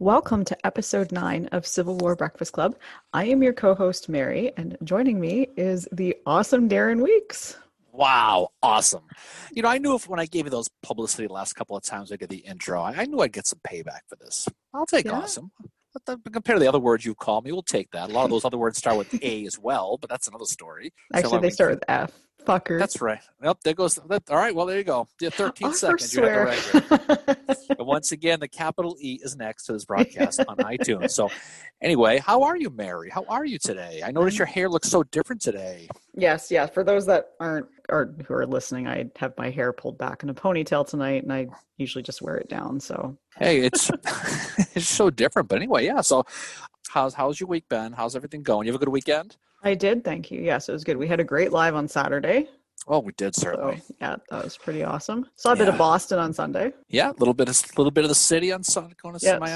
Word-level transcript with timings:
Welcome 0.00 0.44
to 0.44 0.56
episode 0.66 1.10
nine 1.10 1.46
of 1.50 1.66
Civil 1.66 1.96
War 1.96 2.14
Breakfast 2.14 2.52
Club. 2.52 2.76
I 3.12 3.24
am 3.24 3.42
your 3.42 3.52
co 3.52 3.74
host, 3.74 4.08
Mary, 4.08 4.52
and 4.56 4.78
joining 4.84 5.18
me 5.18 5.48
is 5.56 5.88
the 5.90 6.16
awesome 6.24 6.68
Darren 6.68 7.02
Weeks. 7.02 7.56
Wow, 7.90 8.50
awesome. 8.62 9.02
You 9.50 9.62
know, 9.62 9.68
I 9.68 9.78
knew 9.78 9.96
if 9.96 10.08
when 10.08 10.20
I 10.20 10.26
gave 10.26 10.44
you 10.44 10.50
those 10.52 10.68
publicity 10.84 11.26
the 11.26 11.32
last 11.32 11.54
couple 11.54 11.76
of 11.76 11.82
times 11.82 12.12
I 12.12 12.16
did 12.16 12.28
the 12.28 12.36
intro, 12.36 12.80
I, 12.80 12.92
I 12.92 13.04
knew 13.06 13.18
I'd 13.18 13.32
get 13.32 13.48
some 13.48 13.58
payback 13.68 14.02
for 14.08 14.14
this. 14.20 14.48
I'll 14.72 14.86
take 14.86 15.06
Yeah. 15.06 15.18
awesome. 15.18 15.50
But 15.92 16.04
the, 16.22 16.30
compared 16.30 16.58
to 16.58 16.60
the 16.60 16.68
other 16.68 16.78
words 16.78 17.04
you've 17.04 17.16
called 17.16 17.44
me, 17.44 17.50
we'll 17.50 17.62
take 17.62 17.90
that. 17.90 18.08
A 18.08 18.12
lot 18.12 18.22
of 18.22 18.30
those 18.30 18.44
other 18.44 18.58
words 18.58 18.78
start 18.78 18.98
with 18.98 19.12
A 19.20 19.44
as 19.46 19.58
well, 19.58 19.98
but 20.00 20.08
that's 20.08 20.28
another 20.28 20.44
story. 20.44 20.92
Actually, 21.12 21.32
let 21.32 21.42
they 21.42 21.50
start 21.50 21.70
with 21.70 21.84
F. 21.88 22.12
That's 22.78 23.00
right. 23.00 23.20
Yep, 23.42 23.58
there 23.64 23.74
goes. 23.74 23.96
That, 24.08 24.30
all 24.30 24.36
right, 24.36 24.54
well, 24.54 24.66
there 24.66 24.78
you 24.78 24.84
go. 24.84 25.06
Yeah, 25.20 25.30
13 25.32 25.68
I 25.68 25.72
seconds. 25.72 26.14
You 26.14 26.22
have 26.22 26.56
to 26.56 26.62
swear. 26.62 27.18
write. 27.26 27.66
And 27.78 27.78
once 27.86 28.12
again, 28.12 28.40
the 28.40 28.48
capital 28.48 28.96
E 29.00 29.18
is 29.22 29.36
next 29.36 29.64
to 29.66 29.72
this 29.72 29.84
broadcast 29.84 30.40
on 30.48 30.56
iTunes. 30.58 31.10
So, 31.10 31.30
anyway, 31.82 32.18
how 32.18 32.42
are 32.42 32.56
you, 32.56 32.70
Mary? 32.70 33.10
How 33.10 33.24
are 33.28 33.44
you 33.44 33.58
today? 33.58 34.02
I 34.04 34.10
noticed 34.10 34.38
your 34.38 34.46
hair 34.46 34.68
looks 34.68 34.88
so 34.88 35.02
different 35.04 35.42
today. 35.42 35.88
yes, 36.14 36.50
yeah. 36.50 36.66
For 36.66 36.82
those 36.84 37.06
that 37.06 37.30
aren't 37.40 37.66
or 37.90 38.14
who 38.26 38.34
are 38.34 38.46
listening, 38.46 38.86
I 38.86 39.10
have 39.16 39.32
my 39.38 39.50
hair 39.50 39.72
pulled 39.72 39.98
back 39.98 40.22
in 40.22 40.28
a 40.28 40.34
ponytail 40.34 40.86
tonight, 40.86 41.22
and 41.22 41.32
I 41.32 41.46
usually 41.76 42.02
just 42.02 42.20
wear 42.22 42.36
it 42.36 42.48
down. 42.48 42.80
So 42.80 43.16
Hey, 43.36 43.60
it's 43.60 43.90
it's 44.74 44.88
so 44.88 45.10
different. 45.10 45.48
But 45.48 45.56
anyway, 45.56 45.84
yeah. 45.84 46.00
So, 46.00 46.24
how's 46.88 47.14
how's 47.14 47.38
your 47.40 47.48
week 47.48 47.68
been? 47.68 47.92
How's 47.92 48.16
everything 48.16 48.42
going? 48.42 48.66
You 48.66 48.72
have 48.72 48.80
a 48.80 48.84
good 48.84 48.92
weekend? 48.92 49.36
I 49.62 49.74
did. 49.74 50.04
Thank 50.04 50.30
you. 50.30 50.40
Yes, 50.40 50.68
it 50.68 50.72
was 50.72 50.84
good. 50.84 50.96
We 50.96 51.08
had 51.08 51.20
a 51.20 51.24
great 51.24 51.52
live 51.52 51.74
on 51.74 51.88
Saturday. 51.88 52.48
Oh, 52.86 53.00
we 53.00 53.12
did 53.12 53.34
So 53.34 53.42
certainly. 53.42 53.82
yeah, 54.00 54.16
that 54.30 54.44
was 54.44 54.56
pretty 54.56 54.84
awesome. 54.84 55.26
Saw 55.36 55.52
a 55.52 55.56
bit 55.56 55.68
of 55.68 55.74
Yeah. 55.74 55.78
Boston 55.78 56.18
on 56.18 56.32
Sunday. 56.32 56.72
Yeah, 56.88 57.10
a 57.10 57.18
little 57.18 57.34
bit 57.34 57.48
of 57.48 57.56
a 57.56 57.76
little 57.80 57.90
bit 57.90 58.04
of 58.04 58.08
the 58.08 58.14
city 58.14 58.52
on 58.52 58.62
Sunday. 58.62 58.94
Going 59.02 59.14
to 59.14 59.20
see 59.20 59.26
Yes. 59.26 59.40
my 59.40 59.52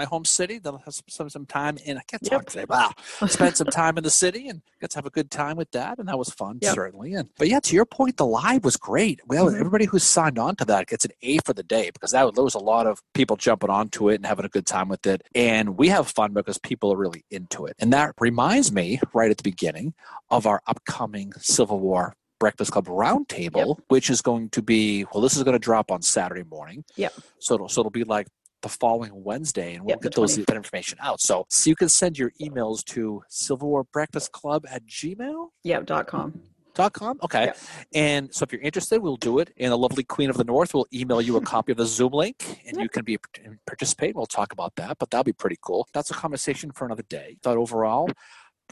my 0.00 0.06
home 0.06 0.24
city. 0.24 0.58
They'll 0.58 0.78
have 0.78 0.94
some, 0.94 1.04
some 1.08 1.28
some 1.36 1.46
time 1.46 1.76
in. 1.84 1.98
I 1.98 2.02
can't 2.10 2.22
Yep. 2.22 2.32
talk 2.32 2.44
today. 2.46 2.64
Wow, 2.68 2.90
spent 3.28 3.56
some 3.58 3.66
time 3.66 3.98
in 3.98 4.04
the 4.04 4.10
city 4.24 4.48
and 4.48 4.62
got 4.80 4.90
to 4.92 4.96
have 4.98 5.06
a 5.06 5.10
good 5.18 5.30
time 5.30 5.56
with 5.58 5.70
that, 5.72 5.98
and 5.98 6.08
that 6.08 6.18
was 6.18 6.30
fun 6.30 6.58
Yep. 6.62 6.74
certainly. 6.74 7.12
And 7.14 7.28
but 7.38 7.48
yeah, 7.48 7.60
to 7.60 7.74
your 7.74 7.84
point, 7.84 8.16
the 8.16 8.24
live 8.26 8.64
was 8.64 8.76
great. 8.78 9.20
Well, 9.26 9.46
Mhm. 9.48 9.60
everybody 9.60 9.84
who 9.84 9.98
signed 9.98 10.38
on 10.38 10.56
to 10.56 10.64
that 10.64 10.86
gets 10.86 11.04
an 11.04 11.10
A 11.22 11.38
for 11.44 11.52
the 11.52 11.62
day 11.62 11.90
because 11.90 12.12
that 12.12 12.34
there 12.34 12.44
was 12.44 12.54
a 12.54 12.58
lot 12.74 12.86
of 12.86 13.02
people 13.12 13.36
jumping 13.36 13.70
onto 13.70 14.08
it 14.08 14.14
and 14.16 14.26
having 14.26 14.46
a 14.46 14.48
good 14.56 14.66
time 14.66 14.88
with 14.88 15.06
it, 15.06 15.22
and 15.34 15.76
we 15.76 15.88
have 15.88 16.08
fun 16.08 16.32
because 16.32 16.56
people 16.58 16.92
are 16.92 16.96
really 16.96 17.24
into 17.30 17.66
it. 17.66 17.74
And 17.78 17.92
that 17.92 18.14
reminds 18.18 18.72
me, 18.72 19.00
right 19.12 19.30
at 19.30 19.36
the 19.36 19.42
beginning, 19.52 19.92
of 20.30 20.46
our 20.46 20.60
upcoming 20.66 21.32
Civil 21.38 21.78
War. 21.80 22.14
Breakfast 22.38 22.72
Club 22.72 22.86
Roundtable, 22.86 23.76
which 23.88 24.08
is 24.08 24.22
going 24.22 24.48
to 24.56 24.62
be 24.62 25.04
well. 25.12 25.20
This 25.20 25.36
is 25.36 25.42
going 25.42 25.52
to 25.52 25.58
drop 25.58 25.90
on 25.90 26.00
Saturday 26.00 26.42
morning. 26.42 26.84
Yeah. 26.96 27.10
So 27.38 27.54
it'll 27.56 27.68
so 27.68 27.82
it'll 27.82 27.90
be 27.90 28.04
like 28.04 28.28
the 28.62 28.68
following 28.68 29.10
Wednesday, 29.14 29.74
and 29.74 29.84
we'll 29.84 29.94
Yep, 29.94 30.02
get 30.02 30.14
those 30.14 30.36
that 30.36 30.56
information 30.56 30.98
out. 31.00 31.20
So 31.20 31.46
so 31.48 31.70
you 31.70 31.76
can 31.76 31.88
send 31.88 32.18
your 32.18 32.32
emails 32.40 32.84
to 32.86 33.22
Civil 33.28 33.68
War 33.68 33.84
Breakfast 33.84 34.32
Club 34.32 34.64
at 34.68 34.86
gmail. 34.86 35.48
Yeah, 35.64 35.80
dot 35.80 36.06
com. 36.06 36.40
Dot 36.74 36.92
com. 36.92 37.18
Okay. 37.22 37.46
Yep. 37.46 37.58
And 37.94 38.34
so 38.34 38.44
if 38.44 38.52
you're 38.52 38.60
interested, 38.62 39.02
we'll 39.02 39.16
do 39.16 39.40
it. 39.40 39.52
And 39.58 39.72
the 39.72 39.76
lovely 39.78 40.04
Queen 40.04 40.30
of 40.30 40.36
the 40.36 40.44
North 40.44 40.72
will 40.72 40.86
email 40.94 41.20
you 41.20 41.36
a 41.36 41.40
copy 41.40 41.72
of 41.72 41.78
the 41.78 41.86
Zoom 41.86 42.12
link 42.12 42.60
and 42.64 42.76
Yep. 42.76 42.82
you 42.84 42.88
can 42.88 43.04
be 43.04 43.18
participate. 43.66 44.14
We'll 44.14 44.26
talk 44.26 44.52
about 44.52 44.76
that, 44.76 44.98
but 44.98 45.10
that'll 45.10 45.24
be 45.24 45.32
pretty 45.32 45.58
cool. 45.60 45.88
That's 45.92 46.10
a 46.10 46.14
conversation 46.14 46.70
for 46.70 46.84
another 46.84 47.02
day. 47.02 47.36
Thought 47.42 47.56
overall, 47.56 48.08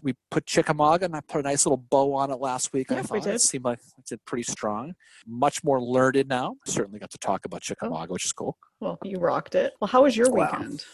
we 0.03 0.15
put 0.31 0.47
Chickamauga 0.47 1.05
and 1.07 1.17
I 1.17 1.21
put 1.21 1.41
a 1.41 1.43
nice 1.43 1.67
little 1.67 1.77
bow 1.91 2.15
on 2.15 2.31
it 2.31 2.37
last 2.41 2.73
week. 2.73 2.91
I 2.93 2.97
Yep, 2.97 3.05
we 3.11 3.21
thought 3.21 3.29
it 3.29 3.33
did. 3.33 3.41
seemed 3.41 3.65
like 3.65 3.79
it 3.99 4.05
did 4.07 4.25
pretty 4.25 4.45
strong. 4.45 4.95
Much 5.27 5.63
more 5.65 5.81
learned 5.81 6.27
now. 6.29 6.57
Certainly 6.67 6.99
got 7.01 7.11
to 7.11 7.19
talk 7.19 7.45
about 7.45 7.59
Oh. 7.59 7.67
Chickamauga, 7.67 8.13
which 8.13 8.25
is 8.25 8.33
cool. 8.33 8.57
Well, 8.81 8.99
you 9.05 9.19
rocked 9.19 9.55
it. 9.55 9.73
Well, 9.81 9.89
how 9.89 10.03
was 10.05 10.17
your 10.17 10.31
Wow. 10.31 10.51
weekend? 10.53 10.85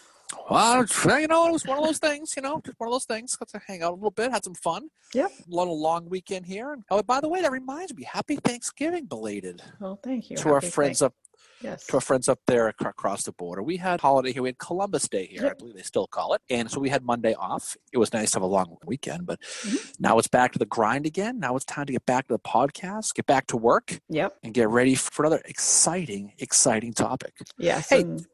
Well, 0.49 0.85
you 1.21 1.27
know, 1.27 1.47
it 1.47 1.51
was 1.51 1.65
one 1.65 1.77
of 1.77 1.83
those 1.85 1.99
things, 1.99 2.33
you 2.35 2.41
know, 2.41 2.59
just 2.65 2.79
one 2.79 2.87
of 2.89 2.93
those 2.93 3.05
things. 3.05 3.35
Got 3.35 3.47
to 3.49 3.61
hang 3.67 3.83
out 3.83 3.91
a 3.91 3.95
little 3.95 4.09
bit, 4.11 4.31
had 4.31 4.43
some 4.43 4.55
fun. 4.55 4.89
Yep. 5.13 5.29
A 5.29 5.55
little 5.55 5.79
long 5.79 6.09
weekend 6.09 6.47
here. 6.47 6.73
And, 6.73 6.83
oh, 6.89 7.03
by 7.03 7.21
the 7.21 7.29
way, 7.29 7.41
that 7.41 7.51
reminds 7.51 7.93
me, 7.93 8.03
happy 8.03 8.37
Thanksgiving 8.37 9.05
belated 9.05 9.61
Well, 9.79 9.99
thank 10.03 10.31
you. 10.31 10.37
to 10.37 10.49
our 10.49 10.61
friends 10.61 11.03
up 11.03 11.13
Yes. 11.61 11.85
to 11.87 11.95
our 11.95 12.01
friends 12.01 12.27
up 12.29 12.39
there 12.47 12.67
across 12.67 13.23
the 13.23 13.31
border. 13.31 13.63
We 13.63 13.77
had 13.77 14.01
holiday 14.01 14.31
here. 14.33 14.43
We 14.43 14.49
had 14.49 14.57
Columbus 14.57 15.07
Day 15.07 15.25
here. 15.27 15.47
I 15.47 15.53
believe 15.53 15.75
they 15.75 15.81
still 15.83 16.07
call 16.07 16.33
it. 16.33 16.41
And 16.49 16.69
so 16.69 16.79
we 16.79 16.89
had 16.89 17.03
Monday 17.03 17.33
off. 17.33 17.75
It 17.93 17.97
was 17.97 18.13
nice 18.13 18.31
to 18.31 18.35
have 18.37 18.43
a 18.43 18.47
long 18.47 18.77
weekend, 18.85 19.25
but 19.25 19.39
Mhm. 19.41 19.93
now 19.99 20.17
it's 20.19 20.27
back 20.27 20.51
to 20.53 20.59
the 20.59 20.65
grind 20.65 21.05
again. 21.05 21.39
Now 21.39 21.55
it's 21.55 21.65
time 21.65 21.85
to 21.85 21.93
get 21.93 22.05
back 22.05 22.27
to 22.27 22.33
the 22.33 22.39
podcast, 22.39 23.13
get 23.15 23.25
back 23.25 23.47
to 23.47 23.57
work, 23.57 23.99
Yep. 24.09 24.37
and 24.43 24.53
get 24.53 24.69
ready 24.69 24.95
for 24.95 25.23
another 25.25 25.41
exciting, 25.45 26.33
exciting 26.39 26.93
topic. 26.93 27.33
Yes. 27.57 27.89
Hey, 27.89 28.01
and- 28.01 28.25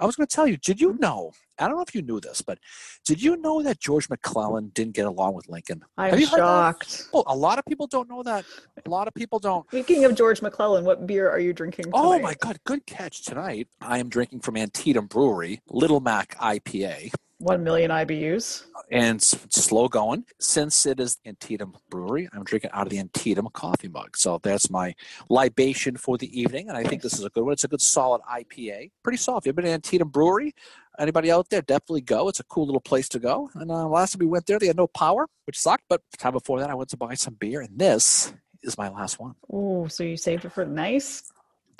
I 0.00 0.06
was 0.06 0.16
going 0.16 0.26
to 0.26 0.34
tell 0.34 0.46
you, 0.46 0.56
did 0.56 0.80
you 0.80 0.90
mm-hmm. 0.90 1.02
know? 1.02 1.32
I 1.58 1.68
don't 1.68 1.76
know 1.76 1.84
if 1.86 1.94
you 1.94 2.00
knew 2.00 2.20
this, 2.20 2.40
but 2.40 2.58
did 3.04 3.22
you 3.22 3.36
know 3.36 3.62
that 3.62 3.78
George 3.78 4.08
McClellan 4.08 4.70
didn't 4.74 4.94
get 4.94 5.04
along 5.04 5.34
with 5.34 5.46
Lincoln? 5.48 5.82
I'm 5.98 6.10
Have 6.10 6.20
you 6.20 6.26
shocked. 6.26 7.08
Well, 7.12 7.24
a 7.26 7.36
lot 7.36 7.58
of 7.58 7.66
people 7.66 7.86
don't 7.86 8.08
know 8.08 8.22
that. 8.22 8.46
A 8.84 8.88
lot 8.88 9.06
of 9.06 9.14
people 9.14 9.38
don't. 9.38 9.68
Speaking 9.68 10.06
of 10.06 10.14
George 10.14 10.40
McClellan, 10.40 10.84
what 10.84 11.06
beer 11.06 11.30
are 11.30 11.38
you 11.38 11.52
drinking 11.52 11.86
oh 11.92 12.14
tonight? 12.14 12.16
Oh 12.16 12.22
my 12.22 12.34
God, 12.40 12.58
good 12.64 12.86
catch 12.86 13.24
tonight. 13.24 13.68
I 13.82 13.98
am 13.98 14.08
drinking 14.08 14.40
from 14.40 14.56
Antietam 14.56 15.06
Brewery, 15.06 15.60
Little 15.68 16.00
Mac 16.00 16.34
IPA, 16.38 17.12
One 17.40 17.64
million 17.64 17.90
IBUs. 17.90 18.64
and 18.90 19.16
it's 19.16 19.64
slow 19.64 19.88
going. 19.88 20.26
Since 20.38 20.84
it 20.84 21.00
is 21.00 21.16
Antietam 21.24 21.74
Brewery, 21.88 22.28
I'm 22.34 22.44
drinking 22.44 22.70
out 22.74 22.86
of 22.86 22.90
the 22.90 22.98
Antietam 22.98 23.48
coffee 23.54 23.88
mug. 23.88 24.14
So 24.16 24.38
that's 24.42 24.68
my 24.68 24.94
libation 25.30 25.96
for 25.96 26.18
the 26.18 26.38
evening, 26.38 26.68
and 26.68 26.76
I 26.76 26.84
think 26.84 27.00
this 27.00 27.14
is 27.14 27.24
a 27.24 27.30
good 27.30 27.44
one. 27.44 27.54
It's 27.54 27.64
a 27.64 27.68
good 27.68 27.80
solid 27.80 28.20
IPA, 28.30 28.90
pretty 29.02 29.16
soft. 29.16 29.46
You've 29.46 29.56
been 29.56 29.64
to 29.64 29.70
Antietam 29.70 30.08
Brewery? 30.08 30.54
Anybody 30.98 31.30
out 31.30 31.48
there? 31.48 31.62
Definitely 31.62 32.02
go. 32.02 32.28
It's 32.28 32.40
a 32.40 32.44
cool 32.44 32.66
little 32.66 32.80
place 32.80 33.08
to 33.08 33.18
go. 33.18 33.48
And 33.54 33.70
uh, 33.70 33.88
last 33.88 34.12
time 34.12 34.18
we 34.20 34.26
went 34.26 34.44
there, 34.44 34.58
they 34.58 34.66
had 34.66 34.76
no 34.76 34.86
power, 34.88 35.26
which 35.46 35.58
sucked. 35.58 35.84
But 35.88 36.02
the 36.10 36.18
time 36.18 36.32
before 36.34 36.60
that, 36.60 36.68
I 36.68 36.74
went 36.74 36.90
to 36.90 36.98
buy 36.98 37.14
some 37.14 37.34
beer, 37.34 37.62
and 37.62 37.78
this 37.78 38.34
is 38.62 38.76
my 38.76 38.90
last 38.90 39.18
one. 39.18 39.34
Oh, 39.50 39.86
so 39.86 40.04
you 40.04 40.18
saved 40.18 40.44
it 40.44 40.52
for 40.52 40.66
nice. 40.66 41.32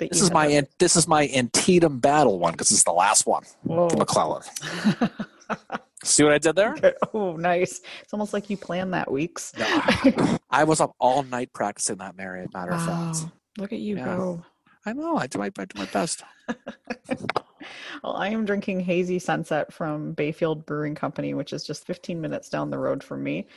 This 0.09 0.23
is 0.23 0.31
my 0.31 0.65
this 0.79 0.95
is 0.95 1.07
my 1.07 1.27
Antietam 1.27 1.99
Battle 1.99 2.39
one 2.39 2.53
because 2.53 2.71
it's 2.71 2.83
the 2.83 2.91
last 2.91 3.27
one 3.27 3.43
Whoa. 3.61 3.89
for 3.89 3.97
McClellan. 3.97 4.41
See 6.03 6.23
what 6.23 6.33
I 6.33 6.37
did 6.39 6.55
there? 6.55 6.73
Okay. 6.73 6.93
Oh, 7.13 7.35
nice. 7.35 7.81
It's 8.01 8.13
almost 8.13 8.33
like 8.33 8.49
you 8.49 8.57
planned 8.57 8.93
that 8.93 9.11
weeks. 9.11 9.53
No, 9.57 9.67
I 10.49 10.63
was 10.63 10.79
up 10.81 10.93
all 10.99 11.23
night 11.23 11.51
practicing 11.53 11.97
that, 11.97 12.15
Mary. 12.15 12.47
Matter 12.53 12.71
of 12.71 12.87
Wow. 12.87 13.11
fact, 13.11 13.31
Look 13.57 13.73
at 13.73 13.79
you 13.79 13.97
Yeah. 13.97 14.05
go. 14.05 14.45
I 14.85 14.93
know. 14.93 15.17
I 15.17 15.27
do 15.27 15.37
my 15.39 15.51
I 15.57 15.65
do 15.65 15.77
my 15.77 15.85
best. 15.85 16.23
Well, 18.03 18.15
I 18.15 18.29
am 18.29 18.45
drinking 18.45 18.79
Hazy 18.79 19.19
Sunset 19.19 19.71
from 19.71 20.13
Bayfield 20.13 20.65
Brewing 20.65 20.95
Company, 20.95 21.35
which 21.35 21.53
is 21.53 21.63
just 21.63 21.85
15 21.85 22.19
minutes 22.19 22.49
down 22.49 22.71
the 22.71 22.79
road 22.79 23.03
from 23.03 23.21
me. 23.23 23.47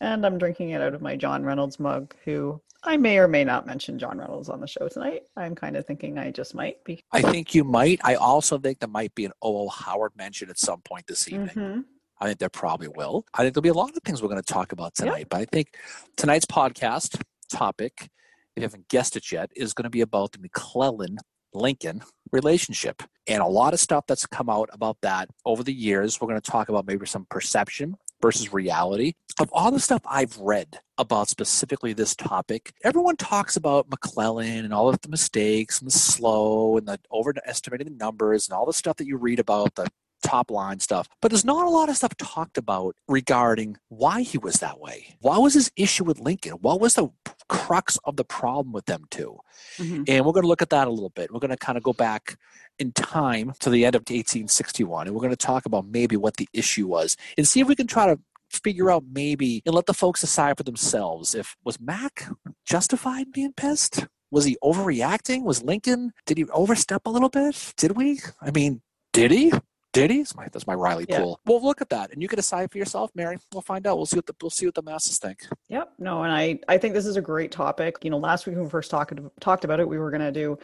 And 0.00 0.26
I'm 0.26 0.36
drinking 0.36 0.70
it 0.70 0.82
out 0.82 0.92
of 0.94 1.00
my 1.00 1.16
John 1.16 1.42
Reynolds 1.42 1.80
mug, 1.80 2.14
who 2.24 2.60
I 2.86 2.96
may 2.96 3.18
or 3.18 3.28
may 3.28 3.44
not 3.44 3.66
mention 3.66 3.98
John 3.98 4.18
Reynolds 4.18 4.48
on 4.48 4.60
the 4.60 4.66
show 4.66 4.88
tonight. 4.88 5.22
I'm 5.36 5.54
kind 5.54 5.76
of 5.76 5.86
thinking 5.86 6.18
I 6.18 6.30
just 6.30 6.54
might 6.54 6.82
be. 6.84 7.02
I 7.12 7.20
think 7.22 7.54
you 7.54 7.64
might. 7.64 8.00
I 8.04 8.14
also 8.14 8.58
think 8.58 8.78
there 8.78 8.88
might 8.88 9.14
be 9.14 9.24
an 9.24 9.32
O.O. 9.42 9.68
Howard 9.68 10.12
mention 10.16 10.48
at 10.50 10.58
some 10.58 10.80
point 10.82 11.06
this 11.06 11.28
evening. 11.28 11.48
Mhm. 11.48 11.84
I 12.20 12.26
think 12.26 12.38
there 12.38 12.48
probably 12.48 12.88
will. 12.88 13.26
I 13.34 13.42
think 13.42 13.54
there'll 13.54 13.62
be 13.62 13.68
a 13.68 13.74
lot 13.74 13.94
of 13.94 14.02
things 14.04 14.22
we're 14.22 14.28
going 14.28 14.42
to 14.42 14.52
talk 14.52 14.72
about 14.72 14.94
tonight. 14.94 15.26
But 15.28 15.40
I 15.40 15.44
think 15.46 15.74
tonight's 16.16 16.46
podcast 16.46 17.20
topic, 17.50 17.92
if 18.02 18.08
you 18.56 18.62
haven't 18.62 18.88
guessed 18.88 19.16
it 19.16 19.30
yet, 19.30 19.50
is 19.54 19.74
going 19.74 19.84
to 19.84 19.90
be 19.90 20.00
about 20.00 20.32
the 20.32 20.38
McClellan 20.38 21.18
Lincoln 21.52 22.02
relationship. 22.32 23.02
And 23.26 23.42
a 23.42 23.46
lot 23.46 23.74
of 23.74 23.80
stuff 23.80 24.04
that's 24.06 24.24
come 24.26 24.48
out 24.48 24.70
about 24.72 24.96
that 25.02 25.28
over 25.44 25.62
the 25.62 25.74
years. 25.74 26.20
We're 26.20 26.28
going 26.28 26.40
to 26.40 26.50
talk 26.50 26.68
about 26.68 26.86
maybe 26.86 27.04
some 27.06 27.26
perception 27.28 27.96
versus 28.20 28.52
reality. 28.52 29.14
Of 29.38 29.50
all 29.52 29.70
the 29.70 29.80
stuff 29.80 30.02
I've 30.06 30.38
read 30.38 30.78
about 30.98 31.28
specifically 31.28 31.92
this 31.92 32.16
topic, 32.16 32.72
everyone 32.82 33.16
talks 33.16 33.56
about 33.56 33.90
McClellan 33.90 34.64
and 34.64 34.72
all 34.72 34.88
of 34.88 35.00
the 35.00 35.08
mistakes 35.08 35.80
and 35.80 35.86
the 35.86 35.96
slow 35.96 36.78
and 36.78 36.88
the 36.88 36.98
overestimating 37.12 37.86
the 37.86 37.94
numbers 38.04 38.48
and 38.48 38.56
all 38.56 38.66
the 38.66 38.72
stuff 38.72 38.96
that 38.96 39.06
you 39.06 39.16
read 39.16 39.38
about 39.38 39.74
the 39.74 39.88
top 40.22 40.50
line 40.50 40.80
stuff. 40.80 41.06
But 41.20 41.30
there's 41.30 41.44
not 41.44 41.66
a 41.66 41.70
lot 41.70 41.88
of 41.88 41.96
stuff 41.96 42.16
talked 42.16 42.56
about 42.56 42.96
regarding 43.06 43.76
why 43.88 44.22
he 44.22 44.38
was 44.38 44.54
that 44.56 44.80
way. 44.80 45.16
What 45.20 45.42
was 45.42 45.54
his 45.54 45.70
issue 45.76 46.04
with 46.04 46.18
Lincoln? 46.18 46.52
What 46.52 46.80
was 46.80 46.94
the 46.94 47.08
crux 47.48 47.98
of 48.04 48.16
the 48.16 48.24
problem 48.24 48.72
with 48.72 48.86
them 48.86 49.04
two? 49.10 49.38
Mhm. 49.76 50.04
And 50.08 50.24
we're 50.24 50.32
going 50.32 50.42
to 50.42 50.48
look 50.48 50.62
at 50.62 50.70
that 50.70 50.88
a 50.88 50.90
little 50.90 51.10
bit. 51.10 51.30
We're 51.30 51.40
going 51.40 51.50
to 51.50 51.56
kind 51.56 51.76
of 51.76 51.84
go 51.84 51.92
back 51.92 52.38
in 52.78 52.92
time 52.92 53.52
to 53.60 53.70
the 53.70 53.84
end 53.84 53.94
of 53.94 54.00
1861, 54.00 55.06
and 55.06 55.14
we're 55.14 55.20
going 55.20 55.30
to 55.30 55.36
talk 55.36 55.66
about 55.66 55.86
maybe 55.86 56.16
what 56.16 56.36
the 56.36 56.48
issue 56.52 56.86
was 56.86 57.16
and 57.36 57.46
see 57.46 57.60
if 57.60 57.68
we 57.68 57.74
can 57.74 57.86
try 57.86 58.06
to 58.06 58.18
figure 58.50 58.90
out 58.90 59.04
maybe 59.10 59.62
and 59.66 59.74
let 59.74 59.86
the 59.86 59.94
folks 59.94 60.20
decide 60.20 60.56
for 60.56 60.62
themselves 60.62 61.34
if 61.34 61.56
was 61.64 61.80
Mac 61.80 62.28
justified 62.64 63.26
in 63.26 63.32
being 63.32 63.52
pissed? 63.52 64.06
Was 64.30 64.44
he 64.44 64.56
overreacting? 64.62 65.42
Was 65.44 65.62
Lincoln 65.62 66.12
did 66.26 66.38
he 66.38 66.44
overstep 66.46 67.06
a 67.06 67.10
little 67.10 67.28
bit? 67.28 67.72
Did 67.76 67.96
we? 67.96 68.20
I 68.40 68.50
mean, 68.50 68.82
did 69.12 69.30
he? 69.30 69.52
Did 69.92 70.10
he? 70.10 70.18
That's 70.18 70.36
my, 70.36 70.48
that's 70.52 70.66
my 70.66 70.74
Riley 70.74 71.06
Yeah. 71.08 71.20
pool. 71.20 71.40
Well, 71.46 71.62
look 71.64 71.80
at 71.80 71.88
that, 71.88 72.12
and 72.12 72.20
you 72.20 72.28
can 72.28 72.36
decide 72.36 72.70
for 72.70 72.76
yourself, 72.76 73.10
Mary. 73.14 73.38
We'll 73.52 73.62
find 73.62 73.86
out. 73.86 73.96
We'll 73.96 74.04
see 74.04 74.16
what 74.16 74.26
the 74.26 74.34
we'll 74.42 74.50
see 74.50 74.66
what 74.66 74.74
the 74.74 74.82
masses 74.82 75.18
think. 75.18 75.46
Yep. 75.68 75.92
No, 75.98 76.22
and 76.22 76.32
I 76.32 76.58
I 76.68 76.76
think 76.76 76.92
this 76.92 77.06
is 77.06 77.16
a 77.16 77.22
great 77.22 77.50
topic. 77.50 77.96
You 78.02 78.10
know, 78.10 78.18
last 78.18 78.46
week 78.46 78.56
when 78.56 78.64
we 78.64 78.70
first 78.70 78.90
talked 78.90 79.18
talked 79.40 79.64
about 79.64 79.80
it, 79.80 79.88
we 79.88 79.98
were 79.98 80.10
going 80.10 80.20
to 80.20 80.32
do 80.32 80.58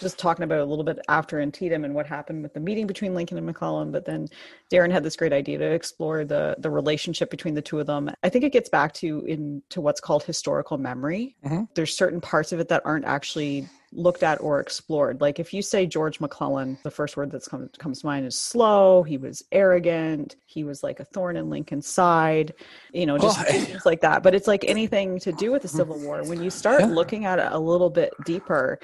just 0.00 0.18
talking 0.18 0.44
about 0.44 0.60
a 0.60 0.64
little 0.64 0.84
bit 0.84 0.98
after 1.08 1.40
Antietam 1.40 1.84
and 1.84 1.94
what 1.94 2.06
happened 2.06 2.42
with 2.42 2.54
the 2.54 2.60
meeting 2.60 2.86
between 2.86 3.14
Lincoln 3.14 3.36
and 3.36 3.46
McClellan. 3.46 3.90
But 3.90 4.04
then 4.04 4.28
Darren 4.70 4.90
had 4.90 5.02
this 5.02 5.16
great 5.16 5.32
idea 5.32 5.58
to 5.58 5.70
explore 5.70 6.24
the 6.24 6.56
the 6.58 6.70
relationship 6.70 7.30
between 7.30 7.54
the 7.54 7.62
two 7.62 7.80
of 7.80 7.86
them. 7.86 8.10
I 8.22 8.28
think 8.28 8.44
it 8.44 8.52
gets 8.52 8.68
back 8.68 8.92
to 8.94 9.24
into 9.26 9.80
what's 9.80 10.00
called 10.00 10.22
historical 10.22 10.78
memory. 10.78 11.36
Mm-hmm. 11.44 11.64
There's 11.74 11.96
certain 11.96 12.20
parts 12.20 12.52
of 12.52 12.60
it 12.60 12.68
that 12.68 12.82
aren't 12.84 13.04
actually 13.04 13.68
looked 13.92 14.22
at 14.22 14.38
or 14.42 14.60
explored. 14.60 15.20
Like 15.22 15.38
if 15.38 15.54
you 15.54 15.62
say 15.62 15.86
George 15.86 16.20
McClellan, 16.20 16.76
the 16.82 16.90
first 16.90 17.16
word 17.16 17.30
that 17.30 17.42
come, 17.46 17.70
comes 17.78 18.00
to 18.00 18.06
mind 18.06 18.26
is 18.26 18.36
slow. 18.36 19.02
He 19.02 19.16
was 19.16 19.42
arrogant. 19.50 20.36
He 20.44 20.62
was 20.62 20.82
like 20.82 21.00
a 21.00 21.04
thorn 21.06 21.36
in 21.36 21.48
Lincoln's 21.48 21.86
side. 21.86 22.52
You 22.92 23.06
know, 23.06 23.16
just 23.16 23.38
Oh, 23.40 23.44
things 23.44 23.86
like 23.86 24.02
that. 24.02 24.22
But 24.22 24.34
it's 24.34 24.46
like 24.46 24.64
anything 24.66 25.18
to 25.20 25.32
do 25.32 25.50
with 25.52 25.62
the 25.62 25.68
Civil 25.68 25.98
War. 26.00 26.22
When 26.24 26.42
you 26.42 26.50
start 26.50 26.80
Yeah. 26.80 26.86
looking 26.88 27.24
at 27.24 27.38
it 27.38 27.48
a 27.50 27.58
little 27.58 27.88
bit 27.88 28.12
deeper, 28.26 28.78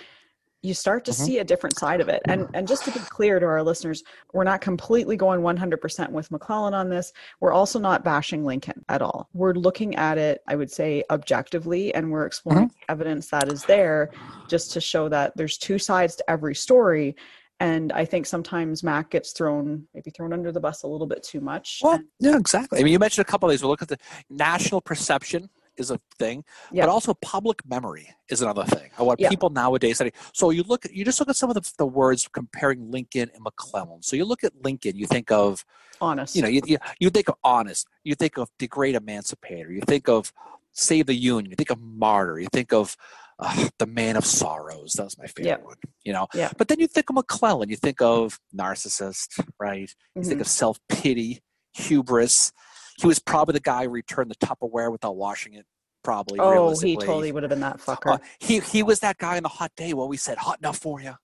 you 0.65 0.73
start 0.73 1.05
to 1.05 1.11
Mhm. 1.11 1.15
see 1.27 1.39
a 1.39 1.45
different 1.45 1.79
side 1.79 2.01
of 2.01 2.09
it. 2.09 2.23
And 2.25 2.49
and 2.55 2.67
just 2.67 2.85
to 2.87 2.91
be 2.91 2.99
clear 3.01 3.39
to 3.39 3.45
our 3.47 3.63
listeners, 3.63 4.03
we're 4.33 4.45
not 4.45 4.63
completely 4.63 5.15
going 5.17 5.43
100% 5.43 6.11
with 6.11 6.31
McClellan 6.31 6.73
on 6.73 6.89
this. 6.89 7.13
We're 7.41 7.53
also 7.53 7.79
not 7.79 8.03
bashing 8.03 8.45
Lincoln 8.47 8.83
at 8.89 9.03
all. 9.03 9.29
We're 9.35 9.53
looking 9.53 9.95
at 9.97 10.17
it, 10.17 10.41
I 10.49 10.57
would 10.57 10.71
say, 10.71 11.05
objectively, 11.11 11.95
and 11.95 12.11
we're 12.11 12.25
exploring 12.25 12.69
Mm-hmm. 12.69 12.85
evidence 12.93 13.29
that 13.29 13.53
is 13.53 13.65
there 13.67 14.11
just 14.49 14.73
to 14.73 14.81
show 14.81 15.09
that 15.11 15.37
there's 15.37 15.59
two 15.59 15.79
sides 15.79 16.17
to 16.17 16.31
every 16.31 16.55
story. 16.55 17.15
And 17.61 17.93
I 17.93 18.05
think 18.07 18.25
sometimes 18.27 18.83
Mac 18.83 19.11
gets 19.11 19.33
thrown, 19.33 19.87
maybe 19.95 20.11
thrown 20.11 20.33
under 20.33 20.51
the 20.51 20.61
bus 20.61 20.83
a 20.83 20.87
little 20.89 21.07
bit 21.07 21.23
too 21.23 21.41
much. 21.41 21.81
Well, 21.85 22.01
yeah, 22.21 22.37
exactly. 22.37 22.81
I 22.81 22.83
mean, 22.83 22.93
you 22.93 22.99
mentioned 22.99 23.27
a 23.27 23.31
couple 23.31 23.49
of 23.49 23.53
these. 23.53 23.63
We'll 23.63 23.71
look 23.71 23.83
at 23.83 23.89
the 23.89 23.99
national 24.31 24.81
perception 24.81 25.51
is 25.77 25.91
a 25.91 26.01
thing, 26.19 26.45
Yeah. 26.73 26.87
but 26.87 26.91
also 26.93 27.15
public 27.15 27.65
memory 27.67 28.09
is 28.29 28.43
another 28.43 28.65
thing. 28.65 28.91
What 28.97 29.21
Yeah. 29.21 29.29
people 29.29 29.51
nowadays 29.51 29.99
say. 29.99 30.13
So 30.33 30.51
you 30.51 30.63
look 30.63 30.85
you 30.91 31.05
just 31.05 31.21
look 31.21 31.29
at 31.29 31.37
some 31.37 31.51
of 31.51 31.55
the, 31.55 31.73
the 31.79 31.87
words 31.87 32.29
comparing 32.33 32.91
Lincoln 32.91 33.31
and 33.35 33.43
McClellan. 33.43 34.03
So 34.03 34.17
you 34.17 34.25
look 34.25 34.45
at 34.45 34.53
Lincoln, 34.63 34.97
you 34.97 35.07
think 35.07 35.31
of 35.31 35.65
honest. 36.01 36.35
you 36.37 36.43
know 36.43 36.49
you, 36.49 36.61
you, 36.67 36.79
you 36.99 37.11
think 37.11 37.29
of 37.29 37.37
honest, 37.45 37.87
you 38.05 38.15
think 38.15 38.37
of 38.39 38.49
the 38.59 38.67
great 38.69 38.95
emancipator, 38.95 39.71
you 39.73 39.81
think 39.87 40.09
of 40.09 40.33
save 40.73 41.07
the 41.07 41.15
union, 41.15 41.51
you 41.51 41.57
think 41.57 41.71
of 41.71 41.81
martyr, 41.81 42.39
you 42.41 42.49
think 42.53 42.73
of 42.73 42.97
uh, 43.41 43.69
the 43.79 43.87
man 43.87 44.17
of 44.17 44.25
sorrows. 44.25 44.93
That 44.93 45.05
was 45.05 45.19
my 45.19 45.27
favorite 45.27 45.65
one. 45.65 45.77
You 46.05 46.13
know, 46.13 46.27
Yeah. 46.35 46.53
but 46.57 46.69
then 46.69 46.79
you 46.79 46.87
think 46.87 47.11
of 47.11 47.15
McClellan, 47.17 47.69
you 47.69 47.77
think 47.77 48.01
of 48.01 48.39
narcissist, 48.57 49.45
right? 49.59 49.93
You 50.15 50.23
think 50.23 50.39
Mhm. 50.39 50.43
of 50.43 50.49
self 50.49 50.79
pity, 50.89 51.43
hubris. 51.73 52.53
He 53.01 53.07
was 53.07 53.19
probably 53.19 53.53
the 53.55 53.61
guy 53.61 53.85
who 53.85 53.91
returned 53.91 54.31
the 54.31 54.47
Tupperware 54.47 54.91
without 54.93 55.17
washing 55.17 55.55
it. 55.55 55.67
Probably. 56.03 56.39
oh, 56.39 56.79
he 56.79 56.97
totally 56.97 57.33
would 57.33 57.43
have 57.43 57.51
been 57.51 57.61
that 57.61 57.79
fucker. 57.79 58.15
Uh, 58.15 58.19
he 58.39 58.61
he 58.61 58.83
was 58.83 59.01
that 59.01 59.17
guy 59.17 59.37
in 59.39 59.43
the 59.43 59.49
hot 59.49 59.73
day 59.75 59.95
where 59.95 60.07
we 60.07 60.19
said 60.19 60.37
hot 60.37 60.59
enough 60.59 60.77
for 60.79 61.01
you. 61.01 61.15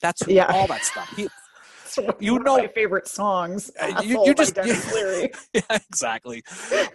That's 0.00 0.24
who, 0.24 0.32
Yeah. 0.32 0.46
all 0.46 0.66
that 0.68 0.82
stuff. 0.82 1.12
He, 1.14 1.28
you 2.20 2.38
know- 2.38 2.56
my 2.56 2.68
favorite 2.68 3.06
songs. 3.06 3.70
Uh, 3.78 4.00
you- 4.02 4.24
you 4.24 4.32
just- 4.34 4.56
you- 4.64 5.28
yeah, 5.52 5.60
exactly. 5.70 6.42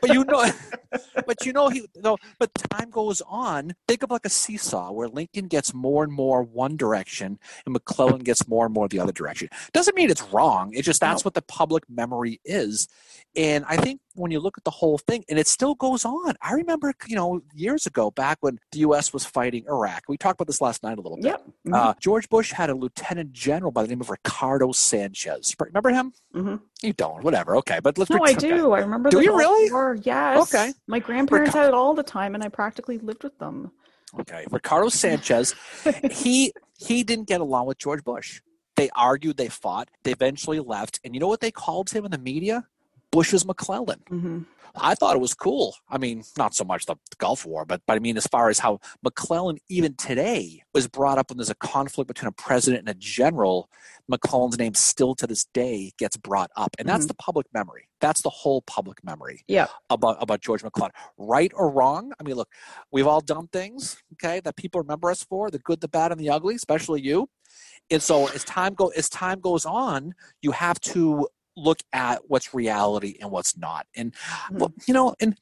But 0.02 0.12
you 0.12 0.24
know, 0.26 0.50
but 1.28 1.46
you 1.46 1.54
know, 1.54 1.70
he 1.70 1.86
no. 1.96 2.18
But 2.40 2.52
time 2.72 2.90
goes 2.90 3.22
on. 3.28 3.76
Think 3.88 4.02
of 4.02 4.10
like 4.10 4.26
a 4.26 4.30
seesaw 4.30 4.92
where 4.92 5.08
Lincoln 5.08 5.46
gets 5.48 5.72
more 5.72 6.04
and 6.04 6.12
more 6.12 6.42
one 6.42 6.78
direction, 6.78 7.38
and 7.68 7.74
McClellan 7.74 8.22
gets 8.24 8.48
more 8.48 8.66
and 8.66 8.74
more 8.74 8.88
the 8.88 9.00
other 9.00 9.12
direction. 9.12 9.50
Doesn't 9.72 9.96
mean 9.96 10.10
it's 10.10 10.24
wrong. 10.34 10.74
It's 10.74 10.86
just 10.88 11.00
that's 11.02 11.24
No. 11.24 11.28
what 11.28 11.36
the 11.36 11.44
public 11.44 11.84
memory 11.90 12.40
is. 12.44 12.88
And 13.36 13.66
I 13.68 13.78
think 13.78 14.00
when 14.16 14.32
you 14.32 14.40
look 14.40 14.58
at 14.58 14.64
the 14.64 14.72
whole 14.72 14.98
thing, 14.98 15.24
and 15.30 15.38
it 15.38 15.48
still 15.48 15.76
goes 15.76 16.06
on. 16.06 16.36
I 16.42 16.54
remember, 16.54 16.94
you 17.08 17.16
know, 17.16 17.42
years 17.54 17.86
ago, 17.86 18.12
back 18.12 18.38
when 18.42 18.60
the 18.72 18.80
U.S. 18.80 19.14
was 19.14 19.26
fighting 19.26 19.66
Iraq. 19.68 20.04
We 20.08 20.18
talked 20.18 20.40
about 20.40 20.48
this 20.48 20.62
last 20.62 20.84
night 20.84 20.98
a 20.98 21.02
little 21.02 21.18
bit. 21.18 21.26
Yep. 21.26 21.44
Mhm. 21.68 21.76
Uh, 21.76 21.94
George 22.00 22.30
Bush 22.30 22.52
had 22.52 22.70
a 22.70 22.76
lieutenant 22.76 23.34
general 23.34 23.72
by 23.72 23.84
the 23.84 23.90
name 23.90 24.02
of 24.02 24.10
Ricardo 24.10 24.72
Sanchez. 24.72 25.56
Remember 25.60 25.90
him? 25.90 26.14
Mm-hmm. 26.34 26.56
You 26.82 26.94
don't. 26.94 27.24
Whatever. 27.24 27.56
Okay, 27.58 27.80
but 27.82 27.98
let's. 27.98 28.10
No, 28.10 28.18
I 28.18 28.32
okay. 28.32 28.50
do. 28.50 28.72
I 28.72 28.80
remember. 28.80 29.10
Do 29.10 29.22
you 29.22 29.38
really? 29.38 29.72
War. 29.72 29.98
Yes. 30.02 30.54
Okay. 30.54 30.74
My 30.88 31.00
grandparents 31.00 31.54
had 31.54 31.68
it 31.68 31.74
all 31.74 31.94
the 31.94 32.04
time, 32.04 32.36
and 32.36 32.44
I 32.44 32.50
practically 32.50 32.98
lived 32.98 33.24
with 33.24 33.38
them. 33.40 33.72
Okay, 34.20 34.46
Ricardo 34.50 34.90
Sanchez, 34.90 35.56
he 36.12 36.54
he 36.78 37.04
didn't 37.04 37.28
get 37.28 37.42
along 37.42 37.68
with 37.68 37.78
George 37.78 38.04
Bush. 38.04 38.42
They 38.76 38.90
argued, 38.96 39.38
they 39.38 39.48
fought, 39.48 39.90
they 40.04 40.12
eventually 40.12 40.60
left, 40.60 41.00
and 41.04 41.14
you 41.14 41.20
know 41.20 41.28
what 41.28 41.40
they 41.40 41.52
called 41.52 41.90
him 41.90 42.06
in 42.06 42.12
the 42.12 42.18
media? 42.18 42.66
Bush's 43.12 43.46
McClellan. 43.46 44.02
hmm 44.08 44.40
I 44.78 44.94
thought 44.94 45.16
it 45.16 45.20
was 45.22 45.34
cool. 45.34 45.74
I 45.88 45.98
mean, 45.98 46.24
not 46.38 46.54
so 46.54 46.66
much 46.66 46.86
the 46.86 46.98
Gulf 47.18 47.46
War, 47.46 47.64
but 47.64 47.82
but 47.88 47.94
I 47.96 48.00
mean, 48.00 48.18
as 48.18 48.28
far 48.28 48.50
as 48.50 48.60
how 48.60 48.80
McClellan 49.04 49.58
even 49.70 49.96
today 49.96 50.64
was 50.74 50.90
brought 50.90 51.18
up 51.18 51.30
when 51.30 51.38
there's 51.38 51.50
a 51.50 51.56
conflict 51.56 52.10
between 52.10 52.28
a 52.28 52.34
president 52.34 52.82
and 52.82 52.90
a 52.90 52.94
general, 53.00 53.70
McClellan's 54.10 54.58
name 54.58 54.74
still 54.74 55.16
to 55.16 55.28
this 55.28 55.46
day 55.54 55.94
gets 55.98 56.18
brought 56.18 56.52
up, 56.58 56.76
and 56.78 56.90
that's 56.90 57.06
Mhm. 57.06 57.10
the 57.10 57.14
public 57.14 57.48
memory. 57.54 57.88
That's 58.02 58.22
the 58.22 58.30
whole 58.30 58.62
public 58.64 59.02
memory 59.02 59.46
Yeah. 59.48 59.68
about 59.90 60.22
about 60.22 60.42
George 60.42 60.62
McClellan. 60.62 60.92
Right 61.18 61.54
or 61.56 61.70
wrong? 61.70 62.12
I 62.20 62.24
mean, 62.24 62.36
look, 62.36 62.50
we've 62.92 63.08
all 63.08 63.22
done 63.22 63.48
things, 63.48 64.04
okay, 64.16 64.42
that 64.42 64.58
people 64.58 64.82
remember 64.82 65.10
us 65.10 65.24
for, 65.24 65.50
the 65.50 65.60
good, 65.60 65.80
the 65.80 65.88
bad, 65.88 66.12
and 66.12 66.20
the 66.20 66.30
ugly, 66.30 66.56
especially 66.56 67.02
you. 67.02 67.30
And 67.90 68.04
so 68.04 68.28
as 68.28 68.44
time 68.44 68.74
go 68.74 68.88
as 68.90 69.08
time 69.08 69.40
goes 69.40 69.66
on, 69.66 70.16
you 70.42 70.52
have 70.52 70.82
to 70.82 71.30
look 71.56 71.80
at 71.94 72.30
what's 72.30 72.54
reality 72.54 73.18
and 73.22 73.32
what's 73.32 73.58
not. 73.58 73.88
And 73.96 74.14
Mhm. 74.52 74.72
you 74.88 74.94
know, 74.94 75.16
and 75.20 75.38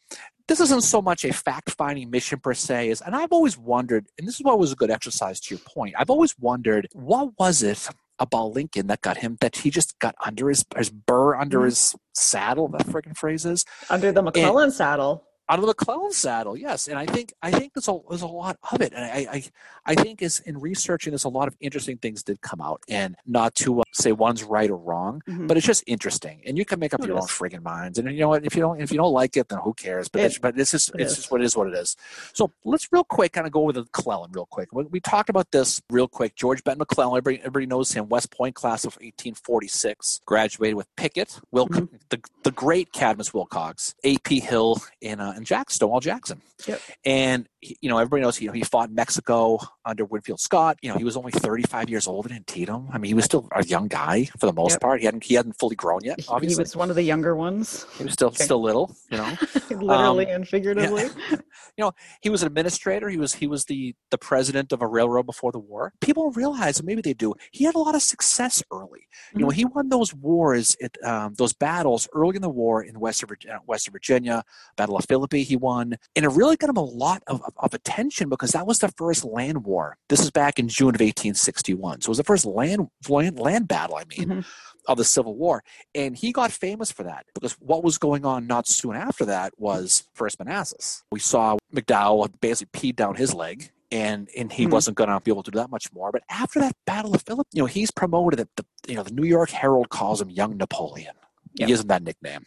this 0.48 0.60
isn't 0.60 0.84
so 0.84 1.02
much 1.02 1.24
a 1.24 1.32
fact-finding 1.32 2.10
mission 2.10 2.40
per 2.40 2.54
se, 2.54 2.90
is 2.90 3.02
and 3.02 3.16
I've 3.16 3.32
always 3.32 3.58
wondered, 3.58 4.08
and 4.18 4.28
this 4.28 4.36
is 4.36 4.44
what 4.44 4.60
was 4.60 4.72
a 4.72 4.76
good 4.76 4.92
exercise 4.92 5.40
to 5.42 5.56
your 5.56 5.62
point. 5.66 5.96
I've 5.98 6.10
always 6.10 6.38
wondered 6.38 6.88
what 6.94 7.38
was 7.40 7.64
it 7.64 7.90
about 8.20 8.54
Lincoln 8.54 8.88
that 8.88 9.02
got 9.02 9.18
him 9.18 9.38
that 9.42 9.56
he 9.58 9.70
just 9.70 9.98
got 10.00 10.16
under 10.24 10.50
his 10.50 10.64
his 10.78 10.90
burr 10.90 11.36
under 11.36 11.62
Mhm. 11.62 11.66
his 11.66 11.96
saddle, 12.14 12.68
that 12.70 12.86
freaking 12.88 13.18
phrase 13.18 13.46
is 13.46 13.66
Under 13.90 14.12
the 14.12 14.22
McClellan 14.22 14.72
saddle. 14.72 15.24
Out 15.50 15.60
of 15.60 15.62
the 15.64 15.68
McClellan 15.68 16.12
saddle, 16.14 16.56
yes. 16.56 16.88
And 16.88 16.98
I 16.98 17.06
think 17.06 17.34
I 17.42 17.52
think 17.52 17.74
there's 17.74 17.88
a 17.90 17.98
there's 18.10 18.22
a 18.22 18.28
lot 18.28 18.58
of 18.72 18.82
it, 18.82 18.94
and 18.94 19.04
I 19.04 19.28
I, 19.32 19.44
I 19.86 19.96
think 19.96 20.22
is 20.22 20.40
in 20.42 20.60
researching, 20.60 21.12
there's 21.12 21.26
a 21.26 21.30
lot 21.30 21.48
of 21.50 21.56
interesting 21.60 21.98
things 21.98 22.24
did 22.24 22.42
come 22.42 22.62
out, 22.62 22.82
and 22.88 23.16
not 23.26 23.54
to 23.56 23.82
uh, 23.82 23.84
say 23.92 24.14
one's 24.14 24.44
right 24.44 24.70
or 24.70 24.78
wrong, 24.78 25.22
Mhm. 25.28 25.48
but 25.48 25.58
it's 25.58 25.66
just 25.66 25.84
interesting, 25.86 26.42
and 26.46 26.58
you 26.58 26.64
can 26.66 26.80
make 26.80 26.94
up 26.94 27.02
It 27.02 27.08
your 27.08 27.18
own 27.18 27.28
friggin' 27.28 27.62
minds, 27.62 28.00
and 28.00 28.10
you 28.12 28.20
know 28.22 28.30
what? 28.30 28.46
If 28.46 28.56
you 28.56 28.62
don't 28.62 28.80
if 28.82 28.92
you 28.92 28.98
don't 28.98 29.12
like 29.12 29.36
it, 29.36 29.50
then 29.50 29.60
who 29.60 29.74
cares? 29.74 30.08
But 30.08 30.22
It- 30.22 30.26
it's, 30.26 30.38
but 30.40 30.58
it's 30.58 30.72
just 30.72 30.90
it 30.96 31.02
it's 31.02 31.12
is. 31.12 31.18
just 31.18 31.32
what 31.32 31.42
it 31.42 31.46
is 31.46 31.58
what 31.58 31.68
it 31.68 31.74
is. 31.76 31.98
So 32.34 32.52
let's 32.64 32.88
real 32.92 33.04
quick 33.04 33.34
kind 33.34 33.46
of 33.46 33.52
go 33.52 33.64
over 33.64 33.74
the 33.74 33.82
McClellan 33.82 34.32
real 34.32 34.46
quick. 34.46 34.70
We, 34.72 34.86
we 34.86 35.00
talked 35.02 35.30
about 35.30 35.52
this 35.52 35.82
real 35.90 36.08
quick. 36.08 36.36
George 36.36 36.64
Benton 36.64 36.80
McClellan, 36.80 37.18
everybody, 37.18 37.40
everybody 37.40 37.66
knows 37.66 37.92
him. 37.92 38.08
West 38.08 38.32
Point 38.32 38.56
class 38.56 38.86
of 38.86 38.94
1846, 39.02 40.22
graduated 40.26 40.76
with 40.76 40.88
Pickett, 40.96 41.40
Wilc- 41.54 41.70
Mm-hmm. 41.74 41.96
the 42.10 42.22
the 42.44 42.52
great 42.52 42.92
Cadmus 42.94 43.34
Wilcox, 43.34 43.96
A.P. 44.04 44.40
Hill, 44.40 44.82
and 45.02 45.20
uh, 45.22 45.33
and 45.36 45.46
Jack 45.46 45.70
Stonewall 45.72 46.00
Jackson. 46.00 46.42
Yep. 46.68 46.82
And 47.06 47.50
he- 47.60 47.78
you 47.82 47.90
know 47.90 47.98
everybody 47.98 48.22
knows 48.22 48.38
he, 48.38 48.48
he 48.54 48.64
fought 48.64 48.92
Mexico 48.92 49.60
under 49.86 50.06
Winfield 50.06 50.40
Scott. 50.40 50.78
You 50.82 50.90
know 50.92 50.98
he 50.98 51.04
was 51.04 51.18
only 51.18 51.32
35 51.32 51.90
years 51.90 52.08
old 52.08 52.26
in 52.26 52.32
Antietam. 52.34 52.88
I 52.92 52.98
mean 52.98 53.10
he 53.10 53.14
was 53.14 53.26
still 53.26 53.48
a 53.54 53.66
young 53.66 53.88
guy 53.88 54.26
for 54.40 54.46
the 54.46 54.54
most 54.54 54.74
Yep. 54.74 54.82
part. 54.82 55.00
He 55.00 55.06
hadn't 55.06 55.24
he 55.24 55.36
hadn't 55.36 55.54
fully 55.60 55.76
grown 55.76 56.02
yet. 56.04 56.20
Obviously, 56.28 56.56
He 56.56 56.62
was 56.62 56.76
one 56.76 56.90
of 56.90 56.96
the 56.96 57.04
younger 57.04 57.36
ones, 57.36 57.86
he 57.98 58.04
was 58.04 58.14
still 58.14 58.30
Okay. 58.30 58.44
still 58.44 58.62
little. 58.62 58.96
You 59.12 59.18
know 59.18 59.38
literally 59.70 60.26
Um, 60.28 60.32
and 60.36 60.48
figuratively. 60.48 61.04
Yeah. 61.04 61.38
you 61.78 61.84
know 61.84 61.92
he 62.22 62.30
was 62.30 62.42
an 62.44 62.48
administrator. 62.48 63.10
He 63.10 63.18
was 63.18 63.34
he 63.34 63.48
was 63.48 63.66
the 63.66 63.96
the 64.12 64.18
president 64.18 64.72
of 64.72 64.82
a 64.82 64.88
railroad 64.88 65.26
before 65.26 65.52
the 65.52 65.60
war. 65.60 65.94
People 66.02 66.32
realize, 66.32 66.82
maybe 66.84 67.02
they 67.02 67.14
do. 67.14 67.34
He 67.52 67.64
had 67.66 67.76
a 67.76 67.80
lot 67.80 67.96
of 67.96 68.02
success 68.02 68.64
early. 68.72 69.08
You 69.36 69.42
know, 69.42 69.50
he 69.50 69.66
won 69.66 69.90
those 69.90 70.14
wars, 70.14 70.76
at, 70.82 70.96
um, 71.04 71.34
those 71.36 71.54
battles 71.54 72.08
early 72.14 72.36
in 72.36 72.42
the 72.42 72.50
war 72.50 72.84
in 72.84 73.00
Western 73.00 73.28
Virginia, 73.30 73.60
Western 73.66 73.92
Virginia, 73.92 74.44
Battle 74.78 74.96
of 74.96 75.04
Philippi. 75.24 75.44
He 75.44 75.56
won, 75.56 75.96
and 76.16 76.26
it 76.26 76.30
really 76.30 76.56
got 76.58 76.70
him 76.70 76.78
a 76.78 76.84
lot 76.84 77.24
of, 77.28 77.42
of, 77.44 77.54
of 77.58 77.74
attention 77.74 78.30
because 78.30 78.52
that 78.52 78.68
was 78.68 78.80
the 78.80 78.90
first 78.90 79.24
land 79.24 79.64
war. 79.64 79.98
This 80.10 80.20
is 80.22 80.32
back 80.32 80.60
in 80.60 80.68
June 80.68 80.90
of 80.90 81.02
1861, 81.02 82.02
so 82.02 82.08
it 82.08 82.10
was 82.10 82.18
the 82.18 82.24
first 82.24 82.46
land 82.46 82.88
land, 83.08 83.40
land 83.40 83.68
battle. 83.68 83.96
I 83.96 84.04
mean. 84.06 84.30
Mhm. 84.30 84.46
Of 84.86 84.98
the 84.98 85.06
Civil 85.06 85.38
War. 85.38 85.64
And 85.96 86.14
he 86.14 86.34
got 86.34 86.52
famous 86.52 86.92
for 86.92 87.04
that 87.04 87.26
because 87.34 87.54
what 87.54 87.86
was 87.86 87.98
going 87.98 88.26
on 88.26 88.48
not 88.48 88.68
soon 88.68 88.98
after 88.98 89.24
that 89.24 89.54
was 89.58 90.04
First 90.14 90.40
Manassas. 90.40 91.04
We 91.10 91.22
saw 91.22 91.58
McDowell 91.74 92.30
basically 92.42 92.92
peed 92.92 92.98
down 92.98 93.16
his 93.16 93.34
leg. 93.34 93.72
And, 93.94 94.28
and 94.36 94.52
he 94.52 94.66
Mhm. 94.68 94.72
wasn't 94.72 94.98
going 94.98 95.10
to 95.10 95.22
be 95.22 95.32
able 95.32 95.44
to 95.44 95.52
do 95.52 95.58
that 95.60 95.70
much 95.70 95.94
more. 95.94 96.12
But 96.12 96.24
after 96.30 96.60
that 96.60 96.76
Battle 96.86 97.16
of 97.16 97.22
Philip, 97.22 97.48
you 97.54 97.62
know, 97.62 97.66
he's 97.68 97.92
promoted. 97.92 98.40
The, 98.40 98.50
the 98.58 98.66
you 98.92 98.96
know 98.98 99.04
the 99.04 99.14
New 99.14 99.24
York 99.26 99.52
Herald 99.52 99.88
calls 99.88 100.20
him 100.22 100.30
Young 100.30 100.58
Napoleon. 100.58 101.16
Yep. 101.56 101.68
He 101.68 101.72
gives 101.72 101.82
him 101.82 101.88
that 101.88 102.04
nickname, 102.04 102.46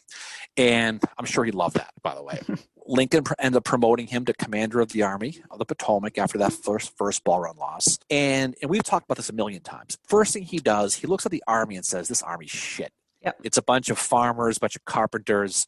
and 0.57 1.03
I'm 1.19 1.25
sure 1.25 1.45
he 1.45 1.53
loved 1.53 1.77
that. 1.77 1.93
By 2.03 2.15
the 2.15 2.23
way, 2.23 2.41
Lincoln 2.87 3.25
pr- 3.25 3.35
ended 3.39 3.59
up 3.59 3.65
promoting 3.65 4.07
him 4.07 4.25
to 4.25 4.33
commander 4.35 4.81
of 4.81 4.91
the 4.91 5.03
Army 5.03 5.41
of 5.51 5.59
the 5.59 5.65
Potomac 5.65 6.19
after 6.19 6.39
that 6.39 6.53
first 6.53 6.97
first 6.97 7.25
Bull 7.25 7.41
Run 7.41 7.57
loss. 7.57 7.99
And 8.11 8.57
and 8.61 8.71
we've 8.71 8.83
talked 8.83 9.05
about 9.05 9.17
this 9.17 9.31
a 9.31 9.35
million 9.35 9.63
times. 9.63 9.99
First 10.09 10.33
thing 10.33 10.43
he 10.43 10.59
does, 10.59 10.95
he 10.95 11.07
looks 11.07 11.25
at 11.27 11.33
the 11.33 11.43
Army 11.47 11.77
and 11.77 11.85
says, 11.85 12.09
"This 12.09 12.23
Army's 12.23 12.51
shit. 12.51 12.93
Yep. 13.23 13.37
It's 13.45 13.59
a 13.59 13.63
bunch 13.63 13.91
of 13.91 13.99
farmers, 13.99 14.59
bunch 14.59 14.77
of 14.77 14.85
carpenters." 14.85 15.67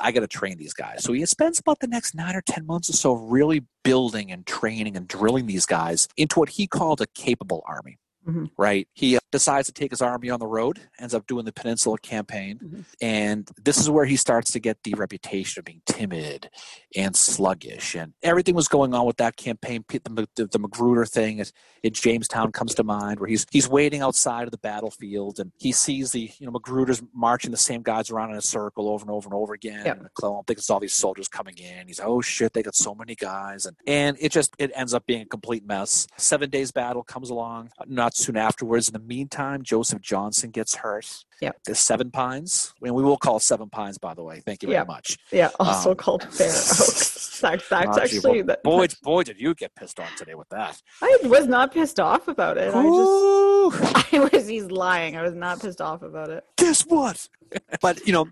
I 0.00 0.12
got 0.12 0.20
to 0.20 0.26
train 0.26 0.56
these 0.58 0.72
guys. 0.72 1.04
So 1.04 1.12
he 1.12 1.24
spends 1.26 1.58
about 1.58 1.80
the 1.80 1.86
next 1.86 2.14
nine 2.14 2.34
or 2.34 2.40
10 2.40 2.66
months 2.66 2.88
or 2.88 2.94
so 2.94 3.12
really 3.12 3.64
building 3.84 4.32
and 4.32 4.46
training 4.46 4.96
and 4.96 5.06
drilling 5.06 5.46
these 5.46 5.66
guys 5.66 6.08
into 6.16 6.38
what 6.40 6.48
he 6.48 6.66
called 6.66 7.00
a 7.00 7.06
capable 7.14 7.62
army. 7.66 7.98
Mhm. 8.26 8.50
right? 8.56 8.86
He 8.92 9.16
uh, 9.16 9.20
decides 9.32 9.66
to 9.66 9.72
take 9.72 9.90
his 9.90 10.00
army 10.00 10.30
on 10.30 10.38
the 10.38 10.46
road, 10.46 10.78
ends 10.98 11.12
up 11.14 11.26
doing 11.26 11.44
the 11.44 11.52
Peninsula 11.52 11.98
campaign, 11.98 12.58
Mhm. 12.62 12.84
and 13.00 13.50
this 13.62 13.78
is 13.78 13.90
where 13.90 14.04
he 14.04 14.16
starts 14.16 14.52
to 14.52 14.60
get 14.60 14.78
the 14.84 14.94
reputation 14.94 15.60
of 15.60 15.64
being 15.64 15.82
timid 15.86 16.48
and 16.96 17.16
sluggish. 17.16 17.94
And 17.96 18.12
everything 18.22 18.54
was 18.54 18.68
going 18.68 18.94
on 18.94 19.06
with 19.06 19.16
that 19.16 19.36
campaign. 19.36 19.84
The, 19.88 20.28
the, 20.36 20.46
the 20.46 20.58
Magruder 20.58 21.04
thing 21.04 21.40
at, 21.40 21.50
at 21.84 21.92
Jamestown 21.94 22.52
comes 22.52 22.74
to 22.76 22.84
mind, 22.84 23.18
where 23.18 23.28
he's 23.28 23.46
he's 23.50 23.68
waiting 23.68 24.02
outside 24.02 24.44
of 24.44 24.50
the 24.52 24.58
battlefield 24.58 25.40
and 25.40 25.50
he 25.58 25.72
sees 25.72 26.12
the 26.12 26.30
you 26.38 26.46
know 26.46 26.52
Magruder's 26.52 27.02
marching 27.14 27.50
the 27.50 27.56
same 27.56 27.82
guys 27.82 28.10
around 28.10 28.30
in 28.30 28.36
a 28.36 28.42
circle 28.42 28.88
over 28.88 29.02
and 29.02 29.10
over 29.10 29.26
and 29.26 29.34
over 29.34 29.52
again. 29.52 29.82
Yeah. 29.84 29.92
And 29.92 30.02
McClellan 30.02 30.44
thinks 30.44 30.62
it's 30.62 30.70
all 30.70 30.80
these 30.80 30.94
soldiers 30.94 31.28
coming 31.28 31.56
in. 31.58 31.88
He's 31.88 32.00
oh 32.00 32.20
shit, 32.20 32.52
they 32.52 32.62
got 32.62 32.74
so 32.76 32.94
many 32.94 33.14
guys, 33.14 33.66
and 33.66 33.76
and 33.86 34.16
it 34.20 34.30
just 34.30 34.54
it 34.58 34.70
ends 34.74 34.94
up 34.94 35.06
being 35.06 35.22
a 35.22 35.26
complete 35.26 35.64
mess. 35.66 36.06
Seven 36.16 36.50
days 36.50 36.70
battle 36.70 37.02
comes 37.02 37.30
along 37.30 37.70
not 37.86 38.11
soon 38.16 38.36
afterwards. 38.36 38.88
In 38.88 38.92
the 38.94 38.98
meantime, 39.00 39.62
Joseph 39.62 40.00
Johnson 40.00 40.50
gets 40.50 40.76
hurt. 40.76 41.24
Yeah. 41.40 41.50
The 41.66 41.74
Seven 41.74 42.10
Pines. 42.10 42.72
And 42.82 42.94
we 42.94 43.02
will 43.02 43.16
call 43.16 43.40
Seven 43.40 43.68
Pines, 43.68 43.98
by 43.98 44.14
the 44.14 44.22
way. 44.22 44.40
Thank 44.46 44.62
you 44.62 44.68
very 44.68 44.84
much. 44.86 45.18
Yeah, 45.32 45.50
also 45.58 45.90
Um, 45.90 45.96
called 45.96 46.22
Fair 46.32 46.48
Oaks. 46.50 47.40
That, 47.40 47.60
that's 47.68 47.98
Ah, 47.98 48.00
actually 48.02 48.42
well, 48.44 48.56
boy, 48.62 48.86
boy, 49.02 49.22
did 49.24 49.40
you 49.40 49.52
get 49.54 49.74
pissed 49.74 49.98
on 49.98 50.06
today 50.16 50.36
with 50.36 50.48
that. 50.50 50.80
I 51.02 51.18
was 51.24 51.48
not 51.48 51.72
pissed 51.74 51.98
off 51.98 52.28
about 52.28 52.56
it. 52.56 52.72
I 52.72 52.82
just, 52.82 54.12
I 54.14 54.28
was. 54.32 54.46
He's 54.46 54.70
lying. 54.70 55.16
I 55.16 55.22
was 55.22 55.34
not 55.34 55.60
pissed 55.60 55.80
off 55.80 56.02
about 56.02 56.30
it. 56.30 56.44
guess 56.56 56.82
what? 56.82 57.28
but 57.82 58.06
you 58.06 58.12
know, 58.14 58.26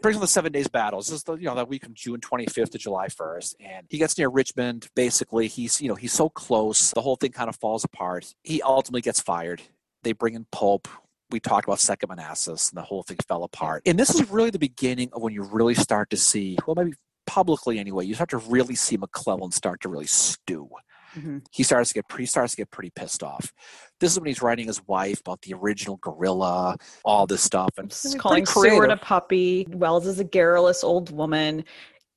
brings 0.00 0.16
on 0.16 0.22
the 0.22 0.26
seven 0.26 0.50
days 0.50 0.66
battles. 0.68 1.08
This 1.08 1.16
is 1.16 1.24
the 1.24 1.34
you 1.34 1.44
know 1.46 1.54
that 1.56 1.68
week 1.68 1.84
from 1.84 1.92
June 1.94 2.20
25th 2.20 2.70
to 2.70 2.78
July 2.78 3.08
1st, 3.08 3.54
and 3.60 3.86
he 3.90 3.98
gets 3.98 4.16
near 4.16 4.28
Richmond. 4.30 4.88
Basically, 4.94 5.46
he's 5.48 5.80
you 5.80 5.88
know 5.88 5.94
he's 5.94 6.12
so 6.12 6.28
close. 6.28 6.92
The 6.92 7.02
whole 7.02 7.16
thing 7.16 7.32
kind 7.32 7.48
of 7.50 7.56
falls 7.56 7.84
apart. 7.84 8.32
He 8.44 8.62
ultimately 8.62 9.02
gets 9.02 9.20
fired. 9.22 9.62
They 10.02 10.12
bring 10.12 10.34
in 10.34 10.46
Pope. 10.52 10.88
We 11.30 11.40
talked 11.40 11.66
about 11.66 11.80
Second 11.80 12.10
Manassas, 12.10 12.70
and 12.70 12.76
the 12.76 12.82
whole 12.82 13.02
thing 13.02 13.16
fell 13.26 13.44
apart. 13.44 13.82
And 13.86 13.98
this 13.98 14.14
is 14.14 14.28
really 14.30 14.50
the 14.50 14.58
beginning 14.58 15.08
of 15.12 15.22
when 15.22 15.32
you 15.32 15.42
really 15.42 15.74
start 15.74 16.10
to 16.10 16.16
see, 16.16 16.58
well, 16.66 16.74
maybe 16.74 16.92
publicly 17.26 17.78
anyway, 17.78 18.04
you 18.04 18.14
start 18.14 18.30
to 18.30 18.38
really 18.38 18.74
see 18.74 18.96
McClellan 18.96 19.50
start 19.52 19.80
to 19.82 19.88
really 19.88 20.06
stew 20.06 20.68
Mhm. 21.16 21.44
he 21.50 21.62
starts 21.62 21.90
to 21.90 21.94
get 21.94 22.08
pretty 22.08 22.24
starts 22.26 22.52
to 22.52 22.56
get 22.56 22.70
pretty 22.70 22.90
pissed 22.90 23.22
off. 23.22 23.52
This 24.00 24.12
is 24.12 24.18
when 24.18 24.28
he's 24.28 24.40
writing 24.40 24.66
his 24.66 24.82
wife 24.86 25.20
about 25.20 25.42
the 25.42 25.52
original 25.54 25.98
gorilla, 25.98 26.76
all 27.04 27.26
this 27.26 27.42
stuff, 27.42 27.70
and 27.76 27.92
He's 27.92 28.14
calling 28.14 28.46
Seward 28.46 28.90
a 28.90 28.96
puppy. 28.96 29.66
Welles 29.70 30.06
is 30.06 30.20
a 30.20 30.24
garrulous 30.24 30.82
old 30.82 31.14
woman. 31.14 31.64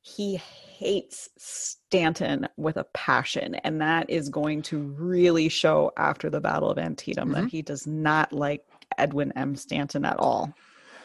He 0.01 0.41
hates 0.77 1.29
Stanton 1.37 2.47
with 2.57 2.77
a 2.77 2.83
passion, 2.93 3.55
and 3.55 3.81
that 3.81 4.09
is 4.09 4.29
going 4.29 4.61
to 4.63 4.79
really 4.79 5.49
show 5.49 5.91
after 5.97 6.29
the 6.29 6.41
Battle 6.41 6.69
of 6.69 6.77
Antietam 6.77 7.31
that 7.31 7.45
Mhm. 7.45 7.49
he 7.49 7.61
does 7.61 7.87
not 7.87 8.33
like 8.33 8.65
Edwin 8.97 9.31
M. 9.35 9.55
Stanton 9.55 10.05
at 10.05 10.17
all. 10.17 10.53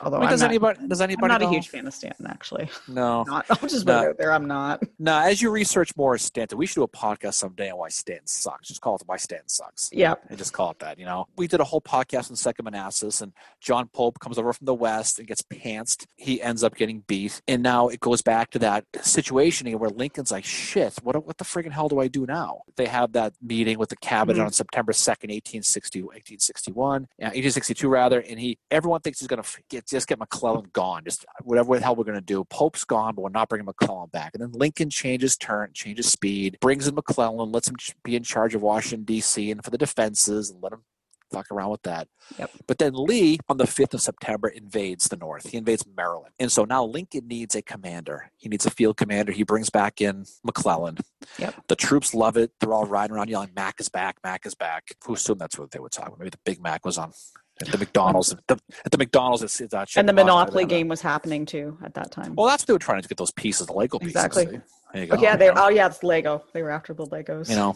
Although 0.02 0.16
I 0.18 0.20
mean, 0.20 0.26
I'm 0.28 0.30
does 0.32 0.40
not, 0.40 0.48
anybody 0.50 0.88
does 0.88 1.00
I'm 1.00 1.04
anybody 1.10 1.28
not 1.32 1.42
a 1.42 1.48
huge 1.48 1.68
fan 1.68 1.86
of 1.86 1.94
Stanton, 1.94 2.26
actually. 2.26 2.70
No, 2.88 3.22
Not, 3.28 3.46
I'll 3.50 3.56
just 3.68 3.84
put 3.86 3.92
No. 3.92 4.00
it 4.02 4.08
out 4.08 4.18
there. 4.18 4.32
I'm 4.32 4.46
not. 4.46 4.82
no. 4.98 5.18
As 5.18 5.42
you 5.42 5.50
research 5.50 5.94
more 5.96 6.16
Stanton, 6.18 6.56
we 6.58 6.66
should 6.66 6.76
do 6.76 6.82
a 6.84 6.88
podcast 6.88 7.34
someday 7.34 7.70
on 7.70 7.78
why 7.78 7.88
Stanton 7.90 8.26
sucks. 8.26 8.68
Just 8.68 8.80
call 8.80 8.96
it 8.96 9.02
why 9.06 9.16
Stanton 9.16 9.48
sucks. 9.48 9.90
Yeah. 9.92 10.14
and 10.28 10.38
just 10.38 10.52
call 10.52 10.70
it 10.70 10.78
that. 10.80 10.98
You 10.98 11.04
know, 11.04 11.26
we 11.36 11.46
did 11.46 11.60
a 11.60 11.64
whole 11.64 11.80
podcast 11.80 12.30
on 12.30 12.36
Second 12.36 12.64
Manassas, 12.64 13.20
and 13.20 13.32
John 13.60 13.88
Pope 13.88 14.18
comes 14.20 14.38
over 14.38 14.52
from 14.52 14.64
the 14.66 14.74
west 14.74 15.18
and 15.18 15.28
gets 15.28 15.42
pantsed. 15.42 16.06
He 16.16 16.40
ends 16.40 16.64
up 16.64 16.74
getting 16.74 17.00
beat, 17.06 17.40
and 17.46 17.62
now 17.62 17.88
it 17.88 18.00
goes 18.00 18.22
back 18.22 18.50
to 18.52 18.58
that 18.60 18.84
situation 19.02 19.66
again 19.66 19.78
where 19.80 19.90
Lincoln's 19.90 20.30
like, 20.32 20.44
"Shit, 20.44 20.94
what 21.02 21.26
what 21.26 21.38
the 21.38 21.44
friggin' 21.44 21.72
hell 21.72 21.88
do 21.88 22.00
I 22.00 22.08
do 22.08 22.26
now?" 22.26 22.62
They 22.76 22.86
have 22.86 23.12
that 23.12 23.34
meeting 23.42 23.78
with 23.78 23.90
the 23.90 23.96
cabinet 23.96 24.40
Mhm. 24.40 24.46
on 24.46 24.52
September 24.52 24.92
second, 24.92 25.30
1860, 25.30 26.00
1861, 26.02 27.08
1862 27.18 27.88
rather, 27.88 28.20
and 28.20 28.38
he 28.40 28.58
everyone 28.70 29.00
thinks 29.00 29.20
he's 29.20 29.26
gonna 29.28 29.42
get 29.68 29.86
just 29.90 30.08
get 30.08 30.18
McClellan 30.18 30.70
gone, 30.72 31.04
just 31.04 31.24
whatever 31.42 31.76
the 31.76 31.84
hell 31.84 31.96
we're 31.96 32.04
gonna 32.04 32.20
do. 32.20 32.44
Pope's 32.44 32.84
gone, 32.84 33.14
but 33.14 33.22
we're 33.22 33.30
not 33.30 33.48
bringing 33.48 33.66
McClellan 33.66 34.08
back. 34.10 34.30
And 34.34 34.42
then 34.42 34.52
Lincoln 34.52 34.90
changes 34.90 35.36
turn, 35.36 35.70
changes 35.72 36.10
speed, 36.10 36.58
brings 36.60 36.86
in 36.86 36.94
McClellan, 36.94 37.52
lets 37.52 37.68
him 37.68 37.76
be 38.04 38.16
in 38.16 38.22
charge 38.22 38.54
of 38.54 38.62
Washington 38.62 39.04
D.C. 39.04 39.50
and 39.50 39.62
for 39.64 39.70
the 39.70 39.78
defenses, 39.78 40.50
and 40.50 40.62
let 40.62 40.72
him 40.72 40.82
fuck 41.30 41.46
around 41.50 41.70
with 41.70 41.82
that. 41.82 42.08
Yep. 42.38 42.50
But 42.66 42.78
then 42.78 42.92
Lee, 42.94 43.38
on 43.48 43.56
the 43.56 43.64
5th 43.64 43.94
of 43.94 44.00
September, 44.00 44.48
invades 44.48 45.08
the 45.08 45.16
North. 45.16 45.48
He 45.48 45.56
invades 45.56 45.84
Maryland. 45.96 46.34
And 46.38 46.50
so 46.50 46.64
now 46.64 46.84
Lincoln 46.84 47.28
needs 47.28 47.54
a 47.54 47.62
commander. 47.62 48.30
He 48.36 48.48
needs 48.48 48.66
a 48.66 48.70
field 48.70 48.96
commander. 48.96 49.32
He 49.32 49.44
brings 49.44 49.70
back 49.70 50.00
in 50.00 50.24
McClellan. 50.44 50.98
Yep. 51.38 51.54
The 51.68 51.76
troops 51.76 52.14
love 52.14 52.36
it. 52.36 52.52
They're 52.60 52.72
all 52.72 52.86
riding 52.86 53.14
around 53.14 53.28
yelling, 53.28 53.50
Mac 53.54 53.80
is 53.80 53.88
back, 53.88 54.18
Mac 54.24 54.44
is 54.46 54.54
back. 54.54 54.96
Who 55.04 55.14
assumed 55.14 55.40
that's 55.40 55.58
what 55.58 55.70
they 55.70 55.78
would 55.78 55.92
talk 55.92 56.08
about? 56.08 56.18
Maybe 56.18 56.30
the 56.30 56.38
Big 56.44 56.60
Mac 56.60 56.84
was 56.84 56.98
on 56.98 57.12
at 57.60 57.68
the 57.68 57.78
McDonald's. 57.78 58.34
the, 58.46 58.58
at 58.84 58.90
the 58.90 58.98
McDonald's, 58.98 59.42
it's, 59.42 59.60
it's, 59.60 59.74
uh, 59.74 59.84
And 59.96 60.08
the. 60.08 60.12
Monopoly 60.12 60.64
game 60.64 60.88
was 60.88 61.00
happening 61.00 61.46
too 61.46 61.78
at 61.84 61.94
that 61.94 62.10
time. 62.10 62.34
Well, 62.34 62.46
that's 62.46 62.62
what 62.62 62.66
they 62.68 62.72
were 62.72 62.78
trying 62.78 63.02
to 63.02 63.08
get 63.08 63.18
those 63.18 63.32
pieces, 63.32 63.66
the 63.66 63.72
Lego 63.72 63.98
pieces. 63.98 64.24
Exactly. 64.24 64.60
Oh, 64.94 65.22
yeah, 65.22 65.36
they. 65.36 65.50
Oh, 65.50 65.68
yeah, 65.68 65.86
it's 65.86 66.02
Lego. 66.02 66.44
They 66.52 66.62
were 66.62 66.70
after 66.70 66.92
the 66.94 67.06
Legos. 67.06 67.48
you 67.48 67.56
know 67.56 67.74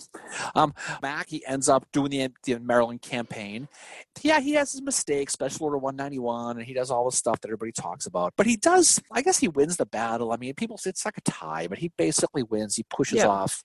um 0.54 0.75
mac 1.02 1.28
he 1.28 1.44
ends 1.47 1.68
up 1.68 1.87
doing 1.92 2.11
the, 2.11 2.28
the 2.44 2.59
maryland 2.59 3.00
campaign 3.02 3.68
yeah 4.23 4.40
he 4.40 4.52
has 4.54 4.73
his 4.73 4.83
mistakes 4.83 5.33
special 5.33 5.64
order 5.66 5.78
191 5.78 6.56
and 6.59 6.66
he 6.66 6.75
does 6.75 6.90
all 6.90 7.04
the 7.04 7.16
stuff 7.16 7.40
that 7.40 7.49
everybody 7.49 7.73
talks 7.73 8.06
about 8.06 8.33
but 8.37 8.47
he 8.47 8.56
does 8.56 9.00
i 9.12 9.23
guess 9.23 9.38
he 9.38 9.49
wins 9.49 9.76
the 9.76 9.87
battle 9.87 10.33
i 10.33 10.37
mean 10.37 10.54
people 10.54 10.76
say 10.76 10.90
it's 10.90 11.04
like 11.04 11.16
a 11.18 11.21
tie 11.23 11.66
but 11.68 11.78
he 11.78 11.90
basically 11.97 12.42
wins 12.42 12.76
he 12.76 12.85
pushes 12.90 13.18
Yeah. 13.18 13.26
off 13.28 13.62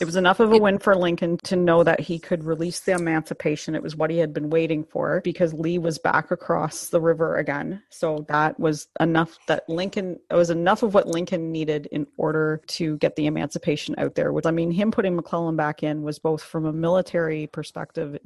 It 0.00 0.04
was 0.04 0.16
enough 0.16 0.40
of 0.40 0.52
a 0.52 0.58
win 0.58 0.78
for 0.78 0.94
Lincoln 0.96 1.36
to 1.44 1.54
know 1.56 1.84
that 1.84 2.00
he 2.00 2.18
could 2.18 2.42
release 2.44 2.80
the 2.80 2.92
emancipation. 2.92 3.74
It 3.74 3.82
was 3.82 3.94
what 3.94 4.10
he 4.10 4.18
had 4.18 4.32
been 4.32 4.50
waiting 4.50 4.84
for 4.84 5.20
because 5.22 5.54
Lee 5.54 5.78
was 5.78 5.98
back 5.98 6.30
across 6.30 6.88
the 6.88 7.00
river 7.00 7.36
again. 7.36 7.82
So 7.90 8.24
that 8.28 8.58
was 8.58 8.88
enough 9.00 9.38
that 9.48 9.62
Lincoln, 9.68 10.18
it 10.30 10.34
was 10.34 10.50
enough 10.50 10.82
of 10.82 10.94
what 10.94 11.06
Lincoln 11.06 11.52
needed 11.52 11.86
in 11.92 12.06
order 12.16 12.60
to 12.78 12.91
get 12.96 13.16
the 13.16 13.26
emancipation 13.26 13.94
out 13.98 14.14
there. 14.14 14.32
Which, 14.32 14.46
I 14.46 14.50
mean, 14.50 14.70
him 14.70 14.90
putting 14.90 15.16
McClellan 15.16 15.56
back 15.56 15.82
in 15.82 16.02
was 16.02 16.18
both 16.18 16.42
from 16.42 16.66
a 16.66 16.72
military 16.72 17.46
perspective, 17.46 18.18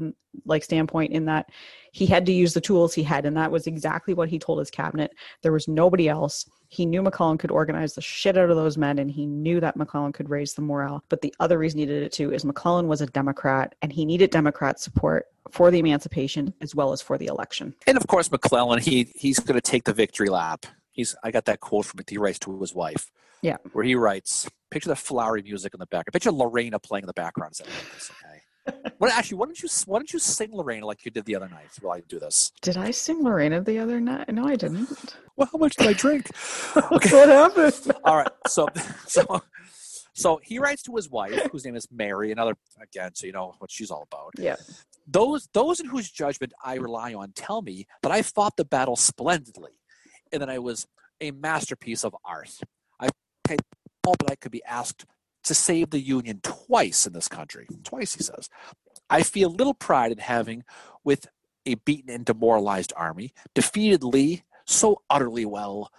like 0.44 0.64
standpoint, 0.64 1.12
in 1.12 1.24
that 1.26 1.50
he 1.92 2.06
had 2.06 2.26
to 2.26 2.32
use 2.32 2.54
the 2.54 2.60
tools 2.60 2.94
he 2.94 3.02
had. 3.02 3.26
And 3.26 3.36
that 3.36 3.50
was 3.50 3.66
exactly 3.66 4.14
what 4.14 4.28
he 4.28 4.38
told 4.38 4.58
his 4.58 4.70
cabinet. 4.70 5.12
There 5.42 5.52
was 5.52 5.68
nobody 5.68 6.08
else. 6.08 6.48
He 6.68 6.84
knew 6.84 7.02
McClellan 7.02 7.38
could 7.38 7.50
organize 7.50 7.94
the 7.94 8.02
shit 8.02 8.36
out 8.36 8.50
of 8.50 8.56
those 8.56 8.76
men, 8.76 8.98
and 8.98 9.10
he 9.10 9.24
knew 9.26 9.60
that 9.60 9.76
McClellan 9.76 10.12
could 10.12 10.28
raise 10.28 10.54
the 10.54 10.62
morale. 10.62 11.04
But 11.08 11.20
the 11.20 11.34
other 11.38 11.58
reason 11.58 11.78
he 11.78 11.86
did 11.86 12.02
it 12.02 12.12
too 12.12 12.32
is 12.32 12.44
McClellan 12.44 12.88
was 12.88 13.00
a 13.00 13.06
Democrat, 13.06 13.74
and 13.82 13.92
he 13.92 14.04
needed 14.04 14.30
Democrat 14.30 14.80
support 14.80 15.26
for 15.52 15.70
the 15.70 15.78
emancipation 15.78 16.52
as 16.60 16.74
well 16.74 16.92
as 16.92 17.00
for 17.00 17.16
the 17.18 17.26
election. 17.26 17.72
and 17.86 17.96
of 17.96 18.06
course 18.08 18.30
mcclellan 18.32 18.80
he 18.80 19.06
he's 19.14 19.38
going 19.38 19.54
to 19.54 19.60
take 19.60 19.84
the 19.84 19.92
victory 19.92 20.28
lap 20.28 20.66
he's 20.90 21.14
i 21.22 21.30
got 21.30 21.44
that 21.44 21.60
quote 21.60 21.84
from 21.86 22.00
it 22.00 22.10
he 22.10 22.18
writes 22.18 22.38
to 22.38 22.58
his 22.60 22.74
wife 22.74 23.12
Yeah. 23.42 23.56
where 23.72 23.84
he 23.84 23.94
writes 23.94 24.48
picture 24.70 24.88
the 24.88 24.96
flowery 24.96 25.42
music 25.42 25.74
in 25.74 25.78
the 25.78 25.86
background 25.86 26.12
picture 26.12 26.32
lorena 26.32 26.78
playing 26.78 27.04
in 27.04 27.06
the 27.06 27.12
background 27.12 27.52
write 27.60 27.68
this, 27.94 28.10
okay 28.10 28.40
what 28.98 29.12
actually 29.12 29.36
why 29.36 29.46
don't 29.46 29.62
you 29.62 29.68
why 29.86 29.98
don't 29.98 30.12
you 30.12 30.18
sing 30.18 30.48
lorena 30.52 30.84
like 30.84 31.04
you 31.04 31.10
did 31.10 31.24
the 31.24 31.36
other 31.36 31.48
night 31.48 31.68
while 31.82 31.96
i 31.96 32.02
do 32.08 32.18
this 32.18 32.50
Did 32.62 32.76
I 32.76 32.90
sing 32.90 33.22
Lorena 33.22 33.60
the 33.60 33.78
other 33.78 34.00
night? 34.00 34.28
No, 34.32 34.46
I 34.48 34.56
didn't. 34.56 34.88
well 35.36 35.48
how 35.52 35.58
much 35.58 35.76
did 35.76 35.86
i 35.86 35.92
drink 35.92 36.28
Okay. 36.76 37.16
what 37.16 37.28
happened? 37.28 37.96
All 38.04 38.16
right. 38.16 38.28
So, 38.48 38.66
so, 39.06 39.40
so 40.14 40.40
he 40.42 40.58
writes 40.58 40.82
to 40.84 40.96
his 40.96 41.08
wife, 41.10 41.38
whose 41.52 41.64
name 41.64 41.76
is 41.76 41.86
Mary. 41.92 42.32
Another 42.32 42.54
again, 42.82 43.14
so 43.14 43.26
you 43.26 43.32
know 43.32 43.54
what 43.58 43.70
she's 43.70 43.90
all 43.90 44.06
about. 44.10 44.32
Yeah. 44.38 44.56
Those, 45.06 45.48
those 45.52 45.78
in 45.80 45.86
whose 45.86 46.10
judgment 46.10 46.52
I 46.64 46.74
rely 46.74 47.14
on, 47.14 47.32
tell 47.34 47.62
me 47.62 47.86
that 48.02 48.10
I 48.12 48.22
fought 48.22 48.56
the 48.56 48.64
battle 48.64 48.96
splendidly, 48.96 49.72
and 50.32 50.42
that 50.42 50.50
I 50.50 50.58
was 50.58 50.86
a 51.20 51.30
masterpiece 51.30 52.02
of 52.04 52.16
art. 52.24 52.50
Could 54.40 54.52
be 54.52 54.64
asked 54.64 55.06
to 55.44 55.54
save 55.54 55.90
the 55.90 56.00
Union 56.00 56.40
twice 56.42 57.06
in 57.06 57.12
this 57.12 57.28
country. 57.28 57.66
Twice, 57.84 58.14
he 58.14 58.22
says. 58.22 58.48
I 59.08 59.22
feel 59.22 59.50
little 59.50 59.74
pride 59.74 60.12
in 60.12 60.18
having, 60.18 60.64
with 61.04 61.26
a 61.64 61.76
beaten 61.76 62.10
and 62.10 62.24
demoralized 62.24 62.92
army, 62.96 63.32
defeated 63.54 64.02
Lee 64.02 64.42
so 64.66 65.02
utterly 65.08 65.44
well. 65.44 65.90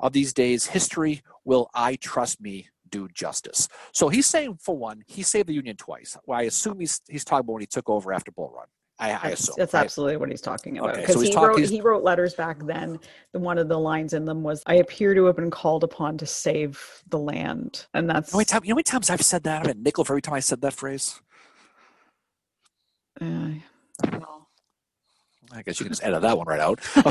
Of 0.00 0.12
these 0.12 0.32
days, 0.32 0.66
history 0.66 1.22
will, 1.44 1.70
I 1.72 1.96
trust 1.96 2.40
me, 2.40 2.68
do 2.90 3.08
justice. 3.08 3.68
So 3.92 4.08
he's 4.08 4.26
saying, 4.26 4.58
for 4.60 4.76
one, 4.76 5.02
he 5.06 5.22
saved 5.22 5.48
the 5.48 5.54
Union 5.54 5.76
twice. 5.76 6.16
Well, 6.26 6.38
I 6.38 6.42
assume 6.42 6.80
he's 6.80 7.00
he's 7.08 7.24
talking 7.24 7.40
about 7.40 7.52
when 7.54 7.62
he 7.62 7.66
took 7.66 7.88
over 7.88 8.12
after 8.12 8.32
Bull 8.32 8.52
Run. 8.54 8.66
I, 9.00 9.12
I 9.12 9.28
That's, 9.28 9.42
assume. 9.42 9.54
that's 9.58 9.74
right? 9.74 9.84
absolutely 9.84 10.16
what 10.16 10.28
he's 10.28 10.40
talking 10.40 10.76
about. 10.78 10.90
Okay, 10.90 11.02
Because 11.02 11.14
so 11.14 11.20
he 11.20 11.30
talking- 11.32 11.48
wrote 11.48 11.58
he's- 11.58 11.70
he 11.70 11.80
wrote 11.80 12.02
letters 12.02 12.34
back 12.34 12.58
then. 12.66 12.98
The 13.32 13.38
one 13.38 13.56
of 13.58 13.68
the 13.68 13.78
lines 13.78 14.12
in 14.12 14.24
them 14.24 14.42
was, 14.42 14.60
"I 14.66 14.74
appear 14.76 15.14
to 15.14 15.24
have 15.26 15.36
been 15.36 15.50
called 15.52 15.84
upon 15.84 16.18
to 16.18 16.26
save 16.26 16.82
the 17.08 17.18
land," 17.18 17.86
and 17.94 18.10
that's 18.10 18.32
You 18.32 18.32
know, 18.32 18.36
how 18.36 18.38
many 18.38 18.44
time- 18.46 18.64
you 18.64 18.68
know 18.70 18.74
how 18.74 18.76
many 18.76 18.82
times 18.84 19.08
I've 19.10 19.22
said 19.22 19.44
that? 19.44 19.60
I've 19.60 19.66
been 19.74 19.82
nickel 19.84 20.04
for 20.04 20.14
every 20.14 20.22
time 20.22 20.34
I 20.34 20.40
said 20.40 20.60
that 20.62 20.72
phrase. 20.72 21.20
uh, 23.20 23.50
well. 24.12 24.48
I 25.52 25.62
guess 25.62 25.78
you 25.80 25.84
can 25.84 25.92
just 25.92 26.04
edit 26.04 26.22
that 26.22 26.36
one 26.36 26.46
right 26.46 26.60
out. 26.60 26.80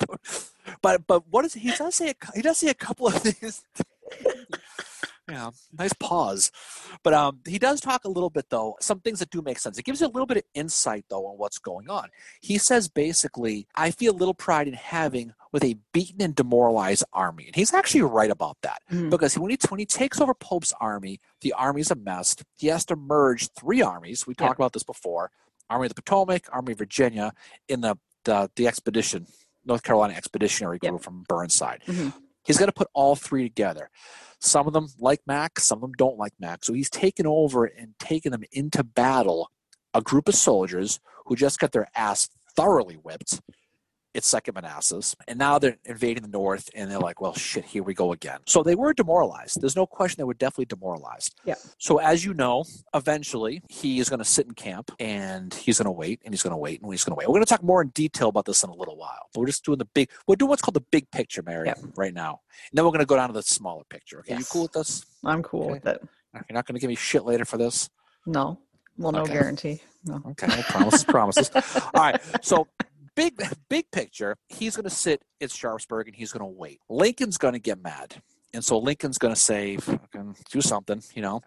but 0.82 1.06
but 1.06 1.26
what 1.28 1.44
is 1.44 1.54
he 1.54 1.70
does 1.72 1.94
say? 1.96 2.10
A, 2.10 2.14
he 2.34 2.42
does 2.42 2.58
say 2.58 2.68
a 2.68 2.74
couple 2.74 3.06
of 3.08 3.14
things. 3.14 3.62
yeah, 5.30 5.50
nice 5.78 5.92
pause. 5.94 6.50
But 7.02 7.14
um, 7.14 7.40
he 7.46 7.58
does 7.58 7.80
talk 7.80 8.04
a 8.04 8.08
little 8.08 8.30
bit, 8.30 8.46
though, 8.50 8.76
some 8.80 9.00
things 9.00 9.18
that 9.20 9.30
do 9.30 9.40
make 9.42 9.58
sense. 9.58 9.78
It 9.78 9.84
gives 9.84 10.00
you 10.00 10.06
a 10.06 10.08
little 10.08 10.26
bit 10.26 10.38
of 10.38 10.42
insight, 10.54 11.04
though, 11.08 11.26
on 11.26 11.38
what's 11.38 11.58
going 11.58 11.88
on. 11.88 12.08
He 12.40 12.58
says 12.58 12.88
basically, 12.88 13.66
I 13.74 13.90
feel 13.90 14.12
little 14.14 14.34
pride 14.34 14.68
in 14.68 14.74
having 14.74 15.32
with 15.52 15.64
a 15.64 15.76
beaten 15.92 16.22
and 16.22 16.34
demoralized 16.34 17.04
army. 17.12 17.46
And 17.46 17.56
he's 17.56 17.74
actually 17.74 18.02
right 18.02 18.30
about 18.30 18.56
that. 18.62 18.82
Mhm. 18.90 19.10
Because 19.10 19.36
when 19.38 19.50
he, 19.50 19.58
when 19.68 19.80
he 19.80 19.86
takes 19.86 20.20
over 20.20 20.34
Pope's 20.34 20.72
army, 20.80 21.18
the 21.40 21.52
army's 21.54 21.90
a 21.90 21.96
mess. 21.96 22.36
He 22.58 22.68
has 22.68 22.84
to 22.86 22.96
merge 22.96 23.48
three 23.58 23.82
armies. 23.82 24.26
We 24.26 24.34
talked 24.34 24.58
Yeah. 24.58 24.64
about 24.64 24.72
this 24.74 24.84
before 24.84 25.30
Army 25.68 25.86
of 25.86 25.94
the 25.94 26.02
Potomac, 26.02 26.46
Army 26.52 26.72
of 26.72 26.78
Virginia, 26.78 27.32
in 27.68 27.80
the, 27.80 27.96
the, 28.24 28.50
the 28.56 28.66
expedition, 28.68 29.26
North 29.64 29.82
Carolina 29.82 30.14
Expeditionary 30.14 30.78
Yeah. 30.82 30.90
Group 30.90 31.02
from 31.02 31.24
Burnside. 31.28 31.82
Mhm. 31.86 32.12
He's 32.44 32.58
got 32.58 32.66
to 32.66 32.72
put 32.72 32.88
all 32.94 33.16
three 33.16 33.42
together. 33.42 33.90
Some 34.40 34.66
of 34.66 34.72
them 34.72 34.88
like 34.98 35.20
Mac, 35.26 35.60
some 35.60 35.78
of 35.78 35.82
them 35.82 35.92
don't 35.92 36.18
like 36.18 36.32
Mac. 36.40 36.64
So 36.64 36.72
he's 36.72 36.90
taken 36.90 37.26
over 37.26 37.66
and 37.66 37.94
taken 37.98 38.32
them 38.32 38.44
into 38.52 38.82
battle, 38.82 39.50
a 39.92 40.00
group 40.00 40.28
of 40.28 40.34
soldiers 40.34 40.98
who 41.26 41.36
just 41.36 41.58
got 41.58 41.72
their 41.72 41.88
ass 41.94 42.28
thoroughly 42.56 42.94
whipped. 42.94 43.40
It's 44.12 44.26
Second 44.26 44.54
Manassas. 44.54 45.14
And 45.28 45.38
now 45.38 45.58
they're 45.60 45.76
invading 45.84 46.22
the 46.24 46.28
north 46.28 46.68
and 46.74 46.90
they're 46.90 46.98
like, 46.98 47.20
well, 47.20 47.32
shit, 47.34 47.64
here 47.64 47.84
we 47.84 47.94
go 47.94 48.12
again. 48.12 48.40
So 48.46 48.64
they 48.64 48.74
were 48.74 48.92
demoralized. 48.92 49.60
There's 49.60 49.76
no 49.76 49.86
question 49.86 50.16
they 50.18 50.24
were 50.24 50.34
definitely 50.34 50.64
demoralized. 50.64 51.36
Yeah. 51.44 51.54
So 51.78 51.98
as 51.98 52.24
you 52.24 52.34
know, 52.34 52.64
eventually 52.92 53.62
he 53.68 54.00
is 54.00 54.08
going 54.08 54.18
to 54.18 54.24
sit 54.24 54.46
in 54.46 54.54
camp 54.54 54.90
and 54.98 55.54
he's 55.54 55.78
going 55.78 55.84
to 55.86 55.92
wait 55.92 56.20
and 56.24 56.34
he's 56.34 56.42
going 56.42 56.50
to 56.52 56.56
wait 56.56 56.80
and 56.82 56.90
he's 56.92 57.04
going 57.04 57.12
to 57.12 57.18
wait. 57.18 57.28
We're 57.28 57.34
going 57.34 57.44
to 57.44 57.48
talk 57.48 57.62
more 57.62 57.82
in 57.82 57.88
detail 57.90 58.28
about 58.28 58.46
this 58.46 58.64
in 58.64 58.70
a 58.70 58.74
little 58.74 58.96
while. 58.96 59.28
But 59.32 59.40
we're 59.40 59.46
just 59.46 59.64
doing 59.64 59.78
the 59.78 59.84
big, 59.84 60.10
we're 60.26 60.34
doing 60.36 60.48
what's 60.48 60.62
called 60.62 60.74
the 60.74 60.84
big 60.90 61.08
picture, 61.12 61.42
Mary, 61.42 61.68
Yeah. 61.68 61.74
right 61.96 62.12
now. 62.12 62.40
And 62.70 62.76
then 62.78 62.84
we're 62.84 62.90
going 62.90 63.00
to 63.00 63.06
go 63.06 63.16
down 63.16 63.28
to 63.28 63.32
the 63.32 63.42
smaller 63.44 63.84
picture. 63.90 64.18
Okay. 64.20 64.36
You 64.36 64.44
cool 64.44 64.62
with 64.62 64.72
this? 64.72 65.04
I'm 65.24 65.42
cool 65.44 65.62
Okay. 65.64 65.72
with 65.74 65.86
it. 65.86 66.00
You're 66.34 66.44
not 66.54 66.66
going 66.66 66.74
to 66.74 66.80
give 66.80 66.88
me 66.88 66.96
shit 66.96 67.24
later 67.24 67.44
for 67.44 67.58
this? 67.58 67.88
No. 68.26 68.58
Well, 68.98 69.12
no 69.12 69.20
Okay. 69.22 69.32
guarantee. 69.34 69.82
No. 70.04 70.20
Okay, 70.30 70.62
promises, 70.68 71.04
promises. 71.04 71.50
All 71.94 72.02
right, 72.02 72.20
so 72.42 72.66
big, 73.20 73.42
big 73.68 73.90
picture. 73.90 74.36
He's 74.48 74.76
going 74.76 74.84
to 74.84 74.90
sit 74.90 75.22
at 75.40 75.50
Sharpsburg 75.50 76.06
and 76.08 76.16
he's 76.16 76.32
going 76.32 76.40
to 76.40 76.58
wait. 76.58 76.80
Lincoln's 76.88 77.38
going 77.38 77.54
to 77.54 77.60
get 77.60 77.82
mad, 77.82 78.22
and 78.54 78.64
so 78.64 78.78
Lincoln's 78.78 79.18
going 79.18 79.34
to 79.34 79.40
say, 79.40 79.76
"Fucking 79.76 80.36
"Do 80.50 80.60
something," 80.60 81.02
you 81.14 81.22
know, 81.22 81.40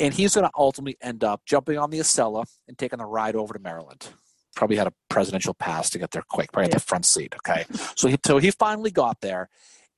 and 0.00 0.12
he's 0.14 0.34
going 0.34 0.46
to 0.46 0.52
ultimately 0.56 0.96
end 1.00 1.24
up 1.24 1.42
jumping 1.46 1.78
on 1.78 1.90
the 1.90 1.98
Acela 1.98 2.44
and 2.68 2.76
taking 2.78 2.98
the 2.98 3.06
ride 3.06 3.36
over 3.36 3.54
to 3.54 3.60
Maryland. 3.60 4.08
Probably 4.54 4.76
had 4.76 4.86
a 4.86 4.92
presidential 5.10 5.52
pass 5.54 5.90
to 5.90 5.98
get 5.98 6.10
there 6.12 6.22
quick, 6.28 6.52
probably 6.52 6.70
Yeah. 6.70 6.76
at 6.76 6.80
the 6.82 6.86
front 6.86 7.04
seat. 7.06 7.34
Okay, 7.36 7.64
so 7.94 8.08
he 8.08 8.16
so 8.24 8.38
he 8.38 8.50
finally 8.50 8.90
got 8.90 9.20
there, 9.20 9.48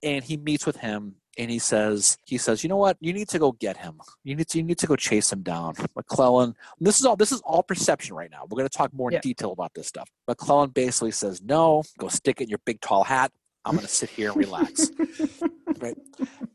and 0.02 0.24
he 0.24 0.36
meets 0.36 0.66
with 0.66 0.76
him 0.78 1.16
and 1.38 1.50
he 1.50 1.58
says 1.58 2.18
he 2.26 2.36
says 2.36 2.62
you 2.62 2.68
know 2.68 2.76
what? 2.76 2.96
You 3.00 3.12
need 3.12 3.28
to 3.30 3.38
go 3.38 3.52
get 3.52 3.76
him. 3.78 4.00
You 4.24 4.34
need 4.34 4.48
to 4.48 4.58
you 4.58 4.64
need 4.64 4.78
to 4.78 4.86
go 4.86 4.96
chase 4.96 5.32
him 5.32 5.42
down. 5.42 5.74
Mcclellan 5.96 6.54
this 6.80 6.98
is 7.00 7.06
all 7.06 7.16
this 7.16 7.32
is 7.32 7.40
all 7.42 7.62
perception 7.62 8.14
right 8.16 8.30
now. 8.30 8.42
We're 8.48 8.56
going 8.58 8.68
to 8.68 8.76
talk 8.76 8.92
more 8.92 9.10
in 9.10 9.14
Yeah. 9.14 9.20
detail 9.20 9.52
about 9.52 9.72
this 9.74 9.86
stuff. 9.86 10.08
Mcclellan 10.26 10.70
basically 10.70 11.12
says 11.12 11.40
no 11.42 11.82
go 11.98 12.08
stick 12.08 12.40
it 12.40 12.44
in 12.44 12.50
your 12.50 12.60
big 12.66 12.80
tall 12.80 13.04
hat. 13.04 13.32
I'm 13.64 13.74
going 13.74 13.86
to 13.86 13.92
sit 13.92 14.10
here 14.10 14.28
and 14.30 14.36
relax 14.38 14.90
right. 15.80 15.96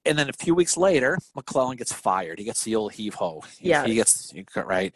And 0.06 0.18
then 0.18 0.30
a 0.30 0.34
few 0.34 0.54
weeks 0.56 0.76
later 0.78 1.18
mcclellan 1.36 1.78
gets 1.78 1.94
fired. 1.94 2.40
He 2.40 2.46
gets 2.46 2.64
the 2.64 2.76
old 2.76 2.94
heave 2.94 3.14
ho 3.16 3.42
Yeah. 3.60 3.86
he 3.86 3.96
gets 3.96 4.34
right? 4.56 4.94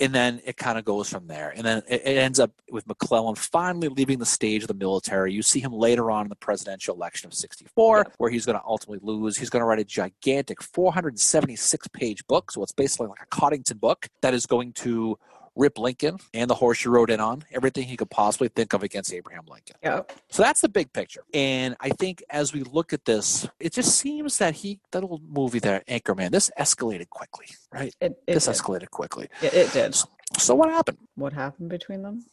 And 0.00 0.14
then 0.14 0.40
it 0.44 0.56
kind 0.56 0.78
of 0.78 0.84
goes 0.84 1.08
from 1.08 1.26
there. 1.26 1.52
And 1.56 1.64
then 1.64 1.82
it, 1.88 2.02
it 2.04 2.16
ends 2.18 2.38
up 2.38 2.50
with 2.70 2.86
mcclellan 2.86 3.34
finally 3.36 3.88
leaving 3.88 4.18
the 4.18 4.26
stage 4.26 4.62
of 4.62 4.68
the 4.68 4.74
military. 4.74 5.32
You 5.32 5.42
see 5.42 5.60
him 5.60 5.72
later 5.72 6.10
on 6.10 6.26
in 6.26 6.28
the 6.28 6.36
presidential 6.36 6.94
election 6.94 7.26
of 7.26 7.34
64 7.34 7.98
Yeah. 7.98 8.12
where 8.18 8.30
he's 8.30 8.46
going 8.46 8.58
to 8.58 8.64
ultimately 8.66 9.00
lose. 9.02 9.36
He's 9.36 9.50
going 9.50 9.60
to 9.62 9.66
write 9.66 9.78
a 9.78 9.84
gigantic 9.84 10.62
476 10.62 11.88
page 11.88 12.26
book. 12.26 12.50
So 12.52 12.62
it's 12.62 12.72
basically 12.72 13.08
like 13.08 13.20
a 13.22 13.26
coddington 13.26 13.78
book 13.78 14.08
that 14.20 14.34
is 14.34 14.46
going 14.46 14.72
to 14.74 15.18
rip 15.54 15.78
lincoln 15.78 16.16
and 16.32 16.48
the 16.48 16.54
horse 16.54 16.84
you 16.84 16.90
rode 16.90 17.10
in 17.10 17.20
on 17.20 17.44
everything 17.52 17.84
he 17.86 17.96
could 17.96 18.08
possibly 18.10 18.48
think 18.48 18.72
of 18.72 18.82
against 18.82 19.12
abraham 19.12 19.42
lincoln 19.48 19.76
Yeah. 19.82 20.00
so 20.30 20.42
that's 20.42 20.60
the 20.62 20.68
big 20.68 20.92
picture. 20.92 21.24
And 21.34 21.76
I 21.80 21.90
think 21.90 22.22
as 22.30 22.52
we 22.54 22.62
look 22.62 22.92
at 22.92 23.04
this, 23.04 23.46
it 23.60 23.72
just 23.72 23.98
seems 23.98 24.38
that 24.38 24.54
he, 24.54 24.80
that 24.92 25.02
old 25.02 25.22
movie 25.28 25.58
there, 25.58 25.82
Anchorman, 25.88 26.30
this 26.30 26.50
escalated 26.58 27.08
quickly, 27.10 27.46
right? 27.72 27.94
It, 28.00 28.12
it, 28.26 28.34
this 28.34 28.46
did. 28.46 28.54
escalated 28.54 28.90
quickly. 28.90 29.28
It, 29.42 29.52
it 29.54 29.72
did. 29.72 29.94
So 30.38 30.54
what 30.54 30.70
happened? 30.70 30.98
What 31.16 31.32
happened 31.34 31.68
between 31.68 32.02
them? 32.02 32.24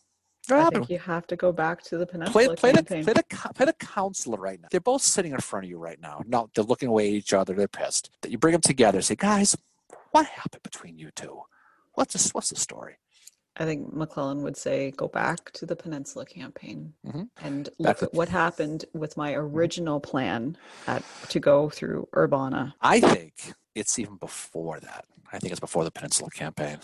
What 0.48 0.60
I 0.60 0.70
think 0.70 0.90
you 0.90 1.00
have 1.00 1.28
to 1.28 1.36
go 1.36 1.52
back 1.52 1.84
to 1.84 1.98
the 1.98 2.06
Play, 2.08 2.46
Peninsula 2.48 2.56
play, 2.56 2.72
the, 2.72 2.78
campaign. 2.78 3.04
play, 3.04 3.14
the, 3.14 3.54
play 3.54 3.66
the 3.66 3.74
counselor 3.74 4.38
right 4.40 4.60
now. 4.60 4.68
They're 4.72 4.80
both 4.80 5.02
sitting 5.02 5.32
in 5.34 5.40
front 5.40 5.66
of 5.66 5.70
you 5.70 5.78
right 5.78 6.00
now. 6.02 6.24
No, 6.26 6.50
they're 6.56 6.64
looking 6.64 6.90
away 6.90 7.10
at 7.10 7.14
each 7.14 7.34
other. 7.34 7.54
They're 7.54 7.68
pissed. 7.68 8.10
That 8.22 8.32
You 8.32 8.38
bring 8.38 8.54
them 8.54 8.62
together. 8.62 9.02
Say, 9.02 9.16
guys, 9.16 9.56
what 10.12 10.26
happened 10.26 10.64
between 10.64 10.98
you 10.98 11.12
two? 11.16 11.42
What's 11.94 12.14
this, 12.14 12.34
What's 12.34 12.50
the 12.50 12.56
story? 12.56 12.98
I 13.58 13.66
think 13.66 13.94
McClellan 13.94 14.42
would 14.44 14.56
say, 14.56 14.92
go 14.92 15.08
back 15.08 15.52
to 15.54 15.66
the 15.66 15.76
Peninsula 15.76 16.26
campaign 16.26 16.94
Mhm. 17.06 17.30
and 17.42 17.70
look 17.78 18.02
at 18.04 18.14
what 18.14 18.30
happened 18.30 18.86
with 18.94 19.18
my 19.18 19.34
original 19.34 20.00
plan 20.00 20.58
at, 20.88 21.04
to 21.30 21.40
go 21.40 21.70
through 21.70 22.08
Urbana. 22.16 22.76
I 22.82 23.00
think 23.02 23.54
it's 23.76 24.00
even 24.00 24.16
before 24.16 24.80
that. 24.80 25.06
I 25.32 25.40
think 25.40 25.52
it's 25.52 25.60
before 25.60 25.84
the 25.84 25.92
Peninsula 25.92 26.30
Campaign. 26.32 26.80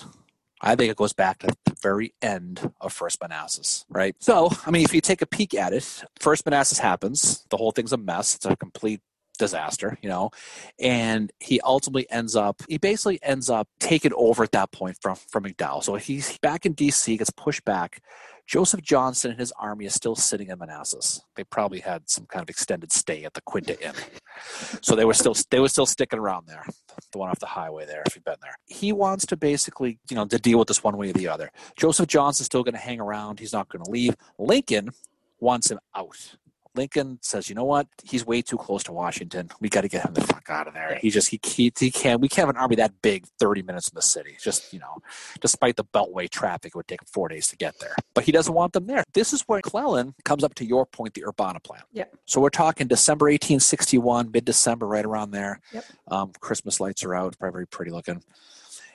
I 0.62 0.76
think 0.76 0.92
it 0.92 0.98
goes 0.98 1.14
back 1.14 1.40
to 1.40 1.48
the 1.48 1.76
very 1.82 2.14
end 2.22 2.72
of 2.80 2.94
First 2.94 3.20
Manassas, 3.22 3.86
right? 3.90 4.16
So, 4.20 4.50
I 4.66 4.72
mean, 4.72 4.84
if 4.84 4.94
you 4.94 5.02
take 5.02 5.22
a 5.22 5.26
peek 5.26 5.54
at 5.56 5.74
it, 5.74 6.04
First 6.20 6.46
Manassas 6.46 6.80
happens. 6.80 7.46
The 7.50 7.58
whole 7.58 7.72
thing's 7.72 7.92
a 7.92 7.98
mess. 7.98 8.36
It's 8.36 8.46
a 8.46 8.56
complete 8.56 9.02
disaster, 9.36 9.98
you 10.02 10.10
know, 10.10 10.32
and 10.80 11.32
he 11.40 11.60
ultimately 11.62 12.10
ends 12.10 12.36
up. 12.36 12.62
He 12.68 12.78
basically 12.78 13.20
ends 13.22 13.50
up 13.50 13.68
taking 13.80 14.14
over 14.16 14.44
at 14.44 14.52
that 14.52 14.72
point 14.72 14.98
from 15.02 15.16
from 15.16 15.44
McDowell. 15.44 15.84
So 15.84 15.96
he's 15.96 16.38
back 16.40 16.66
in 16.66 16.74
D.C. 16.74 17.18
Gets 17.18 17.30
pushed 17.32 17.66
back. 17.66 18.02
Joseph 18.48 18.82
Johnson 18.82 19.32
and 19.32 19.40
his 19.40 19.52
army 19.58 19.86
is 19.86 19.96
still 19.96 20.16
sitting 20.16 20.50
in 20.50 20.60
Manassas. 20.60 21.22
They 21.36 21.44
probably 21.44 21.80
had 21.80 22.08
some 22.08 22.28
kind 22.28 22.44
of 22.44 22.50
extended 22.50 22.92
stay 22.92 23.24
at 23.24 23.34
the 23.34 23.42
Quinta 23.42 23.82
Inn, 23.84 23.96
so 24.82 24.96
they 24.96 25.06
were 25.06 25.16
still 25.16 25.36
they 25.50 25.60
were 25.60 25.68
still 25.68 25.88
sticking 25.88 26.20
around 26.20 26.48
there, 26.48 26.64
the 27.12 27.18
one 27.18 27.30
off 27.30 27.40
the 27.40 27.48
highway 27.48 27.86
there. 27.86 28.04
If 28.06 28.16
you've 28.16 28.26
been 28.26 28.36
there, 28.42 28.56
he 28.68 28.94
wants 28.94 29.26
to 29.28 29.38
basically 29.38 30.00
you 30.10 30.16
know 30.16 30.26
to 30.26 30.38
deal 30.38 30.60
with 30.60 30.68
this 30.68 30.84
one 30.84 30.98
way 30.98 31.10
or 31.10 31.14
the 31.14 31.28
other. 31.28 31.50
Joseph 31.76 32.08
Johnson's 32.08 32.46
still 32.46 32.64
going 32.64 32.76
to 32.76 32.80
hang 32.80 33.00
around. 33.00 33.40
He's 33.40 33.54
not 33.54 33.68
going 33.70 33.84
to 33.84 33.90
leave. 33.90 34.16
Lincoln 34.38 34.90
wants 35.40 35.72
him 35.72 35.80
out. 35.96 36.36
Lincoln 36.76 37.20
says, 37.22 37.50
"You 37.50 37.56
know 37.56 37.64
what? 37.64 37.88
He's 38.04 38.26
way 38.26 38.42
too 38.42 38.58
close 38.58 38.84
to 38.84 38.92
Washington. 38.92 39.50
We 39.60 39.70
got 39.70 39.82
to 39.82 39.88
get 39.88 40.06
him 40.06 40.14
the 40.14 40.22
fuck 40.22 40.50
out 40.50 40.68
of 40.68 40.74
there. 40.74 40.98
He 41.02 41.10
just 41.10 41.30
he, 41.30 41.40
he 41.44 41.72
he 41.78 41.92
can't. 41.92 42.22
We 42.22 42.28
can't 42.28 42.48
have 42.48 42.56
an 42.56 42.62
army 42.62 42.76
that 42.78 43.02
big, 43.02 43.26
thirty 43.40 43.62
minutes 43.62 43.90
in 43.90 43.96
the 43.96 44.02
city. 44.02 44.38
Just 44.42 44.74
you 44.74 44.80
know, 44.80 44.98
despite 45.42 45.76
the 45.76 45.86
Beltway 45.86 46.30
traffic, 46.30 46.72
it 46.74 46.76
would 46.76 46.88
take 46.88 47.02
him 47.02 47.08
four 47.12 47.30
days 47.30 47.48
to 47.48 47.56
get 47.56 47.80
there. 47.80 47.96
But 48.14 48.24
he 48.26 48.32
doesn't 48.32 48.54
want 48.54 48.74
them 48.74 48.88
there. 48.88 49.04
This 49.14 49.34
is 49.34 49.42
where 49.44 49.58
McClellan 49.58 50.16
comes 50.24 50.44
up 50.44 50.56
to 50.56 50.66
your 50.66 50.86
point, 50.86 51.14
the 51.14 51.26
Urbana 51.26 51.60
plan. 51.60 51.82
Yeah. 51.92 52.06
So 52.26 52.42
we're 52.42 52.50
talking 52.50 52.88
December 52.88 53.26
1861, 53.26 54.32
mid-December, 54.32 54.88
right 54.88 55.06
around 55.06 55.32
there. 55.32 55.60
Yep. 55.74 55.86
Um, 56.08 56.32
Christmas 56.40 56.80
lights 56.80 57.04
are 57.04 57.16
out. 57.16 57.38
Probably 57.38 57.54
very 57.54 57.68
pretty 57.68 57.92
looking. 57.92 58.22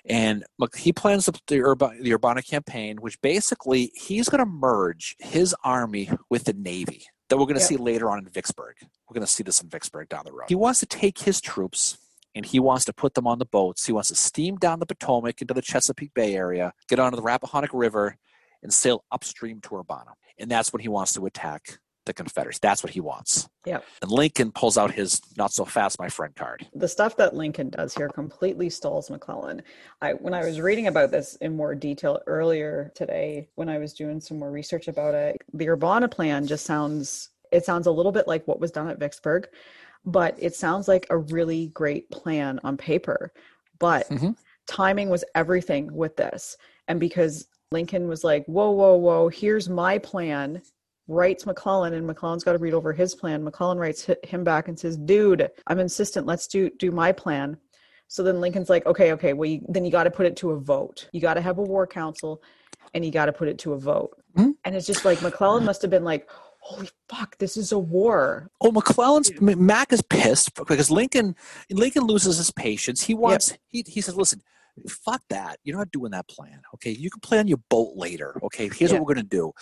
And 0.06 0.44
look, 0.58 0.76
he 0.76 0.92
plans 0.92 1.26
the, 1.26 1.38
the, 1.46 1.60
Urba, 1.62 1.92
the 2.00 2.12
Urbana 2.14 2.42
campaign, 2.42 2.98
which 2.98 3.20
basically 3.20 3.92
he's 3.94 4.28
going 4.28 4.38
to 4.40 4.46
merge 4.50 5.16
his 5.18 5.54
army 5.64 6.10
with 6.28 6.44
the 6.44 6.52
Navy 6.52 7.04
that 7.28 7.36
we're 7.36 7.44
going 7.44 7.54
to 7.56 7.60
Yep. 7.60 7.68
see 7.68 7.76
later 7.76 8.10
on 8.10 8.18
in 8.18 8.28
Vicksburg. 8.28 8.76
We're 9.08 9.14
going 9.14 9.26
to 9.26 9.32
see 9.32 9.42
this 9.42 9.60
in 9.62 9.68
Vicksburg 9.68 10.08
down 10.08 10.22
the 10.24 10.32
road. 10.32 10.46
He 10.48 10.54
wants 10.54 10.80
to 10.80 10.86
take 10.86 11.18
his 11.20 11.40
troops 11.40 11.98
and 12.34 12.46
he 12.46 12.60
wants 12.60 12.84
to 12.86 12.92
put 12.92 13.14
them 13.14 13.26
on 13.26 13.38
the 13.38 13.44
boats. 13.44 13.86
He 13.86 13.92
wants 13.92 14.08
to 14.08 14.14
steam 14.14 14.56
down 14.56 14.78
the 14.80 14.86
Potomac 14.86 15.40
into 15.40 15.54
the 15.54 15.62
Chesapeake 15.62 16.14
Bay 16.14 16.34
area, 16.34 16.72
get 16.88 16.98
onto 16.98 17.16
the 17.16 17.22
Rappahannock 17.22 17.70
River, 17.72 18.16
and 18.62 18.72
sail 18.72 19.04
upstream 19.10 19.60
to 19.62 19.76
Urbana. 19.76 20.12
And 20.38 20.50
that's 20.50 20.72
when 20.72 20.80
he 20.80 20.88
wants 20.88 21.12
to 21.14 21.26
attack 21.26 21.78
the 22.10 22.14
Confederates. 22.22 22.58
That's 22.58 22.82
what 22.82 22.92
he 22.92 23.00
wants. 23.00 23.48
Yeah. 23.64 23.80
And 24.02 24.10
Lincoln 24.10 24.50
pulls 24.50 24.76
out 24.76 24.90
his 24.90 25.20
not 25.36 25.52
so 25.52 25.64
fast, 25.64 25.98
my 26.00 26.08
friend 26.08 26.34
card. 26.34 26.66
The 26.74 26.88
stuff 26.88 27.16
that 27.16 27.34
Lincoln 27.36 27.70
does 27.70 27.94
here 27.94 28.08
completely 28.08 28.68
stalls 28.68 29.10
McClellan. 29.10 29.62
I 30.02 30.14
when 30.14 30.34
I 30.34 30.44
was 30.44 30.60
reading 30.60 30.88
about 30.88 31.10
this 31.12 31.36
in 31.36 31.56
more 31.56 31.74
detail 31.74 32.20
earlier 32.26 32.90
today, 32.96 33.48
when 33.54 33.68
I 33.68 33.78
was 33.78 33.92
doing 33.92 34.20
some 34.20 34.38
more 34.38 34.50
research 34.50 34.88
about 34.88 35.14
it, 35.14 35.36
the 35.54 35.68
Urbana 35.68 36.08
plan 36.08 36.46
just 36.46 36.66
sounds 36.66 37.30
it 37.52 37.64
sounds 37.64 37.86
a 37.86 37.92
little 37.92 38.12
bit 38.12 38.26
like 38.28 38.46
what 38.46 38.60
was 38.60 38.70
done 38.70 38.88
at 38.88 38.98
Vicksburg, 38.98 39.48
but 40.04 40.34
it 40.38 40.54
sounds 40.54 40.88
like 40.88 41.06
a 41.10 41.18
really 41.18 41.68
great 41.68 42.10
plan 42.10 42.58
on 42.64 42.76
paper. 42.76 43.32
But 43.78 44.08
Mhm. 44.08 44.36
timing 44.66 45.08
was 45.10 45.24
everything 45.34 45.92
with 45.94 46.16
this. 46.16 46.56
And 46.88 46.98
because 47.00 47.46
Lincoln 47.72 48.08
was 48.08 48.24
like, 48.24 48.44
whoa, 48.46 48.70
whoa, 48.70 48.96
whoa, 48.96 49.28
here's 49.28 49.68
my 49.68 49.98
plan, 49.98 50.60
writes 51.10 51.44
McClellan, 51.44 51.94
and 51.94 52.06
McClellan's 52.06 52.44
got 52.44 52.52
to 52.52 52.58
read 52.58 52.74
over 52.74 52.92
his 52.92 53.14
plan. 53.14 53.42
McClellan 53.42 53.78
writes 53.78 54.08
him 54.22 54.44
back 54.44 54.68
and 54.68 54.78
says, 54.78 54.96
dude, 54.96 55.50
I'm 55.66 55.80
insistent, 55.80 56.26
let's 56.26 56.46
do 56.46 56.70
do 56.78 56.90
my 56.90 57.12
plan. 57.12 57.56
So 58.08 58.22
then 58.22 58.40
Lincoln's 58.40 58.70
like, 58.70 58.86
okay, 58.86 59.12
okay, 59.12 59.32
well, 59.34 59.48
you, 59.48 59.60
then 59.68 59.84
you 59.84 59.90
got 59.90 60.04
to 60.04 60.10
put 60.10 60.26
it 60.26 60.36
to 60.38 60.50
a 60.50 60.58
vote. 60.58 61.08
You 61.12 61.20
got 61.20 61.34
to 61.34 61.40
have 61.40 61.58
a 61.58 61.62
war 61.62 61.86
council 61.86 62.42
and 62.92 63.04
you 63.04 63.12
got 63.12 63.26
to 63.26 63.32
put 63.32 63.46
it 63.46 63.58
to 63.58 63.72
a 63.74 63.78
vote. 63.78 64.20
Mhm. 64.36 64.54
And 64.64 64.74
it's 64.74 64.86
just 64.86 65.04
like 65.04 65.22
McClellan 65.22 65.64
must 65.64 65.82
have 65.82 65.92
been 65.92 66.04
like, 66.04 66.28
holy 66.58 66.88
fuck, 67.08 67.38
this 67.38 67.56
is 67.56 67.72
a 67.72 67.78
war. 67.78 68.50
Oh, 68.60 68.72
McClellan's 68.72 69.30
Mac 69.40 69.92
is 69.92 70.02
pissed 70.02 70.54
because 70.54 70.90
Lincoln 70.90 71.36
Lincoln 71.70 72.04
loses 72.04 72.36
his 72.38 72.50
patience. 72.50 73.02
He 73.04 73.14
wants 73.14 73.56
he 73.66 73.84
he 73.86 74.00
says, 74.00 74.16
listen, 74.16 74.42
fuck 74.88 75.22
that. 75.30 75.58
You're 75.64 75.76
not 75.78 75.90
doing 75.90 76.12
that 76.12 76.28
plan. 76.28 76.62
Okay. 76.74 76.90
You 76.90 77.10
can 77.10 77.20
plan 77.20 77.48
your 77.48 77.60
boat 77.68 77.92
later. 77.96 78.38
Okay. 78.42 78.68
Here's 78.68 78.92
what 78.92 79.00
we're 79.00 79.14
going 79.14 79.28
to 79.28 79.36
do. 79.36 79.52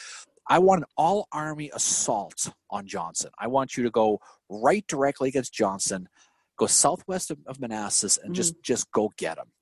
I 0.49 0.59
want 0.59 0.81
an 0.81 0.87
all 0.97 1.29
army 1.31 1.71
assault 1.75 2.51
on 2.71 2.87
Johnson. 2.87 3.31
I 3.39 3.49
want 3.49 3.77
you 3.77 3.85
to 3.85 3.91
go 3.91 4.21
right 4.49 4.85
directly 4.87 5.29
against 5.29 5.53
Johnson, 5.53 6.09
go 6.57 6.67
southwest 6.67 7.31
of, 7.31 7.39
of 7.47 7.61
Manassas, 7.61 8.19
and 8.23 8.35
just 8.35 8.55
mm. 8.55 8.63
just 8.63 8.91
go 8.93 9.13
get 9.17 9.39
him. 9.39 9.53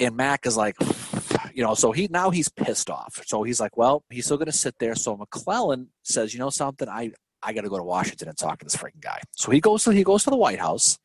And 0.00 0.16
Mac 0.16 0.46
is 0.46 0.56
like, 0.56 0.74
you 1.54 1.62
know, 1.62 1.74
so 1.74 1.92
he 1.92 2.08
now 2.10 2.30
he's 2.30 2.48
pissed 2.48 2.90
off. 2.90 3.22
So 3.26 3.44
he's 3.44 3.60
like, 3.60 3.76
well, 3.76 4.04
he's 4.10 4.24
still 4.24 4.36
going 4.36 4.46
to 4.46 4.52
sit 4.52 4.74
there. 4.80 4.94
So 4.96 5.16
McClellan 5.16 5.88
says, 6.02 6.34
you 6.34 6.40
know 6.40 6.50
something, 6.50 6.88
I 6.88 7.12
I 7.42 7.52
got 7.52 7.62
to 7.62 7.68
go 7.68 7.78
to 7.78 7.84
Washington 7.84 8.28
and 8.28 8.36
talk 8.36 8.58
to 8.58 8.64
this 8.64 8.76
freaking 8.76 9.00
guy. 9.00 9.20
So 9.36 9.50
he 9.50 9.60
goes 9.60 9.84
to 9.84 9.90
he 9.90 10.02
goes 10.02 10.24
to 10.24 10.30
the 10.30 10.36
White 10.36 10.58
House, 10.58 10.98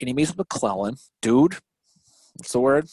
and 0.00 0.08
he 0.08 0.14
meets 0.14 0.30
with 0.30 0.38
McClellan. 0.38 0.96
Dude, 1.22 1.56
what's 2.34 2.52
the 2.52 2.60
word? 2.60 2.88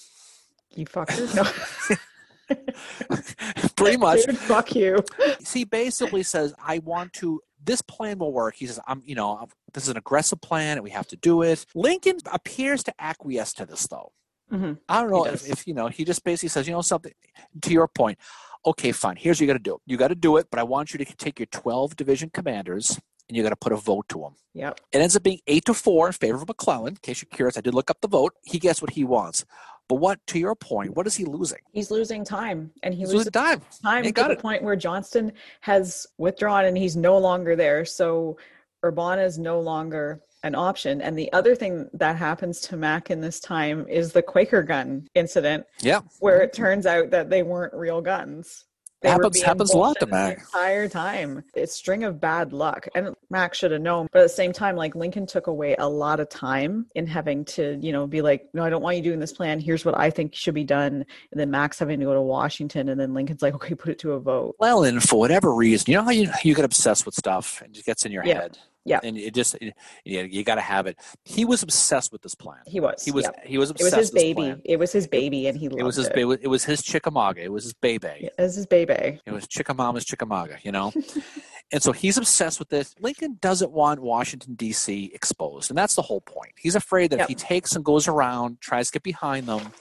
You 0.75 0.86
fucker. 0.86 1.99
Pretty 3.75 3.97
much. 3.97 4.25
Dude, 4.25 4.38
fuck 4.38 4.75
you. 4.75 4.97
he 5.53 5.63
basically 5.65 6.23
says, 6.23 6.53
"I 6.63 6.79
want 6.79 7.13
to. 7.13 7.41
This 7.63 7.81
plan 7.81 8.19
will 8.19 8.31
work." 8.31 8.55
He 8.55 8.67
says, 8.67 8.79
"I'm, 8.88 9.01
you 9.05 9.15
know, 9.15 9.47
this 9.73 9.84
is 9.84 9.89
an 9.89 9.97
aggressive 9.97 10.41
plan, 10.41 10.77
and 10.77 10.84
we 10.84 10.91
have 10.91 11.08
to 11.08 11.15
do 11.17 11.41
it." 11.41 11.65
Lincoln 11.75 12.17
appears 12.31 12.84
to 12.84 12.93
acquiesce 12.99 13.53
to 13.53 13.65
this, 13.65 13.88
though. 13.88 14.12
Mhm. 14.51 14.77
I 14.88 15.01
don't 15.01 15.10
know 15.12 15.25
if, 15.25 15.47
if 15.49 15.67
you 15.67 15.73
know. 15.73 15.88
He 15.88 16.05
just 16.05 16.23
basically 16.23 16.49
says, 16.49 16.67
"You 16.67 16.73
know 16.73 16.81
something." 16.81 17.13
To 17.62 17.71
your 17.71 17.88
point, 17.88 18.17
okay, 18.65 18.91
fine. 18.91 19.15
Here's 19.17 19.38
what 19.38 19.41
you 19.41 19.47
got 19.47 19.53
to 19.53 19.60
do. 19.60 19.79
You 19.86 19.97
got 19.97 20.10
to 20.10 20.15
do 20.15 20.38
it, 20.38 20.47
but 20.49 20.60
I 20.60 20.63
want 20.63 20.93
you 20.93 21.03
to 21.03 21.05
take 21.17 21.39
your 21.39 21.47
12 21.47 21.95
division 21.95 22.29
commanders 22.29 22.99
and 23.27 23.36
you 23.36 23.41
got 23.43 23.49
to 23.49 23.55
put 23.55 23.71
a 23.73 23.75
vote 23.77 24.08
to 24.10 24.19
them. 24.19 24.36
Yep. 24.53 24.79
It 24.91 24.99
ends 24.99 25.15
up 25.15 25.23
being 25.23 25.39
eight 25.47 25.65
to 25.65 25.73
four 25.73 26.08
in 26.08 26.13
favor 26.13 26.38
of 26.38 26.47
McClellan. 26.47 26.89
In 26.93 26.97
case 26.97 27.21
you're 27.23 27.29
curious, 27.36 27.58
I 27.58 27.62
did 27.62 27.73
look 27.73 27.89
up 27.89 28.01
the 28.01 28.08
vote. 28.08 28.34
He 28.43 28.60
gets 28.60 28.81
what 28.81 28.91
he 28.91 29.03
wants. 29.03 29.45
But 29.88 29.95
what, 29.95 30.19
to 30.28 30.39
your 30.39 30.56
point, 30.56 30.95
what 30.95 31.06
is 31.06 31.15
he 31.15 31.26
losing? 31.26 31.60
He's 31.71 31.91
losing 31.91 32.24
time, 32.26 32.71
and 32.82 32.93
he 32.93 33.02
He's 33.02 33.13
loses 33.13 33.32
time. 33.32 33.62
time 33.84 34.04
He 34.04 34.10
to 34.10 34.13
got 34.13 34.28
the 34.30 34.34
it. 34.34 34.39
point 34.41 34.63
where 34.63 34.76
Johnston 34.76 35.32
has 35.62 36.08
withdrawn 36.17 36.65
and 36.65 36.78
he's 36.78 36.95
no 36.95 37.17
longer 37.17 37.56
there. 37.56 37.86
So 37.86 38.38
Urbana 38.84 39.21
is 39.21 39.38
no 39.38 39.60
longer 39.60 40.21
an 40.43 40.56
option. 40.56 41.02
And 41.02 41.17
the 41.17 41.32
other 41.34 41.56
thing 41.56 41.88
that 41.93 42.15
happens 42.15 42.62
to 42.62 42.78
Mac 42.78 43.10
in 43.12 43.21
this 43.21 43.39
time 43.39 43.88
is 43.88 44.12
the 44.12 44.21
Quaker 44.24 44.63
gun 44.63 45.08
incident, 45.15 45.65
Yeah. 45.82 46.02
where 46.19 46.41
it 46.41 46.54
turns 46.54 46.86
out 46.86 47.12
that 47.12 47.30
they 47.30 47.43
weren't 47.43 47.74
real 47.74 48.02
guns. 48.02 48.65
They 49.01 49.10
Happens- 49.10 49.41
happens 49.41 49.73
a 49.73 49.77
lot 49.77 49.99
to 49.99 50.08
Mac. 50.08 50.38
The 50.38 50.41
entire 50.45 50.88
time. 50.89 51.43
It's 51.53 51.75
string 51.75 52.03
of 52.05 52.19
bad 52.19 52.53
luck. 52.53 52.88
And 52.95 53.13
Mac 53.29 53.53
should 53.53 53.71
have 53.71 53.81
known. 53.81 54.08
But 54.12 54.19
at 54.19 54.23
the 54.23 54.29
same 54.29 54.51
time, 54.51 54.75
like 54.75 54.95
Lincoln 54.95 55.27
took 55.27 55.45
away 55.47 55.75
a 55.77 55.88
lot 55.88 56.19
of 56.19 56.27
time 56.29 56.88
in 56.95 57.05
having 57.05 57.45
to, 57.45 57.77
you 57.81 57.91
know, 57.91 58.08
be 58.08 58.21
like, 58.23 58.47
no, 58.53 58.63
I 58.63 58.69
don't 58.69 58.81
want 58.81 58.97
you 58.97 59.03
doing 59.03 59.19
this 59.19 59.34
plan. 59.34 59.60
Here's 59.60 59.86
what 59.86 59.95
I 59.97 60.10
think 60.10 60.34
should 60.34 60.55
be 60.55 60.63
done. 60.63 61.05
And 61.31 61.39
then 61.39 61.51
Mac's 61.51 61.77
having 61.77 61.99
to 61.99 62.05
go 62.05 62.13
to 62.15 62.21
Washington. 62.21 62.89
And 62.89 62.99
then 62.99 63.13
Lincoln's 63.13 63.41
like, 63.43 63.53
okay, 63.55 63.75
put 63.75 63.89
it 63.91 63.99
to 63.99 64.13
a 64.13 64.19
vote. 64.19 64.55
Well, 64.60 64.84
and 64.84 65.03
for 65.03 65.19
whatever 65.19 65.53
reason, 65.53 65.91
you 65.91 65.97
know 65.97 66.03
how 66.03 66.12
you, 66.12 66.31
you 66.43 66.55
get 66.55 66.65
obsessed 66.65 67.05
with 67.05 67.13
stuff 67.15 67.62
and 67.63 67.77
it 67.77 67.86
gets 67.86 68.05
in 68.05 68.12
your 68.12 68.25
Yeah. 68.25 68.41
head. 68.41 68.58
Yeah. 68.86 69.00
And 69.04 69.17
it 69.17 69.34
just, 69.34 69.58
you, 69.62 69.74
you 70.04 70.43
got 70.43 70.56
to 70.56 70.62
have 70.62 70.86
it. 70.86 70.98
He 71.24 71.43
was 71.43 71.63
obsessed 71.63 72.12
with 72.12 72.21
this 72.21 72.36
plan. 72.36 72.60
He 72.67 72.80
was. 72.80 73.04
He 73.04 73.12
was, 73.12 73.24
yep. 73.26 73.43
he 73.43 73.58
was 73.58 73.71
It 73.71 73.82
was 73.82 73.93
his 73.93 74.12
baby. 74.12 74.56
It 74.63 74.78
was 74.78 74.91
his 74.91 75.08
baby, 75.08 75.48
and 75.48 75.58
he 75.58 75.67
loved 75.67 75.82
It 75.82 75.84
was 75.84 75.95
his, 75.95 76.08
it. 76.08 76.39
it 76.43 76.48
was 76.48 76.63
his 76.63 76.84
Chickamauga. 76.84 77.41
It 77.41 77.52
was 77.52 77.63
his 77.63 77.74
baby. 77.74 78.08
It 78.21 78.34
was 78.38 78.56
his 78.56 78.67
baby. 78.67 79.19
It 79.26 79.32
was 79.32 79.48
Chickamauga's 79.48 80.06
Chickamauga, 80.06 80.60
you 80.62 80.71
know? 80.71 80.93
and 81.71 81.82
so 81.82 81.91
he's 81.91 82.17
obsessed 82.17 82.60
with 82.60 82.69
this. 82.69 82.93
Lincoln 83.00 83.38
doesn't 83.41 83.71
want 83.71 84.00
Washington, 84.02 84.54
D.C. 84.54 85.12
exposed. 85.15 85.71
And 85.71 85.78
that's 85.78 85.95
the 85.95 86.04
whole 86.04 86.21
point. 86.21 86.52
He's 86.58 86.76
afraid 86.76 87.10
that 87.12 87.17
Yep. 87.17 87.24
if 87.26 87.30
he 87.30 87.36
takes 87.36 87.76
and 87.76 87.84
goes 87.84 88.08
around, 88.08 88.62
tries 88.62 88.88
to 88.88 88.93
get 88.93 89.04
behind 89.04 89.48
them, 89.48 89.74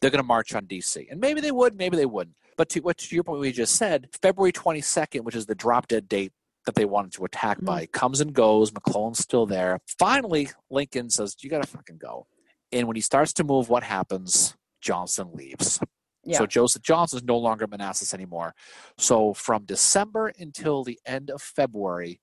they're 0.00 0.10
going 0.10 0.22
to 0.22 0.26
march 0.26 0.54
on 0.54 0.66
D.C. 0.66 1.08
And 1.10 1.18
maybe 1.18 1.40
they 1.40 1.50
would, 1.52 1.76
maybe 1.76 1.96
they 1.96 2.06
wouldn't. 2.06 2.36
But 2.58 2.68
to, 2.70 2.80
what, 2.80 2.98
to 2.98 3.14
your 3.14 3.24
point, 3.24 3.40
we 3.40 3.52
just 3.52 3.76
said, 3.76 4.08
February 4.20 4.52
22nd, 4.52 5.22
which 5.22 5.34
is 5.34 5.46
the 5.46 5.54
drop 5.54 5.88
dead 5.88 6.10
date 6.10 6.32
that 6.70 6.80
they 6.80 6.84
wanted 6.84 7.12
to 7.12 7.24
attack 7.24 7.58
Mhm. 7.58 7.64
by, 7.64 7.86
comes 7.86 8.20
and 8.20 8.32
goes. 8.32 8.72
McClellan's 8.72 9.18
still 9.18 9.44
there. 9.46 9.80
Finally, 9.98 10.50
Lincoln 10.70 11.10
says, 11.10 11.36
You 11.40 11.50
got 11.50 11.62
to 11.62 11.68
fucking 11.68 11.98
go. 11.98 12.26
And 12.72 12.86
when 12.86 12.94
he 12.96 13.02
starts 13.02 13.32
to 13.34 13.44
move, 13.44 13.68
what 13.68 13.82
happens? 13.82 14.56
Johnson 14.80 15.32
leaves. 15.34 15.80
Yeah. 16.22 16.38
So 16.38 16.46
Joseph 16.46 16.82
Johnson's 16.82 17.24
no 17.24 17.38
longer 17.38 17.66
Manassas 17.66 18.14
anymore. 18.14 18.54
So 18.98 19.32
from 19.34 19.64
December 19.64 20.32
until 20.38 20.84
the 20.84 21.00
end 21.06 21.30
of 21.30 21.42
February, 21.42 22.20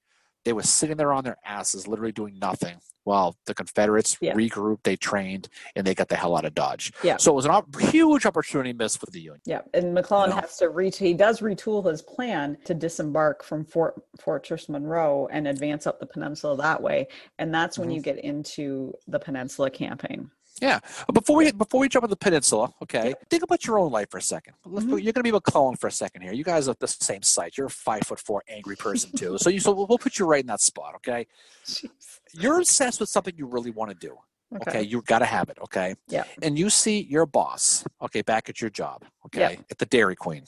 they 0.47 0.53
were 0.53 0.63
sitting 0.63 0.95
there 0.95 1.11
on 1.11 1.25
their 1.25 1.35
asses, 1.43 1.89
literally 1.89 2.13
doing 2.13 2.39
nothing, 2.39 2.77
while 3.03 3.35
the 3.47 3.53
Confederates 3.53 4.15
Yeah. 4.21 4.33
regrouped, 4.33 4.83
they 4.83 4.95
trained, 4.95 5.49
and 5.75 5.85
they 5.85 5.93
got 5.93 6.07
the 6.07 6.15
hell 6.15 6.37
out 6.37 6.45
of 6.45 6.55
Dodge. 6.55 6.93
Yeah. 7.03 7.17
So 7.17 7.33
it 7.33 7.35
was 7.35 7.45
a 7.45 7.49
op- 7.51 7.77
huge 7.81 8.25
opportunity 8.25 8.71
missed 8.71 8.97
for 8.99 9.07
the 9.07 9.19
Union. 9.19 9.41
Yeah, 9.43 9.63
and 9.73 9.93
McClellan 9.93 10.29
You 10.29 10.35
know? 10.37 10.41
has 10.43 10.55
to 10.59 10.69
re 10.69 10.89
he 10.89 11.13
does 11.13 11.41
retool 11.41 11.85
his 11.91 12.01
plan 12.01 12.57
to 12.63 12.73
disembark 12.73 13.43
from 13.43 13.65
Fort 13.65 14.01
Fortress 14.21 14.69
Monroe 14.69 15.27
and 15.33 15.49
advance 15.49 15.85
up 15.85 15.99
the 15.99 16.05
peninsula 16.05 16.55
that 16.55 16.81
way, 16.81 17.07
and 17.39 17.53
that's 17.53 17.77
when 17.77 17.89
Mhm. 17.89 17.95
you 17.95 18.01
get 18.01 18.19
into 18.19 18.93
the 19.05 19.19
peninsula 19.19 19.69
campaign. 19.69 20.31
Yeah. 20.61 20.79
Before 21.13 21.37
we 21.37 21.51
before 21.51 21.79
we 21.79 21.89
jump 21.89 22.03
on 22.03 22.09
the 22.09 22.15
peninsula, 22.15 22.73
okay, 22.81 23.13
think 23.29 23.43
about 23.43 23.65
your 23.65 23.77
own 23.79 23.91
life 23.91 24.09
for 24.09 24.17
a 24.17 24.21
2nd 24.21 24.53
Let's 24.65 24.85
Mhm. 24.85 24.89
You're 25.03 25.13
going 25.13 25.13
to 25.15 25.23
be 25.23 25.31
McClellan 25.31 25.75
for 25.75 25.87
a 25.87 25.91
second 25.91 26.21
here. 26.23 26.33
You 26.33 26.43
guys 26.43 26.67
are 26.67 26.75
the 26.79 26.87
same 26.87 27.21
site. 27.21 27.57
You're 27.57 27.67
a 27.67 27.69
five 27.69 28.01
foot 28.03 28.19
four 28.19 28.43
angry 28.47 28.75
person 28.75 29.11
too. 29.15 29.37
so 29.37 29.49
you 29.49 29.59
so 29.59 29.71
we'll, 29.71 29.97
put 29.97 30.17
you 30.19 30.25
right 30.25 30.41
in 30.41 30.47
that 30.47 30.61
spot. 30.61 30.95
Okay. 30.95 31.27
Jeez. 31.65 31.89
You're 32.33 32.57
obsessed 32.59 32.99
with 32.99 33.09
something 33.09 33.33
you 33.37 33.45
really 33.45 33.71
want 33.71 33.91
to 33.91 33.95
do. 33.95 34.17
Okay. 34.55 34.69
Okay, 34.69 34.81
you 34.83 35.01
got 35.01 35.19
to 35.19 35.25
have 35.25 35.49
it. 35.49 35.57
Okay. 35.61 35.95
Yeah. 36.07 36.23
And 36.41 36.57
you 36.57 36.69
see 36.69 37.01
your 37.01 37.25
boss. 37.25 37.83
Okay, 38.01 38.21
back 38.21 38.47
at 38.49 38.61
your 38.61 38.69
job. 38.69 39.03
Okay, 39.25 39.39
Yeah. 39.55 39.61
at 39.69 39.77
the 39.77 39.85
Dairy 39.85 40.15
Queen. 40.15 40.43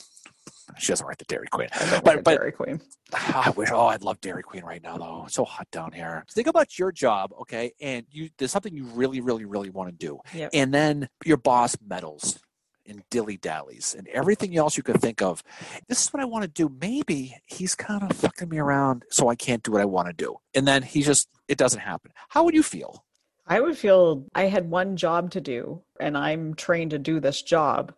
She 0.77 0.91
doesn't 0.91 1.05
write 1.05 1.17
the 1.17 1.25
Dairy 1.25 1.47
Queen. 1.47 1.67
But- 1.71 2.05
like 2.05 2.23
but- 2.23 2.37
Dairy 2.37 2.51
Queen. 2.51 2.81
I 3.13 3.51
wish. 3.55 3.69
Oh, 3.71 3.87
I'd 3.87 4.03
love 4.03 4.21
Dairy 4.21 4.43
Queen 4.43 4.63
right 4.63 4.81
now, 4.83 4.97
though. 4.97 5.23
It's 5.25 5.35
so 5.35 5.43
hot 5.45 5.67
down 5.71 5.91
here. 5.91 6.25
Think 6.31 6.47
about 6.47 6.77
your 6.77 6.91
job, 6.91 7.31
okay? 7.41 7.73
And 7.81 8.05
you, 8.11 8.29
there's 8.37 8.51
something 8.51 8.73
you 8.75 8.85
really, 8.85 9.19
really, 9.21 9.45
really 9.45 9.69
want 9.71 9.89
to 9.89 9.95
do, 9.95 10.19
Yep. 10.33 10.51
and 10.53 10.73
then 10.73 11.09
your 11.25 11.37
boss 11.37 11.75
meddles 11.87 12.39
and 12.85 13.03
dilly 13.11 13.37
dallies 13.37 13.95
and 13.97 14.07
everything 14.09 14.57
else 14.57 14.75
you 14.75 14.81
could 14.83 14.99
think 14.99 15.21
of. 15.21 15.43
This 15.87 16.03
is 16.03 16.13
what 16.13 16.21
I 16.21 16.25
want 16.25 16.43
to 16.43 16.47
do. 16.47 16.75
Maybe 16.81 17.35
he's 17.45 17.75
kind 17.75 18.01
of 18.03 18.15
fucking 18.17 18.49
me 18.49 18.57
around, 18.57 19.05
so 19.11 19.27
I 19.27 19.35
can't 19.35 19.61
do 19.63 19.71
what 19.71 19.81
I 19.81 19.85
want 19.85 20.07
to 20.07 20.13
do. 20.13 20.37
And 20.55 20.67
then 20.67 20.81
he 20.83 21.03
just, 21.03 21.27
it 21.47 21.57
doesn't 21.57 21.79
happen. 21.81 22.11
How 22.29 22.43
would 22.43 22.55
you 22.55 22.63
feel? 22.63 23.03
I 23.45 23.59
would 23.59 23.77
feel 23.77 24.25
I 24.35 24.43
had 24.45 24.69
one 24.69 24.95
job 24.97 25.31
to 25.31 25.41
do, 25.41 25.81
and 25.99 26.17
I'm 26.17 26.53
trained 26.55 26.91
to 26.91 26.99
do 26.99 27.19
this 27.19 27.41
job, 27.41 27.93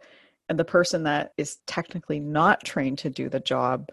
and 0.52 0.60
the 0.60 0.66
person 0.66 1.04
that 1.04 1.32
is 1.38 1.60
technically 1.66 2.20
not 2.20 2.62
trained 2.66 2.98
to 2.98 3.10
do 3.10 3.30
the 3.30 3.40
job 3.40 3.88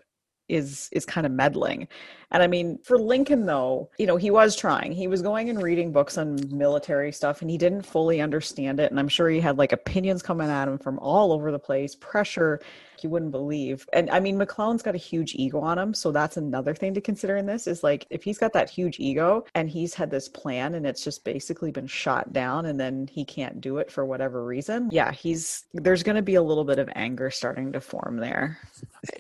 is 0.49 0.89
is 0.93 1.05
kind 1.05 1.27
of 1.27 1.33
meddling. 1.33 1.89
And 2.31 2.43
I 2.43 2.47
mean, 2.47 2.79
for 2.85 2.99
Lincoln 2.99 3.47
though, 3.47 3.91
you 3.99 4.07
know, 4.07 4.17
he 4.17 4.31
was 4.31 4.55
trying. 4.55 4.93
He 4.93 5.09
was 5.09 5.23
going 5.23 5.49
and 5.51 5.63
reading 5.63 5.93
books 5.93 6.19
on 6.19 6.39
military 6.51 7.13
stuff 7.13 7.41
and 7.41 7.51
he 7.51 7.59
didn't 7.59 7.83
fully 7.83 8.21
understand 8.21 8.81
it 8.81 8.91
and 8.91 9.01
I'm 9.01 9.09
sure 9.09 9.29
he 9.29 9.41
had 9.41 9.59
like 9.59 9.73
opinions 9.73 10.23
coming 10.23 10.49
at 10.49 10.69
him 10.69 10.79
from 10.79 10.99
all 10.99 11.33
over 11.33 11.51
the 11.51 11.59
place, 11.59 11.95
pressure 11.95 12.61
you 13.03 13.11
wouldn't 13.11 13.31
believe. 13.31 13.87
And 13.93 14.11
I 14.11 14.21
mean, 14.21 14.37
McClellan's 14.37 14.83
got 14.83 14.95
a 14.95 14.99
huge 14.99 15.35
ego 15.35 15.61
on 15.61 15.79
him, 15.79 15.95
so 15.95 16.13
that's 16.13 16.37
another 16.37 16.75
thing 16.75 16.95
to 16.95 17.01
consider 17.01 17.37
in 17.37 17.47
this 17.47 17.67
is 17.67 17.83
like 17.83 18.07
if 18.11 18.23
he's 18.23 18.39
got 18.39 18.53
that 18.53 18.71
huge 18.71 18.99
ego 18.99 19.45
and 19.55 19.69
he's 19.69 19.95
had 19.95 20.11
this 20.11 20.29
plan 20.29 20.75
and 20.75 20.87
it's 20.87 21.03
just 21.03 21.25
basically 21.25 21.71
been 21.71 21.87
shot 21.87 22.33
down 22.33 22.67
and 22.67 22.79
then 22.79 23.09
he 23.11 23.25
can't 23.25 23.61
do 23.61 23.79
it 23.79 23.91
for 23.91 24.05
whatever 24.05 24.45
reason. 24.45 24.89
Yeah, 24.91 25.13
he's 25.13 25.65
there's 25.75 26.03
going 26.03 26.17
to 26.17 26.23
be 26.23 26.37
a 26.37 26.43
little 26.43 26.65
bit 26.65 26.79
of 26.79 26.89
anger 26.95 27.31
starting 27.31 27.73
to 27.73 27.81
form 27.81 28.17
there. 28.19 28.59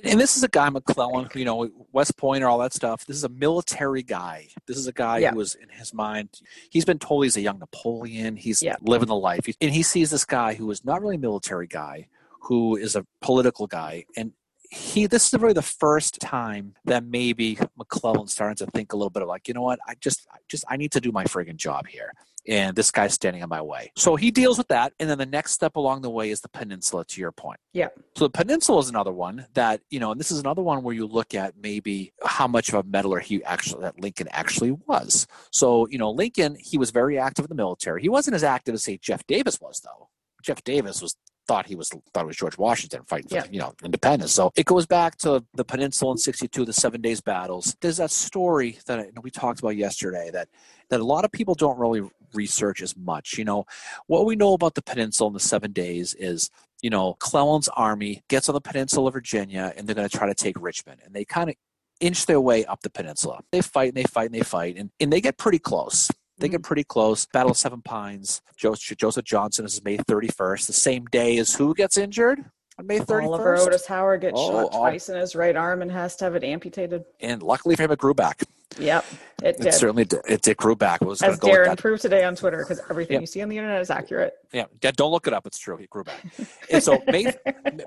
And 0.04 0.20
this 0.20 0.36
is 0.36 0.42
a 0.42 0.48
guy, 0.48 0.68
McClellan, 0.68 1.17
you 1.34 1.44
know, 1.44 1.70
West 1.92 2.16
Point 2.16 2.42
or 2.44 2.48
all 2.48 2.58
that 2.58 2.72
stuff. 2.74 3.06
This 3.06 3.16
is 3.16 3.24
a 3.24 3.28
military 3.28 4.02
guy. 4.02 4.48
This 4.66 4.76
is 4.76 4.86
a 4.86 4.92
guy 4.92 5.18
Yeah. 5.18 5.30
who 5.30 5.36
was 5.38 5.54
in 5.54 5.68
his 5.68 5.92
mind. 5.94 6.28
He's 6.70 6.84
been 6.84 6.98
told 6.98 7.24
he's 7.24 7.36
a 7.36 7.40
young 7.40 7.58
Napoleon. 7.58 8.36
He's 8.36 8.62
Yeah. 8.62 8.76
living 8.82 9.08
the 9.08 9.16
life. 9.16 9.46
And 9.60 9.72
he 9.72 9.82
sees 9.82 10.10
this 10.10 10.24
guy 10.24 10.54
who 10.54 10.70
is 10.70 10.84
not 10.84 11.00
really 11.02 11.16
a 11.16 11.18
military 11.18 11.66
guy, 11.66 12.08
who 12.42 12.76
is 12.76 12.94
a 12.96 13.06
political 13.20 13.66
guy. 13.66 14.04
And 14.16 14.32
he 14.70 15.06
this 15.06 15.32
is 15.32 15.40
really 15.40 15.54
the 15.54 15.62
first 15.62 16.20
time 16.20 16.74
that 16.84 17.02
maybe 17.02 17.58
McClellan's 17.76 18.32
starting 18.32 18.56
to 18.56 18.66
think 18.66 18.92
a 18.92 18.96
little 18.96 19.08
bit 19.10 19.22
of 19.22 19.28
like, 19.28 19.48
you 19.48 19.54
know 19.54 19.62
what, 19.62 19.78
I 19.86 19.94
just 19.94 20.26
I 20.32 20.38
just 20.48 20.64
I 20.68 20.76
need 20.76 20.92
to 20.92 21.00
do 21.00 21.10
my 21.10 21.24
friggin' 21.24 21.56
job 21.56 21.86
here. 21.86 22.12
And 22.48 22.74
this 22.74 22.90
guy's 22.90 23.12
standing 23.12 23.42
in 23.42 23.48
my 23.48 23.60
way. 23.60 23.92
So 23.96 24.16
he 24.16 24.30
deals 24.30 24.56
with 24.56 24.68
that. 24.68 24.94
And 24.98 25.08
then 25.08 25.18
the 25.18 25.26
next 25.26 25.52
step 25.52 25.76
along 25.76 26.00
the 26.02 26.10
way 26.10 26.30
is 26.30 26.40
the 26.40 26.48
peninsula, 26.48 27.04
to 27.04 27.20
your 27.20 27.30
point. 27.30 27.60
Yeah. 27.74 27.88
So 28.16 28.24
the 28.24 28.30
peninsula 28.30 28.78
is 28.78 28.88
another 28.88 29.12
one 29.12 29.46
that, 29.54 29.82
you 29.90 30.00
know, 30.00 30.12
and 30.12 30.18
this 30.18 30.30
is 30.30 30.38
another 30.38 30.62
one 30.62 30.82
where 30.82 30.94
you 30.94 31.06
look 31.06 31.34
at 31.34 31.54
maybe 31.60 32.12
how 32.24 32.48
much 32.48 32.70
of 32.70 32.74
a 32.76 32.82
meddler 32.88 33.20
he 33.20 33.44
actually 33.44 33.82
that 33.82 34.00
Lincoln 34.00 34.28
actually 34.30 34.72
was. 34.72 35.26
So, 35.52 35.86
you 35.88 35.98
know, 35.98 36.10
Lincoln, 36.10 36.56
he 36.58 36.78
was 36.78 36.90
very 36.90 37.18
active 37.18 37.44
in 37.44 37.48
the 37.50 37.54
military. 37.54 38.00
He 38.00 38.08
wasn't 38.08 38.34
as 38.34 38.44
active 38.44 38.74
as 38.74 38.82
say 38.82 38.98
Jeff 39.00 39.26
Davis 39.26 39.60
was 39.60 39.80
though. 39.80 40.08
Jeff 40.42 40.64
Davis 40.64 41.02
was 41.02 41.16
thought 41.48 41.66
he 41.66 41.74
was 41.74 41.88
thought 42.12 42.24
it 42.24 42.26
was 42.26 42.36
George 42.36 42.58
Washington 42.58 43.02
fighting 43.06 43.28
for 43.28 43.36
Yeah. 43.36 43.46
you 43.50 43.58
know 43.58 43.74
independence. 43.82 44.32
So 44.32 44.52
it 44.54 44.66
goes 44.66 44.86
back 44.86 45.16
to 45.18 45.42
the 45.54 45.64
peninsula 45.64 46.12
in 46.12 46.18
'62, 46.18 46.64
the 46.64 46.72
Seven 46.72 47.00
Days 47.00 47.20
battles. 47.20 47.74
There's 47.80 47.96
that 47.96 48.10
story 48.10 48.78
that 48.86 49.00
I, 49.00 49.06
we 49.22 49.30
talked 49.30 49.58
about 49.60 49.76
yesterday 49.76 50.30
that 50.32 50.48
that 50.90 51.00
a 51.00 51.04
lot 51.04 51.24
of 51.24 51.32
people 51.32 51.54
don't 51.54 51.78
really 51.78 52.08
research 52.34 52.82
as 52.82 52.96
much. 52.96 53.38
You 53.38 53.44
know, 53.44 53.64
what 54.06 54.26
we 54.26 54.36
know 54.36 54.52
about 54.52 54.74
the 54.74 54.82
peninsula 54.82 55.28
in 55.28 55.34
the 55.34 55.40
seven 55.40 55.72
days 55.72 56.14
is, 56.14 56.50
you 56.82 56.90
know, 56.90 57.14
Clellan's 57.14 57.68
army 57.68 58.22
gets 58.28 58.48
on 58.48 58.54
the 58.54 58.60
peninsula 58.60 59.08
of 59.08 59.14
Virginia 59.14 59.72
and 59.76 59.86
they're 59.86 59.94
going 59.94 60.08
to 60.08 60.16
try 60.16 60.26
to 60.26 60.34
take 60.34 60.60
Richmond. 60.60 61.00
And 61.04 61.14
they 61.14 61.24
kind 61.24 61.50
of 61.50 61.56
inch 62.00 62.26
their 62.26 62.40
way 62.40 62.64
up 62.64 62.82
the 62.82 62.90
peninsula. 62.90 63.40
They 63.50 63.60
fight 63.60 63.88
and 63.88 63.96
they 63.96 64.04
fight 64.04 64.26
and 64.26 64.34
they 64.34 64.44
fight, 64.44 64.76
and, 64.76 64.90
and 65.00 65.12
they 65.12 65.20
get 65.20 65.38
pretty 65.38 65.58
close. 65.58 66.10
They 66.38 66.48
get 66.48 66.58
mm-hmm. 66.58 66.66
pretty 66.68 66.84
close. 66.84 67.26
Battle 67.32 67.50
of 67.50 67.56
Seven 67.56 67.82
Pines. 67.82 68.40
Joseph, 68.56 68.96
Joseph 68.96 69.24
Johnson 69.24 69.64
is 69.64 69.82
May 69.82 69.96
31st, 69.98 70.66
the 70.68 70.72
same 70.72 71.04
day 71.06 71.38
as 71.38 71.54
who 71.54 71.74
gets 71.74 71.96
injured? 71.96 72.44
on 72.78 72.86
May 72.86 73.00
31st. 73.00 73.24
Oliver 73.24 73.56
Otis 73.56 73.86
Howard 73.86 74.20
gets 74.20 74.34
Oh, 74.36 74.50
shot 74.50 74.70
oh. 74.72 74.78
twice 74.78 75.08
in 75.08 75.16
his 75.16 75.34
right 75.34 75.56
arm 75.56 75.82
and 75.82 75.90
has 75.90 76.16
to 76.16 76.24
have 76.24 76.34
it 76.34 76.44
amputated. 76.44 77.04
And 77.20 77.42
luckily 77.42 77.76
for 77.76 77.82
him, 77.82 77.90
it 77.90 77.98
grew 77.98 78.14
back. 78.14 78.42
Yep, 78.78 79.04
it 79.42 79.46
It 79.56 79.60
did. 79.60 79.74
certainly 79.74 80.04
did. 80.04 80.20
It 80.28 80.42
did 80.42 80.56
grew 80.56 80.76
back. 80.76 81.00
Was 81.00 81.22
As 81.22 81.38
go 81.38 81.48
Darren 81.48 81.78
proved 81.78 82.02
today 82.02 82.24
on 82.24 82.36
Twitter, 82.36 82.58
because 82.58 82.80
everything 82.90 83.20
you 83.20 83.26
see 83.26 83.40
on 83.40 83.48
the 83.48 83.56
internet 83.56 83.80
is 83.80 83.90
accurate. 83.90 84.34
Yeah, 84.52 84.66
don't 84.80 85.10
look 85.10 85.26
it 85.26 85.32
up. 85.32 85.46
It's 85.46 85.58
true. 85.58 85.76
He 85.76 85.86
grew 85.86 86.04
back. 86.04 86.24
And 86.70 86.82
so 86.82 87.02
May, 87.06 87.32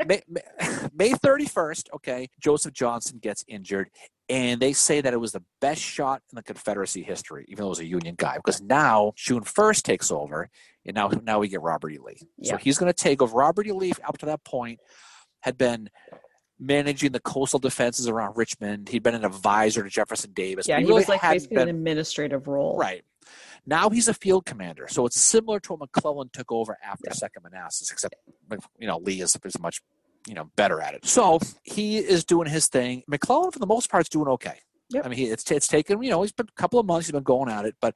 May, 0.07 0.21
May, 0.27 0.41
May 0.93 1.11
31st, 1.11 1.93
okay, 1.95 2.29
Joseph 2.39 2.73
Johnson 2.73 3.19
gets 3.19 3.45
injured. 3.47 3.89
And 4.27 4.59
they 4.61 4.73
say 4.73 5.01
that 5.01 5.13
it 5.13 5.17
was 5.17 5.33
the 5.33 5.43
best 5.59 5.81
shot 5.81 6.21
in 6.31 6.35
the 6.37 6.43
Confederacy 6.43 7.03
history, 7.03 7.45
even 7.49 7.63
though 7.63 7.67
it 7.67 7.69
was 7.69 7.79
a 7.79 7.85
Union 7.85 8.15
guy, 8.17 8.37
because 8.37 8.61
now 8.61 9.11
June 9.17 9.43
1st 9.43 9.83
takes 9.83 10.09
over, 10.09 10.49
and 10.85 10.95
now 10.95 11.11
now 11.23 11.39
we 11.39 11.47
get 11.47 11.61
Robert 11.61 11.91
E. 11.91 11.99
Lee. 12.03 12.17
So 12.43 12.57
he's 12.57 12.77
going 12.77 12.91
to 12.91 12.97
take 12.97 13.21
over. 13.21 13.37
Robert 13.37 13.67
E. 13.67 13.71
Lee, 13.71 13.91
up 14.07 14.17
to 14.19 14.25
that 14.27 14.43
point, 14.43 14.79
had 15.41 15.57
been 15.57 15.89
managing 16.61 17.11
the 17.11 17.19
coastal 17.19 17.59
defenses 17.59 18.07
around 18.07 18.37
Richmond. 18.37 18.87
He'd 18.89 19.03
been 19.03 19.15
an 19.15 19.25
advisor 19.25 19.83
to 19.83 19.89
Jefferson 19.89 20.31
Davis. 20.31 20.67
Yeah, 20.67 20.77
he 20.77 20.85
really 20.85 20.99
was 20.99 21.09
like 21.09 21.21
basically 21.21 21.55
been- 21.55 21.69
an 21.69 21.75
administrative 21.75 22.47
role. 22.47 22.77
Right. 22.77 23.03
Now 23.65 23.89
he's 23.89 24.07
a 24.07 24.13
field 24.13 24.45
commander, 24.45 24.87
so 24.89 25.05
it's 25.05 25.19
similar 25.19 25.59
to 25.61 25.73
what 25.73 25.79
McClellan 25.81 26.29
took 26.33 26.51
over 26.51 26.77
after 26.83 27.03
Yeah. 27.07 27.13
Second 27.13 27.43
Manassas, 27.43 27.91
except 27.91 28.15
you 28.79 28.87
know 28.87 28.97
Lee 28.97 29.21
is, 29.21 29.37
is 29.43 29.59
much 29.59 29.81
you 30.27 30.33
know 30.33 30.49
better 30.55 30.81
at 30.81 30.95
it. 30.95 31.05
So 31.05 31.39
he 31.63 31.97
is 31.97 32.23
doing 32.23 32.49
his 32.49 32.67
thing. 32.67 33.03
McClellan, 33.07 33.51
for 33.51 33.59
the 33.59 33.67
most 33.67 33.89
part, 33.91 34.03
is 34.03 34.09
doing 34.09 34.27
okay. 34.29 34.59
Yep. 34.89 35.05
I 35.05 35.09
mean, 35.09 35.17
he, 35.19 35.25
it's 35.25 35.49
it's 35.51 35.67
taken 35.67 36.01
you 36.01 36.09
know 36.09 36.23
he's 36.23 36.31
been 36.31 36.47
a 36.49 36.59
couple 36.59 36.79
of 36.79 36.85
months 36.87 37.05
he's 37.07 37.11
been 37.11 37.21
going 37.23 37.51
at 37.51 37.65
it, 37.65 37.75
but 37.79 37.95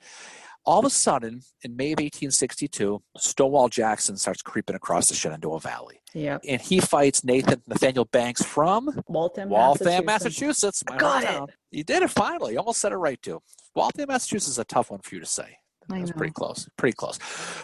all 0.66 0.80
of 0.80 0.86
a 0.86 0.90
sudden 0.90 1.42
in 1.64 1.76
May 1.76 1.88
of 1.94 2.00
1862, 2.00 3.02
Stonewall 3.18 3.70
Jackson 3.70 4.18
starts 4.18 4.42
creeping 4.42 4.76
across 4.76 5.08
the 5.10 5.14
Shenandoah 5.14 5.60
Valley, 5.60 6.02
Yeah. 6.14 6.40
and 6.48 6.60
he 6.62 6.80
fights 6.80 7.24
Nathan 7.24 7.62
Nathaniel 7.68 8.06
Banks 8.06 8.42
from 8.44 8.90
Waltham, 9.08 9.50
Waltham, 9.50 10.06
Massachusetts. 10.06 10.06
Massachusetts. 10.06 10.84
my 10.90 10.98
Got 10.98 11.24
hometown. 11.24 11.50
it. 11.50 11.56
You 11.72 11.84
did 11.84 12.04
it 12.04 12.10
finally. 12.10 12.54
You 12.54 12.60
almost 12.60 12.82
said 12.82 12.92
it 12.92 12.98
right 12.98 13.22
too. 13.22 13.42
Waltham, 13.76 14.08
Massachusetts 14.08 14.50
is 14.50 14.60
a 14.60 14.64
tough 14.66 14.90
one 14.92 15.02
for 15.02 15.16
you 15.16 15.22
to 15.22 15.28
say. 15.28 15.58
I 15.92 16.00
That's 16.00 16.10
know. 16.12 16.18
pretty 16.18 16.34
close. 16.34 16.68
Pretty 16.78 16.96
close. 16.96 17.20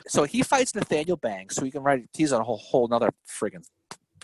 So 0.07 0.23
he 0.25 0.43
fights 0.43 0.75
Nathaniel 0.75 1.17
Banks, 1.17 1.55
so 1.55 1.65
he 1.65 1.71
can 1.71 1.81
write. 1.81 2.03
He's 2.13 2.31
on 2.31 2.41
a 2.41 2.43
whole 2.43 2.57
whole 2.57 2.85
another 2.85 3.09
friggin' 3.27 3.65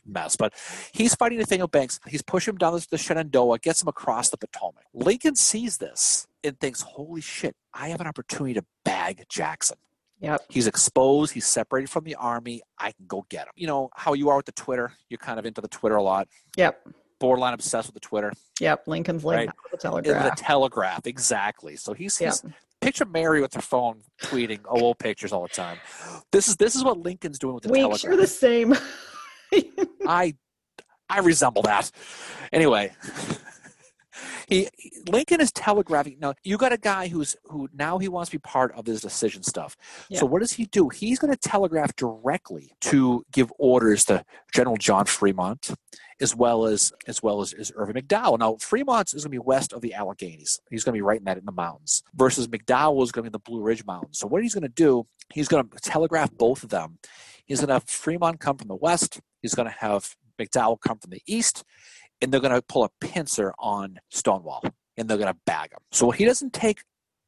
mess. 0.05 0.35
But 0.35 0.53
he's 0.93 1.15
fighting 1.15 1.39
Nathaniel 1.39 1.67
Banks. 1.67 1.99
He's 2.07 2.21
pushing 2.21 2.53
him 2.53 2.57
down 2.59 2.79
the 2.91 2.97
Shenandoah, 2.97 3.57
gets 3.59 3.81
him 3.81 3.87
across 3.87 4.29
the 4.29 4.37
Potomac. 4.37 4.83
Lincoln 4.93 5.35
sees 5.35 5.77
this 5.79 6.26
and 6.43 6.59
thinks, 6.59 6.81
"Holy 6.81 7.21
shit! 7.21 7.55
I 7.73 7.89
have 7.89 8.01
an 8.01 8.07
opportunity 8.07 8.53
to 8.55 8.65
bag 8.85 9.25
Jackson." 9.29 9.77
Yep. 10.19 10.41
He's 10.49 10.65
exposed. 10.67 11.33
He's 11.33 11.45
separated 11.45 11.89
from 11.89 12.03
the 12.03 12.15
army. 12.15 12.61
I 12.79 12.91
can 12.91 13.05
go 13.07 13.25
get 13.29 13.43
him. 13.47 13.53
You 13.55 13.67
know 13.67 13.89
how 13.95 14.13
you 14.13 14.29
are 14.29 14.37
with 14.37 14.47
the 14.47 14.51
Twitter. 14.51 14.93
You're 15.09 15.19
kind 15.19 15.37
of 15.39 15.45
into 15.45 15.61
the 15.61 15.67
Twitter 15.67 15.95
a 15.95 16.01
lot. 16.01 16.27
Yep. 16.57 16.87
Borderline 17.19 17.53
obsessed 17.53 17.87
with 17.87 17.93
the 17.93 17.99
Twitter. 17.99 18.31
Yep. 18.59 18.87
Lincoln's 18.87 19.23
like 19.23 19.37
Right. 19.37 19.49
the 19.71 19.75
In 19.77 19.79
telegraph. 19.79 20.35
the 20.37 20.41
Telegraph, 20.43 21.05
exactly. 21.07 21.75
So 21.75 21.93
he's, 21.93 22.19
Yep. 22.19 22.31
he's 22.31 22.43
picture 22.81 23.05
Mary 23.05 23.41
with 23.41 23.53
her 23.55 23.61
phone 23.61 24.01
tweeting 24.21 24.59
oh, 24.67 24.79
old 24.81 24.99
pictures 24.99 25.31
all 25.31 25.43
the 25.43 25.49
time. 25.49 25.77
This 26.31 26.47
is 26.47 26.55
this 26.57 26.75
is 26.75 26.83
what 26.83 26.97
Lincoln's 26.99 27.37
doing 27.39 27.53
with 27.55 27.63
the 27.63 27.69
Weeks, 27.71 27.81
Telegraph. 27.81 28.03
you're 28.03 28.17
the 28.17 28.27
same. 28.27 28.75
I 30.07 30.35
I 31.09 31.19
resemble 31.19 31.61
that. 31.63 31.91
Anyway, 32.51 32.91
he, 34.47 34.69
he- 34.77 34.91
Lincoln 35.07 35.39
is 35.41 35.51
telegraphing. 35.51 36.17
Now 36.19 36.33
you 36.43 36.57
got 36.57 36.73
a 36.73 36.77
guy 36.77 37.07
who's 37.09 37.35
who 37.45 37.69
now 37.73 37.99
he 37.99 38.07
wants 38.07 38.31
to 38.31 38.37
be 38.37 38.41
part 38.41 38.71
of 38.73 38.85
this 38.85 39.01
decision 39.01 39.43
stuff. 39.43 39.77
Yeah. 40.09 40.19
So 40.19 40.25
what 40.25 40.39
does 40.39 40.53
he 40.53 40.65
do? 40.65 40.89
He's 40.89 41.19
going 41.19 41.31
to 41.33 41.37
telegraph 41.39 41.95
directly 41.95 42.71
to 42.81 43.25
give 43.31 43.51
orders 43.59 44.05
to 44.05 44.23
General 44.53 44.77
John 44.77 45.05
Fremont, 45.05 45.71
as 46.19 46.35
well 46.35 46.65
as 46.65 46.91
as 47.05 47.21
well 47.21 47.41
as, 47.41 47.53
as 47.53 47.71
Irving 47.75 47.95
McDowell. 47.95 48.39
Now 48.39 48.55
Fremont 48.59 49.13
is 49.13 49.23
going 49.23 49.31
to 49.31 49.35
be 49.35 49.39
west 49.39 49.73
of 49.73 49.81
the 49.81 49.93
Alleghenies. 49.95 50.59
He's 50.69 50.83
going 50.83 50.93
to 50.93 50.97
be 50.97 51.01
right 51.03 51.19
in 51.19 51.25
that 51.25 51.37
in 51.37 51.45
the 51.45 51.51
mountains. 51.51 52.03
Versus 52.15 52.47
McDowell 52.47 53.03
is 53.03 53.11
going 53.11 53.23
to 53.23 53.23
be 53.23 53.27
in 53.27 53.31
the 53.33 53.39
Blue 53.39 53.61
Ridge 53.61 53.85
Mountains. 53.85 54.17
So 54.17 54.27
what 54.27 54.41
he's 54.41 54.53
going 54.53 54.63
to 54.63 54.69
do? 54.69 55.05
He's 55.33 55.47
going 55.49 55.67
to 55.67 55.77
telegraph 55.79 56.31
both 56.31 56.63
of 56.63 56.69
them. 56.69 56.99
He's 57.45 57.59
going 57.59 57.67
to 57.67 57.73
have 57.75 57.83
Fremont 57.83 58.39
come 58.39 58.57
from 58.57 58.69
the 58.69 58.75
west. 58.75 59.19
He's 59.41 59.55
going 59.55 59.67
to 59.67 59.75
have 59.79 60.15
McDowell 60.39 60.79
come 60.79 60.99
from 60.99 61.11
the 61.11 61.21
east, 61.25 61.63
and 62.21 62.31
they're 62.31 62.39
going 62.41 62.53
to 62.53 62.61
pull 62.61 62.83
a 62.83 62.89
pincer 63.01 63.53
on 63.59 63.99
Stonewall, 64.09 64.63
and 64.97 65.07
they're 65.09 65.17
going 65.17 65.33
to 65.33 65.39
bag 65.45 65.71
him. 65.71 65.79
So 65.91 66.11
he 66.11 66.25
doesn't 66.25 66.53
take 66.53 66.81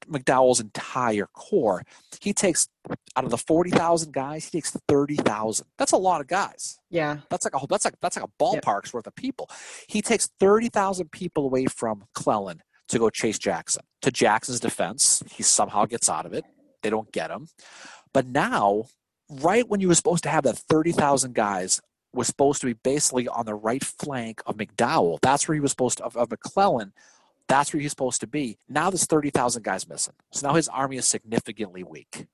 McDowell's 0.10 0.60
entire 0.62 1.28
corps. 1.34 1.84
He 2.22 2.34
takes 2.34 2.70
out 3.16 3.26
of 3.26 3.32
the 3.32 3.38
forty 3.38 3.70
thousand 3.70 4.14
guys, 4.14 4.46
he 4.46 4.52
takes 4.52 4.72
thirty 4.88 5.16
thousand. 5.16 5.68
That's 5.78 5.92
a 5.92 5.98
lot 5.98 6.22
of 6.22 6.28
guys. 6.28 6.80
yeah. 6.90 7.18
That's 7.30 7.46
like 7.46 7.54
a 7.62 7.68
that's 7.68 7.86
like 7.86 7.96
that's 8.02 8.16
like 8.18 8.26
a 8.26 8.44
ballpark's 8.44 8.94
worth 8.94 9.08
of 9.08 9.16
people. 9.16 9.50
He 9.88 10.02
takes 10.02 10.28
thirty 10.40 10.70
thousand 10.70 11.12
people 11.12 11.46
away 11.46 11.66
from 11.66 12.06
Clellan 12.16 12.62
to 12.88 12.98
go 12.98 13.10
chase 13.10 13.38
Jackson. 13.38 13.84
To 14.04 14.10
Jackson's 14.12 14.60
defense, 14.62 15.22
he 15.30 15.44
somehow 15.44 15.86
gets 15.86 16.10
out 16.10 16.26
of 16.26 16.34
it. 16.34 16.46
They 16.82 16.90
don't 16.90 17.12
get 17.12 17.30
him. 17.30 17.50
But 18.14 18.26
now, 18.26 18.86
right 19.30 19.68
when 19.68 19.82
you 19.82 19.90
were 19.90 19.96
supposed 19.96 20.24
to 20.24 20.30
have 20.30 20.44
that 20.46 20.58
thirty 20.58 20.94
thousand 20.94 21.36
guys 21.36 21.82
was 22.14 22.28
supposed 22.28 22.62
to 22.62 22.68
be 22.68 22.74
basically 22.74 23.28
on 23.28 23.46
the 23.46 23.56
right 23.56 23.84
flank 23.84 24.42
of 24.46 24.58
McDowell. 24.58 25.20
That's 25.22 25.48
where 25.48 25.56
he 25.56 25.62
was 25.62 25.72
supposed 25.72 26.00
to 26.00 26.06
of, 26.06 26.18
of 26.18 26.32
McClellan. 26.32 26.94
That's 27.48 27.74
where 27.74 27.82
he's 27.82 27.92
supposed 27.92 28.22
to 28.22 28.28
be. 28.28 28.58
Now 28.68 28.90
there's 28.90 29.06
thirty 29.06 29.30
thousand 29.30 29.64
guys 29.64 29.88
missing. 29.88 30.14
So 30.32 30.48
now 30.48 30.56
his 30.56 30.68
army 30.68 30.98
is 30.98 31.08
significantly 31.08 31.84
weak. 31.84 32.28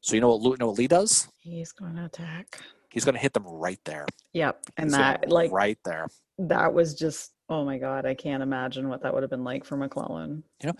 So 0.00 0.14
you 0.14 0.20
know 0.20 0.36
what, 0.36 0.42
you 0.42 0.56
know 0.58 0.68
what 0.68 0.78
Lee 0.78 0.86
does? 0.86 1.28
He's 1.40 1.72
going 1.72 1.96
to 1.96 2.04
attack. 2.04 2.60
He's 2.96 3.04
going 3.04 3.14
to 3.14 3.20
hit 3.20 3.34
them 3.34 3.44
right 3.46 3.78
there. 3.84 4.06
Yep. 4.32 4.58
And 4.78 4.86
He's 4.86 4.96
that, 4.96 5.28
like, 5.28 5.52
right 5.52 5.78
there. 5.84 6.08
that 6.38 6.72
was 6.72 6.94
just, 6.94 7.32
oh 7.50 7.62
my 7.64 7.76
God, 7.76 8.06
I 8.06 8.14
can't 8.14 8.42
imagine 8.42 8.88
what 8.88 9.02
that 9.02 9.12
would 9.12 9.22
have 9.22 9.28
been 9.30 9.44
like 9.44 9.64
for 9.66 9.76
McClellan. 9.76 10.42
You 10.62 10.68
know, 10.70 10.74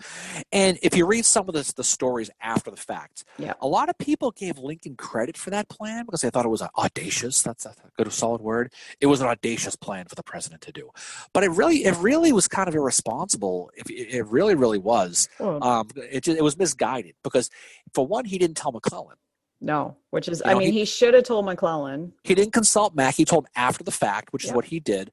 and 0.51 0.79
if 0.81 0.97
you 0.97 1.05
read 1.05 1.25
some 1.25 1.47
of 1.47 1.53
the, 1.53 1.71
the 1.77 1.83
stories 1.83 2.31
after 2.41 2.71
the 2.71 2.75
fact, 2.77 3.23
Yeah. 3.37 3.53
a 3.61 3.67
lot 3.67 3.87
of 3.87 3.97
people 3.99 4.31
gave 4.31 4.57
Lincoln 4.57 4.95
credit 4.95 5.37
for 5.37 5.51
that 5.51 5.69
plan 5.69 6.05
because 6.05 6.21
they 6.21 6.31
thought 6.31 6.43
it 6.45 6.49
was 6.49 6.63
audacious. 6.77 7.43
That's 7.43 7.67
a 7.67 7.73
good, 7.97 8.11
solid 8.11 8.41
word. 8.41 8.73
It 8.99 9.05
was 9.05 9.21
an 9.21 9.27
audacious 9.27 9.75
plan 9.75 10.07
for 10.07 10.15
the 10.15 10.23
president 10.23 10.61
to 10.63 10.71
do, 10.71 10.89
but 11.33 11.43
it 11.43 11.51
really, 11.51 11.85
it 11.85 11.95
really 11.97 12.33
was 12.33 12.47
kind 12.47 12.67
of 12.67 12.73
irresponsible. 12.73 13.69
If 13.77 13.89
it 13.91 14.07
it 14.17 14.25
really, 14.25 14.55
really 14.55 14.79
was, 14.79 15.29
Oh, 15.39 15.61
um, 15.61 15.87
it 15.95 16.23
just, 16.23 16.37
it 16.37 16.43
was 16.43 16.57
misguided 16.57 17.13
because, 17.23 17.51
for 17.93 18.05
one, 18.07 18.25
he 18.25 18.39
didn't 18.39 18.57
tell 18.57 18.71
McClellan. 18.71 19.17
No, 19.59 19.95
which 20.11 20.27
is, 20.27 20.41
you 20.45 20.51
I 20.51 20.53
mean, 20.55 20.71
he- 20.71 20.79
he, 20.79 20.85
should 20.85 21.13
have 21.13 21.23
told 21.23 21.45
McClellan. 21.45 22.13
He 22.23 22.35
didn't 22.35 22.53
consult 22.53 22.95
Mac. 22.95 23.15
He 23.15 23.25
told 23.25 23.45
him 23.45 23.51
after 23.55 23.83
the 23.83 23.91
fact, 23.91 24.33
which 24.33 24.45
is 24.45 24.51
what 24.51 24.65
he 24.65 24.79
did. 24.79 25.11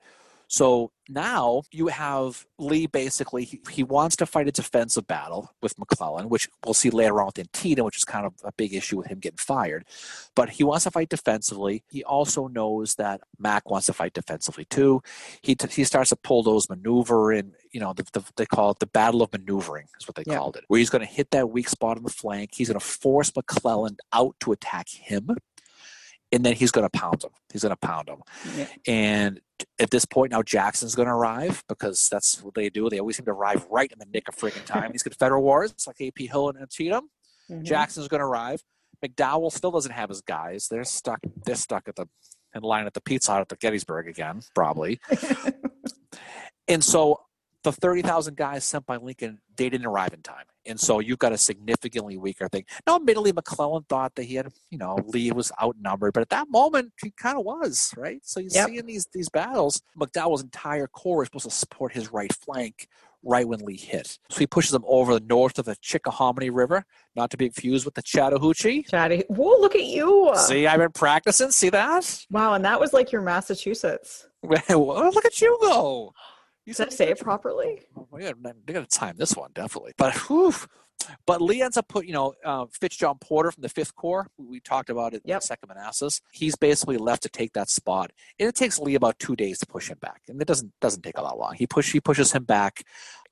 So 0.54 0.92
now 1.08 1.62
you 1.72 1.88
have 1.88 2.46
Lee 2.60 2.86
basically, 2.86 3.42
he, 3.44 3.60
he 3.72 3.82
wants 3.82 4.14
to 4.16 4.24
fight 4.24 4.46
a 4.46 4.52
defensive 4.52 5.04
battle 5.04 5.50
with 5.60 5.76
McClellan, 5.80 6.28
which 6.28 6.48
we'll 6.64 6.74
see 6.74 6.90
later 6.90 7.18
on 7.20 7.26
with 7.26 7.40
Antietam, 7.40 7.84
which 7.84 7.96
is 7.96 8.04
kind 8.04 8.24
of 8.24 8.34
a 8.44 8.52
big 8.52 8.72
issue 8.72 8.98
with 8.98 9.08
him 9.08 9.18
getting 9.18 9.36
fired. 9.36 9.84
But 10.36 10.50
he 10.50 10.62
wants 10.62 10.84
to 10.84 10.92
fight 10.92 11.08
defensively. 11.08 11.82
He 11.90 12.04
also 12.04 12.46
knows 12.46 12.94
that 12.94 13.20
Mac 13.36 13.68
wants 13.68 13.86
to 13.86 13.92
fight 13.92 14.12
defensively 14.12 14.64
too. 14.66 15.02
He, 15.42 15.56
t- 15.56 15.66
he 15.72 15.82
starts 15.82 16.10
to 16.10 16.16
pull 16.16 16.44
those 16.44 16.68
maneuver 16.70 17.32
in, 17.32 17.54
you 17.72 17.80
know, 17.80 17.92
the, 17.92 18.04
the, 18.12 18.22
they 18.36 18.46
call 18.46 18.70
it 18.70 18.78
the 18.78 18.86
battle 18.86 19.22
of 19.22 19.32
maneuvering, 19.32 19.88
is 20.00 20.06
what 20.06 20.14
they 20.14 20.22
Yeah. 20.24 20.38
called 20.38 20.54
it, 20.56 20.64
where 20.68 20.78
he's 20.78 20.90
going 20.90 21.04
to 21.04 21.12
hit 21.12 21.32
that 21.32 21.50
weak 21.50 21.68
spot 21.68 21.96
on 21.96 22.04
the 22.04 22.10
flank. 22.10 22.50
He's 22.54 22.68
going 22.68 22.78
to 22.78 22.86
force 22.86 23.32
McClellan 23.34 23.96
out 24.12 24.36
to 24.40 24.52
attack 24.52 24.88
him. 24.88 25.30
And 26.34 26.44
then 26.44 26.54
he's 26.54 26.70
going 26.72 26.84
to 26.86 26.90
pound 26.90 27.22
him. 27.22 27.30
He's 27.52 27.62
going 27.62 27.70
to 27.70 27.76
pound 27.76 28.08
him. 28.08 28.22
Yeah. 28.56 28.66
And 28.86 29.40
at 29.78 29.90
this 29.90 30.04
point 30.04 30.32
now, 30.32 30.42
Jackson's 30.42 30.94
going 30.94 31.06
to 31.06 31.14
arrive 31.14 31.62
because 31.68 32.08
that's 32.10 32.42
what 32.42 32.54
they 32.54 32.68
do. 32.70 32.90
They 32.90 32.98
always 32.98 33.16
seem 33.16 33.26
to 33.26 33.32
arrive 33.32 33.64
right 33.70 33.90
in 33.90 33.98
the 33.98 34.06
nick 34.12 34.28
of 34.28 34.34
freaking 34.34 34.64
time. 34.64 34.90
These 34.92 35.04
Confederate 35.04 35.40
wars, 35.40 35.70
it's 35.70 35.86
like 35.86 36.00
AP 36.00 36.28
Hill 36.28 36.48
and 36.48 36.58
Antietam. 36.58 37.08
Mhm. 37.50 37.62
Jackson's 37.62 38.08
going 38.08 38.20
to 38.20 38.26
arrive. 38.26 38.62
McDowell 39.04 39.52
still 39.52 39.70
doesn't 39.70 39.92
have 39.92 40.08
his 40.08 40.22
guys. 40.22 40.66
They're 40.68 40.84
stuck. 40.84 41.20
They're 41.44 41.54
stuck 41.54 41.88
at 41.88 41.96
the 41.96 42.08
in 42.54 42.62
line 42.62 42.86
at 42.86 42.94
the 42.94 43.00
Pizza 43.00 43.32
Hut 43.32 43.40
at 43.42 43.48
the 43.48 43.56
Gettysburg 43.56 44.08
again, 44.08 44.40
probably. 44.54 45.00
and 46.68 46.82
so 46.82 47.20
the 47.64 47.72
thirty 47.72 48.02
thousand 48.02 48.36
guys 48.36 48.64
sent 48.64 48.86
by 48.86 48.96
Lincoln, 48.96 49.40
they 49.56 49.68
didn't 49.68 49.86
arrive 49.86 50.14
in 50.14 50.22
time, 50.22 50.44
and 50.66 50.78
so 50.78 51.00
you've 51.00 51.18
got 51.18 51.32
a 51.32 51.38
significantly 51.38 52.16
weaker 52.16 52.48
thing. 52.48 52.64
Now, 52.86 52.96
admittedly, 52.96 53.32
McClellan 53.32 53.84
thought 53.88 54.14
that 54.16 54.24
he 54.24 54.34
had, 54.36 54.48
you 54.70 54.78
know, 54.78 54.98
Lee 55.06 55.32
was 55.32 55.52
outnumbered, 55.62 56.12
but 56.12 56.20
at 56.22 56.28
that 56.30 56.48
moment, 56.50 56.92
he 57.02 57.10
kind 57.16 57.38
of 57.38 57.44
was, 57.44 57.92
right? 57.96 58.20
So 58.22 58.40
you 58.40 58.48
Yep. 58.50 58.68
see 58.68 58.78
in 58.78 58.86
these 58.86 59.06
these 59.12 59.28
battles, 59.28 59.82
McDowell's 59.98 60.42
entire 60.42 60.86
corps 60.86 61.22
is 61.22 61.26
supposed 61.28 61.44
to 61.44 61.50
support 61.50 61.92
his 61.92 62.12
right 62.12 62.32
flank 62.32 62.88
right 63.26 63.48
when 63.48 63.60
Lee 63.60 63.76
hit. 63.78 64.18
So 64.30 64.38
he 64.38 64.46
pushes 64.46 64.70
them 64.72 64.84
over 64.86 65.14
the 65.14 65.24
north 65.24 65.58
of 65.58 65.64
the 65.64 65.76
Chickahominy 65.76 66.50
River, 66.52 66.84
not 67.16 67.30
to 67.30 67.36
be 67.38 67.48
confused 67.48 67.86
with 67.86 67.94
the 67.94 68.02
Chattahoochee. 68.02 68.82
Chatty. 68.82 69.24
Whoa, 69.28 69.58
look 69.60 69.74
at 69.74 69.84
you. 69.84 70.30
See, 70.36 70.66
I've 70.66 70.78
been 70.78 70.92
practicing. 70.92 71.50
See 71.50 71.70
that? 71.70 72.24
Wow, 72.30 72.52
and 72.54 72.64
that 72.66 72.78
was 72.78 72.92
like 72.92 73.12
your 73.12 73.22
Massachusetts. 73.22 74.26
Well, 74.68 75.10
look 75.10 75.24
at 75.24 75.40
you 75.40 75.56
go. 75.62 76.12
You 76.66 76.72
said 76.72 76.92
say 76.92 77.10
it 77.10 77.20
properly? 77.20 77.82
We 78.10 78.22
got 78.22 78.42
to 78.42 78.86
time 78.86 79.16
this 79.16 79.36
one 79.36 79.50
definitely. 79.54 79.92
But 79.96 80.14
whew, 80.26 80.54
but 81.26 81.42
Lee 81.42 81.62
ends 81.62 81.76
up 81.76 81.88
put 81.88 82.06
you 82.06 82.12
know 82.12 82.34
uh, 82.44 82.66
Fitz-John 82.70 83.18
Porter 83.20 83.50
from 83.50 83.62
the 83.62 83.68
Fifth 83.68 83.94
Corps. 83.94 84.28
We 84.38 84.60
talked 84.60 84.90
about 84.90 85.12
it 85.14 85.22
Yep. 85.24 85.36
in 85.36 85.40
Second 85.42 85.68
Manassas. 85.68 86.20
He's 86.32 86.56
basically 86.56 86.96
left 86.96 87.22
to 87.24 87.28
take 87.28 87.52
that 87.52 87.68
spot, 87.68 88.12
and 88.38 88.48
it 88.48 88.54
takes 88.54 88.78
Lee 88.78 88.94
about 88.94 89.18
two 89.18 89.36
days 89.36 89.58
to 89.58 89.66
push 89.66 89.88
him 89.90 89.98
back, 90.00 90.22
and 90.28 90.40
it 90.40 90.48
doesn't 90.48 90.72
doesn't 90.80 91.02
take 91.02 91.18
a 91.18 91.22
lot 91.22 91.38
long. 91.38 91.54
He 91.54 91.66
push 91.66 91.92
he 91.92 92.00
pushes 92.00 92.32
him 92.32 92.44
back, 92.44 92.84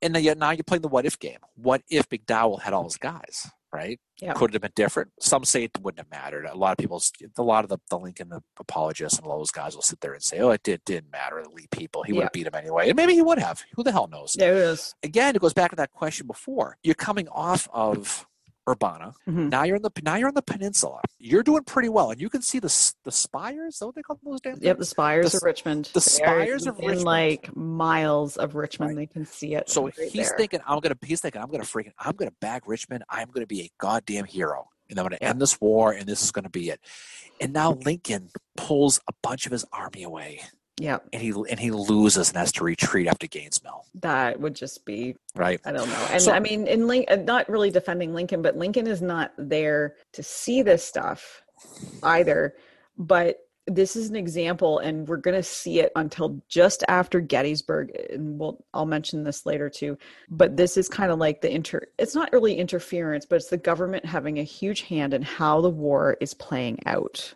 and 0.02 0.14
then 0.14 0.38
now 0.38 0.50
you're 0.50 0.64
playing 0.64 0.82
the 0.82 0.88
what 0.88 1.06
if 1.06 1.18
game. 1.18 1.38
What 1.54 1.82
if 1.88 2.08
McDowell 2.08 2.60
had 2.62 2.74
all 2.74 2.84
his 2.84 2.98
guys? 2.98 3.50
Right? 3.72 3.98
Yep. 4.20 4.36
Could 4.36 4.50
it 4.50 4.54
have 4.54 4.62
been 4.62 4.72
different? 4.76 5.10
Some 5.18 5.44
say 5.44 5.64
it 5.64 5.70
wouldn't 5.80 5.98
have 6.00 6.10
mattered. 6.10 6.44
A 6.44 6.54
lot 6.54 6.72
of 6.72 6.76
people, 6.76 7.02
a 7.38 7.42
lot 7.42 7.64
of 7.64 7.70
the, 7.70 7.78
the 7.88 7.98
Lincoln 7.98 8.30
apologists 8.60 9.18
and 9.18 9.26
all 9.26 9.38
those 9.38 9.50
guys 9.50 9.74
will 9.74 9.82
sit 9.82 10.00
there 10.00 10.12
and 10.12 10.22
say, 10.22 10.40
"Oh, 10.40 10.50
it 10.50 10.62
did 10.62 10.84
didn't 10.84 11.10
matter." 11.10 11.42
The 11.42 11.48
Lee 11.48 11.68
people, 11.70 12.02
he 12.02 12.12
would 12.12 12.24
have 12.24 12.32
beat 12.32 12.46
him 12.46 12.54
anyway, 12.54 12.88
and 12.88 12.96
maybe 12.96 13.14
he 13.14 13.22
would 13.22 13.38
have. 13.38 13.62
Who 13.74 13.82
the 13.82 13.92
hell 13.92 14.08
knows? 14.08 14.34
There 14.38 14.52
it 14.54 14.58
is. 14.58 14.94
again, 15.02 15.34
it 15.34 15.40
goes 15.40 15.54
back 15.54 15.70
to 15.70 15.76
that 15.76 15.90
question 15.90 16.26
before. 16.26 16.76
You're 16.82 16.94
coming 16.94 17.28
off 17.28 17.66
of 17.72 18.26
Urbanna. 18.68 19.14
Mhm. 19.28 19.48
Now 19.50 19.64
you're 19.64 19.76
in 19.76 19.82
the 19.82 19.90
now 20.02 20.14
you're 20.16 20.28
on 20.28 20.34
the 20.34 20.42
peninsula. 20.42 21.00
You're 21.18 21.42
doing 21.42 21.64
pretty 21.64 21.88
well, 21.88 22.10
and 22.12 22.20
you 22.20 22.28
can 22.30 22.42
see 22.42 22.58
the 22.58 22.92
the 23.04 23.10
spires. 23.12 23.76
Is 23.76 23.80
what 23.82 23.94
they 23.94 24.02
call 24.02 24.18
those 24.24 24.40
damn 24.40 24.58
Yep, 24.60 24.78
the 24.78 24.84
spires 24.84 25.32
The 25.32 25.38
of 25.38 25.42
Richmond. 25.42 25.90
the 25.94 26.00
spires 26.00 26.66
of 26.66 26.78
in 26.78 26.86
Richmond. 26.86 27.04
like 27.04 27.56
miles 27.56 28.36
of 28.36 28.54
Richmond. 28.54 28.96
Right. 28.96 29.08
They 29.08 29.12
can 29.12 29.26
see 29.26 29.54
it. 29.54 29.68
So 29.68 29.86
right 29.86 29.94
he's 30.10 30.28
there. 30.28 30.36
thinking, 30.38 30.60
I'm 30.66 30.78
gonna. 30.80 30.96
He's 31.02 31.20
thinking, 31.20 31.40
I'm 31.42 31.50
gonna 31.50 31.64
freaking, 31.64 31.92
I'm 31.98 32.14
gonna 32.16 32.32
bag 32.40 32.62
Richmond. 32.68 33.02
I'm 33.08 33.28
gonna 33.30 33.46
be 33.46 33.62
a 33.62 33.70
goddamn 33.78 34.24
hero, 34.26 34.68
and 34.88 34.98
I'm 34.98 35.04
gonna 35.04 35.18
Yeah. 35.20 35.30
end 35.30 35.40
this 35.40 35.60
war, 35.60 35.92
and 35.92 36.06
this 36.08 36.22
is 36.22 36.30
gonna 36.30 36.48
be 36.50 36.70
it. 36.70 36.80
And 37.40 37.52
now 37.52 37.72
Lincoln 37.72 38.30
pulls 38.56 39.00
a 39.08 39.12
bunch 39.22 39.46
of 39.46 39.52
his 39.52 39.64
army 39.72 40.04
away, 40.04 40.42
Yep, 40.82 41.10
and 41.12 41.22
he 41.22 41.30
and 41.48 41.60
he 41.60 41.70
loses 41.70 42.30
and 42.30 42.38
has 42.38 42.50
to 42.52 42.64
retreat 42.64 43.06
after 43.06 43.28
Gaines' 43.28 43.62
Mill. 43.62 43.84
that 44.00 44.40
would 44.40 44.54
just 44.54 44.84
be 44.84 45.14
Right. 45.36 45.60
I 45.64 45.70
don't 45.70 45.88
know. 45.88 46.06
And 46.10 46.20
So- 46.20 46.32
I 46.32 46.40
mean, 46.40 46.66
in 46.66 46.88
Link, 46.88 47.08
uh, 47.08 47.16
not 47.16 47.48
really 47.48 47.70
defending 47.70 48.12
Lincoln, 48.14 48.42
but 48.42 48.56
Lincoln 48.56 48.88
is 48.88 49.00
not 49.00 49.32
there 49.38 49.94
to 50.12 50.22
see 50.24 50.60
this 50.62 50.84
stuff 50.84 51.42
either. 52.02 52.56
But 52.98 53.46
this 53.68 53.94
is 53.94 54.10
an 54.10 54.16
example, 54.16 54.80
and 54.80 55.06
we're 55.06 55.18
going 55.18 55.36
to 55.36 55.42
see 55.42 55.78
it 55.78 55.92
until 55.94 56.42
just 56.48 56.82
after 56.88 57.20
Gettysburg. 57.20 57.92
And 58.10 58.36
we'll, 58.40 58.64
I'll 58.74 58.86
mention 58.86 59.22
this 59.22 59.46
later 59.46 59.70
too. 59.70 59.96
But 60.30 60.56
this 60.56 60.76
is 60.76 60.88
kind 60.88 61.12
of 61.12 61.20
like 61.20 61.42
the 61.42 61.54
inter, 61.54 61.82
it's 61.96 62.16
not 62.16 62.32
really 62.32 62.56
interference, 62.56 63.24
but 63.24 63.36
it's 63.36 63.50
the 63.50 63.56
government 63.56 64.04
having 64.04 64.40
a 64.40 64.42
huge 64.42 64.82
hand 64.82 65.14
in 65.14 65.22
how 65.22 65.60
the 65.60 65.70
war 65.70 66.16
is 66.20 66.34
playing 66.34 66.80
out. 66.86 67.34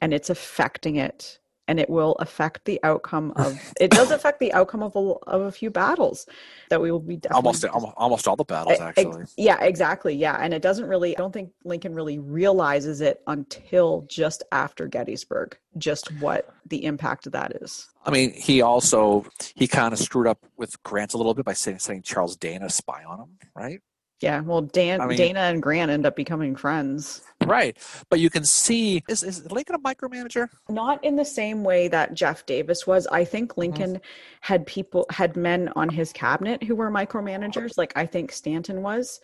And 0.00 0.14
it's 0.14 0.30
affecting 0.30 0.96
it. 0.96 1.38
And 1.66 1.80
it 1.80 1.88
will 1.88 2.12
affect 2.20 2.64
the 2.66 2.78
outcome 2.82 3.32
of. 3.36 3.58
It 3.80 3.90
does 3.90 4.10
affect 4.10 4.38
the 4.40 4.52
outcome 4.52 4.82
of 4.82 4.94
a, 4.96 4.98
of 4.98 5.42
a 5.42 5.52
few 5.52 5.70
battles 5.70 6.26
that 6.68 6.80
we 6.80 6.90
will 6.92 7.00
be 7.00 7.20
Almost, 7.30 7.64
almost 7.64 7.94
almost 7.96 8.28
all 8.28 8.36
the 8.36 8.44
battles 8.44 8.78
E- 8.78 8.82
ex- 8.82 8.98
actually. 8.98 9.24
yeah, 9.36 9.62
exactly. 9.62 10.14
Yeah. 10.14 10.36
And 10.40 10.52
it 10.52 10.60
doesn't 10.62 10.86
really, 10.86 11.16
I 11.16 11.20
don't 11.20 11.32
think 11.32 11.50
Lincoln 11.64 11.94
really 11.94 12.18
realizes 12.18 13.00
it 13.00 13.22
until 13.26 14.06
just 14.08 14.42
after 14.52 14.86
Gettysburg, 14.88 15.56
just 15.78 16.08
what 16.20 16.52
the 16.66 16.84
impact 16.84 17.26
of 17.26 17.32
that 17.32 17.52
is. 17.62 17.88
I 18.04 18.10
mean, 18.10 18.32
he 18.34 18.60
also 18.60 19.24
he 19.54 19.66
kind 19.66 19.94
of 19.94 19.98
screwed 19.98 20.26
up 20.26 20.38
with 20.58 20.82
Grant 20.82 21.14
a 21.14 21.16
little 21.16 21.32
bit 21.32 21.46
by 21.46 21.54
saying 21.54 21.78
sending 21.78 22.02
Charles 22.02 22.36
Dana 22.36 22.68
to 22.68 22.72
spy 22.74 23.02
on 23.04 23.20
him, 23.20 23.28
right? 23.56 23.80
Yeah. 24.20 24.40
Well, 24.40 24.62
Dan, 24.62 25.00
I 25.00 25.06
mean- 25.06 25.18
Dana 25.18 25.40
and 25.40 25.62
Grant 25.62 25.90
end 25.90 26.06
up 26.06 26.16
becoming 26.16 26.56
friends. 26.56 27.22
Right. 27.44 27.76
But 28.08 28.20
you 28.20 28.30
can 28.30 28.44
see 28.44 29.02
is 29.08 29.22
is 29.22 29.50
Lincoln 29.50 29.74
a 29.74 29.78
micromanager? 29.78 30.48
Not 30.70 31.02
in 31.04 31.16
the 31.16 31.24
same 31.24 31.62
way 31.62 31.88
that 31.88 32.14
Jeff 32.14 32.46
Davis 32.46 32.86
was. 32.86 33.06
I 33.08 33.22
Mm-hmm. 33.22 33.30
think 33.30 33.56
Lincoln 33.58 34.00
had 34.40 34.66
people, 34.66 35.04
had 35.10 35.36
men 35.36 35.70
on 35.76 35.88
his 35.90 36.12
cabinet 36.12 36.62
who 36.62 36.74
were 36.74 36.90
micromanagers. 36.90 37.76
Like 37.76 37.92
I 37.96 38.06
think 38.06 38.32
Stanton 38.32 38.82
was. 38.82 39.20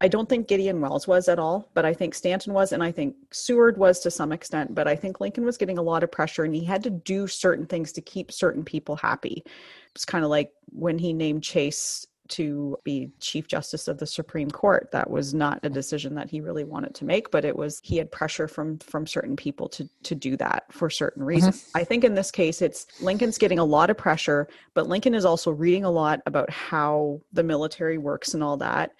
I 0.00 0.08
don't 0.08 0.28
think 0.28 0.48
Gideon 0.48 0.80
Welles 0.80 1.06
was 1.06 1.28
at 1.28 1.38
all, 1.38 1.70
but 1.74 1.84
I 1.84 1.94
think 1.94 2.14
Stanton 2.16 2.52
was, 2.52 2.72
and 2.72 2.82
I 2.82 2.90
think 2.90 3.14
Seward 3.30 3.78
was 3.78 4.00
to 4.00 4.10
some 4.10 4.32
extent. 4.32 4.74
But 4.74 4.88
I 4.88 4.96
think 4.96 5.20
Lincoln 5.20 5.44
was 5.44 5.56
getting 5.56 5.78
a 5.78 5.82
lot 5.82 6.02
of 6.02 6.10
pressure, 6.10 6.42
and 6.42 6.52
he 6.54 6.64
had 6.64 6.82
to 6.82 6.90
do 6.90 7.28
certain 7.28 7.66
things 7.66 7.92
to 7.92 8.00
keep 8.00 8.32
certain 8.32 8.64
people 8.64 8.96
happy. 8.96 9.44
It's 9.94 10.04
kind 10.04 10.24
of 10.24 10.30
like 10.30 10.50
when 10.72 10.98
he 10.98 11.12
named 11.12 11.44
Chase 11.44 12.04
to 12.28 12.76
be 12.84 13.10
Chief 13.20 13.46
Justice 13.46 13.88
of 13.88 13.98
the 13.98 14.06
Supreme 14.06 14.50
Court. 14.50 14.88
That 14.92 15.10
was 15.10 15.34
not 15.34 15.60
a 15.62 15.68
decision 15.68 16.14
that 16.14 16.30
he 16.30 16.40
really 16.40 16.64
wanted 16.64 16.94
to 16.96 17.04
make, 17.04 17.30
but 17.30 17.44
it 17.44 17.56
was 17.56 17.80
he 17.82 17.96
had 17.96 18.10
pressure 18.10 18.48
from 18.48 18.78
from 18.78 19.06
certain 19.06 19.36
people 19.36 19.68
to 19.70 19.88
to 20.04 20.14
do 20.14 20.36
that 20.36 20.64
for 20.70 20.88
certain 20.90 21.20
mm-hmm. 21.20 21.28
reasons. 21.28 21.70
I 21.74 21.84
think 21.84 22.04
in 22.04 22.14
this 22.14 22.30
case, 22.30 22.62
it's 22.62 22.86
Lincoln's 23.00 23.38
getting 23.38 23.58
a 23.58 23.64
lot 23.64 23.90
of 23.90 23.96
pressure, 23.96 24.48
but 24.74 24.88
Lincoln 24.88 25.14
is 25.14 25.24
also 25.24 25.50
reading 25.50 25.84
a 25.84 25.90
lot 25.90 26.20
about 26.26 26.50
how 26.50 27.20
the 27.32 27.42
military 27.42 27.98
works 27.98 28.34
and 28.34 28.42
all 28.42 28.56
that. 28.58 28.92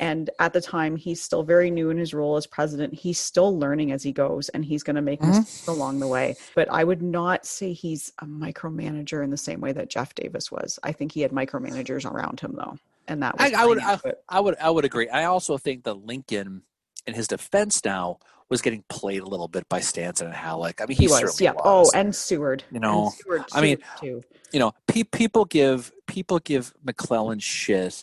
And 0.00 0.30
at 0.38 0.52
the 0.54 0.60
time, 0.62 0.96
he's 0.96 1.22
still 1.22 1.42
very 1.42 1.70
new 1.70 1.90
in 1.90 1.98
his 1.98 2.12
role 2.14 2.36
as 2.36 2.46
president. 2.46 2.94
He's 2.94 3.18
still 3.20 3.56
learning 3.56 3.92
as 3.92 4.02
he 4.02 4.12
goes, 4.12 4.48
and 4.48 4.64
he's 4.64 4.82
going 4.82 4.96
to 4.96 5.02
make 5.02 5.20
Mhm. 5.20 5.28
mistakes 5.28 5.66
along 5.68 6.00
the 6.00 6.08
way. 6.08 6.36
But 6.56 6.68
I 6.72 6.82
would 6.84 7.02
not 7.02 7.44
say 7.46 7.72
he's 7.74 8.10
a 8.20 8.24
micromanager 8.26 9.22
in 9.22 9.30
the 9.30 9.36
same 9.36 9.60
way 9.60 9.72
that 9.72 9.90
Jeff 9.90 10.14
Davis 10.14 10.50
was. 10.50 10.78
I 10.82 10.92
think 10.92 11.12
he 11.12 11.20
had 11.20 11.32
micromanagers 11.32 12.10
around 12.10 12.40
him, 12.40 12.54
though, 12.56 12.78
and 13.08 13.22
that 13.22 13.38
was 13.38 13.52
I, 13.52 13.62
I 13.62 13.66
would 13.66 13.78
I. 13.78 13.98
I 14.28 14.40
would 14.40 14.56
I 14.58 14.70
would 14.70 14.84
agree. 14.86 15.08
I 15.10 15.24
also 15.24 15.58
think 15.58 15.84
that 15.84 15.94
Lincoln 16.06 16.62
in 17.06 17.14
his 17.14 17.28
defense 17.28 17.84
now 17.84 18.18
was 18.48 18.62
getting 18.62 18.82
played 18.88 19.20
a 19.22 19.26
little 19.26 19.48
bit 19.48 19.68
by 19.68 19.80
Stanton 19.80 20.26
and 20.26 20.34
Halleck. 20.36 20.80
I 20.80 20.86
mean, 20.86 20.96
he, 20.96 21.04
he 21.04 21.08
was, 21.08 21.20
certainly 21.20 21.44
yeah. 21.44 21.52
was. 21.52 21.90
Oh, 21.94 21.98
and 21.98 22.14
Seward. 22.16 22.64
You 22.72 22.80
know, 22.80 23.04
And 23.04 23.12
Seward, 23.12 23.44
I 23.52 23.60
mean, 23.60 23.78
too. 24.00 24.22
you 24.52 24.58
know, 24.58 24.72
pe- 24.88 25.04
people 25.04 25.44
give 25.44 25.92
people 26.06 26.38
give 26.40 26.72
McClellan 26.82 27.38
shit 27.38 28.02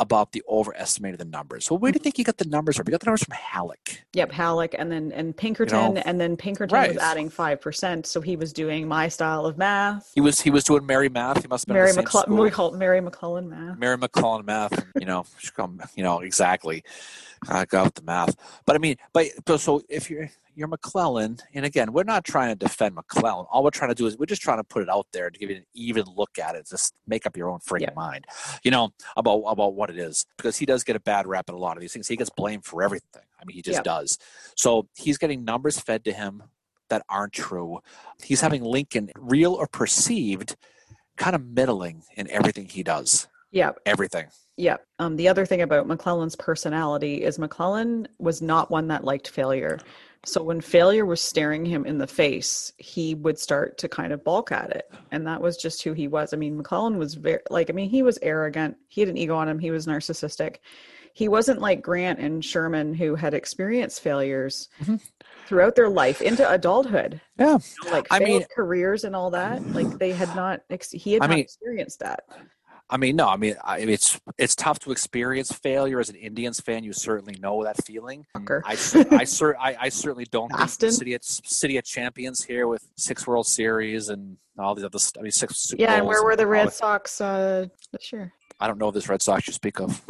about 0.00 0.32
the 0.32 0.42
overestimated 0.48 1.20
the 1.20 1.24
numbers. 1.24 1.70
Well, 1.70 1.78
where 1.78 1.92
do 1.92 1.96
you 1.96 2.02
think 2.02 2.18
you 2.18 2.24
got 2.24 2.38
the 2.38 2.46
numbers 2.46 2.76
from? 2.76 2.86
He 2.86 2.90
got 2.90 3.00
the 3.00 3.06
numbers 3.06 3.24
from 3.24 3.34
Halleck. 3.34 4.04
Yep, 4.14 4.32
Halleck, 4.32 4.74
and 4.76 4.90
then 4.90 5.12
and 5.12 5.36
Pinkerton, 5.36 5.98
and 5.98 6.20
then 6.20 6.36
Pinkerton 6.36 6.74
right. 6.74 6.88
was 6.88 6.98
adding 6.98 7.28
five 7.28 7.60
percent, 7.60 8.06
so 8.06 8.20
he 8.20 8.36
was 8.36 8.52
doing 8.52 8.88
my 8.88 9.08
style 9.08 9.46
of 9.46 9.56
math. 9.56 10.10
He 10.14 10.20
was 10.20 10.40
he 10.40 10.50
was 10.50 10.64
doing 10.64 10.86
Mary 10.86 11.08
math. 11.08 11.42
He 11.42 11.48
must 11.48 11.62
have 11.62 11.68
been 11.68 11.82
Mary 11.82 11.92
McClellan, 11.92 12.36
we 12.36 12.50
call 12.50 12.74
it 12.74 12.78
Mary 12.78 13.00
McClellan 13.00 13.48
math. 13.48 13.78
Mary 13.78 13.96
McClellan 13.96 14.44
math, 14.44 14.84
you 14.98 15.06
know, 15.06 15.24
you 15.94 16.02
know 16.02 16.20
exactly. 16.20 16.82
I 17.48 17.64
got 17.64 17.84
with 17.84 17.94
the 17.94 18.02
math, 18.02 18.36
but 18.66 18.76
I 18.76 18.78
mean, 18.78 18.96
but 19.12 19.26
but 19.44 19.58
so 19.58 19.82
if 19.88 20.10
you're 20.10 20.30
you're 20.54 20.68
McClellan, 20.68 21.38
and 21.54 21.64
again, 21.64 21.92
we're 21.92 22.02
not 22.04 22.24
trying 22.24 22.50
to 22.50 22.54
defend 22.54 22.94
McClellan. 22.94 23.46
All 23.50 23.62
we're 23.64 23.70
trying 23.70 23.90
to 23.90 23.94
do 23.94 24.06
is 24.06 24.16
we're 24.18 24.26
just 24.26 24.42
trying 24.42 24.58
to 24.58 24.64
put 24.64 24.82
it 24.82 24.88
out 24.88 25.06
there 25.12 25.30
to 25.30 25.38
give 25.38 25.50
you 25.50 25.56
an 25.56 25.64
even 25.74 26.04
look 26.16 26.38
at 26.38 26.54
it. 26.54 26.66
Just 26.68 26.94
make 27.06 27.26
up 27.26 27.36
your 27.36 27.48
own 27.50 27.58
freaking 27.60 27.80
Yeah. 27.82 27.94
mind, 27.96 28.26
you 28.62 28.70
know, 28.70 28.90
about 29.16 29.42
about 29.46 29.74
what 29.74 29.90
it 29.90 29.98
is 29.98 30.26
because 30.36 30.56
he 30.56 30.66
does 30.66 30.84
get 30.84 30.96
a 30.96 31.00
bad 31.00 31.26
rap 31.26 31.48
in 31.48 31.54
a 31.54 31.58
lot 31.58 31.76
of 31.76 31.80
these 31.80 31.92
things. 31.92 32.08
He 32.08 32.16
gets 32.16 32.30
blamed 32.30 32.64
for 32.64 32.82
everything. 32.82 33.22
I 33.40 33.44
mean, 33.44 33.54
he 33.56 33.62
just 33.62 33.78
Yeah. 33.78 33.82
does. 33.82 34.18
So 34.56 34.88
he's 34.96 35.18
getting 35.18 35.44
numbers 35.44 35.78
fed 35.80 36.04
to 36.04 36.12
him 36.12 36.44
that 36.88 37.02
aren't 37.08 37.32
true. 37.32 37.80
He's 38.22 38.40
having 38.42 38.62
Lincoln, 38.62 39.10
real 39.16 39.54
or 39.54 39.66
perceived, 39.66 40.56
kind 41.16 41.34
of 41.34 41.44
middling 41.46 42.02
in 42.16 42.30
everything 42.30 42.68
he 42.68 42.82
does. 42.82 43.28
Yep, 43.50 43.80
Everything. 43.84 44.28
yep. 44.56 44.86
Um, 44.98 45.16
the 45.16 45.28
other 45.28 45.44
thing 45.44 45.60
about 45.60 45.86
McClellan's 45.86 46.34
personality 46.36 47.22
is 47.22 47.38
McClellan 47.38 48.08
was 48.18 48.40
not 48.40 48.70
one 48.70 48.88
that 48.88 49.04
liked 49.04 49.28
failure. 49.28 49.78
So 50.24 50.40
when 50.42 50.60
failure 50.60 51.04
was 51.04 51.20
staring 51.20 51.64
him 51.64 51.84
in 51.84 51.98
the 51.98 52.06
face, 52.06 52.72
he 52.78 53.14
would 53.16 53.38
start 53.38 53.76
to 53.78 53.88
kind 53.88 54.12
of 54.12 54.22
balk 54.22 54.52
at 54.52 54.70
it, 54.70 54.88
and 55.10 55.26
that 55.26 55.40
was 55.42 55.56
just 55.56 55.82
who 55.82 55.92
he 55.94 56.06
was. 56.06 56.32
I 56.32 56.36
mean, 56.36 56.56
McClellan 56.56 56.96
was 56.96 57.14
very 57.14 57.40
like 57.50 57.70
I 57.70 57.72
mean, 57.72 57.90
he 57.90 58.02
was 58.04 58.18
arrogant. 58.22 58.76
He 58.88 59.00
had 59.00 59.08
an 59.10 59.16
ego 59.16 59.34
on 59.36 59.48
him. 59.48 59.58
He 59.58 59.72
was 59.72 59.86
narcissistic. 59.86 60.56
He 61.14 61.28
wasn't 61.28 61.60
like 61.60 61.82
Grant 61.82 62.20
and 62.20 62.42
Sherman 62.44 62.94
who 62.94 63.16
had 63.16 63.34
experienced 63.34 64.00
failures 64.00 64.68
Mhm. 64.84 65.00
throughout 65.46 65.74
their 65.74 65.88
life 65.90 66.22
into 66.22 66.48
adulthood. 66.50 67.20
Yeah. 67.38 67.58
you 67.58 67.84
know, 67.84 67.90
like 67.90 68.06
I 68.10 68.20
mean- 68.20 68.44
careers 68.54 69.02
and 69.04 69.14
all 69.16 69.30
that. 69.32 69.66
Like 69.74 69.98
they 69.98 70.12
had 70.12 70.34
not. 70.36 70.62
Ex- 70.70 70.92
he 70.92 71.14
had 71.14 71.22
I 71.22 71.26
not 71.26 71.34
mean- 71.34 71.44
experienced 71.44 71.98
that. 71.98 72.24
I 72.92 72.98
mean, 72.98 73.16
no, 73.16 73.26
I 73.26 73.36
mean, 73.36 73.56
I, 73.64 73.78
it's 73.78 74.20
it's 74.36 74.54
tough 74.54 74.78
to 74.80 74.92
experience 74.92 75.50
failure 75.50 75.98
as 75.98 76.10
an 76.10 76.16
Indians 76.16 76.60
fan. 76.60 76.84
You 76.84 76.92
certainly 76.92 77.34
know 77.40 77.64
that 77.64 77.82
feeling. 77.84 78.26
Fucker. 78.36 78.60
I 78.66 78.72
I, 79.16 79.24
cer- 79.24 79.56
I, 79.58 79.76
I 79.80 79.88
certainly 79.88 80.26
don't 80.30 80.48
think 80.48 80.58
the 80.58 80.64
Boston? 80.64 80.92
city 80.92 81.14
at 81.14 81.24
city 81.24 81.78
of 81.78 81.84
champions 81.84 82.44
here 82.44 82.68
with 82.68 82.86
six 82.96 83.26
World 83.26 83.46
Series 83.46 84.10
and 84.10 84.36
all 84.58 84.74
these 84.74 84.84
other. 84.84 84.98
I 85.18 85.22
mean, 85.22 85.32
six. 85.32 85.56
Super 85.56 85.80
Yeah, 85.82 85.94
and 85.94 86.06
where 86.06 86.22
were 86.22 86.36
the 86.36 86.46
Red 86.46 86.68
that- 86.68 86.74
Sox 86.74 87.20
uh, 87.20 87.66
this 87.92 88.12
year? 88.12 88.32
I 88.60 88.66
don't 88.66 88.78
know 88.78 88.90
this 88.90 89.08
Red 89.08 89.22
Sox 89.22 89.46
you 89.46 89.52
speak 89.54 89.80
of. 89.80 90.00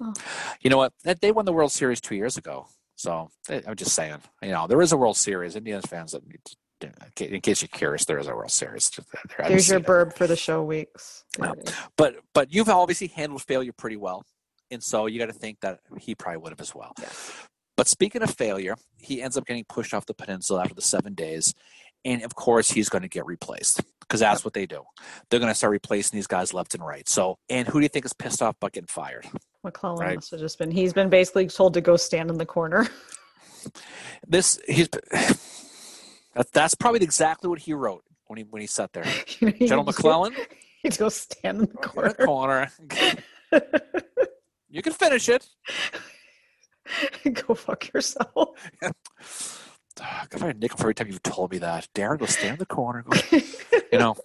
Oh. 0.00 0.12
You 0.60 0.68
know 0.70 0.78
what? 0.78 0.92
That- 1.04 1.20
They 1.20 1.30
won 1.30 1.44
the 1.44 1.52
World 1.52 1.70
Series 1.70 2.00
two 2.00 2.16
years 2.16 2.36
ago. 2.36 2.66
So 2.96 3.30
eh, 3.48 3.60
I'm 3.68 3.76
just 3.76 3.94
saying. 3.94 4.18
You 4.42 4.50
know, 4.50 4.66
there 4.66 4.82
is 4.82 4.90
a 4.92 4.96
World 4.96 5.16
Series. 5.16 5.54
Indians 5.54 5.86
fans 5.86 6.10
that 6.12 6.26
need 6.26 6.40
to 6.44 6.56
in 6.82 7.40
case 7.40 7.62
you're 7.62 7.68
curious, 7.68 8.04
there 8.04 8.18
is 8.18 8.26
a 8.26 8.34
World 8.34 8.50
Series. 8.50 8.90
There's 9.38 9.68
your 9.68 9.80
burb 9.80 10.16
for 10.16 10.26
the 10.26 10.36
show 10.36 10.62
weeks. 10.62 11.24
Uh, 11.40 11.54
yeah. 11.56 11.72
But 11.96 12.16
but 12.34 12.52
you've 12.52 12.68
obviously 12.68 13.08
handled 13.08 13.42
failure 13.42 13.72
pretty 13.72 13.96
well, 13.96 14.24
and 14.70 14.82
so 14.82 15.06
you 15.06 15.18
got 15.18 15.26
to 15.26 15.32
think 15.32 15.60
that 15.60 15.80
he 15.98 16.14
probably 16.14 16.38
would 16.38 16.52
have 16.52 16.60
as 16.60 16.74
well. 16.74 16.94
But 17.76 17.88
speaking 17.88 18.22
of 18.22 18.30
failure, 18.34 18.76
he 18.98 19.22
ends 19.22 19.36
up 19.36 19.46
getting 19.46 19.64
pushed 19.64 19.94
off 19.94 20.06
the 20.06 20.14
peninsula 20.14 20.62
after 20.62 20.74
the 20.74 20.82
seven 20.82 21.14
days, 21.14 21.54
and 22.04 22.22
of 22.22 22.34
course 22.34 22.70
he's 22.70 22.88
going 22.88 23.02
to 23.02 23.08
get 23.08 23.26
replaced 23.26 23.80
because 24.00 24.20
that's 24.20 24.44
what 24.44 24.54
they 24.54 24.66
do. 24.66 24.82
They're 25.30 25.40
going 25.40 25.50
to 25.50 25.54
start 25.54 25.70
replacing 25.70 26.16
these 26.16 26.26
guys 26.26 26.52
left 26.52 26.74
and 26.74 26.84
right. 26.84 27.08
So, 27.08 27.38
and 27.48 27.66
who 27.66 27.80
do 27.80 27.84
you 27.84 27.88
think 27.88 28.04
is 28.04 28.12
pissed 28.12 28.42
off 28.42 28.56
but 28.60 28.72
getting 28.72 28.88
fired? 28.88 29.26
McClellan 29.64 30.00
right? 30.00 30.14
must 30.16 30.30
have 30.32 30.40
just 30.40 30.58
been. 30.58 30.70
He's 30.70 30.92
been 30.92 31.08
basically 31.08 31.46
told 31.46 31.74
to 31.74 31.80
go 31.80 31.96
stand 31.96 32.30
in 32.30 32.38
the 32.38 32.46
corner. 32.46 32.88
this 34.26 34.60
he's 34.68 34.88
that's 36.34 36.50
that's 36.50 36.74
probably 36.74 37.02
exactly 37.02 37.48
what 37.48 37.58
he 37.58 37.72
wrote 37.74 38.04
when 38.26 38.38
he 38.38 38.44
when 38.44 38.60
he 38.60 38.66
sat 38.66 38.92
there. 38.92 39.04
you 39.40 39.52
General 39.52 39.84
McClellan. 39.84 40.34
He'd 40.82 40.98
go 40.98 41.08
stand 41.08 41.60
in 41.60 41.66
the 41.66 41.76
corner. 41.76 42.14
In 42.18 42.26
corner. 42.26 42.72
you 44.68 44.82
can 44.82 44.92
finish 44.92 45.28
it. 45.28 45.48
go 47.32 47.54
fuck 47.54 47.92
yourself. 47.92 48.48
If 48.82 50.42
I 50.42 50.46
had 50.46 50.56
a 50.56 50.58
nickel 50.58 50.78
for 50.78 50.84
every 50.84 50.94
time 50.94 51.06
you've 51.06 51.22
told 51.22 51.52
me 51.52 51.58
that, 51.58 51.86
Darren, 51.94 52.18
go 52.18 52.26
stand 52.26 52.54
in 52.54 52.58
the 52.58 52.66
corner. 52.66 53.02
Go, 53.02 53.16
you 53.92 53.98
know, 53.98 54.16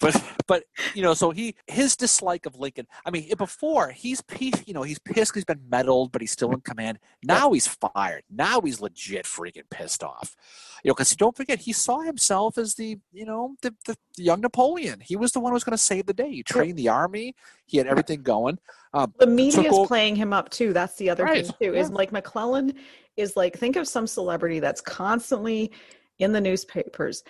but 0.00 0.22
but 0.46 0.64
you 0.94 1.02
know, 1.02 1.14
so 1.14 1.30
he 1.30 1.54
his 1.66 1.96
dislike 1.96 2.46
of 2.46 2.56
Lincoln. 2.56 2.86
I 3.06 3.10
mean, 3.10 3.30
before 3.38 3.90
he's 3.90 4.22
he, 4.34 4.52
you 4.66 4.74
know 4.74 4.82
he's 4.82 4.98
pissed. 4.98 5.34
He's 5.34 5.44
been 5.44 5.60
meddled, 5.68 6.12
but 6.12 6.20
he's 6.20 6.32
still 6.32 6.52
in 6.52 6.60
command. 6.60 6.98
Now 7.22 7.52
he's 7.52 7.66
fired. 7.66 8.22
Now 8.30 8.60
he's 8.60 8.80
legit 8.80 9.24
freaking 9.24 9.68
pissed 9.70 10.02
off. 10.02 10.36
You 10.82 10.90
know, 10.90 10.94
because 10.94 11.14
don't 11.16 11.36
forget, 11.36 11.60
he 11.60 11.72
saw 11.72 12.00
himself 12.00 12.58
as 12.58 12.74
the 12.74 12.98
you 13.12 13.24
know 13.24 13.56
the, 13.62 13.74
the 13.86 13.96
young 14.16 14.40
Napoleon. 14.40 15.00
He 15.00 15.16
was 15.16 15.32
the 15.32 15.40
one 15.40 15.52
who 15.52 15.54
was 15.54 15.64
going 15.64 15.76
to 15.76 15.82
save 15.82 16.06
the 16.06 16.14
day. 16.14 16.30
He 16.30 16.42
trained 16.42 16.78
the 16.78 16.88
army. 16.88 17.34
He 17.66 17.78
had 17.78 17.86
everything 17.86 18.22
going. 18.22 18.58
Um, 18.92 19.14
the 19.18 19.26
media 19.26 19.70
is 19.70 19.86
playing 19.86 20.16
him 20.16 20.32
up 20.32 20.50
too. 20.50 20.72
That's 20.72 20.96
the 20.96 21.10
other 21.10 21.24
right. 21.24 21.46
thing 21.46 21.54
too. 21.60 21.74
Is 21.74 21.88
yeah. 21.88 21.94
like 21.94 22.12
McClellan 22.12 22.74
is 23.16 23.36
like 23.36 23.56
think 23.56 23.76
of 23.76 23.88
some 23.88 24.06
celebrity 24.06 24.60
that's 24.60 24.80
constantly 24.80 25.72
in 26.18 26.32
the 26.32 26.40
newspapers 26.40 27.24